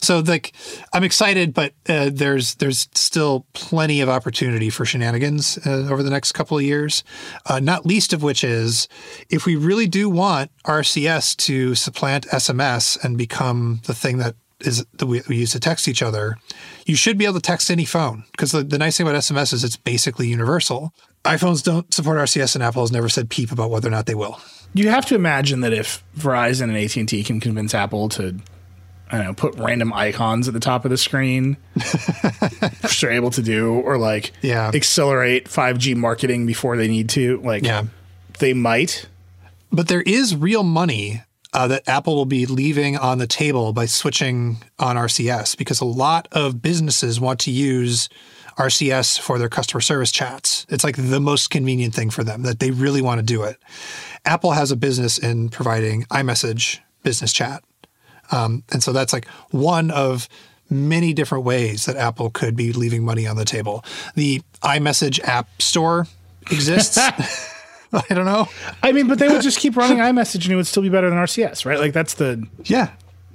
So 0.05 0.19
like 0.19 0.53
I'm 0.93 1.03
excited, 1.03 1.53
but 1.53 1.73
uh, 1.89 2.11
there's 2.13 2.55
there's 2.55 2.87
still 2.93 3.45
plenty 3.53 4.01
of 4.01 4.09
opportunity 4.09 4.69
for 4.69 4.85
shenanigans 4.85 5.57
uh, 5.65 5.87
over 5.89 6.03
the 6.03 6.09
next 6.09 6.33
couple 6.33 6.57
of 6.57 6.63
years. 6.63 7.03
Uh, 7.45 7.59
not 7.59 7.85
least 7.85 8.13
of 8.13 8.21
which 8.23 8.43
is 8.43 8.87
if 9.29 9.45
we 9.45 9.55
really 9.55 9.87
do 9.87 10.09
want 10.09 10.51
RCS 10.65 11.35
to 11.37 11.75
supplant 11.75 12.27
SMS 12.27 13.03
and 13.03 13.17
become 13.17 13.81
the 13.85 13.95
thing 13.95 14.17
that 14.19 14.35
is 14.61 14.85
that 14.93 15.05
we, 15.07 15.21
we 15.27 15.37
use 15.37 15.51
to 15.51 15.59
text 15.59 15.87
each 15.87 16.01
other, 16.01 16.37
you 16.85 16.95
should 16.95 17.17
be 17.17 17.25
able 17.25 17.35
to 17.35 17.41
text 17.41 17.69
any 17.69 17.85
phone 17.85 18.23
because 18.31 18.51
the, 18.51 18.63
the 18.63 18.77
nice 18.77 18.97
thing 18.97 19.07
about 19.07 19.19
SMS 19.19 19.53
is 19.53 19.63
it's 19.63 19.75
basically 19.75 20.27
universal. 20.27 20.93
iPhones 21.23 21.63
don't 21.63 21.93
support 21.93 22.17
RCS, 22.17 22.55
and 22.55 22.63
Apple 22.63 22.83
has 22.83 22.91
never 22.91 23.09
said 23.09 23.29
peep 23.29 23.51
about 23.51 23.69
whether 23.69 23.87
or 23.87 23.91
not 23.91 24.05
they 24.05 24.15
will. 24.15 24.39
You 24.73 24.89
have 24.89 25.05
to 25.07 25.15
imagine 25.15 25.61
that 25.61 25.73
if 25.73 26.03
Verizon 26.17 26.63
and 26.63 26.77
AT 26.77 26.95
and 26.95 27.07
T 27.07 27.23
can 27.23 27.39
convince 27.39 27.73
Apple 27.73 28.09
to, 28.09 28.39
I 29.11 29.17
don't 29.17 29.25
know, 29.27 29.33
put 29.33 29.55
random 29.57 29.93
icons 29.93 30.47
at 30.47 30.53
the 30.53 30.59
top 30.59 30.83
of 30.85 30.91
the 30.91 30.97
screen, 30.97 31.57
which 32.81 33.01
they're 33.01 33.11
able 33.11 33.31
to 33.31 33.41
do, 33.41 33.73
or 33.73 33.97
like 33.97 34.31
Yeah. 34.41 34.71
accelerate 34.73 35.47
5G 35.47 35.95
marketing 35.95 36.45
before 36.45 36.77
they 36.77 36.87
need 36.87 37.09
to, 37.09 37.39
like 37.43 37.63
Yeah. 37.63 37.83
they 38.39 38.53
might. 38.53 39.05
But 39.71 39.87
there 39.87 40.01
is 40.01 40.35
real 40.35 40.63
money 40.63 41.21
uh, 41.53 41.67
that 41.67 41.87
Apple 41.87 42.15
will 42.15 42.25
be 42.25 42.45
leaving 42.45 42.97
on 42.97 43.17
the 43.17 43.27
table 43.27 43.71
by 43.73 43.85
switching 43.85 44.57
on 44.79 44.97
RCS 44.97 45.55
because 45.57 45.79
a 45.79 45.85
lot 45.85 46.27
of 46.33 46.61
businesses 46.61 47.19
want 47.19 47.39
to 47.41 47.51
use 47.51 48.09
RCS 48.57 49.19
for 49.19 49.37
their 49.39 49.49
customer 49.49 49.81
service 49.81 50.11
chats. 50.11 50.65
It's 50.69 50.83
like 50.83 50.95
the 50.97 51.19
most 51.19 51.49
convenient 51.49 51.93
thing 51.93 52.09
for 52.09 52.23
them 52.23 52.41
that 52.43 52.59
they 52.59 52.71
really 52.71 53.01
want 53.01 53.19
to 53.19 53.25
do 53.25 53.43
it. 53.43 53.57
Apple 54.25 54.51
has 54.51 54.71
a 54.71 54.75
business 54.75 55.17
in 55.17 55.49
providing 55.49 56.03
iMessage 56.05 56.79
business 57.03 57.31
chat. 57.31 57.63
Um, 58.31 58.63
and 58.71 58.81
so 58.83 58.91
that's 58.93 59.13
like 59.13 59.27
one 59.51 59.91
of 59.91 60.27
many 60.69 61.13
different 61.13 61.43
ways 61.43 61.85
that 61.85 61.95
Apple 61.95 62.29
could 62.31 62.55
be 62.55 62.73
leaving 62.73 63.03
money 63.05 63.27
on 63.27 63.35
the 63.35 63.45
table. 63.45 63.83
The 64.15 64.41
iMessage 64.63 65.19
app 65.23 65.61
store 65.61 66.07
exists. 66.51 66.97
I 67.93 68.13
don't 68.13 68.25
know. 68.25 68.47
I 68.83 68.91
mean, 68.91 69.07
but 69.07 69.19
they 69.19 69.27
would 69.29 69.41
just 69.41 69.59
keep 69.59 69.77
running 69.77 69.99
iMessage 69.99 70.43
and 70.43 70.51
it 70.51 70.55
would 70.55 70.67
still 70.67 70.83
be 70.83 70.89
better 70.89 71.09
than 71.09 71.17
RCS, 71.19 71.65
right? 71.65 71.79
Like 71.79 71.93
that's 71.93 72.15
the 72.15 72.45
Yeah. 72.63 72.89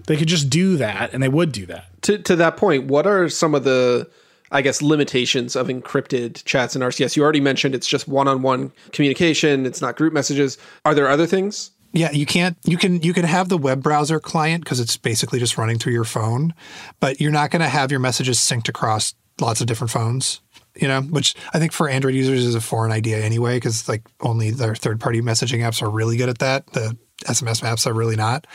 they 0.06 0.16
could 0.16 0.28
just 0.28 0.50
do 0.50 0.76
that 0.76 1.14
and 1.14 1.22
they 1.22 1.28
would 1.28 1.52
do 1.52 1.66
that. 1.66 1.86
To 2.02 2.18
to 2.18 2.36
that 2.36 2.56
point, 2.56 2.84
what 2.86 3.06
are 3.06 3.28
some 3.28 3.54
of 3.54 3.64
the 3.64 4.08
I 4.50 4.62
guess 4.62 4.82
limitations 4.82 5.54
of 5.54 5.68
encrypted 5.68 6.44
chats 6.44 6.74
in 6.74 6.82
RCS? 6.82 7.16
You 7.16 7.22
already 7.22 7.40
mentioned 7.40 7.74
it's 7.74 7.86
just 7.86 8.08
one-on-one 8.08 8.72
communication, 8.92 9.64
it's 9.64 9.80
not 9.80 9.96
group 9.96 10.12
messages. 10.12 10.58
Are 10.84 10.94
there 10.94 11.08
other 11.08 11.26
things? 11.26 11.70
Yeah, 11.92 12.12
you 12.12 12.26
can't. 12.26 12.56
You 12.64 12.76
can 12.76 13.02
you 13.02 13.12
can 13.12 13.24
have 13.24 13.48
the 13.48 13.58
web 13.58 13.82
browser 13.82 14.20
client 14.20 14.62
because 14.64 14.78
it's 14.78 14.96
basically 14.96 15.38
just 15.38 15.58
running 15.58 15.78
through 15.78 15.92
your 15.92 16.04
phone, 16.04 16.54
but 17.00 17.20
you're 17.20 17.32
not 17.32 17.50
going 17.50 17.62
to 17.62 17.68
have 17.68 17.90
your 17.90 18.00
messages 18.00 18.38
synced 18.38 18.68
across 18.68 19.14
lots 19.40 19.60
of 19.60 19.66
different 19.66 19.90
phones. 19.90 20.40
You 20.76 20.86
know, 20.86 21.02
which 21.02 21.34
I 21.52 21.58
think 21.58 21.72
for 21.72 21.88
Android 21.88 22.14
users 22.14 22.44
is 22.44 22.54
a 22.54 22.60
foreign 22.60 22.92
idea 22.92 23.18
anyway, 23.18 23.56
because 23.56 23.88
like 23.88 24.02
only 24.20 24.50
their 24.50 24.76
third 24.76 25.00
party 25.00 25.20
messaging 25.20 25.60
apps 25.60 25.82
are 25.82 25.90
really 25.90 26.16
good 26.16 26.28
at 26.28 26.38
that. 26.38 26.66
The 26.68 26.96
SMS 27.24 27.62
apps 27.62 27.86
are 27.86 27.92
really 27.92 28.16
not. 28.16 28.46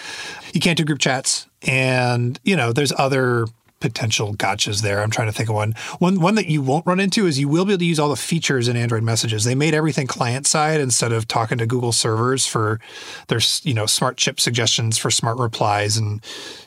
You 0.53 0.61
can't 0.61 0.77
do 0.77 0.85
group 0.85 0.99
chats, 0.99 1.47
and 1.67 2.39
you 2.43 2.55
know, 2.55 2.71
there's 2.71 2.93
other 2.97 3.47
potential 3.89 4.33
gotchas 4.33 4.81
there. 4.81 5.01
I'm 5.01 5.11
trying 5.11 5.27
to 5.27 5.33
think 5.33 5.49
of 5.49 5.55
one. 5.55 5.73
One 5.99 6.19
one 6.19 6.35
that 6.35 6.47
you 6.47 6.61
won't 6.61 6.85
run 6.85 6.99
into 6.99 7.27
is 7.27 7.39
you 7.39 7.47
will 7.47 7.65
be 7.65 7.73
able 7.73 7.79
to 7.79 7.85
use 7.85 7.99
all 7.99 8.09
the 8.09 8.15
features 8.15 8.67
in 8.67 8.75
Android 8.75 9.03
messages. 9.03 9.43
They 9.43 9.55
made 9.55 9.73
everything 9.73 10.07
client 10.07 10.47
side 10.47 10.81
instead 10.81 11.11
of 11.11 11.27
talking 11.27 11.57
to 11.59 11.65
Google 11.65 11.91
servers 11.91 12.47
for 12.47 12.79
their 13.27 13.39
you 13.63 13.73
know 13.73 13.85
smart 13.85 14.17
chip 14.17 14.39
suggestions 14.39 14.97
for 14.97 15.11
smart 15.11 15.37
replies 15.37 15.97
and 15.97 16.21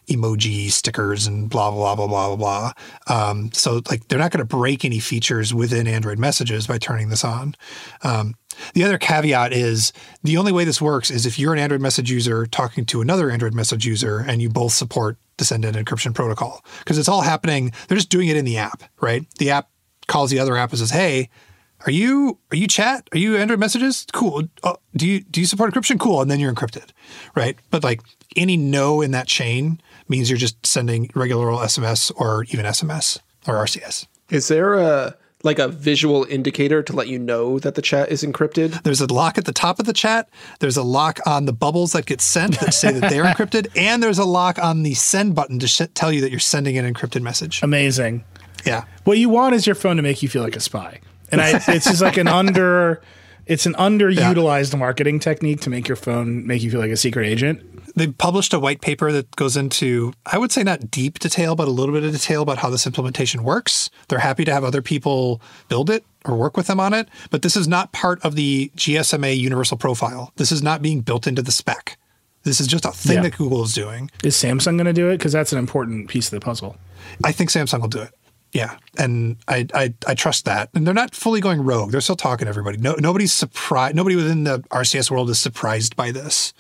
emoji 0.07 0.71
stickers 0.71 1.27
and 1.27 1.51
blah 1.51 1.71
blah 1.71 1.95
blah 1.97 2.07
blah 2.07 2.37
blah 2.37 2.73
blah. 3.07 3.31
Um, 3.31 3.51
so 3.53 3.83
like 3.91 4.07
they're 4.09 4.19
not 4.19 4.31
going 4.31 4.47
to 4.47 4.57
break 4.57 4.85
any 4.85 5.01
features 5.01 5.53
within 5.53 5.87
Android 5.87 6.19
messages 6.19 6.67
by 6.67 6.79
turning 6.79 7.09
this 7.09 7.25
on. 7.25 7.55
Um, 8.03 8.35
the 8.75 8.85
other 8.85 8.99
caveat 8.99 9.53
is 9.53 9.93
the 10.23 10.37
only 10.37 10.53
way 10.53 10.65
this 10.65 10.81
works 10.81 11.11
is 11.11 11.27
if 11.27 11.39
you're 11.39 11.53
an 11.53 11.59
Android 11.59 11.81
message 11.81 12.11
user 12.11 12.47
talking 12.47 12.85
to 12.87 13.01
another 13.01 13.31
Android 13.31 13.55
message 13.55 13.87
user 13.87 14.19
and 14.19 14.43
you 14.43 14.49
both 14.49 14.73
support 14.73 15.19
the 15.39 15.45
send-in 15.45 15.75
encryption 15.75 16.15
protocol 16.15 16.65
because 16.81 16.99
it's 16.99 17.09
all 17.09 17.23
happening. 17.23 17.73
They're 17.87 17.97
just 17.97 18.11
doing 18.11 18.29
it 18.29 18.37
in 18.37 18.45
the 18.45 18.59
app, 18.59 18.83
right? 19.01 19.25
The 19.39 19.51
app 19.51 19.71
calls 20.07 20.31
the 20.31 20.39
other 20.39 20.57
app 20.57 20.71
and 20.71 20.79
says, 20.79 20.91
"Hey, 20.91 21.31
are 21.87 21.93
you 21.93 22.39
are 22.51 22.57
you 22.57 22.67
chat? 22.67 23.09
Are 23.13 23.19
you 23.19 23.37
Android 23.37 23.61
messages? 23.61 24.07
Cool. 24.13 24.49
Oh, 24.65 24.77
do 24.97 25.07
you 25.07 25.21
do 25.21 25.41
you 25.41 25.47
support 25.47 25.73
encryption? 25.73 25.99
Cool." 25.99 26.21
And 26.21 26.31
then 26.31 26.41
you're 26.41 26.53
encrypted, 26.53 26.91
right? 27.35 27.57
But 27.71 27.85
like 27.85 28.03
any 28.37 28.57
no 28.57 29.01
in 29.01 29.13
that 29.13 29.29
chain 29.29 29.81
means 30.09 30.29
you're 30.29 30.39
just 30.39 30.67
sending 30.67 31.11
regular 31.15 31.51
old 31.51 31.63
SMS 31.63 32.11
or 32.17 32.45
even 32.45 32.67
SMS 32.67 33.19
or 33.47 33.55
RCS. 33.55 34.07
Is 34.31 34.49
there 34.49 34.75
a 34.75 35.17
like 35.45 35.59
a 35.59 35.69
visual 35.69 36.25
indicator 36.25 36.83
to 36.83 36.93
let 36.93 37.09
you 37.09 37.19
know 37.19 37.59
that 37.61 37.75
the 37.75 37.83
chat 37.83 38.11
is 38.11 38.23
encrypted. 38.23 38.83
There's 38.83 39.01
a 39.01 39.13
lock 39.13 39.39
at 39.39 39.45
the 39.45 39.53
top 39.53 39.79
of 39.79 39.87
the 39.87 39.93
chat. 39.93 40.29
There's 40.59 40.77
a 40.77 40.83
lock 40.83 41.21
on 41.27 41.45
the 41.45 41.53
bubbles 41.53 41.93
that 41.93 42.07
get 42.07 42.21
sent 42.21 42.59
that 42.61 42.75
say 42.75 42.93
that 42.93 43.11
they're 43.11 43.25
encrypted, 43.33 43.69
and 43.77 44.03
there's 44.03 44.19
a 44.19 44.25
lock 44.25 44.59
on 44.59 44.83
the 44.83 44.95
send 44.95 45.35
button 45.35 45.59
to 45.61 45.69
sh- 45.69 45.83
tell 45.95 46.13
you 46.13 46.21
that 46.23 46.31
you're 46.31 46.41
sending 46.41 46.77
an 46.77 46.93
encrypted 46.93 47.23
message. 47.23 47.63
Amazing. 47.63 48.25
Yeah. 48.65 48.85
What 49.05 49.19
you 49.19 49.29
want 49.29 49.55
is 49.55 49.67
your 49.67 49.77
phone 49.77 49.97
to 49.97 50.03
make 50.03 50.23
you 50.23 50.29
feel 50.29 50.43
like 50.43 50.57
a 50.57 50.61
spy. 50.61 51.01
And 51.31 51.41
I, 51.41 51.61
it's 51.69 51.85
just 51.85 52.03
like 52.03 52.17
an 52.17 52.29
under, 52.29 53.01
it's 53.47 53.67
an 53.67 53.75
underutilized 53.75 54.77
marketing 54.77 55.21
technique 55.21 55.61
to 55.63 55.71
make 55.71 55.87
your 55.87 55.97
phone 55.97 56.47
make 56.47 56.63
you 56.63 56.71
feel 56.71 56.81
like 56.81 56.91
a 56.91 56.97
secret 56.97 57.27
agent. 57.27 57.63
They 57.99 58.07
published 58.09 58.53
a 58.55 58.59
white 58.59 58.81
paper 58.81 59.13
that 59.13 59.35
goes 59.37 59.57
into, 59.57 60.13
I 60.25 60.39
would 60.39 60.53
say 60.53 60.63
not 60.63 60.91
deep 60.91 61.19
detail, 61.19 61.55
but 61.57 61.69
a 61.69 61.71
little 61.71 61.95
bit 61.95 62.05
of 62.05 62.13
detail 62.13 62.43
about 62.43 62.59
how 62.59 62.71
this 62.71 62.87
implementation 62.87 63.43
works. 63.45 63.91
They're 64.09 64.19
happy 64.21 64.45
to 64.45 64.53
have 64.53 64.65
other 64.65 64.83
people 64.83 65.41
build 65.69 65.91
it 65.91 66.05
or 66.25 66.37
work 66.37 66.57
with 66.57 66.67
them 66.69 66.81
on 66.81 66.95
it, 66.95 67.09
but 67.31 67.43
this 67.43 67.57
is 67.57 67.67
not 67.69 67.93
part 67.93 68.25
of 68.25 68.35
the 68.35 68.71
GSMA 68.77 69.37
universal 69.39 69.77
profile. 69.77 70.33
This 70.37 70.53
is 70.53 70.63
not 70.63 70.81
being 70.83 71.01
built 71.01 71.27
into 71.27 71.43
the 71.43 71.53
spec. 71.53 71.99
This 72.45 72.61
is 72.61 72.67
just 72.67 72.85
a 72.85 72.93
thing 72.93 73.17
Yeah. 73.17 73.23
that 73.23 73.37
Google 73.37 73.63
is 73.65 73.75
doing. 73.75 74.11
Is 74.23 74.37
Samsung 74.37 74.77
going 74.77 74.85
to 74.87 74.93
do 74.93 75.09
it? 75.11 75.19
Because 75.19 75.33
that's 75.33 75.53
an 75.53 75.59
important 75.59 76.09
piece 76.09 76.27
of 76.27 76.31
the 76.33 76.41
puzzle. 76.41 76.77
I 77.25 77.33
think 77.33 77.51
Samsung 77.51 77.81
will 77.81 77.89
do 77.89 78.01
it. 78.03 78.11
Yeah, 78.53 78.79
and 78.97 79.37
I, 79.47 79.67
I 79.75 79.93
I 80.07 80.15
trust 80.15 80.47
that. 80.47 80.71
And 80.75 80.87
they're 80.87 80.95
not 80.95 81.15
fully 81.15 81.43
going 81.43 81.61
rogue. 81.63 81.91
They're 81.91 82.01
still 82.01 82.17
talking 82.17 82.47
to 82.47 82.49
everybody. 82.49 82.79
No, 82.79 82.95
nobody's 82.99 83.35
surprised. 83.35 83.95
Nobody 83.95 84.17
within 84.17 84.45
the 84.45 84.61
RCS 84.71 85.11
world 85.11 85.29
is 85.29 85.39
surprised 85.39 85.97
by 85.97 86.13
this. 86.13 86.55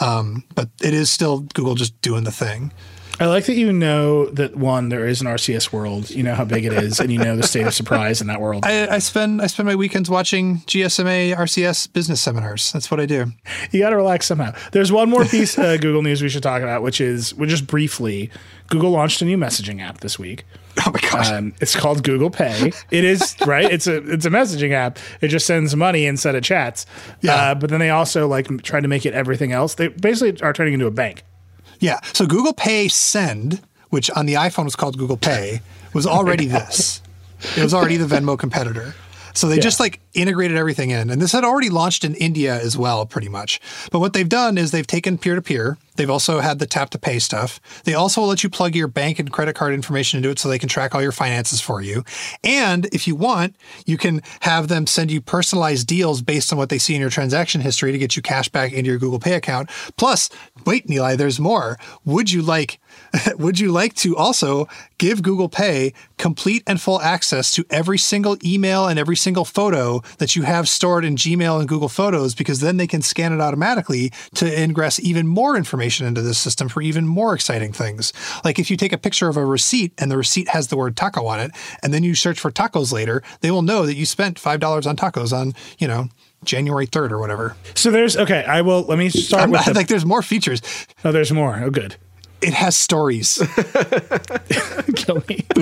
Um, 0.00 0.44
but 0.54 0.68
it 0.82 0.94
is 0.94 1.10
still 1.10 1.40
Google 1.40 1.74
just 1.74 2.00
doing 2.02 2.24
the 2.24 2.32
thing. 2.32 2.72
I 3.20 3.26
like 3.26 3.46
that 3.46 3.54
you 3.54 3.72
know 3.72 4.26
that 4.26 4.54
one, 4.54 4.90
there 4.90 5.04
is 5.08 5.20
an 5.20 5.26
RCS 5.26 5.72
world. 5.72 6.08
You 6.08 6.22
know 6.22 6.36
how 6.36 6.44
big 6.44 6.64
it 6.64 6.72
is, 6.72 7.00
and 7.00 7.10
you 7.12 7.18
know 7.18 7.34
the 7.34 7.42
state 7.42 7.66
of 7.66 7.74
surprise 7.74 8.20
in 8.20 8.28
that 8.28 8.40
world. 8.40 8.64
I, 8.64 8.86
I 8.86 8.98
spend 9.00 9.42
I 9.42 9.48
spend 9.48 9.66
my 9.66 9.74
weekends 9.74 10.08
watching 10.08 10.58
GSMA 10.58 11.34
RCS 11.34 11.92
business 11.92 12.20
seminars. 12.20 12.70
That's 12.70 12.92
what 12.92 13.00
I 13.00 13.06
do. 13.06 13.32
You 13.72 13.80
got 13.80 13.90
to 13.90 13.96
relax 13.96 14.26
somehow. 14.26 14.54
There's 14.70 14.92
one 14.92 15.10
more 15.10 15.24
piece 15.24 15.58
of 15.58 15.80
Google 15.80 16.02
news 16.02 16.22
we 16.22 16.28
should 16.28 16.44
talk 16.44 16.62
about, 16.62 16.82
which 16.82 17.00
is, 17.00 17.34
well, 17.34 17.48
just 17.48 17.66
briefly, 17.66 18.30
Google 18.68 18.90
launched 18.90 19.20
a 19.20 19.24
new 19.24 19.36
messaging 19.36 19.80
app 19.82 19.98
this 19.98 20.16
week. 20.16 20.44
Oh 20.86 20.90
my 20.92 21.00
gosh. 21.00 21.30
Um, 21.30 21.52
it's 21.60 21.74
called 21.74 22.04
Google 22.04 22.30
Pay. 22.30 22.72
It 22.90 23.04
is 23.04 23.36
right. 23.46 23.64
It's 23.64 23.86
a 23.86 23.96
it's 24.12 24.24
a 24.24 24.30
messaging 24.30 24.72
app. 24.72 24.98
It 25.20 25.28
just 25.28 25.44
sends 25.44 25.74
money 25.74 26.06
instead 26.06 26.34
of 26.34 26.42
chats. 26.44 26.86
Yeah. 27.20 27.34
Uh, 27.34 27.54
but 27.56 27.68
then 27.70 27.80
they 27.80 27.90
also 27.90 28.28
like 28.28 28.62
tried 28.62 28.82
to 28.82 28.88
make 28.88 29.04
it 29.04 29.12
everything 29.12 29.52
else. 29.52 29.74
They 29.74 29.88
basically 29.88 30.40
are 30.40 30.52
turning 30.52 30.74
into 30.74 30.86
a 30.86 30.90
bank. 30.90 31.24
Yeah. 31.80 32.00
So 32.12 32.26
Google 32.26 32.52
Pay 32.52 32.88
Send, 32.88 33.60
which 33.90 34.10
on 34.12 34.26
the 34.26 34.34
iPhone 34.34 34.64
was 34.64 34.76
called 34.76 34.98
Google 34.98 35.16
Pay, 35.16 35.60
was 35.94 36.06
already 36.06 36.46
this. 36.58 37.02
It 37.56 37.62
was 37.62 37.74
already 37.74 37.96
the 37.96 38.06
Venmo 38.06 38.38
competitor. 38.38 38.94
So 39.34 39.48
they 39.48 39.58
just 39.58 39.80
like 39.80 40.00
integrated 40.14 40.56
everything 40.56 40.90
in. 40.90 41.10
And 41.10 41.20
this 41.20 41.32
had 41.32 41.44
already 41.44 41.70
launched 41.70 42.04
in 42.04 42.14
India 42.14 42.60
as 42.60 42.76
well, 42.76 43.06
pretty 43.06 43.28
much. 43.28 43.60
But 43.90 44.00
what 44.00 44.12
they've 44.12 44.28
done 44.28 44.58
is 44.58 44.70
they've 44.70 44.86
taken 44.86 45.18
peer 45.18 45.34
to 45.34 45.42
peer. 45.42 45.78
They've 45.96 46.08
also 46.08 46.38
had 46.38 46.60
the 46.60 46.66
tap 46.66 46.90
to 46.90 46.98
pay 46.98 47.18
stuff. 47.18 47.60
They 47.82 47.94
also 47.94 48.22
let 48.22 48.44
you 48.44 48.48
plug 48.50 48.76
your 48.76 48.86
bank 48.86 49.18
and 49.18 49.32
credit 49.32 49.56
card 49.56 49.74
information 49.74 50.18
into 50.18 50.30
it 50.30 50.38
so 50.38 50.48
they 50.48 50.58
can 50.58 50.68
track 50.68 50.94
all 50.94 51.02
your 51.02 51.12
finances 51.12 51.60
for 51.60 51.82
you. 51.82 52.04
And 52.44 52.86
if 52.86 53.08
you 53.08 53.16
want, 53.16 53.56
you 53.84 53.98
can 53.98 54.22
have 54.40 54.68
them 54.68 54.86
send 54.86 55.10
you 55.10 55.20
personalized 55.20 55.88
deals 55.88 56.22
based 56.22 56.52
on 56.52 56.58
what 56.58 56.68
they 56.68 56.78
see 56.78 56.94
in 56.94 57.00
your 57.00 57.10
transaction 57.10 57.60
history 57.60 57.90
to 57.90 57.98
get 57.98 58.14
you 58.14 58.22
cash 58.22 58.48
back 58.48 58.72
into 58.72 58.90
your 58.90 58.98
Google 58.98 59.18
Pay 59.18 59.34
account. 59.34 59.70
Plus, 59.96 60.30
wait, 60.64 60.86
Nilay, 60.86 61.16
there's 61.16 61.40
more. 61.40 61.78
Would 62.04 62.30
you 62.30 62.42
like 62.42 62.78
would 63.38 63.58
you 63.58 63.72
like 63.72 63.94
to 63.94 64.16
also 64.16 64.68
give 64.98 65.22
Google 65.22 65.48
Pay 65.48 65.92
complete 66.16 66.62
and 66.66 66.80
full 66.80 67.00
access 67.00 67.52
to 67.52 67.64
every 67.70 67.98
single 67.98 68.36
email 68.44 68.86
and 68.86 68.98
every 68.98 69.16
single 69.16 69.44
photo 69.44 70.02
that 70.18 70.36
you 70.36 70.42
have 70.42 70.68
stored 70.68 71.04
in 71.04 71.16
Gmail 71.16 71.58
and 71.58 71.68
Google 71.68 71.88
Photos 71.88 72.34
because 72.34 72.60
then 72.60 72.76
they 72.76 72.86
can 72.86 73.02
scan 73.02 73.32
it 73.32 73.40
automatically 73.40 74.12
to 74.34 74.62
ingress 74.62 75.00
even 75.00 75.26
more 75.26 75.56
information 75.56 76.06
into 76.06 76.22
this 76.22 76.38
system 76.38 76.68
for 76.68 76.82
even 76.82 77.06
more 77.06 77.34
exciting 77.34 77.72
things. 77.72 78.12
Like 78.44 78.58
if 78.58 78.70
you 78.70 78.76
take 78.76 78.92
a 78.92 78.98
picture 78.98 79.28
of 79.28 79.36
a 79.36 79.44
receipt 79.44 79.92
and 79.98 80.10
the 80.10 80.16
receipt 80.16 80.48
has 80.48 80.68
the 80.68 80.76
word 80.76 80.96
taco 80.96 81.26
on 81.26 81.40
it 81.40 81.52
and 81.82 81.94
then 81.94 82.02
you 82.02 82.14
search 82.14 82.40
for 82.40 82.50
tacos 82.50 82.92
later, 82.92 83.22
they 83.40 83.50
will 83.50 83.62
know 83.62 83.86
that 83.86 83.94
you 83.94 84.06
spent 84.06 84.40
$5 84.40 84.86
on 84.86 84.96
tacos 84.96 85.32
on, 85.32 85.54
you 85.78 85.88
know, 85.88 86.08
January 86.44 86.86
3rd 86.86 87.10
or 87.10 87.18
whatever. 87.18 87.56
So 87.74 87.90
there's 87.90 88.16
okay. 88.16 88.44
I 88.44 88.62
will 88.62 88.82
let 88.82 88.98
me 88.98 89.08
start 89.08 89.44
I'm 89.44 89.50
with 89.50 89.60
not, 89.60 89.66
the, 89.66 89.74
like 89.74 89.88
there's 89.88 90.06
more 90.06 90.22
features. 90.22 90.62
oh, 91.04 91.12
there's 91.12 91.32
more. 91.32 91.60
Oh, 91.62 91.70
good. 91.70 91.96
It 92.40 92.54
has 92.54 92.76
stories. 92.76 93.38
kill 94.96 95.22
me. 95.28 95.44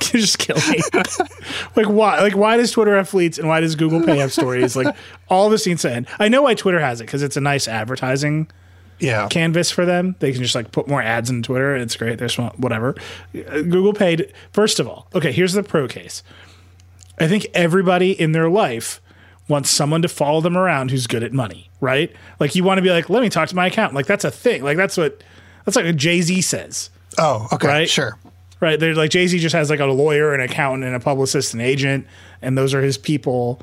just 0.00 0.38
kill 0.38 0.56
me. 0.70 0.80
like 1.76 1.86
why? 1.86 2.20
Like 2.20 2.36
why 2.36 2.56
does 2.56 2.70
Twitter 2.72 2.96
have 2.96 3.08
fleets 3.08 3.38
and 3.38 3.48
why 3.48 3.60
does 3.60 3.74
Google 3.76 4.02
Pay 4.02 4.18
have 4.18 4.32
stories? 4.32 4.76
Like 4.76 4.94
all 5.28 5.48
this 5.48 5.66
needs 5.66 5.82
to 5.82 5.92
end. 5.92 6.06
I 6.18 6.28
know 6.28 6.42
why 6.42 6.54
Twitter 6.54 6.80
has 6.80 7.00
it 7.00 7.04
because 7.04 7.22
it's 7.22 7.36
a 7.36 7.40
nice 7.40 7.68
advertising 7.68 8.48
Yeah. 8.98 9.28
canvas 9.28 9.70
for 9.70 9.86
them. 9.86 10.16
They 10.18 10.32
can 10.32 10.42
just 10.42 10.54
like 10.54 10.72
put 10.72 10.88
more 10.88 11.00
ads 11.02 11.30
in 11.30 11.42
Twitter. 11.42 11.74
It's 11.76 11.96
great. 11.96 12.18
There's 12.18 12.36
one- 12.36 12.52
whatever. 12.56 12.94
Uh, 13.34 13.62
Google 13.62 13.94
paid. 13.94 14.32
First 14.52 14.78
of 14.80 14.88
all, 14.88 15.06
okay. 15.14 15.32
Here's 15.32 15.52
the 15.54 15.62
pro 15.62 15.88
case. 15.88 16.22
I 17.18 17.28
think 17.28 17.46
everybody 17.54 18.10
in 18.12 18.32
their 18.32 18.48
life 18.50 19.00
wants 19.48 19.70
someone 19.70 20.02
to 20.02 20.08
follow 20.08 20.40
them 20.40 20.56
around 20.56 20.90
who's 20.90 21.06
good 21.06 21.22
at 21.22 21.32
money, 21.32 21.68
right? 21.82 22.10
Like 22.40 22.54
you 22.54 22.64
want 22.64 22.78
to 22.78 22.82
be 22.82 22.88
like, 22.88 23.10
let 23.10 23.20
me 23.22 23.28
talk 23.28 23.50
to 23.50 23.56
my 23.56 23.66
account. 23.66 23.92
Like 23.92 24.06
that's 24.06 24.24
a 24.24 24.30
thing. 24.30 24.62
Like 24.62 24.78
that's 24.78 24.96
what 24.96 25.22
that's 25.66 25.76
like 25.76 25.94
Jay 25.96 26.22
Z 26.22 26.40
says. 26.40 26.88
Oh, 27.18 27.48
okay. 27.52 27.68
Right? 27.68 27.90
Sure. 27.90 28.16
Right. 28.60 28.80
They're 28.80 28.94
like 28.94 29.10
Jay 29.10 29.26
Z 29.26 29.38
just 29.40 29.54
has 29.54 29.68
like 29.68 29.80
a 29.80 29.86
lawyer, 29.86 30.32
an 30.32 30.40
accountant, 30.40 30.84
and 30.84 30.94
a 30.94 31.00
publicist, 31.00 31.52
an 31.52 31.60
agent, 31.60 32.06
and 32.40 32.56
those 32.56 32.72
are 32.72 32.80
his 32.80 32.96
people. 32.96 33.60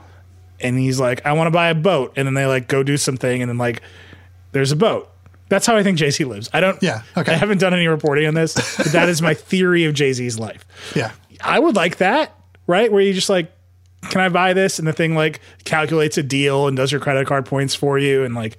And 0.60 0.78
he's 0.78 1.00
like, 1.00 1.26
I 1.26 1.32
want 1.32 1.48
to 1.48 1.52
buy 1.52 1.70
a 1.70 1.76
boat, 1.76 2.14
and 2.18 2.28
then 2.28 2.34
they 2.34 2.46
like 2.46 2.68
go 2.68 2.84
do 2.84 2.98
something, 2.98 3.42
and 3.42 3.50
then 3.50 3.58
like, 3.58 3.82
there's 4.52 4.74
a 4.74 4.76
boat. 4.76 5.10
That's 5.48 5.66
how 5.66 5.76
I 5.78 5.84
think 5.84 5.98
Jay 5.98 6.12
Z 6.12 6.26
lives. 6.26 6.50
I 6.54 6.60
don't. 6.60 6.84
Yeah, 6.84 7.04
okay. 7.18 7.32
I 7.32 7.36
haven't 7.36 7.60
done 7.60 7.74
any 7.74 7.88
reporting 7.88 8.28
on 8.28 8.34
this, 8.34 8.54
but 8.78 8.88
that 8.88 9.08
is 9.08 9.22
my 9.22 9.34
theory 9.34 9.86
of 9.86 9.94
Jay 9.94 10.12
Z's 10.12 10.38
life. 10.38 10.66
Yeah. 10.96 11.12
I 11.42 11.58
would 11.58 11.78
like 11.78 11.98
that, 11.98 12.36
right? 12.68 12.92
Where 12.92 13.02
you 13.02 13.14
just 13.14 13.30
like, 13.30 13.50
can 14.04 14.22
I 14.22 14.30
buy 14.30 14.54
this? 14.54 14.80
And 14.80 14.88
the 14.88 14.94
thing 14.94 15.16
like 15.16 15.42
calculates 15.66 16.18
a 16.18 16.24
deal 16.24 16.68
and 16.68 16.76
does 16.78 16.92
your 16.92 17.02
credit 17.02 17.28
card 17.28 17.46
points 17.46 17.76
for 17.76 17.98
you, 18.00 18.24
and 18.24 18.34
like, 18.36 18.58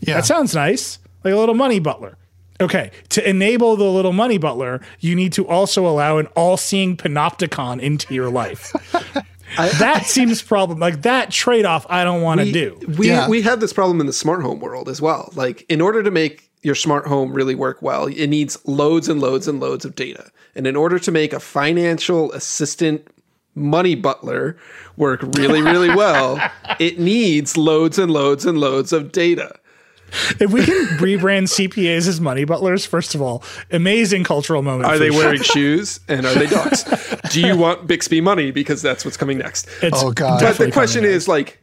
Yeah. 0.00 0.14
that 0.16 0.26
sounds 0.26 0.54
nice. 0.54 0.98
Like 1.24 1.34
a 1.34 1.36
little 1.38 1.54
money 1.54 1.78
butler. 1.78 2.16
Okay, 2.60 2.92
to 3.08 3.28
enable 3.28 3.74
the 3.76 3.84
little 3.84 4.12
money 4.12 4.38
butler, 4.38 4.80
you 5.00 5.16
need 5.16 5.32
to 5.32 5.46
also 5.48 5.86
allow 5.88 6.18
an 6.18 6.26
all-seeing 6.36 6.96
panopticon 6.96 7.80
into 7.80 8.14
your 8.14 8.30
life. 8.30 8.72
that 9.56 10.06
seems 10.06 10.40
problem 10.42 10.78
like 10.78 11.02
that 11.02 11.30
trade-off 11.30 11.84
I 11.88 12.04
don't 12.04 12.22
want 12.22 12.40
to 12.40 12.52
do. 12.52 12.78
We 12.98 13.08
Yeah. 13.08 13.28
we 13.28 13.42
have 13.42 13.60
this 13.60 13.72
problem 13.72 14.00
in 14.00 14.06
the 14.06 14.12
smart 14.12 14.42
home 14.42 14.60
world 14.60 14.88
as 14.88 15.00
well. 15.02 15.30
Like 15.34 15.64
in 15.68 15.80
order 15.80 16.02
to 16.02 16.10
make 16.10 16.48
your 16.62 16.74
smart 16.74 17.06
home 17.06 17.32
really 17.32 17.54
work 17.54 17.82
well, 17.82 18.06
it 18.06 18.26
needs 18.28 18.56
loads 18.66 19.08
and 19.08 19.20
loads 19.20 19.48
and 19.48 19.60
loads 19.60 19.84
of 19.84 19.94
data. 19.94 20.30
And 20.54 20.66
in 20.66 20.76
order 20.76 20.98
to 21.00 21.10
make 21.10 21.32
a 21.32 21.40
financial 21.40 22.30
assistant 22.32 23.06
money 23.54 23.94
butler 23.94 24.56
work 24.96 25.22
really 25.36 25.62
really 25.62 25.94
well, 25.94 26.40
it 26.80 26.98
needs 26.98 27.56
loads 27.56 27.98
and 27.98 28.10
loads 28.10 28.44
and 28.44 28.58
loads 28.58 28.92
of 28.92 29.12
data. 29.12 29.58
If 30.40 30.52
we 30.52 30.64
can 30.64 30.74
rebrand 30.98 31.48
CPAs 31.48 32.06
as 32.06 32.20
money 32.20 32.44
butlers, 32.44 32.86
first 32.86 33.14
of 33.14 33.22
all, 33.22 33.42
amazing 33.72 34.24
cultural 34.24 34.62
moment. 34.62 34.88
Are 34.88 34.98
they 34.98 35.10
sure. 35.10 35.18
wearing 35.18 35.42
shoes 35.42 36.00
and 36.08 36.24
are 36.24 36.34
they 36.34 36.46
dogs? 36.46 36.84
Do 37.30 37.40
you 37.40 37.56
want 37.56 37.86
Bixby 37.86 38.20
money 38.20 38.52
because 38.52 38.80
that's 38.80 39.04
what's 39.04 39.16
coming 39.16 39.38
next? 39.38 39.68
It's 39.82 40.02
Oh, 40.02 40.12
God. 40.12 40.40
But 40.40 40.58
the 40.58 40.70
question 40.70 41.04
is 41.04 41.26
like, 41.26 41.60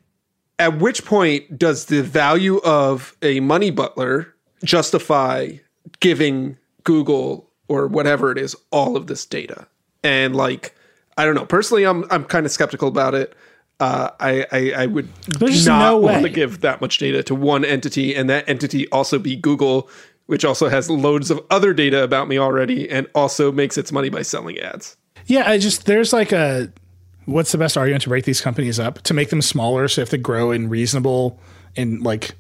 at 0.60 0.80
which 0.80 1.06
point 1.06 1.58
does 1.58 1.86
the 1.86 2.04
value 2.04 2.58
of 2.58 3.16
a 3.22 3.40
money 3.40 3.72
butler 3.72 4.36
justify 4.64 5.54
giving 6.00 6.58
Google 6.84 7.50
or 7.68 7.88
whatever 7.88 8.32
it 8.32 8.38
is 8.38 8.56
all 8.72 8.98
of 8.98 9.08
this 9.08 9.26
data? 9.26 9.68
And 10.04 10.36
like, 10.36 10.76
I 11.22 11.26
don't 11.26 11.36
know. 11.36 11.46
Personally, 11.46 11.86
I'm 11.86 12.04
I'm 12.10 12.26
kind 12.26 12.48
of 12.48 12.52
skeptical 12.52 12.88
about 12.88 13.14
it. 13.14 13.36
Uh, 13.80 14.10
I, 14.20 14.46
I 14.52 14.72
I 14.76 14.86
would 14.88 15.08
There's 15.40 15.68
not 15.68 15.80
no 15.92 15.98
want 16.00 16.24
to 16.24 16.30
give 16.30 16.62
that 16.62 16.82
much 16.82 16.98
data 16.98 17.22
to 17.24 17.36
one 17.36 17.64
entity, 17.64 18.16
and 18.16 18.28
that 18.28 18.50
entity 18.50 18.88
also 18.90 19.20
be 19.20 19.36
Google, 19.36 19.88
which 20.26 20.44
also 20.44 20.68
has 20.68 20.90
loads 20.90 21.30
of 21.30 21.40
other 21.52 21.76
data 21.76 22.02
about 22.04 22.28
me 22.28 22.40
already, 22.40 22.90
and 22.90 23.08
also 23.14 23.52
makes 23.52 23.78
its 23.78 23.92
money 23.92 24.10
by 24.10 24.24
selling 24.24 24.58
ads. 24.58 24.98
Yeah, 25.28 25.48
I 25.48 25.60
just 25.60 25.86
there's 25.86 26.12
like 26.12 26.32
a 26.32 26.74
what's 27.26 27.52
the 27.52 27.60
best 27.60 27.78
argument 27.78 28.02
to 28.02 28.10
break 28.10 28.26
these 28.26 28.42
companies 28.42 28.80
up 28.80 29.04
to 29.04 29.14
make 29.14 29.30
them 29.30 29.44
smaller 29.44 29.88
so 29.88 30.02
if 30.02 30.10
they 30.10 30.18
have 30.18 30.22
to 30.22 30.24
grow 30.24 30.50
in 30.50 30.70
reasonable 30.70 31.40
and 31.78 32.02
like 32.02 32.32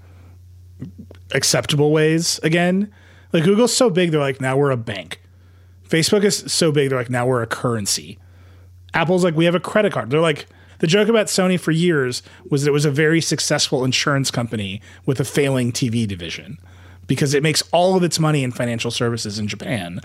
acceptable 1.33 1.91
ways 1.91 2.39
again. 2.41 2.91
Like 3.31 3.43
Google's 3.43 3.77
so 3.77 3.91
big, 3.91 4.09
they're 4.09 4.19
like 4.19 4.41
now 4.41 4.57
we're 4.57 4.71
a 4.71 4.77
bank. 4.77 5.21
Facebook 5.87 6.23
is 6.23 6.51
so 6.51 6.71
big, 6.71 6.89
they're 6.89 6.97
like 6.97 7.11
now 7.11 7.27
we're 7.27 7.43
a 7.43 7.47
currency. 7.47 8.17
Apple's 8.93 9.23
like 9.23 9.35
we 9.35 9.45
have 9.45 9.55
a 9.55 9.59
credit 9.59 9.93
card. 9.93 10.09
They're 10.09 10.19
like 10.19 10.47
the 10.81 10.87
joke 10.87 11.09
about 11.09 11.27
Sony 11.27 11.59
for 11.59 11.71
years 11.71 12.23
was 12.49 12.63
that 12.63 12.69
it 12.69 12.73
was 12.73 12.85
a 12.85 12.91
very 12.91 13.21
successful 13.21 13.85
insurance 13.85 14.31
company 14.31 14.81
with 15.05 15.19
a 15.19 15.23
failing 15.23 15.71
TV 15.71 16.07
division 16.07 16.57
because 17.05 17.35
it 17.35 17.43
makes 17.43 17.61
all 17.71 17.95
of 17.95 18.03
its 18.03 18.19
money 18.19 18.43
in 18.43 18.51
financial 18.51 18.89
services 18.89 19.37
in 19.37 19.47
Japan. 19.47 20.01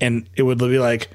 And 0.00 0.28
it 0.34 0.42
would 0.42 0.58
be 0.58 0.80
like, 0.80 1.10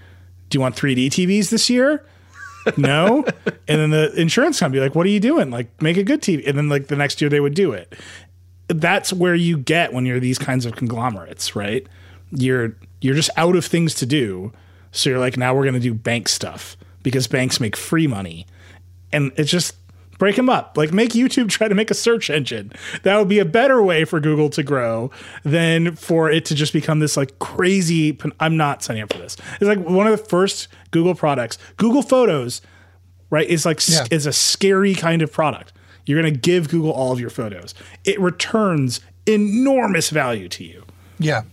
do 0.50 0.58
you 0.58 0.62
want 0.62 0.78
3D 0.78 1.08
TVs 1.08 1.50
this 1.50 1.70
year? 1.70 2.06
no. 2.78 3.26
And 3.68 3.82
then 3.82 3.90
the 3.90 4.14
insurance 4.20 4.60
company 4.60 4.82
like, 4.82 4.96
what 4.96 5.06
are 5.06 5.10
you 5.10 5.20
doing? 5.20 5.52
Like, 5.52 5.82
make 5.82 5.98
a 5.98 6.04
good 6.04 6.22
TV. 6.22 6.48
And 6.48 6.58
then 6.58 6.70
like 6.70 6.88
the 6.88 6.96
next 6.96 7.20
year 7.20 7.30
they 7.30 7.42
would 7.42 7.54
do 7.54 7.74
it. 7.74 7.94
That's 8.70 9.12
where 9.12 9.36
you 9.36 9.58
get 9.58 9.92
when 9.92 10.06
you're 10.06 10.22
these 10.22 10.40
kinds 10.40 10.66
of 10.66 10.78
conglomerates, 10.78 11.54
right? 11.54 11.86
You're 12.32 12.78
you're 13.02 13.16
just 13.16 13.32
out 13.36 13.58
of 13.58 13.66
things 13.66 13.94
to 13.96 14.06
do. 14.06 14.54
So 14.94 15.10
you're 15.10 15.20
like, 15.20 15.36
now 15.36 15.54
we're 15.54 15.66
gonna 15.66 15.82
do 15.82 15.94
bank 15.94 16.30
stuff 16.30 16.78
because 17.04 17.28
banks 17.28 17.60
make 17.60 17.76
free 17.76 18.08
money. 18.08 18.46
And 19.12 19.32
it's 19.36 19.52
just 19.52 19.76
break 20.18 20.36
them 20.36 20.50
up. 20.50 20.78
Like 20.78 20.94
make 20.94 21.12
YouTube 21.12 21.50
try 21.50 21.68
to 21.68 21.76
make 21.76 21.90
a 21.92 21.96
search 21.96 22.30
engine. 22.30 22.72
That 23.04 23.18
would 23.18 23.28
be 23.28 23.40
a 23.40 23.46
better 23.46 23.82
way 23.82 24.06
for 24.06 24.20
Google 24.20 24.50
to 24.52 24.62
grow 24.64 25.10
than 25.44 25.96
for 25.96 26.30
it 26.30 26.46
to 26.46 26.56
just 26.56 26.74
become 26.74 27.00
this 27.00 27.18
like 27.18 27.40
crazy. 27.40 28.18
I'm 28.40 28.56
not 28.56 28.84
signing 28.84 29.02
up 29.02 29.12
for 29.12 29.20
this. 29.20 29.36
It's 29.56 29.64
like 29.64 29.80
one 29.80 30.06
of 30.08 30.12
the 30.18 30.24
first 30.26 30.68
Google 30.92 31.16
products. 31.16 31.58
Google 31.78 32.04
Photos, 32.04 32.62
right? 33.30 33.48
Is 33.50 33.66
like 33.66 33.80
Yeah. 33.88 34.06
is 34.12 34.26
a 34.26 34.34
scary 34.34 34.94
kind 34.94 35.22
of 35.22 35.32
product. 35.34 35.74
You're 36.06 36.22
going 36.22 36.34
to 36.34 36.40
give 36.40 36.70
Google 36.70 36.92
all 36.92 37.12
of 37.12 37.20
your 37.20 37.30
photos. 37.30 37.74
It 38.06 38.20
returns 38.20 39.02
enormous 39.28 40.10
value 40.10 40.50
to 40.50 40.64
you. 40.64 40.84
Yeah. 41.20 41.44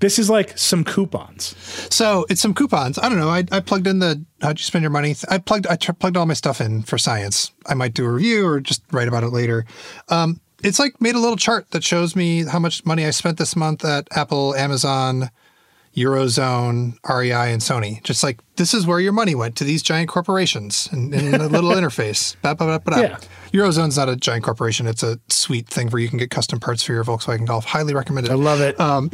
This 0.00 0.18
is 0.18 0.28
like 0.28 0.56
some 0.58 0.84
coupons. 0.84 1.54
So 1.94 2.26
it's 2.28 2.40
some 2.40 2.54
coupons. 2.54 2.98
I 2.98 3.08
don't 3.08 3.18
know. 3.18 3.30
I, 3.30 3.44
I 3.50 3.60
plugged 3.60 3.86
in 3.86 3.98
the 3.98 4.22
how'd 4.42 4.58
you 4.58 4.64
spend 4.64 4.82
your 4.82 4.90
money. 4.90 5.14
I 5.30 5.38
plugged 5.38 5.66
I 5.66 5.76
tr- 5.76 5.92
plugged 5.92 6.16
all 6.16 6.26
my 6.26 6.34
stuff 6.34 6.60
in 6.60 6.82
for 6.82 6.98
science. 6.98 7.52
I 7.66 7.74
might 7.74 7.94
do 7.94 8.04
a 8.04 8.10
review 8.10 8.46
or 8.46 8.60
just 8.60 8.82
write 8.92 9.08
about 9.08 9.24
it 9.24 9.30
later. 9.30 9.64
Um, 10.08 10.40
it's 10.62 10.78
like 10.78 11.00
made 11.00 11.14
a 11.14 11.18
little 11.18 11.36
chart 11.36 11.70
that 11.70 11.84
shows 11.84 12.16
me 12.16 12.44
how 12.44 12.58
much 12.58 12.84
money 12.84 13.04
I 13.06 13.10
spent 13.10 13.38
this 13.38 13.56
month 13.56 13.84
at 13.84 14.08
Apple, 14.12 14.54
Amazon, 14.54 15.30
Eurozone, 15.96 16.98
REI, 17.08 17.52
and 17.52 17.62
Sony. 17.62 18.02
Just 18.02 18.22
like 18.22 18.40
this 18.56 18.74
is 18.74 18.86
where 18.86 19.00
your 19.00 19.12
money 19.12 19.34
went 19.34 19.56
to 19.56 19.64
these 19.64 19.82
giant 19.82 20.08
corporations 20.08 20.88
and, 20.92 21.14
in 21.14 21.34
a 21.34 21.48
little 21.48 21.70
interface. 21.72 22.36
Ba, 22.42 22.54
ba, 22.54 22.66
ba, 22.66 22.80
ba, 22.80 22.90
da. 22.90 23.00
Yeah. 23.00 23.18
Eurozone's 23.52 23.96
not 23.96 24.08
a 24.08 24.16
giant 24.16 24.44
corporation. 24.44 24.86
It's 24.86 25.02
a 25.02 25.18
sweet 25.28 25.68
thing 25.68 25.88
where 25.88 26.00
you 26.00 26.08
can 26.08 26.18
get 26.18 26.30
custom 26.30 26.60
parts 26.60 26.82
for 26.82 26.92
your 26.92 27.04
Volkswagen 27.04 27.46
Golf. 27.46 27.64
Highly 27.64 27.94
recommended. 27.94 28.30
I 28.30 28.34
love 28.34 28.60
it. 28.60 28.78
Um, 28.78 29.10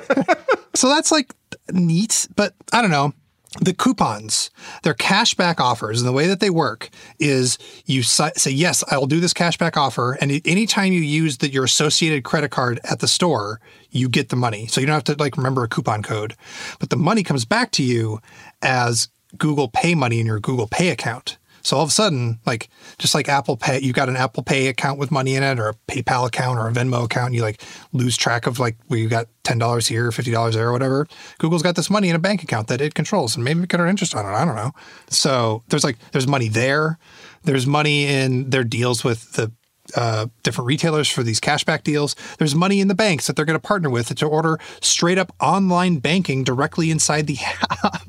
so 0.74 0.88
that's 0.88 1.10
like 1.10 1.34
neat, 1.72 2.28
but 2.36 2.54
I 2.72 2.82
don't 2.82 2.90
know. 2.90 3.14
The 3.58 3.72
coupons, 3.72 4.50
they're 4.82 4.92
cashback 4.92 5.60
offers, 5.60 6.02
and 6.02 6.06
the 6.06 6.12
way 6.12 6.26
that 6.26 6.40
they 6.40 6.50
work 6.50 6.90
is 7.18 7.56
you 7.86 8.02
say, 8.02 8.50
Yes, 8.50 8.84
I 8.90 8.98
will 8.98 9.06
do 9.06 9.18
this 9.18 9.32
cashback 9.32 9.78
offer. 9.78 10.18
And 10.20 10.42
anytime 10.44 10.92
you 10.92 11.00
use 11.00 11.38
the, 11.38 11.50
your 11.50 11.64
associated 11.64 12.22
credit 12.22 12.50
card 12.50 12.80
at 12.84 12.98
the 12.98 13.08
store, 13.08 13.60
you 13.96 14.08
get 14.08 14.28
the 14.28 14.36
money. 14.36 14.66
So 14.66 14.80
you 14.80 14.86
don't 14.86 14.94
have 14.94 15.04
to 15.04 15.16
like 15.18 15.36
remember 15.36 15.64
a 15.64 15.68
coupon 15.68 16.02
code, 16.02 16.34
but 16.78 16.90
the 16.90 16.96
money 16.96 17.22
comes 17.22 17.44
back 17.44 17.70
to 17.72 17.82
you 17.82 18.20
as 18.62 19.08
Google 19.36 19.68
Pay 19.68 19.94
money 19.94 20.20
in 20.20 20.26
your 20.26 20.40
Google 20.40 20.68
Pay 20.68 20.90
account. 20.90 21.38
So 21.62 21.76
all 21.76 21.82
of 21.82 21.88
a 21.88 21.92
sudden, 21.92 22.38
like 22.46 22.68
just 22.98 23.12
like 23.12 23.28
Apple 23.28 23.56
Pay, 23.56 23.80
you 23.80 23.92
got 23.92 24.08
an 24.08 24.14
Apple 24.14 24.44
Pay 24.44 24.68
account 24.68 25.00
with 25.00 25.10
money 25.10 25.34
in 25.34 25.42
it, 25.42 25.58
or 25.58 25.70
a 25.70 25.74
PayPal 25.88 26.24
account, 26.24 26.60
or 26.60 26.68
a 26.68 26.72
Venmo 26.72 27.04
account. 27.04 27.26
And 27.26 27.34
you 27.34 27.42
like 27.42 27.60
lose 27.92 28.16
track 28.16 28.46
of 28.46 28.60
like 28.60 28.76
where 28.86 29.00
you 29.00 29.08
got 29.08 29.26
ten 29.42 29.58
dollars 29.58 29.88
here, 29.88 30.12
fifty 30.12 30.30
dollars 30.30 30.54
there, 30.54 30.68
or 30.68 30.72
whatever. 30.72 31.08
Google's 31.38 31.64
got 31.64 31.74
this 31.74 31.90
money 31.90 32.08
in 32.08 32.14
a 32.14 32.20
bank 32.20 32.44
account 32.44 32.68
that 32.68 32.80
it 32.80 32.94
controls, 32.94 33.34
and 33.34 33.44
maybe 33.44 33.58
we 33.58 33.66
could 33.66 33.80
earn 33.80 33.88
interest 33.88 34.14
on 34.14 34.24
it. 34.24 34.28
I 34.28 34.44
don't 34.44 34.54
know. 34.54 34.70
So 35.08 35.64
there's 35.68 35.82
like 35.82 35.98
there's 36.12 36.28
money 36.28 36.48
there. 36.48 37.00
There's 37.42 37.66
money 37.66 38.06
in 38.06 38.50
their 38.50 38.64
deals 38.64 39.02
with 39.02 39.32
the 39.32 39.50
uh, 39.94 40.26
different 40.42 40.66
retailers 40.66 41.08
for 41.08 41.22
these 41.22 41.40
cashback 41.40 41.82
deals. 41.82 42.16
There's 42.38 42.54
money 42.54 42.80
in 42.80 42.88
the 42.88 42.94
banks 42.94 43.26
that 43.26 43.36
they're 43.36 43.44
going 43.44 43.58
to 43.58 43.66
partner 43.66 43.90
with 43.90 44.14
to 44.14 44.26
order 44.26 44.58
straight 44.80 45.18
up 45.18 45.32
online 45.40 45.98
banking 45.98 46.44
directly 46.44 46.90
inside 46.90 47.26
the 47.26 47.38
app. 47.84 48.06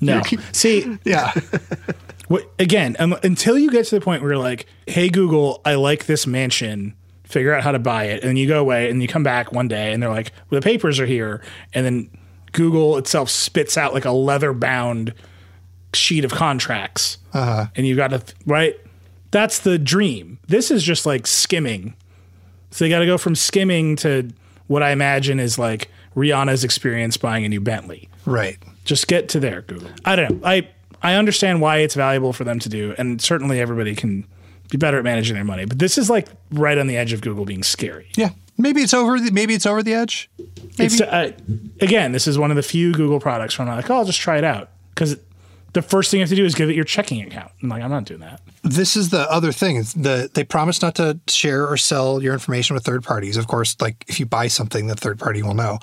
no. 0.00 0.22
See, 0.52 0.98
yeah. 1.04 1.32
What, 2.28 2.46
again, 2.58 2.94
um, 2.98 3.16
until 3.22 3.58
you 3.58 3.70
get 3.70 3.86
to 3.86 3.94
the 3.94 4.02
point 4.02 4.22
where 4.22 4.32
you're 4.32 4.42
like, 4.42 4.66
"Hey 4.86 5.08
Google, 5.08 5.62
I 5.64 5.76
like 5.76 6.04
this 6.04 6.26
mansion. 6.26 6.94
Figure 7.24 7.54
out 7.54 7.62
how 7.62 7.72
to 7.72 7.78
buy 7.78 8.04
it." 8.04 8.20
And 8.20 8.28
then 8.28 8.36
you 8.36 8.46
go 8.46 8.60
away 8.60 8.90
and 8.90 9.00
you 9.00 9.08
come 9.08 9.22
back 9.22 9.50
one 9.50 9.66
day 9.66 9.92
and 9.92 10.02
they're 10.02 10.10
like, 10.10 10.32
well, 10.50 10.60
"The 10.60 10.64
papers 10.64 11.00
are 11.00 11.06
here." 11.06 11.42
And 11.72 11.86
then 11.86 12.10
Google 12.52 12.98
itself 12.98 13.30
spits 13.30 13.78
out 13.78 13.94
like 13.94 14.04
a 14.04 14.10
leather-bound 14.10 15.14
sheet 15.94 16.24
of 16.24 16.30
contracts. 16.30 17.16
Uh-huh. 17.32 17.66
And 17.74 17.86
you've 17.86 17.96
got 17.96 18.08
to 18.08 18.22
right. 18.46 18.76
That's 19.30 19.58
the 19.58 19.78
dream. 19.78 20.38
This 20.46 20.70
is 20.70 20.82
just 20.82 21.06
like 21.06 21.26
skimming. 21.26 21.94
So 22.70 22.84
they 22.84 22.88
got 22.88 23.00
to 23.00 23.06
go 23.06 23.18
from 23.18 23.34
skimming 23.34 23.96
to 23.96 24.30
what 24.66 24.82
I 24.82 24.90
imagine 24.90 25.40
is 25.40 25.58
like 25.58 25.90
Rihanna's 26.14 26.64
experience 26.64 27.16
buying 27.16 27.44
a 27.44 27.48
new 27.48 27.60
Bentley. 27.60 28.08
Right. 28.26 28.58
Just 28.84 29.08
get 29.08 29.28
to 29.30 29.40
there, 29.40 29.62
Google. 29.62 29.90
I 30.04 30.16
don't 30.16 30.40
know. 30.40 30.46
I 30.46 30.68
I 31.02 31.14
understand 31.14 31.60
why 31.60 31.78
it's 31.78 31.94
valuable 31.94 32.32
for 32.32 32.44
them 32.44 32.58
to 32.58 32.68
do, 32.68 32.94
and 32.98 33.20
certainly 33.20 33.60
everybody 33.60 33.94
can 33.94 34.26
be 34.70 34.78
better 34.78 34.98
at 34.98 35.04
managing 35.04 35.34
their 35.34 35.44
money. 35.44 35.64
But 35.64 35.78
this 35.78 35.96
is 35.96 36.10
like 36.10 36.28
right 36.50 36.76
on 36.76 36.86
the 36.86 36.96
edge 36.96 37.12
of 37.12 37.20
Google 37.20 37.44
being 37.44 37.62
scary. 37.62 38.08
Yeah. 38.16 38.30
Maybe 38.56 38.80
it's 38.80 38.92
over 38.92 39.20
the 39.20 39.30
maybe 39.30 39.54
it's 39.54 39.66
over 39.66 39.82
the 39.82 39.94
edge. 39.94 40.28
It's 40.78 41.00
uh, 41.00 41.32
again, 41.80 42.12
this 42.12 42.26
is 42.26 42.38
one 42.38 42.50
of 42.50 42.56
the 42.56 42.62
few 42.62 42.92
Google 42.92 43.20
products 43.20 43.58
where 43.58 43.68
I'm 43.68 43.76
like, 43.76 43.88
oh, 43.88 43.96
I'll 43.96 44.04
just 44.04 44.20
try 44.20 44.36
it 44.36 44.44
out 44.44 44.70
because 44.90 45.16
the 45.72 45.82
first 45.82 46.10
thing 46.10 46.18
you 46.18 46.22
have 46.22 46.30
to 46.30 46.36
do 46.36 46.44
is 46.44 46.54
give 46.54 46.70
it 46.70 46.76
your 46.76 46.84
checking 46.84 47.22
account. 47.22 47.52
I'm 47.62 47.68
like, 47.68 47.82
I'm 47.82 47.90
not 47.90 48.04
doing 48.04 48.20
that. 48.20 48.40
This 48.62 48.96
is 48.96 49.10
the 49.10 49.30
other 49.30 49.52
thing. 49.52 49.78
The 49.78 50.30
they 50.32 50.44
promise 50.44 50.80
not 50.82 50.94
to 50.96 51.20
share 51.28 51.66
or 51.66 51.76
sell 51.76 52.22
your 52.22 52.32
information 52.32 52.74
with 52.74 52.84
third 52.84 53.04
parties. 53.04 53.36
Of 53.36 53.46
course, 53.46 53.76
like 53.80 54.04
if 54.08 54.18
you 54.18 54.26
buy 54.26 54.48
something, 54.48 54.86
the 54.86 54.96
third 54.96 55.18
party 55.18 55.42
will 55.42 55.54
know. 55.54 55.78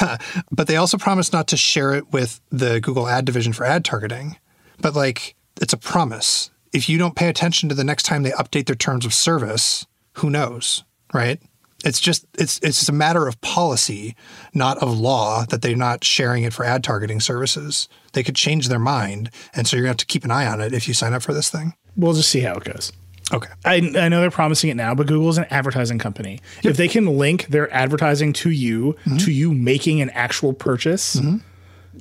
but 0.50 0.66
they 0.66 0.76
also 0.76 0.98
promise 0.98 1.32
not 1.32 1.48
to 1.48 1.56
share 1.56 1.94
it 1.94 2.12
with 2.12 2.40
the 2.50 2.80
Google 2.80 3.08
ad 3.08 3.24
division 3.24 3.52
for 3.52 3.64
ad 3.64 3.84
targeting. 3.84 4.36
But 4.80 4.94
like 4.94 5.34
it's 5.60 5.72
a 5.72 5.78
promise. 5.78 6.50
If 6.72 6.88
you 6.88 6.98
don't 6.98 7.14
pay 7.14 7.28
attention 7.28 7.68
to 7.68 7.74
the 7.74 7.84
next 7.84 8.04
time 8.04 8.22
they 8.22 8.32
update 8.32 8.66
their 8.66 8.74
terms 8.74 9.04
of 9.04 9.14
service, 9.14 9.86
who 10.14 10.30
knows, 10.30 10.84
right? 11.12 11.40
It's 11.84 12.00
just 12.00 12.24
it's 12.38 12.58
it's 12.58 12.78
just 12.78 12.88
a 12.88 12.92
matter 12.92 13.28
of 13.28 13.40
policy, 13.42 14.16
not 14.54 14.78
of 14.78 14.98
law, 14.98 15.44
that 15.46 15.60
they're 15.62 15.76
not 15.76 16.02
sharing 16.02 16.42
it 16.44 16.52
for 16.52 16.64
ad 16.64 16.82
targeting 16.82 17.20
services. 17.20 17.88
They 18.14 18.22
could 18.22 18.34
change 18.36 18.68
their 18.68 18.78
mind, 18.78 19.30
and 19.54 19.66
so 19.66 19.76
you're 19.76 19.82
gonna 19.84 19.90
have 19.90 19.96
to 19.98 20.06
keep 20.06 20.24
an 20.24 20.30
eye 20.30 20.46
on 20.46 20.60
it 20.60 20.72
if 20.72 20.88
you 20.88 20.94
sign 20.94 21.12
up 21.12 21.22
for 21.22 21.34
this 21.34 21.50
thing. 21.50 21.74
We'll 21.96 22.14
just 22.14 22.30
see 22.30 22.40
how 22.40 22.54
it 22.54 22.64
goes. 22.64 22.90
Okay. 23.32 23.48
I, 23.64 23.76
I 23.96 24.08
know 24.08 24.20
they're 24.20 24.30
promising 24.30 24.68
it 24.70 24.74
now, 24.76 24.94
but 24.94 25.06
Google's 25.06 25.38
an 25.38 25.46
advertising 25.50 25.98
company. 25.98 26.40
If 26.62 26.76
they 26.76 26.88
can 26.88 27.06
link 27.18 27.46
their 27.46 27.72
advertising 27.72 28.32
to 28.34 28.50
you, 28.50 28.96
Mm-hmm. 29.06 29.16
to 29.18 29.32
you 29.32 29.54
making 29.54 30.00
an 30.02 30.10
actual 30.10 30.52
purchase, 30.52 31.18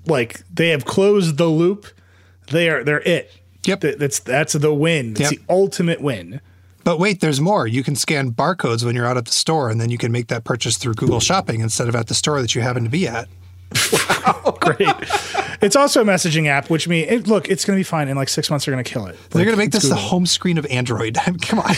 like 0.05 0.41
they 0.53 0.69
have 0.69 0.85
closed 0.85 1.37
the 1.37 1.45
loop, 1.47 1.87
they 2.51 2.69
are 2.69 2.83
they're 2.83 3.01
it. 3.01 3.31
Yep. 3.65 3.81
Th- 3.81 3.97
That's 3.97 4.19
that's 4.19 4.53
the 4.53 4.73
win. 4.73 5.11
It's 5.11 5.19
Yep. 5.21 5.29
the 5.31 5.39
ultimate 5.49 6.01
win. 6.01 6.41
But 6.83 6.99
wait, 6.99 7.21
there's 7.21 7.39
more. 7.39 7.65
You 7.65 7.83
can 7.83 7.95
scan 7.95 8.31
barcodes 8.31 8.83
when 8.83 8.95
you're 8.95 9.05
out 9.05 9.17
at 9.17 9.25
the 9.25 9.31
store, 9.31 9.69
and 9.69 9.79
then 9.79 9.89
you 9.89 9.97
can 9.97 10.11
make 10.11 10.27
that 10.27 10.43
purchase 10.43 10.77
through 10.77 10.95
Google 10.95 11.21
Shopping 11.21 11.61
instead 11.61 11.87
of 11.87 11.95
at 11.95 12.07
the 12.07 12.13
store 12.13 12.41
that 12.41 12.55
you 12.55 12.61
happen 12.61 12.83
to 12.83 12.89
be 12.89 13.07
at. 13.07 13.29
Great. 14.61 14.87
it's 15.61 15.75
also 15.75 16.01
a 16.01 16.05
messaging 16.05 16.47
app, 16.47 16.69
which 16.69 16.87
means 16.87 17.11
it, 17.11 17.27
look, 17.27 17.49
it's 17.49 17.65
going 17.65 17.75
to 17.77 17.79
be 17.79 17.83
fine. 17.83 18.07
In 18.07 18.15
like 18.15 18.29
six 18.29 18.49
months, 18.49 18.65
they're 18.65 18.73
going 18.73 18.83
to 18.83 18.89
kill 18.89 19.05
it. 19.07 19.15
They're 19.29 19.39
Like, 19.39 19.45
going 19.45 19.49
to 19.51 19.57
make 19.57 19.67
it's 19.73 19.81
this 19.83 19.89
the 19.89 19.95
home 19.95 20.25
screen 20.25 20.57
of 20.57 20.65
Android. 20.67 21.17
Come 21.41 21.59
on. 21.59 21.73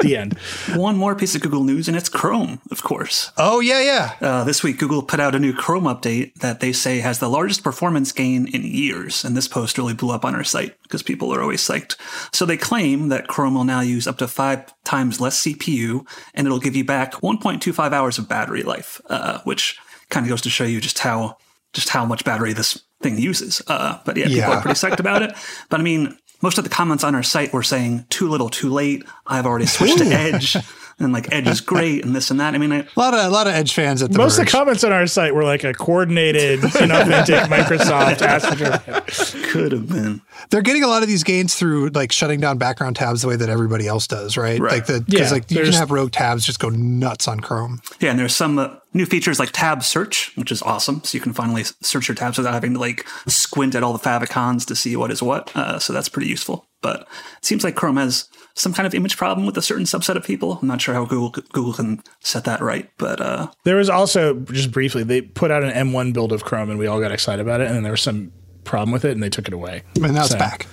the 0.00 0.16
end. 0.16 0.38
One 0.76 0.96
more 0.96 1.14
piece 1.14 1.34
of 1.34 1.42
Google 1.42 1.62
news, 1.62 1.86
and 1.86 1.94
it's 1.96 2.08
Chrome, 2.08 2.58
of 2.70 2.82
course. 2.82 3.32
oh 3.36 3.60
yeah, 3.60 3.80
yeah. 3.82 4.14
Uh, 4.26 4.44
this 4.44 4.62
week, 4.62 4.78
Google 4.78 5.02
put 5.02 5.20
out 5.20 5.34
a 5.34 5.38
new 5.38 5.52
Chrome 5.52 5.84
update 5.84 6.34
that 6.36 6.60
they 6.60 6.72
say 6.72 7.00
has 7.00 7.18
the 7.18 7.28
largest 7.28 7.62
performance 7.62 8.10
gain 8.12 8.46
in 8.46 8.62
years. 8.64 9.24
And 9.26 9.36
this 9.36 9.46
post 9.46 9.76
really 9.76 9.92
blew 9.92 10.10
up 10.14 10.24
on 10.24 10.34
our 10.34 10.42
site 10.44 10.80
because 10.84 11.02
people 11.02 11.34
are 11.34 11.42
always 11.42 11.60
psyched. 11.60 11.96
So 12.34 12.46
they 12.46 12.56
claim 12.56 13.08
that 13.10 13.28
Chrome 13.28 13.54
will 13.54 13.64
now 13.64 13.80
use 13.80 14.06
up 14.06 14.16
to 14.18 14.28
five 14.28 14.72
times 14.84 15.20
less 15.20 15.38
CPU 15.42 16.06
and 16.34 16.46
it'll 16.46 16.60
give 16.60 16.74
you 16.76 16.84
back 16.84 17.12
1.25 17.16 17.92
hours 17.92 18.16
of 18.18 18.26
battery 18.26 18.62
life, 18.62 19.00
uh, 19.10 19.40
which 19.44 19.78
kind 20.10 20.26
of 20.26 20.30
goes 20.30 20.42
to 20.42 20.50
show 20.50 20.64
you 20.64 20.80
just 20.80 20.98
how 20.98 21.36
just 21.72 21.88
how 21.88 22.04
much 22.04 22.24
battery 22.24 22.52
this 22.52 22.82
thing 23.00 23.16
uses. 23.18 23.62
Uh, 23.66 23.98
but 24.04 24.16
yeah, 24.16 24.24
people 24.26 24.38
Yeah. 24.40 24.50
are 24.58 24.60
pretty 24.62 24.78
psyched 24.78 24.98
about 25.00 25.22
it. 25.22 25.34
But 25.68 25.80
I 25.80 25.82
mean, 25.82 26.18
most 26.42 26.58
of 26.58 26.64
the 26.64 26.70
comments 26.70 27.04
on 27.04 27.14
our 27.14 27.22
site 27.22 27.52
were 27.52 27.62
saying 27.62 28.06
too 28.10 28.28
little, 28.28 28.48
too 28.48 28.70
late. 28.70 29.04
I've 29.26 29.46
already 29.46 29.66
switched 29.66 29.98
to 29.98 30.04
Edge, 30.06 30.56
and 31.00 31.12
like 31.12 31.32
Edge 31.32 31.48
is 31.48 31.60
great, 31.60 32.04
and 32.04 32.14
this 32.14 32.30
and 32.30 32.38
that. 32.40 32.54
I 32.54 32.58
mean, 32.58 32.72
I, 32.72 32.78
A 32.80 32.86
lot 32.96 33.14
of 33.14 33.24
a 33.24 33.28
lot 33.30 33.46
of 33.46 33.54
Edge 33.54 33.72
fans 33.72 34.02
at 34.02 34.12
the 34.12 34.18
Most 34.18 34.38
of 34.38 34.44
the 34.44 34.50
comments 34.50 34.84
on 34.84 34.92
our 34.92 35.06
site 35.06 35.34
were 35.34 35.44
like 35.44 35.64
a 35.64 35.72
coordinated, 35.72 36.60
inauthentic 36.60 37.44
Microsoft 37.44 38.22
ask 38.22 39.42
could 39.50 39.72
have 39.72 39.88
been. 39.88 40.20
They're 40.50 40.62
getting 40.62 40.84
a 40.84 40.88
lot 40.88 41.02
of 41.02 41.08
these 41.08 41.24
gains 41.24 41.54
through 41.54 41.88
like 41.90 42.12
shutting 42.12 42.40
down 42.40 42.58
background 42.58 42.96
tabs 42.96 43.22
the 43.22 43.28
way 43.28 43.36
that 43.36 43.48
everybody 43.48 43.86
else 43.86 44.06
does, 44.06 44.36
right? 44.36 44.60
Right. 44.60 44.74
Like 44.74 44.86
the 44.86 45.00
because 45.00 45.30
Yeah, 45.30 45.34
like 45.34 45.50
you 45.50 45.62
can 45.62 45.72
have 45.72 45.90
rogue 45.90 46.12
tabs 46.12 46.44
just 46.44 46.60
go 46.60 46.68
nuts 46.68 47.26
on 47.26 47.40
Chrome. 47.40 47.80
Yeah, 48.00 48.10
and 48.10 48.18
there's 48.18 48.34
some 48.34 48.58
uh, 48.58 48.76
new 48.92 49.06
features 49.06 49.38
like 49.38 49.50
tab 49.52 49.82
search, 49.82 50.32
which 50.36 50.52
is 50.52 50.62
awesome. 50.62 51.02
So 51.04 51.16
you 51.16 51.22
can 51.22 51.32
finally 51.32 51.64
search 51.80 52.08
your 52.08 52.14
tabs 52.14 52.38
without 52.38 52.54
having 52.54 52.74
to 52.74 52.80
like 52.80 53.06
squint 53.26 53.74
at 53.74 53.82
all 53.82 53.92
the 53.92 53.98
favicons 53.98 54.66
to 54.66 54.76
see 54.76 54.96
what 54.96 55.10
is 55.10 55.22
what. 55.22 55.54
Uh, 55.56 55.78
so 55.78 55.92
that's 55.92 56.08
pretty 56.08 56.28
useful. 56.28 56.66
But 56.82 57.00
it 57.00 57.44
seems 57.44 57.64
like 57.64 57.74
Chrome 57.74 57.96
has 57.98 58.28
some 58.54 58.72
kind 58.72 58.86
of 58.86 58.94
image 58.94 59.16
problem 59.16 59.46
with 59.46 59.56
a 59.56 59.62
certain 59.62 59.84
subset 59.84 60.16
of 60.16 60.24
people. 60.24 60.58
I'm 60.60 60.68
not 60.68 60.80
sure 60.80 60.94
how 60.94 61.04
Google 61.04 61.30
Google 61.52 61.72
can 61.72 62.02
set 62.20 62.44
that 62.44 62.60
right, 62.60 62.90
but 62.98 63.20
uh, 63.20 63.50
There 63.64 63.76
was 63.76 63.88
also 63.88 64.34
just 64.40 64.70
briefly 64.72 65.02
they 65.02 65.22
put 65.22 65.50
out 65.50 65.62
an 65.62 65.70
M1 65.88 66.12
build 66.12 66.32
of 66.32 66.44
Chrome 66.44 66.70
and 66.70 66.78
we 66.78 66.86
all 66.86 67.00
got 67.00 67.12
excited 67.12 67.40
about 67.40 67.60
it, 67.60 67.66
and 67.66 67.76
then 67.76 67.82
there 67.82 67.92
was 67.92 68.02
some 68.02 68.32
problem 68.64 68.92
with 68.92 69.04
it 69.04 69.12
and 69.12 69.22
they 69.22 69.30
took 69.30 69.48
it 69.48 69.54
away. 69.54 69.82
And 70.02 70.14
now 70.14 70.24
it's 70.24 70.34
back. 70.34 70.66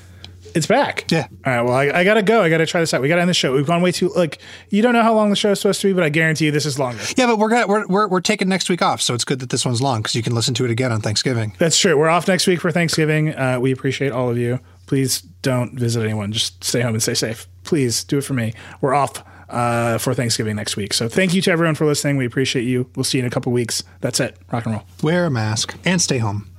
It's 0.56 0.66
back. 0.66 1.06
Yeah. 1.12 1.28
All 1.46 1.54
right. 1.54 1.62
Well, 1.62 1.74
I, 1.74 2.00
I 2.00 2.04
gotta 2.04 2.24
go. 2.24 2.42
I 2.42 2.50
gotta 2.50 2.66
try 2.66 2.80
this 2.82 2.92
out. 2.94 3.02
We 3.02 3.08
gotta 3.08 3.22
end 3.22 3.30
the 3.30 3.34
show. 3.36 3.54
We've 3.54 3.68
gone 3.68 3.82
way 3.82 3.92
too 3.92 4.10
like 4.16 4.40
you 4.70 4.82
don't 4.82 4.94
know 4.94 5.04
how 5.04 5.14
long 5.14 5.30
the 5.30 5.36
show 5.36 5.52
is 5.52 5.60
supposed 5.60 5.82
to 5.82 5.88
be, 5.88 5.94
but 5.94 6.04
I 6.04 6.10
guarantee 6.10 6.46
you 6.46 6.52
this 6.52 6.66
is 6.66 6.80
longer. 6.80 7.02
Yeah, 7.16 7.28
but 7.28 7.38
we're 7.38 7.50
gonna 7.50 7.68
we're, 7.68 7.86
we're 7.88 8.08
we're 8.08 8.22
taking 8.22 8.48
next 8.50 8.68
week 8.70 8.82
off, 8.82 9.02
so 9.02 9.14
it's 9.14 9.24
good 9.24 9.40
that 9.40 9.50
this 9.52 9.66
one's 9.66 9.82
long 9.82 10.02
because 10.02 10.16
you 10.16 10.24
can 10.24 10.34
listen 10.34 10.54
to 10.56 10.66
it 10.66 10.72
again 10.72 10.92
on 10.92 11.02
Thanksgiving. 11.02 11.56
That's 11.60 11.78
true. 11.78 11.98
We're 11.98 12.10
off 12.10 12.28
next 12.28 12.48
week 12.48 12.60
for 12.62 12.72
Thanksgiving. 12.72 13.36
Uh, 13.36 13.60
we 13.60 13.72
appreciate 13.72 14.12
all 14.12 14.30
of 14.32 14.38
you. 14.38 14.60
Please 14.88 15.22
don't 15.22 15.78
visit 15.78 16.02
anyone. 16.04 16.32
Just 16.32 16.64
stay 16.64 16.82
home 16.82 16.94
and 16.94 17.04
stay 17.04 17.14
safe. 17.14 17.46
Please 17.68 18.04
do 18.04 18.18
it 18.18 18.24
for 18.24 18.34
me. 18.34 18.54
We're 18.82 18.96
off 18.96 19.24
uh, 19.50 19.98
for 19.98 20.14
Thanksgiving 20.14 20.56
next 20.56 20.76
week. 20.76 20.94
So 20.94 21.08
thank 21.08 21.34
you 21.34 21.42
to 21.44 21.52
everyone 21.52 21.76
for 21.76 21.86
listening. 21.86 22.18
We 22.18 22.26
appreciate 22.26 22.64
you. 22.64 22.90
We'll 22.96 23.04
see 23.04 23.20
you 23.20 23.24
in 23.24 23.28
a 23.28 23.32
couple 23.32 23.52
weeks. 23.52 23.84
That's 24.02 24.20
it. 24.20 24.38
Rock 24.52 24.66
and 24.66 24.76
roll. 24.76 24.84
Wear 25.04 25.26
a 25.26 25.32
mask 25.32 25.78
and 25.86 26.02
stay 26.02 26.18
home. 26.18 26.57